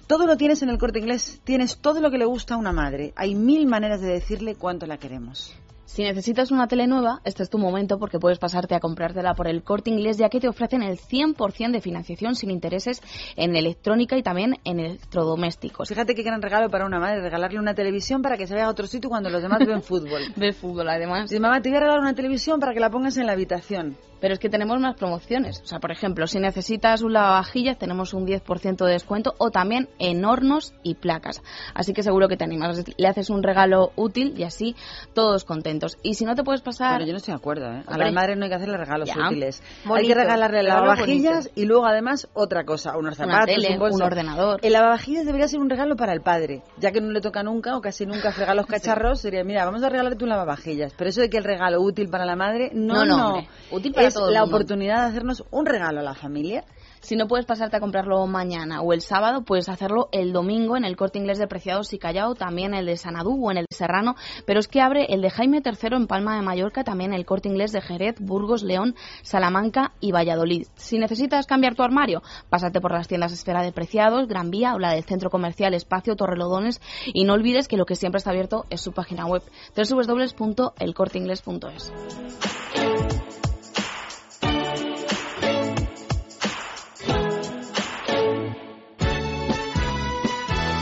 Todo 0.09 0.26
lo 0.26 0.36
tienes 0.36 0.62
en 0.62 0.68
el 0.68 0.78
corte 0.78 0.98
inglés, 0.98 1.40
tienes 1.44 1.78
todo 1.78 2.00
lo 2.00 2.10
que 2.10 2.18
le 2.18 2.24
gusta 2.24 2.54
a 2.54 2.59
una 2.59 2.72
madre. 2.72 3.12
Hay 3.14 3.36
mil 3.36 3.66
maneras 3.66 4.00
de 4.00 4.09
decirle 4.09 4.56
cuánto 4.56 4.86
la 4.86 4.98
queremos. 4.98 5.54
Si 5.84 6.02
necesitas 6.02 6.50
una 6.50 6.68
tele 6.68 6.86
nueva, 6.86 7.20
este 7.24 7.42
es 7.42 7.50
tu 7.50 7.59
momento 7.59 7.98
porque 7.98 8.18
puedes 8.18 8.38
pasarte 8.38 8.74
a 8.74 8.80
comprártela 8.80 9.34
por 9.34 9.48
el 9.48 9.62
corte 9.62 9.90
inglés 9.90 10.16
ya 10.16 10.28
que 10.28 10.40
te 10.40 10.48
ofrecen 10.48 10.82
el 10.82 10.98
100% 10.98 11.72
de 11.72 11.80
financiación 11.80 12.34
sin 12.34 12.50
intereses 12.50 13.02
en 13.36 13.56
electrónica 13.56 14.16
y 14.16 14.22
también 14.22 14.56
en 14.64 14.80
electrodomésticos. 14.80 15.88
Fíjate 15.88 16.14
qué 16.14 16.22
gran 16.22 16.40
regalo 16.40 16.70
para 16.70 16.86
una 16.86 16.98
madre, 16.98 17.20
regalarle 17.20 17.59
una 17.59 17.74
televisión 17.74 18.22
para 18.22 18.38
que 18.38 18.46
se 18.46 18.54
vaya 18.54 18.66
a 18.66 18.70
otro 18.70 18.86
sitio 18.86 19.10
cuando 19.10 19.28
los 19.28 19.42
demás 19.42 19.59
ven 19.66 19.82
fútbol. 19.82 20.22
Ve 20.36 20.52
fútbol, 20.52 20.88
además. 20.88 21.28
Dice, 21.28 21.40
mamá, 21.40 21.60
te 21.60 21.68
voy 21.68 21.78
a 21.78 21.80
regalar 21.80 22.00
una 22.00 22.14
televisión 22.14 22.60
para 22.60 22.72
que 22.72 22.80
la 22.80 22.88
pongas 22.88 23.16
en 23.16 23.26
la 23.26 23.32
habitación. 23.32 23.96
Pero 24.20 24.34
es 24.34 24.40
que 24.40 24.48
tenemos 24.48 24.78
más 24.78 24.94
promociones. 24.94 25.60
O 25.62 25.66
sea, 25.66 25.80
por 25.80 25.90
ejemplo, 25.90 26.28
si 26.28 26.38
necesitas 26.38 27.02
un 27.02 27.12
lavavajillas, 27.12 27.76
tenemos 27.76 28.14
un 28.14 28.24
10% 28.24 28.86
de 28.86 28.92
descuento 28.92 29.34
o 29.38 29.50
también 29.50 29.88
en 29.98 30.24
hornos 30.24 30.74
y 30.84 30.94
placas. 30.94 31.42
Así 31.74 31.92
que 31.92 32.04
seguro 32.04 32.28
que 32.28 32.36
te 32.36 32.44
animas. 32.44 32.84
Le 32.96 33.09
haces 33.09 33.30
un 33.30 33.42
regalo 33.42 33.90
útil 33.96 34.34
y 34.38 34.44
así 34.44 34.76
todos 35.12 35.44
contentos. 35.44 35.72
Y 36.03 36.15
si 36.15 36.24
no 36.24 36.35
te 36.35 36.43
puedes 36.44 36.61
pasar... 36.62 36.94
Pero 36.94 37.07
yo 37.07 37.12
no 37.12 37.19
estoy 37.19 37.32
de 37.32 37.39
acuerdo, 37.39 37.66
¿eh? 37.66 37.82
A 37.86 37.90
Hombre. 37.93 38.07
la 38.07 38.12
madre 38.12 38.36
no 38.36 38.44
hay 38.44 38.49
que 38.51 38.55
hacerle 38.57 38.77
regalos 38.77 39.09
Ya. 39.09 39.27
útiles. 39.27 39.62
hay 39.94 40.07
que 40.07 40.15
regalarle 40.15 40.62
lavavajillas 40.62 41.51
y 41.55 41.65
luego 41.65 41.86
además 41.86 42.28
otra 42.35 42.65
cosa, 42.65 42.97
unos 42.97 43.16
zapatos, 43.16 43.47
tele, 43.47 43.73
un 43.74 43.78
bolso. 43.78 43.97
un 43.97 44.03
ordenador. 44.03 44.61
El 44.62 44.73
lavavajillas 44.73 45.24
debería 45.27 45.49
ser 45.49 45.61
un 45.61 45.70
regalo 45.70 45.97
para 45.97 46.12
el 46.12 46.20
padre, 46.20 46.62
ya 46.78 46.93
que 46.93 47.01
no 47.01 47.11
le 47.11 47.20
toca 47.20 47.43
nunca 47.43 47.77
o 47.77 47.81
casi 47.81 48.07
nunca 48.07 48.32
fregar 48.32 48.57
los 48.57 48.66
cacharros, 48.66 49.20
sería, 49.20 49.44
mira, 49.44 49.65
vamos 49.65 49.82
a 49.82 49.89
regalarte 49.89 50.23
un 50.24 50.31
lavavajillas. 50.31 50.93
Pero 50.97 51.11
eso 51.11 51.20
de 51.20 51.31
que 51.31 51.39
el 51.39 51.44
regalo 51.44 51.81
útil 51.81 52.09
para 52.09 52.24
la 52.24 52.36
madre, 52.36 52.70
no, 52.74 53.05
No. 53.05 53.47
Útil 53.70 53.93
para 53.93 54.09
es 54.09 54.15
todo 54.15 54.31
la 54.31 54.40
mundo. 54.40 54.57
oportunidad 54.57 55.03
de 55.05 55.11
hacernos 55.11 55.44
un 55.51 55.66
regalo 55.66 56.01
a 56.01 56.03
la 56.03 56.15
familia. 56.15 56.65
Si 57.03 57.16
no 57.16 57.27
puedes 57.27 57.47
pasarte 57.47 57.77
a 57.77 57.81
comprarlo 57.81 58.24
mañana 58.29 58.81
o 58.81 58.93
el 58.93 59.01
sábado, 59.01 59.43
puedes 59.43 59.69
hacerlo 59.69 60.09
el 60.12 60.33
domingo 60.33 60.77
en 60.77 60.85
el 60.85 60.97
corte 60.97 61.19
inglés 61.19 61.41
de 61.41 61.49
Preciados 61.49 61.93
y 61.93 61.99
Callao, 61.99 62.37
también 62.37 62.74
el 62.74 62.87
de 62.87 62.97
Sanadú 62.97 63.45
o 63.45 63.51
en 63.51 63.57
el 63.57 63.66
de 63.69 63.77
Serrano. 63.77 64.15
Pero 64.47 64.61
es 64.61 64.69
que 64.69 64.81
abre 64.81 65.07
el 65.09 65.20
de 65.20 65.29
Jaime 65.29 65.62
III 65.65 65.97
en 65.97 66.07
Palma 66.07 66.37
de 66.37 66.43
Mallorca, 66.43 66.85
también 66.85 67.12
el 67.12 67.27
corte 67.27 67.49
inglés 67.49 67.73
de 67.73 67.81
Jerez, 67.81 68.20
Burgos, 68.20 68.62
León, 68.62 68.95
Salamanca 69.23 69.95
y 69.99 70.12
Valladolid. 70.12 70.69
Si 70.77 70.97
necesitas 70.97 71.49
cambiar 71.49 71.74
tu 71.74 71.83
armario, 71.83 72.23
pásate 72.49 72.81
por 72.81 72.93
las 72.93 73.09
tiendas 73.09 73.33
Esfera 73.33 73.65
de 73.65 73.73
Preciados, 73.73 74.29
Gran 74.29 74.53
Vía 74.53 74.77
o 74.77 74.79
la 74.79 74.93
del 74.93 75.03
Centro 75.03 75.29
Comercial 75.29 75.74
Espacio 75.74 76.15
Torrelodones 76.15 76.81
y 77.07 77.24
no 77.24 77.33
olvides 77.33 77.66
que 77.66 77.77
lo 77.77 77.85
que 77.85 77.97
siempre 77.97 78.19
está 78.19 78.31
abierto 78.31 78.65
es 78.70 78.81
su 78.81 78.93
página 78.93 79.27
web 79.27 79.43
www.elcorteingles.es. 79.77 81.93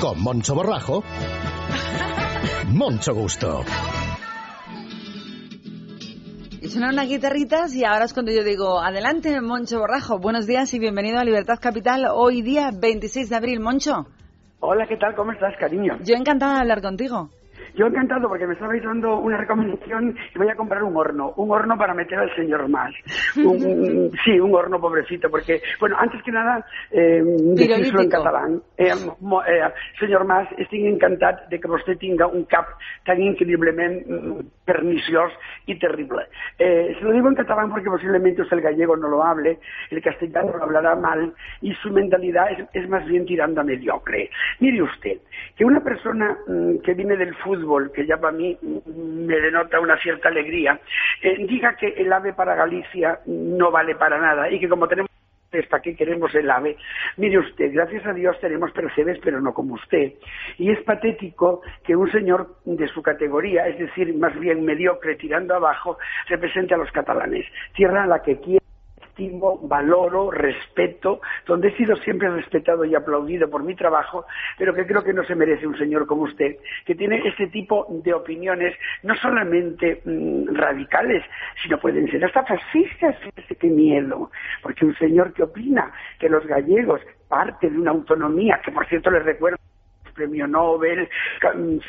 Con 0.01 0.23
Moncho 0.23 0.55
Borrajo, 0.55 1.03
Moncho 2.69 3.15
Gusto. 3.15 3.65
Y 6.63 6.69
sonaron 6.69 6.97
las 6.97 7.07
guitarritas 7.07 7.75
y 7.75 7.85
ahora 7.85 8.07
es 8.07 8.15
cuando 8.15 8.33
yo 8.33 8.43
digo, 8.43 8.81
adelante 8.81 9.39
Moncho 9.43 9.79
Borrajo, 9.79 10.19
buenos 10.19 10.47
días 10.47 10.73
y 10.73 10.79
bienvenido 10.79 11.19
a 11.19 11.25
Libertad 11.25 11.59
Capital, 11.61 12.07
hoy 12.15 12.41
día 12.41 12.71
26 12.73 13.29
de 13.29 13.37
abril. 13.37 13.61
Moncho. 13.61 14.07
Hola, 14.61 14.87
¿qué 14.89 14.97
tal? 14.97 15.15
¿Cómo 15.15 15.33
estás, 15.33 15.55
cariño? 15.61 15.99
Yo 16.03 16.15
encantada 16.15 16.55
de 16.55 16.61
hablar 16.61 16.81
contigo. 16.81 17.29
Yo 17.75 17.87
encantado 17.87 18.29
porque 18.29 18.47
me 18.47 18.55
estabais 18.55 18.83
dando 18.83 19.19
una 19.19 19.37
recomendación 19.37 20.17
y 20.35 20.39
voy 20.39 20.49
a 20.49 20.55
comprar 20.57 20.83
un 20.83 20.97
horno, 20.97 21.33
un 21.37 21.51
horno 21.51 21.77
para 21.77 21.95
meter 21.95 22.19
al 22.19 22.35
señor 22.35 22.69
más. 22.69 22.93
Un- 23.37 24.11
sí, 24.25 24.39
un 24.39 24.55
horno 24.55 24.81
pobrecito, 24.81 25.31
porque, 25.31 25.61
bueno, 25.79 25.97
antes 25.99 26.23
que 26.23 26.33
nada, 26.33 26.65
eh, 26.91 27.23
decírselo 27.55 28.03
en 28.03 28.09
catalán. 28.11 28.63
Eh, 28.77 28.89
eh, 28.91 29.73
senyor 29.99 30.25
Mas, 30.25 30.49
estic 30.59 30.85
encantat 30.87 31.49
de 31.51 31.59
que 31.61 31.69
vostè 31.71 31.97
tinga 32.01 32.27
un 32.27 32.45
cap 32.51 32.67
tan 33.07 33.21
increíblemente 33.23 34.07
mm, 34.11 34.65
perniciós 34.65 35.33
y 35.67 35.79
terrible. 35.79 36.27
Eh, 36.59 36.95
se 36.99 37.05
lo 37.05 37.13
digo 37.13 37.29
en 37.29 37.35
catalán 37.35 37.71
porque 37.71 37.91
posiblemente 37.91 38.43
usted 38.43 38.57
el 38.59 38.63
gallego 38.63 38.97
no 38.97 39.09
lo 39.09 39.23
hable, 39.25 39.59
el 39.91 40.03
castellano 40.03 40.57
lo 40.57 40.65
hablará 40.65 40.95
mal 40.97 41.33
y 41.61 41.75
su 41.75 41.91
mentalidad 41.91 42.51
es, 42.53 42.67
es 42.73 42.89
más 42.89 43.07
bien 43.07 43.25
tirando 43.27 43.61
a 43.61 43.65
mediocre. 43.65 44.31
Mire 44.61 44.83
usted, 44.83 45.19
que 45.57 45.65
una 45.65 45.81
persona 45.81 46.37
mm, 46.47 46.79
que 46.85 46.95
viene 46.95 47.17
del 47.17 47.35
fútbol, 47.37 47.60
que 47.95 48.07
ya 48.07 48.17
para 48.17 48.37
mí 48.37 48.57
me 48.63 49.41
denota 49.41 49.81
una 49.81 49.97
cierta 49.99 50.29
alegría, 50.29 50.81
eh, 51.23 51.47
diga 51.47 51.77
que 51.77 51.89
el 51.89 52.13
ave 52.13 52.33
para 52.33 52.55
Galicia 52.55 53.21
no 53.27 53.71
vale 53.71 53.95
para 53.95 54.19
nada 54.19 54.51
y 54.51 54.59
que 54.61 54.69
como 54.69 54.89
tenemos 54.89 55.11
¿Para 55.69 55.83
qué 55.83 55.97
queremos 55.97 56.33
el 56.37 56.49
ave? 56.49 56.77
Mire 57.17 57.39
usted, 57.39 57.73
gracias 57.73 58.07
a 58.07 58.13
Dios 58.13 58.39
tenemos 58.41 58.71
percebes, 58.71 59.19
pero 59.19 59.41
no 59.41 59.53
como 59.53 59.75
usted. 59.75 60.13
Y 60.59 60.71
es 60.71 60.81
patético 60.83 61.61
que 61.83 61.97
un 61.97 62.11
señor 62.13 62.55
de 62.65 62.87
su 62.87 63.03
categoría, 63.03 63.67
es 63.67 63.77
decir, 63.77 64.15
más 64.15 64.39
bien 64.39 64.65
mediocre, 64.65 65.17
tirando 65.17 65.57
abajo, 65.57 65.99
represente 66.29 66.75
a 66.75 66.77
los 66.77 66.93
catalanes. 66.93 67.47
Tierra 67.75 68.05
a 68.05 68.07
la 68.07 68.23
que 68.23 68.39
quiero, 68.39 68.65
valoro, 69.63 70.31
respeto, 70.31 71.21
donde 71.47 71.69
he 71.69 71.77
sido 71.77 71.97
siempre 71.97 72.31
respetado 72.31 72.85
y 72.85 72.95
aplaudido 72.95 73.51
por 73.51 73.63
mi 73.63 73.75
trabajo, 73.75 74.27
pero 74.59 74.75
que 74.75 74.87
creo 74.87 75.03
que 75.03 75.13
no 75.13 75.25
se 75.25 75.35
merece 75.35 75.67
un 75.67 75.77
señor 75.77 76.07
como 76.07 76.23
usted, 76.23 76.57
que 76.85 76.95
tiene 76.95 77.21
este 77.27 77.49
tipo 77.49 77.87
de 77.89 78.15
opiniones 78.15 78.75
no 79.03 79.15
solamente 79.17 80.01
mm, 80.05 80.55
radicales, 80.55 81.25
sino 81.63 81.79
pueden 81.79 82.11
ser 82.11 82.25
hasta 82.25 82.45
fascistas. 82.45 83.17
Qué 83.59 83.69
miedo, 83.69 84.31
porque 84.63 84.85
un 84.87 84.95
señor 84.97 85.33
que 85.35 85.43
opina 85.43 85.93
que 86.19 86.29
los 86.29 86.47
gallegos 86.47 87.01
parte 87.29 87.71
de 87.71 87.79
una 87.79 87.91
autonomía, 87.91 88.61
que 88.65 88.73
por 88.73 88.87
cierto 88.87 89.11
les 89.11 89.25
recuerdo 89.25 89.59
premio 90.13 90.47
Nobel, 90.47 91.09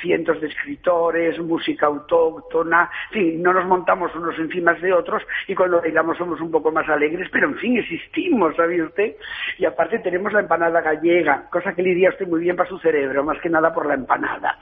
cientos 0.01 0.39
de 0.41 0.47
escritores, 0.47 1.39
música 1.39 1.87
autóctona, 1.87 2.89
en 3.11 3.13
fin, 3.13 3.43
no 3.43 3.53
nos 3.53 3.65
montamos 3.65 4.13
unos 4.15 4.37
encima 4.39 4.73
de 4.73 4.93
otros 4.93 5.23
y 5.47 5.55
cuando 5.55 5.81
bailamos 5.81 6.17
somos 6.17 6.39
un 6.41 6.51
poco 6.51 6.71
más 6.71 6.87
alegres, 6.89 7.29
pero 7.31 7.47
en 7.47 7.55
fin, 7.57 7.77
existimos, 7.77 8.55
¿sabe 8.55 8.81
usted? 8.81 9.15
Y 9.57 9.65
aparte 9.65 9.99
tenemos 9.99 10.33
la 10.33 10.41
empanada 10.41 10.81
gallega, 10.81 11.47
cosa 11.49 11.73
que 11.73 11.83
le 11.83 11.91
iría 11.91 12.09
a 12.09 12.11
usted 12.11 12.27
muy 12.27 12.41
bien 12.41 12.55
para 12.55 12.69
su 12.69 12.77
cerebro, 12.79 13.23
más 13.23 13.39
que 13.39 13.49
nada 13.49 13.73
por 13.73 13.85
la 13.85 13.95
empanada. 13.95 14.57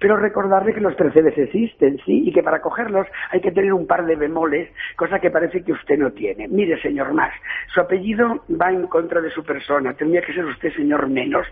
Pero 0.00 0.16
recordarle 0.16 0.74
que 0.74 0.80
los 0.80 0.94
percebes 0.94 1.36
existen, 1.36 1.98
¿sí? 2.04 2.24
Y 2.26 2.32
que 2.32 2.42
para 2.42 2.60
cogerlos 2.60 3.06
hay 3.30 3.40
que 3.40 3.52
tener 3.52 3.72
un 3.72 3.86
par 3.86 4.04
de 4.06 4.16
bemoles, 4.16 4.70
cosa 4.96 5.18
que 5.18 5.30
parece 5.30 5.62
que 5.62 5.72
usted 5.72 5.96
no 5.98 6.10
tiene. 6.12 6.48
Mire, 6.48 6.80
señor 6.80 7.12
Más, 7.12 7.32
su 7.72 7.80
apellido 7.80 8.44
va 8.60 8.70
en 8.70 8.86
contra 8.86 9.20
de 9.20 9.30
su 9.30 9.44
persona, 9.44 9.94
tendría 9.94 10.22
que 10.22 10.32
ser 10.32 10.44
usted 10.44 10.72
señor 10.74 11.08
menos, 11.08 11.46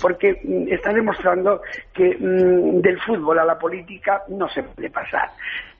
porque 0.00 0.40
mm, 0.42 0.72
está 0.72 0.92
demostrando 0.92 1.62
que 1.92 2.16
mm, 2.18 2.80
del 2.80 3.00
fútbol 3.00 3.38
a 3.38 3.44
la 3.44 3.58
política 3.58 4.22
no 4.28 4.48
se 4.48 4.62
puede 4.62 4.90
pasar. 4.90 5.28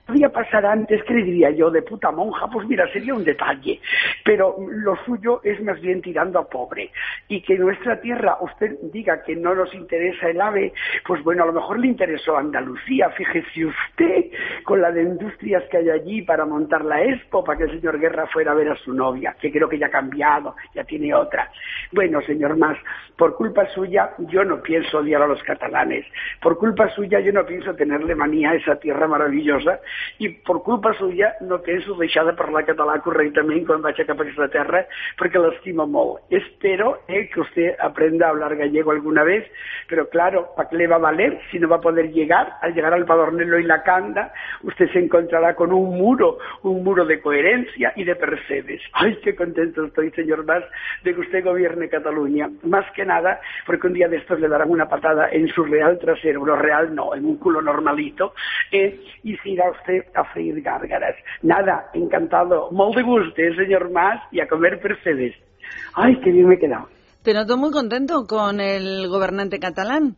Podría 0.09 0.29
pasar 0.29 0.65
antes, 0.65 1.03
¿qué 1.03 1.13
le 1.13 1.23
diría 1.23 1.51
yo? 1.51 1.69
De 1.69 1.83
puta 1.83 2.09
monja, 2.09 2.47
pues 2.47 2.67
mira, 2.67 2.91
sería 2.91 3.13
un 3.13 3.23
detalle. 3.23 3.79
Pero 4.25 4.55
lo 4.67 4.95
suyo 5.05 5.39
es 5.43 5.61
más 5.61 5.79
bien 5.81 6.01
tirando 6.01 6.39
a 6.39 6.49
pobre. 6.49 6.89
Y 7.27 7.43
que 7.43 7.55
nuestra 7.59 8.01
tierra 8.01 8.35
usted 8.41 8.75
diga 8.91 9.21
que 9.21 9.35
no 9.35 9.53
nos 9.53 9.71
interesa 9.75 10.31
el 10.31 10.41
ave, 10.41 10.73
pues 11.05 11.23
bueno, 11.23 11.43
a 11.43 11.45
lo 11.45 11.53
mejor 11.53 11.77
le 11.77 11.89
interesó 11.89 12.35
Andalucía. 12.35 13.11
Fíjese 13.11 13.67
usted 13.67 14.31
con 14.63 14.81
la 14.81 14.91
de 14.91 15.03
industrias 15.03 15.63
que 15.69 15.77
hay 15.77 15.91
allí 15.91 16.23
para 16.23 16.43
montar 16.43 16.83
la 16.85 17.03
expo, 17.03 17.43
para 17.43 17.59
que 17.59 17.65
el 17.65 17.79
señor 17.79 17.99
Guerra 17.99 18.25
fuera 18.33 18.53
a 18.53 18.55
ver 18.55 18.69
a 18.69 18.75
su 18.77 18.91
novia, 18.91 19.35
que 19.39 19.51
creo 19.51 19.69
que 19.69 19.77
ya 19.77 19.85
ha 19.85 19.91
cambiado, 19.91 20.55
ya 20.73 20.83
tiene 20.85 21.13
otra. 21.13 21.51
Bueno, 21.91 22.19
señor 22.21 22.57
Más, 22.57 22.79
por 23.15 23.35
culpa 23.35 23.67
suya 23.75 24.15
yo 24.17 24.43
no 24.43 24.59
pienso 24.63 24.97
odiar 24.97 25.21
a 25.21 25.27
los 25.27 25.43
catalanes. 25.43 26.03
Por 26.41 26.57
culpa 26.57 26.89
suya 26.95 27.19
yo 27.19 27.31
no 27.31 27.45
pienso 27.45 27.75
tenerle 27.75 28.15
manía 28.15 28.49
a 28.49 28.55
esa 28.55 28.75
tierra 28.77 29.07
maravillosa 29.07 29.79
i 30.19 30.29
per 30.29 30.59
culpa 30.65 30.93
suya 30.97 31.33
no 31.41 31.61
penso 31.61 31.95
deixar 31.99 32.25
de 32.27 32.35
parlar 32.39 32.65
català 32.67 32.99
correctament 33.05 33.65
quan 33.67 33.81
vaig 33.85 33.99
cap 34.05 34.19
a 34.19 34.25
aquesta 34.25 34.49
terra 34.53 34.83
perquè 35.19 35.41
l'estima 35.41 35.85
molt. 35.85 36.21
Espero 36.29 36.99
eh, 37.07 37.27
que 37.29 37.41
usted 37.41 37.75
aprenda 37.79 38.27
a 38.27 38.29
hablar 38.29 38.55
gallego 38.55 38.91
alguna 38.91 39.23
vez, 39.23 39.45
pero 39.87 40.09
claro, 40.09 40.49
¿para 40.55 40.69
qué 40.69 40.77
le 40.77 40.87
va 40.87 40.97
a 40.97 41.05
valer 41.09 41.39
si 41.51 41.59
no 41.59 41.67
va 41.67 41.77
a 41.77 41.81
poder 41.81 42.11
llegar? 42.11 42.53
Al 42.61 42.73
llegar 42.73 42.93
al 42.93 43.05
Padornelo 43.05 43.59
y 43.59 43.63
la 43.63 43.83
Canda, 43.83 44.33
usted 44.63 44.89
se 44.91 44.99
encontrará 44.99 45.55
con 45.55 45.71
un 45.71 45.97
muro, 45.97 46.37
un 46.63 46.83
muro 46.83 47.05
de 47.05 47.21
coherencia 47.21 47.93
y 47.95 48.03
de 48.03 48.15
percebes. 48.15 48.81
Ay, 48.93 49.17
qué 49.23 49.35
contento 49.35 49.85
estoy, 49.85 50.11
señor 50.11 50.45
Mas, 50.45 50.63
de 51.03 51.13
que 51.13 51.21
usted 51.21 51.43
gobierne 51.43 51.89
Cataluña. 51.89 52.49
Más 52.63 52.85
que 52.91 53.05
nada, 53.05 53.39
porque 53.65 53.87
un 53.87 53.93
día 53.93 54.07
de 54.07 54.17
estos 54.17 54.39
le 54.39 54.47
darán 54.47 54.69
una 54.69 54.87
patada 54.87 55.29
en 55.31 55.47
su 55.49 55.63
real 55.63 55.97
trasero, 55.99 56.45
no 56.45 56.55
real 56.55 56.93
no, 56.93 57.15
en 57.15 57.25
un 57.25 57.37
culo 57.37 57.61
normalito, 57.61 58.33
eh, 58.71 58.99
y 59.23 59.35
se 59.37 59.49
irá 59.49 59.69
usted 59.71 59.88
a 60.15 60.23
freír 60.33 60.61
gárgaras. 60.61 61.15
Nada, 61.43 61.89
encantado, 61.93 62.69
molt 62.71 62.95
de 62.95 63.03
gusto, 63.03 63.41
eh, 63.41 63.55
señor 63.55 63.91
Mas, 63.91 64.19
y 64.31 64.39
a 64.41 64.47
comer 64.47 64.79
percebes. 64.81 65.33
Ay, 65.95 66.19
qué 66.21 66.31
bien 66.31 66.47
me 66.47 66.55
he 66.55 66.59
quedado. 66.59 66.87
Te 67.23 67.33
noto 67.33 67.57
muy 67.57 67.71
contento 67.71 68.25
con 68.27 68.59
el 68.61 69.07
gobernante 69.09 69.59
catalán. 69.59 70.15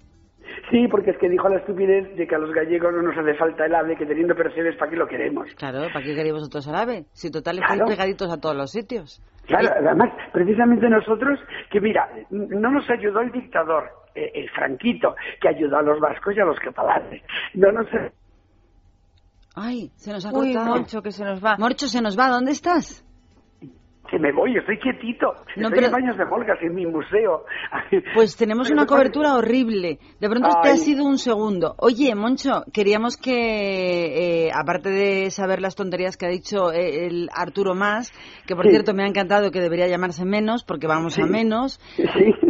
Sí, 0.69 0.87
porque 0.89 1.11
es 1.11 1.17
que 1.17 1.29
dijo 1.29 1.47
la 1.49 1.57
estupidez 1.59 2.15
de 2.15 2.27
que 2.27 2.35
a 2.35 2.37
los 2.37 2.53
gallegos 2.53 2.93
no 2.93 3.01
nos 3.01 3.17
hace 3.17 3.33
falta 3.35 3.65
el 3.65 3.73
ave, 3.75 3.95
que 3.97 4.05
teniendo 4.05 4.35
percebes, 4.35 4.75
¿para 4.77 4.91
qué 4.91 4.97
lo 4.97 5.07
queremos? 5.07 5.47
Claro, 5.55 5.87
¿para 5.91 6.05
qué 6.05 6.13
queréis 6.15 6.33
vosotros 6.33 6.67
al 6.67 6.75
ave? 6.75 7.05
Si 7.13 7.31
total 7.31 7.59
estáis 7.59 7.79
Claro. 7.81 7.89
pegaditos 7.89 8.31
a 8.31 8.39
todos 8.39 8.55
los 8.55 8.71
sitios. 8.71 9.21
Claro, 9.47 9.69
además, 9.79 10.09
precisamente 10.31 10.87
nosotros, 10.89 11.39
que 11.71 11.81
mira, 11.81 12.07
no 12.29 12.69
nos 12.71 12.89
ayudó 12.89 13.21
el 13.21 13.31
dictador, 13.31 13.89
eh, 14.15 14.31
el 14.35 14.49
franquito, 14.51 15.15
que 15.41 15.49
ayudó 15.49 15.77
a 15.77 15.81
los 15.81 15.99
vascos 15.99 16.35
y 16.37 16.39
a 16.39 16.45
los 16.45 16.59
catalanes. 16.59 17.21
No 17.55 17.71
nos 17.71 17.87
Ay, 19.55 19.91
se 19.95 20.11
nos 20.11 20.25
ha 20.25 20.29
Uy, 20.33 20.53
cortado. 20.53 20.75
Moncho, 20.75 21.01
que 21.01 21.11
se 21.11 21.23
nos 21.25 21.43
va. 21.43 21.57
Morcho, 21.57 21.87
se 21.87 22.01
nos 22.01 22.17
va. 22.17 22.29
¿Dónde 22.29 22.51
estás? 22.51 23.05
Que 24.09 24.19
me 24.19 24.33
voy, 24.33 24.57
estoy 24.57 24.77
quietito. 24.77 25.27
No, 25.55 25.67
estoy 25.69 25.71
pero- 25.75 25.85
en 25.87 25.91
baños 25.93 26.17
de 26.17 26.25
Volgas, 26.25 26.57
en 26.61 26.75
mi 26.75 26.85
museo. 26.85 27.45
Pues 28.13 28.35
tenemos 28.35 28.69
una 28.69 28.85
cobertura 28.85 29.35
horrible. 29.35 29.99
De 30.19 30.29
pronto 30.29 30.49
te 30.61 30.69
Ay. 30.69 30.73
ha 30.73 30.77
sido 30.77 31.05
un 31.05 31.17
segundo. 31.17 31.75
Oye, 31.77 32.13
Moncho, 32.15 32.63
queríamos 32.73 33.15
que, 33.15 34.47
eh, 34.47 34.51
aparte 34.53 34.89
de 34.89 35.31
saber 35.31 35.61
las 35.61 35.75
tonterías 35.75 36.17
que 36.17 36.25
ha 36.25 36.29
dicho 36.29 36.71
eh, 36.73 37.07
el 37.07 37.29
Arturo 37.33 37.73
Más, 37.73 38.11
que 38.47 38.55
por 38.55 38.65
Sí. 38.65 38.71
cierto 38.71 38.93
me 38.93 39.03
ha 39.03 39.07
encantado 39.07 39.49
que 39.51 39.61
debería 39.61 39.87
llamarse 39.87 40.25
menos, 40.25 40.63
porque 40.65 40.87
vamos 40.87 41.17
a 41.17 41.23
Sí. 41.23 41.29
menos, 41.29 41.79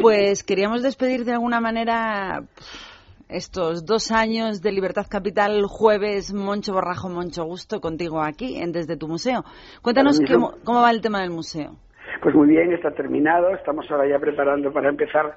pues 0.02 0.44
queríamos 0.44 0.82
despedir 0.82 1.26
de 1.26 1.34
alguna 1.34 1.60
manera 1.62 2.42
pf, 2.56 2.91
estos 3.32 3.86
dos 3.86 4.12
años 4.12 4.62
de 4.62 4.72
Libertad 4.72 5.08
Capital, 5.10 5.66
jueves, 5.66 6.34
Moncho 6.34 6.74
Borrajo, 6.74 7.10
Moncho 7.10 7.44
Gusto, 7.46 7.80
contigo 7.80 8.22
aquí, 8.22 8.58
en 8.58 8.72
Desde 8.72 8.98
tu 8.98 9.08
Museo. 9.08 9.46
Cuéntanos 9.82 10.20
cómo, 10.28 10.56
cómo 10.64 10.82
va 10.82 10.92
el 10.92 11.02
tema 11.02 11.22
del 11.22 11.32
museo. 11.32 11.78
Pues 12.20 12.36
muy 12.36 12.48
bien, 12.48 12.74
está 12.74 12.92
terminado. 12.92 13.50
Estamos 13.52 13.90
ahora 13.90 14.08
ya 14.08 14.20
preparando 14.20 14.72
para 14.72 14.90
empezar 14.90 15.34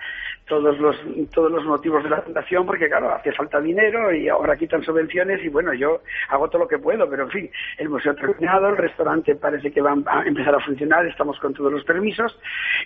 todos 0.47 0.79
los 0.79 0.97
todos 1.33 1.51
los 1.51 1.65
motivos 1.65 2.03
de 2.03 2.11
la 2.11 2.23
fundación, 2.23 2.67
porque 2.67 2.89
claro, 2.89 3.15
hace 3.15 3.33
falta 3.33 3.61
dinero 3.61 4.13
y 4.13 4.29
ahora 4.29 4.57
quitan 4.57 4.83
subvenciones 4.83 5.43
y 5.45 5.49
bueno, 5.49 5.73
yo 5.73 6.03
hago 6.29 6.49
todo 6.49 6.63
lo 6.63 6.69
que 6.69 6.79
puedo, 6.79 7.09
pero 7.09 7.25
en 7.25 7.31
fin, 7.31 7.51
el 7.79 7.89
museo 7.89 8.15
terminado, 8.15 8.69
el 8.69 8.77
restaurante 8.77 9.35
parece 9.37 9.71
que 9.71 9.81
va 9.81 9.95
a 10.07 10.23
empezar 10.27 10.55
a 10.55 10.61
funcionar, 10.61 11.07
estamos 11.07 11.39
con 11.39 11.55
todos 11.55 11.73
los 11.73 11.85
permisos 11.85 12.39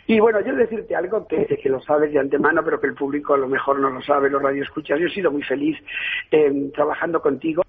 y 0.06 0.20
bueno, 0.20 0.40
yo 0.40 0.55
decirte 0.55 0.94
algo 0.94 1.27
que, 1.27 1.47
que 1.47 1.69
lo 1.69 1.81
sabes 1.81 2.12
de 2.12 2.19
antemano, 2.19 2.62
pero 2.65 2.81
que 2.81 2.86
el 2.86 2.94
público 2.94 3.35
a 3.35 3.39
lo 3.39 3.48
mejor 3.48 3.78
no 3.81 3.90
lo 3.90 4.02
sabe, 4.02 4.31
los 4.31 4.43
radioescuchas. 4.43 4.98
Yo 4.98 5.06
he 5.06 5.10
sido 5.10 5.31
muy 5.31 5.43
feliz 5.43 5.78
eh, 6.31 6.70
trabajando 6.74 7.20
contigo. 7.20 7.62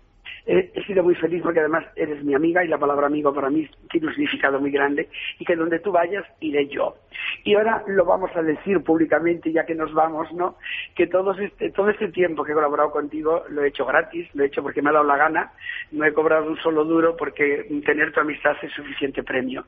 He, 0.52 0.84
sido 0.88 1.04
muy 1.04 1.14
feliz 1.14 1.44
porque 1.44 1.60
además 1.60 1.86
eres 1.96 2.24
mi 2.24 2.34
amiga 2.34 2.66
y 2.66 2.68
la 2.68 2.80
palabra 2.80 3.06
amigo 3.06 3.32
para 3.32 3.52
mí 3.52 3.70
tiene 3.92 4.08
un 4.08 4.14
significado 4.14 4.60
muy 4.60 4.72
grande 4.72 5.08
y 5.38 5.46
que 5.46 5.56
donde 5.56 5.78
tú 5.78 5.92
vayas 5.92 6.26
iré 6.40 6.68
yo. 6.68 6.96
Y 7.44 7.54
ahora 7.54 7.84
lo 7.86 8.04
vamos 8.04 8.32
a 8.36 8.42
decir 8.42 8.84
públicamente 8.84 9.52
ya 9.52 9.64
que 9.68 9.76
nos 9.76 9.94
vamos, 9.94 10.34
¿no? 10.34 10.56
Que 10.96 11.06
todo 11.06 11.34
este, 11.34 11.70
todo 11.70 11.92
este 11.92 12.08
tiempo 12.08 12.44
que 12.44 12.54
he 12.54 12.56
colaborado 12.56 12.90
contigo 12.90 13.44
lo 13.50 13.64
he 13.64 13.68
hecho 13.68 13.86
gratis, 13.86 14.28
lo 14.34 14.44
he 14.44 14.48
hecho 14.48 14.64
porque 14.64 14.82
me 14.82 14.90
ha 14.90 14.94
dado 14.94 15.06
la 15.06 15.18
gana, 15.18 15.52
no 15.92 16.04
he 16.04 16.14
cobrado 16.14 16.50
un 16.50 16.58
solo 16.58 16.84
duro 16.84 17.16
porque 17.16 17.68
tener 17.86 18.12
tu 18.12 18.20
amistad 18.20 18.58
es 18.64 18.72
suficiente 18.72 19.22
premio. 19.22 19.66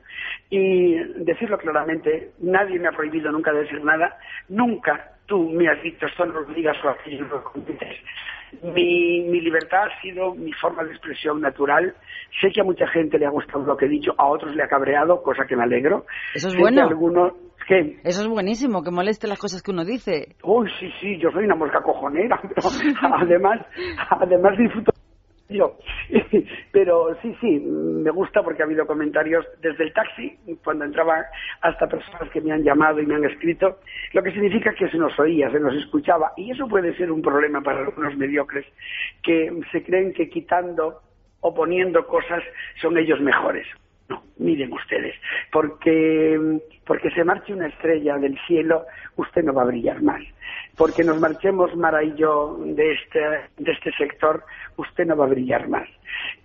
Y 0.50 0.94
decirlo 1.22 1.58
claramente, 1.58 2.32
nadie 2.40 2.80
me 2.80 2.88
ha 2.88 2.92
prohibido 2.92 3.30
nunca 3.30 3.52
decir 3.52 3.84
nada, 3.84 4.18
nunca 4.48 5.11
tú 5.26 5.50
me 5.50 5.68
has 5.68 5.82
dicho 5.82 6.06
esto 6.06 6.26
no 6.26 6.40
lo 6.40 6.54
digas 6.54 6.76
o 6.84 6.88
aquello 6.88 7.24
no 7.26 7.36
lo 7.36 7.44
comentes. 7.44 7.98
Mi, 8.62 9.22
mi 9.22 9.40
libertad 9.40 9.84
ha 9.84 10.00
sido 10.02 10.34
mi 10.34 10.52
forma 10.52 10.84
de 10.84 10.90
expresión 10.90 11.40
natural. 11.40 11.94
Sé 12.40 12.50
que 12.52 12.60
a 12.60 12.64
mucha 12.64 12.86
gente 12.88 13.18
le 13.18 13.24
ha 13.26 13.30
gustado 13.30 13.64
lo 13.64 13.76
que 13.76 13.86
he 13.86 13.88
dicho, 13.88 14.12
a 14.18 14.26
otros 14.26 14.54
le 14.54 14.62
ha 14.62 14.68
cabreado, 14.68 15.22
cosa 15.22 15.46
que 15.46 15.56
me 15.56 15.62
alegro. 15.62 16.04
Eso 16.34 16.48
es 16.48 16.52
Sé 16.54 16.60
bueno. 16.60 16.76
que 16.76 16.88
algunos, 16.88 17.32
¿qué? 17.66 17.96
Eso 18.04 18.22
es 18.22 18.28
buenísimo, 18.28 18.82
que 18.82 18.90
moleste 18.90 19.26
las 19.26 19.38
cosas 19.38 19.62
que 19.62 19.70
uno 19.70 19.84
dice. 19.84 20.36
Uy, 20.42 20.68
sí, 20.78 20.90
sí, 21.00 21.18
yo 21.18 21.30
soy 21.30 21.44
una 21.46 21.54
mosca 21.56 21.80
cojonera, 21.82 22.38
pero 22.54 22.68
además, 23.14 23.60
además 24.10 24.58
disfruto 24.58 24.92
yo. 25.52 25.78
Pero 26.72 27.16
sí, 27.22 27.34
sí, 27.40 27.60
me 27.60 28.10
gusta 28.10 28.42
porque 28.42 28.62
ha 28.62 28.66
habido 28.66 28.86
comentarios 28.86 29.46
desde 29.60 29.84
el 29.84 29.92
taxi, 29.92 30.38
cuando 30.64 30.84
entraba, 30.84 31.24
hasta 31.60 31.86
personas 31.86 32.30
que 32.30 32.40
me 32.40 32.52
han 32.52 32.62
llamado 32.62 33.00
y 33.00 33.06
me 33.06 33.14
han 33.14 33.24
escrito, 33.24 33.78
lo 34.12 34.22
que 34.22 34.32
significa 34.32 34.74
que 34.74 34.88
se 34.88 34.98
nos 34.98 35.18
oía, 35.18 35.50
se 35.50 35.60
nos 35.60 35.74
escuchaba. 35.74 36.32
Y 36.36 36.50
eso 36.50 36.66
puede 36.68 36.96
ser 36.96 37.10
un 37.10 37.22
problema 37.22 37.60
para 37.60 37.80
algunos 37.80 38.16
mediocres, 38.16 38.66
que 39.22 39.52
se 39.70 39.82
creen 39.82 40.12
que 40.12 40.28
quitando 40.28 41.00
o 41.40 41.54
poniendo 41.54 42.06
cosas 42.06 42.42
son 42.80 42.96
ellos 42.98 43.20
mejores. 43.20 43.66
No, 44.12 44.22
miren 44.36 44.70
ustedes, 44.74 45.14
porque, 45.50 46.58
porque 46.84 47.10
se 47.12 47.24
marche 47.24 47.54
una 47.54 47.68
estrella 47.68 48.18
del 48.18 48.38
cielo, 48.46 48.84
usted 49.16 49.42
no 49.42 49.54
va 49.54 49.62
a 49.62 49.66
brillar 49.72 50.02
más. 50.02 50.20
Porque 50.76 51.02
nos 51.02 51.18
marchemos 51.18 51.74
Mara 51.76 52.04
y 52.04 52.14
yo 52.14 52.58
de 52.62 52.92
este, 52.92 53.20
de 53.56 53.72
este 53.72 53.90
sector, 53.92 54.44
usted 54.76 55.06
no 55.06 55.16
va 55.16 55.24
a 55.24 55.28
brillar 55.28 55.66
más. 55.68 55.88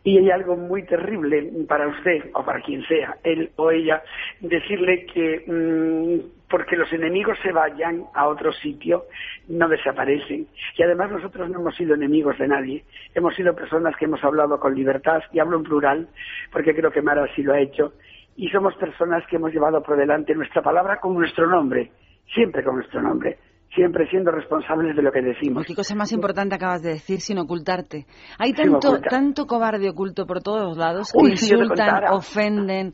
Y 0.04 0.18
hay 0.18 0.32
algo 0.32 0.56
muy 0.56 0.84
terrible 0.84 1.52
para 1.68 1.88
usted, 1.88 2.30
o 2.34 2.44
para 2.44 2.62
quien 2.62 2.84
sea, 2.86 3.18
él 3.24 3.52
o 3.56 3.72
ella, 3.72 4.02
decirle 4.40 5.06
que 5.06 5.44
mm, 5.48 6.50
porque 6.50 6.78
los 6.78 6.92
enemigos 6.94 7.38
se 7.44 7.52
vayan 7.52 8.06
a 8.14 8.28
otro 8.28 8.54
sitio, 8.54 9.06
no 9.50 9.68
desaparecen. 9.68 10.48
Y 10.78 10.84
además 10.84 11.12
nosotros 11.12 11.50
no 11.50 11.60
hemos 11.60 11.76
sido 11.76 11.96
enemigos 11.96 12.38
de 12.38 12.48
nadie. 12.48 12.84
Hemos 13.14 13.36
sido 13.36 13.54
personas 13.54 13.96
que 13.98 14.06
hemos 14.06 14.24
hablado 14.24 14.60
con 14.60 14.76
libertad, 14.76 15.22
y 15.34 15.40
hablo 15.40 15.58
en 15.58 15.64
plural, 15.64 16.08
porque 16.52 16.74
creo 16.74 16.92
que 16.92 17.02
Mara 17.02 17.28
sí 17.36 17.44
lo 17.44 17.54
ha 17.54 17.60
hecho, 17.60 17.94
y 18.36 18.50
somos 18.50 18.76
personas 18.76 19.26
que 19.28 19.36
hemos 19.36 19.52
llevado 19.52 19.82
por 19.82 19.98
delante 19.98 20.36
nuestra 20.36 20.62
palabra 20.62 21.00
con 21.00 21.16
nuestro 21.16 21.48
nombre, 21.48 21.92
siempre 22.34 22.64
con 22.64 22.76
nuestro 22.76 23.02
nombre 23.02 23.38
siempre 23.78 24.08
siendo 24.10 24.32
responsables 24.32 24.96
de 24.96 25.04
lo 25.04 25.12
que 25.12 25.22
decimos. 25.22 25.64
Qué 25.68 25.76
cosa 25.76 25.94
más 25.96 26.12
importante 26.12 26.56
acabas 26.56 26.82
de 26.82 26.90
decir 26.94 27.22
sin 27.22 27.38
ocultarte. 27.38 28.06
Hay 28.40 28.52
tanto, 28.54 29.00
tanto 29.08 29.46
cobarde 29.46 29.88
oculto 29.88 30.26
por 30.26 30.42
todos 30.42 30.76
lados 30.78 31.14
que 31.14 31.38
si 31.38 31.54
insultan, 31.54 32.06
ofenden, 32.12 32.94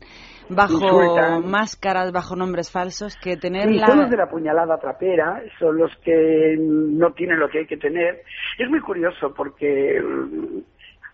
bajo 0.50 0.74
Insultan. 0.74 1.50
máscaras, 1.50 2.12
bajo 2.12 2.36
nombres 2.36 2.70
falsos, 2.70 3.16
que 3.16 3.38
tener 3.38 3.68
Sí, 3.68 3.78
la... 3.78 3.86
son 3.86 4.00
los 4.00 4.10
de 4.10 4.16
la 4.18 4.28
puñalada 4.28 4.76
trapera, 4.78 5.42
son 5.58 5.78
los 5.78 5.90
que 6.04 6.56
no 6.58 7.12
tienen 7.14 7.40
lo 7.40 7.48
que 7.48 7.60
hay 7.60 7.66
que 7.66 7.78
tener. 7.78 8.22
Es 8.58 8.68
muy 8.68 8.80
curioso 8.80 9.32
porque 9.34 10.02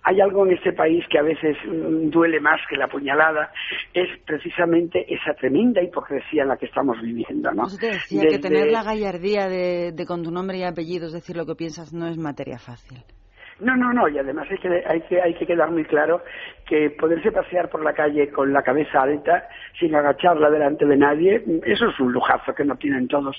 hay 0.02 0.20
algo 0.20 0.46
en 0.46 0.52
este 0.52 0.72
país 0.72 1.04
que 1.10 1.18
a 1.18 1.22
veces 1.22 1.56
mm, 1.66 2.10
duele 2.10 2.40
más 2.40 2.60
que 2.68 2.76
la 2.76 2.88
puñalada, 2.88 3.52
es 3.92 4.08
precisamente 4.24 5.04
esa 5.12 5.34
tremenda 5.34 5.82
hipocresía 5.82 6.42
en 6.42 6.48
la 6.48 6.56
que 6.56 6.66
estamos 6.66 7.00
viviendo, 7.02 7.50
¿no? 7.52 7.66
Eso 7.66 7.76
te 7.78 7.88
decía 7.88 8.26
que 8.28 8.38
tener 8.38 8.70
la 8.70 8.82
gallardía 8.82 9.48
de, 9.48 9.92
de 9.92 10.06
con 10.06 10.22
tu 10.22 10.30
nombre 10.30 10.58
y 10.58 10.64
apellidos 10.64 11.12
decir 11.12 11.36
lo 11.36 11.46
que 11.46 11.54
piensas 11.54 11.92
no 11.92 12.08
es 12.08 12.16
materia 12.16 12.58
fácil. 12.58 12.98
No, 13.60 13.76
no, 13.76 13.92
no, 13.92 14.08
y 14.08 14.18
además 14.18 14.48
hay 14.50 14.56
que, 14.56 14.82
hay, 14.86 15.00
que, 15.02 15.20
hay 15.20 15.34
que 15.34 15.46
quedar 15.46 15.70
muy 15.70 15.84
claro 15.84 16.22
que 16.66 16.90
poderse 16.90 17.30
pasear 17.30 17.68
por 17.68 17.84
la 17.84 17.92
calle 17.92 18.30
con 18.30 18.52
la 18.54 18.62
cabeza 18.62 19.02
alta, 19.02 19.48
sin 19.78 19.94
agacharla 19.94 20.48
delante 20.48 20.86
de 20.86 20.96
nadie, 20.96 21.44
eso 21.64 21.88
es 21.88 22.00
un 22.00 22.12
lujazo 22.12 22.54
que 22.54 22.64
no 22.64 22.76
tienen 22.76 23.06
todos. 23.06 23.36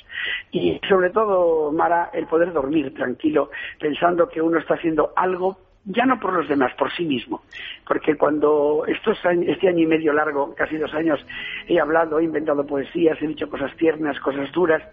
Y 0.51 0.79
sobre 0.87 1.09
todo, 1.09 1.71
Mara, 1.71 2.11
el 2.13 2.27
poder 2.27 2.53
dormir 2.53 2.93
tranquilo, 2.93 3.49
pensando 3.79 4.29
que 4.29 4.41
uno 4.41 4.59
está 4.59 4.75
haciendo 4.75 5.11
algo 5.15 5.57
ya 5.85 6.05
no 6.05 6.19
por 6.19 6.33
los 6.33 6.47
demás, 6.47 6.73
por 6.77 6.91
sí 6.91 7.05
mismo. 7.05 7.43
Porque 7.87 8.15
cuando 8.15 8.83
estos 8.87 9.23
años- 9.25 9.45
este 9.47 9.67
año 9.67 9.79
y 9.79 9.87
medio 9.87 10.13
largo, 10.13 10.53
casi 10.55 10.77
dos 10.77 10.93
años, 10.93 11.25
he 11.67 11.79
hablado, 11.79 12.19
he 12.19 12.23
inventado 12.23 12.65
poesías, 12.65 13.21
he 13.21 13.27
dicho 13.27 13.49
cosas 13.49 13.75
tiernas, 13.77 14.19
cosas 14.19 14.51
duras, 14.51 14.83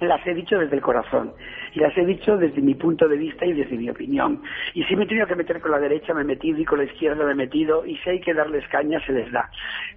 las 0.00 0.26
he 0.26 0.34
dicho 0.34 0.58
desde 0.58 0.76
el 0.76 0.82
corazón 0.82 1.32
y 1.74 1.80
las 1.80 1.96
he 1.96 2.04
dicho 2.04 2.36
desde 2.36 2.62
mi 2.62 2.74
punto 2.74 3.06
de 3.06 3.16
vista 3.16 3.44
y 3.44 3.52
desde 3.52 3.76
mi 3.76 3.90
opinión. 3.90 4.42
Y 4.74 4.82
si 4.84 4.96
me 4.96 5.04
he 5.04 5.06
tenido 5.06 5.26
que 5.26 5.36
meter 5.36 5.60
con 5.60 5.70
la 5.70 5.78
derecha, 5.78 6.14
me 6.14 6.22
he 6.22 6.24
metido 6.24 6.58
y 6.58 6.64
con 6.64 6.78
la 6.78 6.84
izquierda 6.84 7.24
me 7.24 7.32
he 7.32 7.34
metido 7.34 7.84
y 7.84 7.96
si 7.98 8.10
hay 8.10 8.20
que 8.20 8.32
darles 8.32 8.66
caña, 8.68 8.98
se 9.04 9.12
les 9.12 9.30
da. 9.30 9.50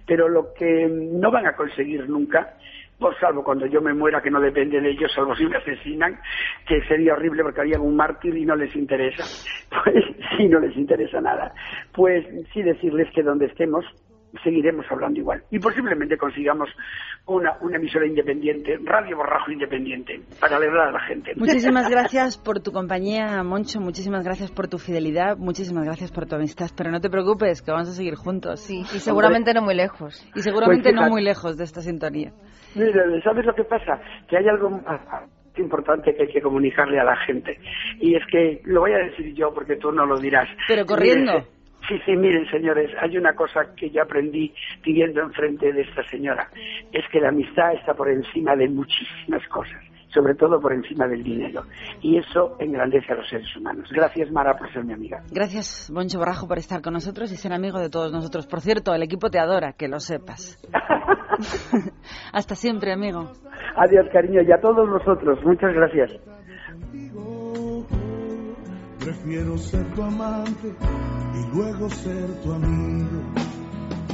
Pero 0.06 0.28
lo 0.28 0.52
que 0.52 0.86
no 0.88 1.30
van 1.30 1.46
a 1.46 1.56
conseguir 1.56 2.08
nunca, 2.08 2.54
por 2.98 3.18
salvo 3.18 3.42
cuando 3.42 3.66
yo 3.66 3.80
me 3.80 3.92
muera, 3.92 4.22
que 4.22 4.30
no 4.30 4.40
depende 4.40 4.80
de 4.80 4.90
ellos, 4.90 5.12
salvo 5.12 5.34
si 5.34 5.46
me 5.46 5.56
asesinan, 5.56 6.18
que 6.66 6.82
sería 6.84 7.14
horrible 7.14 7.42
porque 7.42 7.60
harían 7.60 7.80
un 7.80 7.96
mártir 7.96 8.36
y 8.36 8.44
no 8.44 8.56
les 8.56 8.74
interesa, 8.76 9.30
pues 9.84 10.04
sí, 10.36 10.48
no 10.48 10.60
les 10.60 10.76
interesa 10.76 11.20
nada. 11.20 11.52
Pues 11.92 12.24
sí 12.52 12.62
decirles 12.62 13.10
que 13.12 13.22
donde 13.22 13.46
estemos, 13.46 13.84
seguiremos 14.42 14.86
hablando 14.90 15.20
igual. 15.20 15.42
Y 15.50 15.58
posiblemente 15.58 16.16
consigamos 16.16 16.68
una, 17.26 17.56
una 17.60 17.76
emisora 17.76 18.06
independiente, 18.06 18.78
Radio 18.84 19.16
Borrajo 19.16 19.50
Independiente, 19.50 20.20
para 20.40 20.56
alegrar 20.56 20.88
a 20.88 20.92
la 20.92 21.00
gente. 21.00 21.32
Muchísimas 21.36 21.88
gracias 21.90 22.38
por 22.38 22.60
tu 22.60 22.72
compañía, 22.72 23.42
Moncho. 23.42 23.80
Muchísimas 23.80 24.24
gracias 24.24 24.50
por 24.50 24.68
tu 24.68 24.78
fidelidad. 24.78 25.36
Muchísimas 25.36 25.84
gracias 25.84 26.10
por 26.12 26.26
tu 26.26 26.36
amistad. 26.36 26.70
Pero 26.76 26.90
no 26.90 27.00
te 27.00 27.10
preocupes, 27.10 27.62
que 27.62 27.70
vamos 27.70 27.88
a 27.88 27.92
seguir 27.92 28.14
juntos. 28.14 28.60
Sí, 28.60 28.80
y 28.80 28.98
seguramente 28.98 29.54
no 29.54 29.62
muy 29.62 29.74
lejos. 29.74 30.26
Y 30.34 30.40
seguramente 30.40 30.90
Pues 30.90 30.94
no 30.94 31.08
muy 31.08 31.22
lejos 31.22 31.56
de 31.56 31.64
esta 31.64 31.80
sintonía. 31.80 32.32
Mira, 32.74 33.04
¿sabes 33.22 33.46
lo 33.46 33.54
que 33.54 33.64
pasa? 33.64 34.00
Que 34.28 34.36
hay 34.36 34.48
algo 34.48 34.70
más 34.70 35.00
importante 35.56 36.14
que 36.14 36.22
hay 36.22 36.28
que 36.28 36.40
comunicarle 36.40 36.98
a 36.98 37.04
la 37.04 37.16
gente. 37.24 37.58
Y 38.00 38.16
es 38.16 38.22
que, 38.30 38.60
lo 38.64 38.80
voy 38.80 38.92
a 38.92 38.98
decir 38.98 39.34
yo 39.34 39.52
porque 39.54 39.76
tú 39.76 39.92
no 39.92 40.06
lo 40.06 40.18
dirás. 40.18 40.48
Pero 40.66 40.84
corriendo. 40.84 41.44
Sí, 41.88 42.00
sí, 42.06 42.16
miren, 42.16 42.46
señores, 42.50 42.90
hay 43.00 43.16
una 43.18 43.34
cosa 43.34 43.74
que 43.76 43.90
yo 43.90 44.02
aprendí 44.02 44.52
viviendo 44.82 45.20
enfrente 45.20 45.72
de 45.72 45.82
esta 45.82 46.02
señora. 46.08 46.48
Es 46.92 47.04
que 47.10 47.20
la 47.20 47.28
amistad 47.28 47.74
está 47.74 47.94
por 47.94 48.08
encima 48.08 48.56
de 48.56 48.68
muchísimas 48.68 49.46
cosas, 49.48 49.82
sobre 50.08 50.34
todo 50.34 50.60
por 50.60 50.72
encima 50.72 51.06
del 51.06 51.22
dinero. 51.22 51.64
Y 52.00 52.16
eso 52.16 52.56
engrandece 52.58 53.12
a 53.12 53.16
los 53.16 53.28
seres 53.28 53.54
humanos. 53.56 53.90
Gracias, 53.92 54.30
Mara, 54.30 54.56
por 54.56 54.72
ser 54.72 54.84
mi 54.84 54.94
amiga. 54.94 55.22
Gracias, 55.30 55.90
Moncho 55.92 56.18
Borrajo, 56.18 56.48
por 56.48 56.58
estar 56.58 56.80
con 56.80 56.94
nosotros 56.94 57.30
y 57.32 57.36
ser 57.36 57.52
amigo 57.52 57.78
de 57.78 57.90
todos 57.90 58.12
nosotros. 58.12 58.46
Por 58.46 58.60
cierto, 58.60 58.94
el 58.94 59.02
equipo 59.02 59.28
te 59.28 59.38
adora, 59.38 59.74
que 59.74 59.88
lo 59.88 60.00
sepas. 60.00 60.58
Hasta 62.32 62.54
siempre, 62.54 62.92
amigo. 62.92 63.30
Adiós, 63.76 64.06
cariño, 64.10 64.40
y 64.40 64.52
a 64.52 64.60
todos 64.60 64.88
nosotros. 64.88 65.38
Muchas 65.44 65.74
gracias. 65.74 66.12
Prefiero 69.04 69.58
ser 69.58 69.84
tu 69.94 70.02
amante 70.02 70.74
y 71.34 71.54
luego 71.54 71.90
ser 71.90 72.40
tu 72.42 72.52
amigo. 72.54 73.20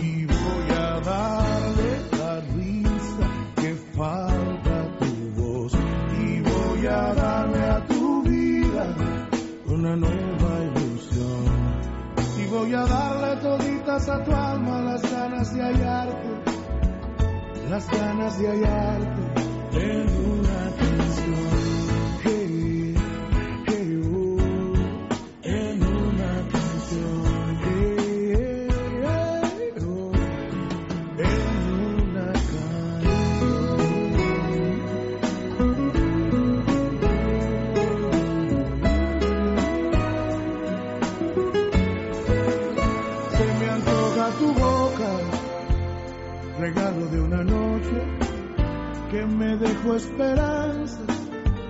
Y 0.03 0.27
voy 0.27 0.77
a 0.77 0.99
darle 0.99 2.01
la 2.19 2.41
risa 2.41 3.31
que 3.55 3.75
falta 3.97 4.99
tu 4.99 5.41
voz. 5.41 5.73
Y 6.21 6.41
voy 6.41 6.87
a 6.89 7.15
darle 7.15 7.63
a 7.67 7.87
tu 7.87 8.23
vida 8.25 8.97
una 9.67 9.95
nueva 9.95 10.65
ilusión. 10.65 11.45
Y 12.37 12.47
voy 12.47 12.75
a 12.75 12.85
darle 12.85 13.41
toditas 13.43 14.09
a 14.09 14.25
tu 14.25 14.33
alma 14.33 14.81
las 14.81 15.03
ganas 15.03 15.55
de 15.55 15.63
hallarte. 15.63 16.29
Las 17.69 17.89
ganas 17.93 18.39
de 18.41 18.49
hallarte 18.49 19.41
en 19.73 20.31
una 20.33 20.40
regalo 49.83 50.77
de 50.99 51.10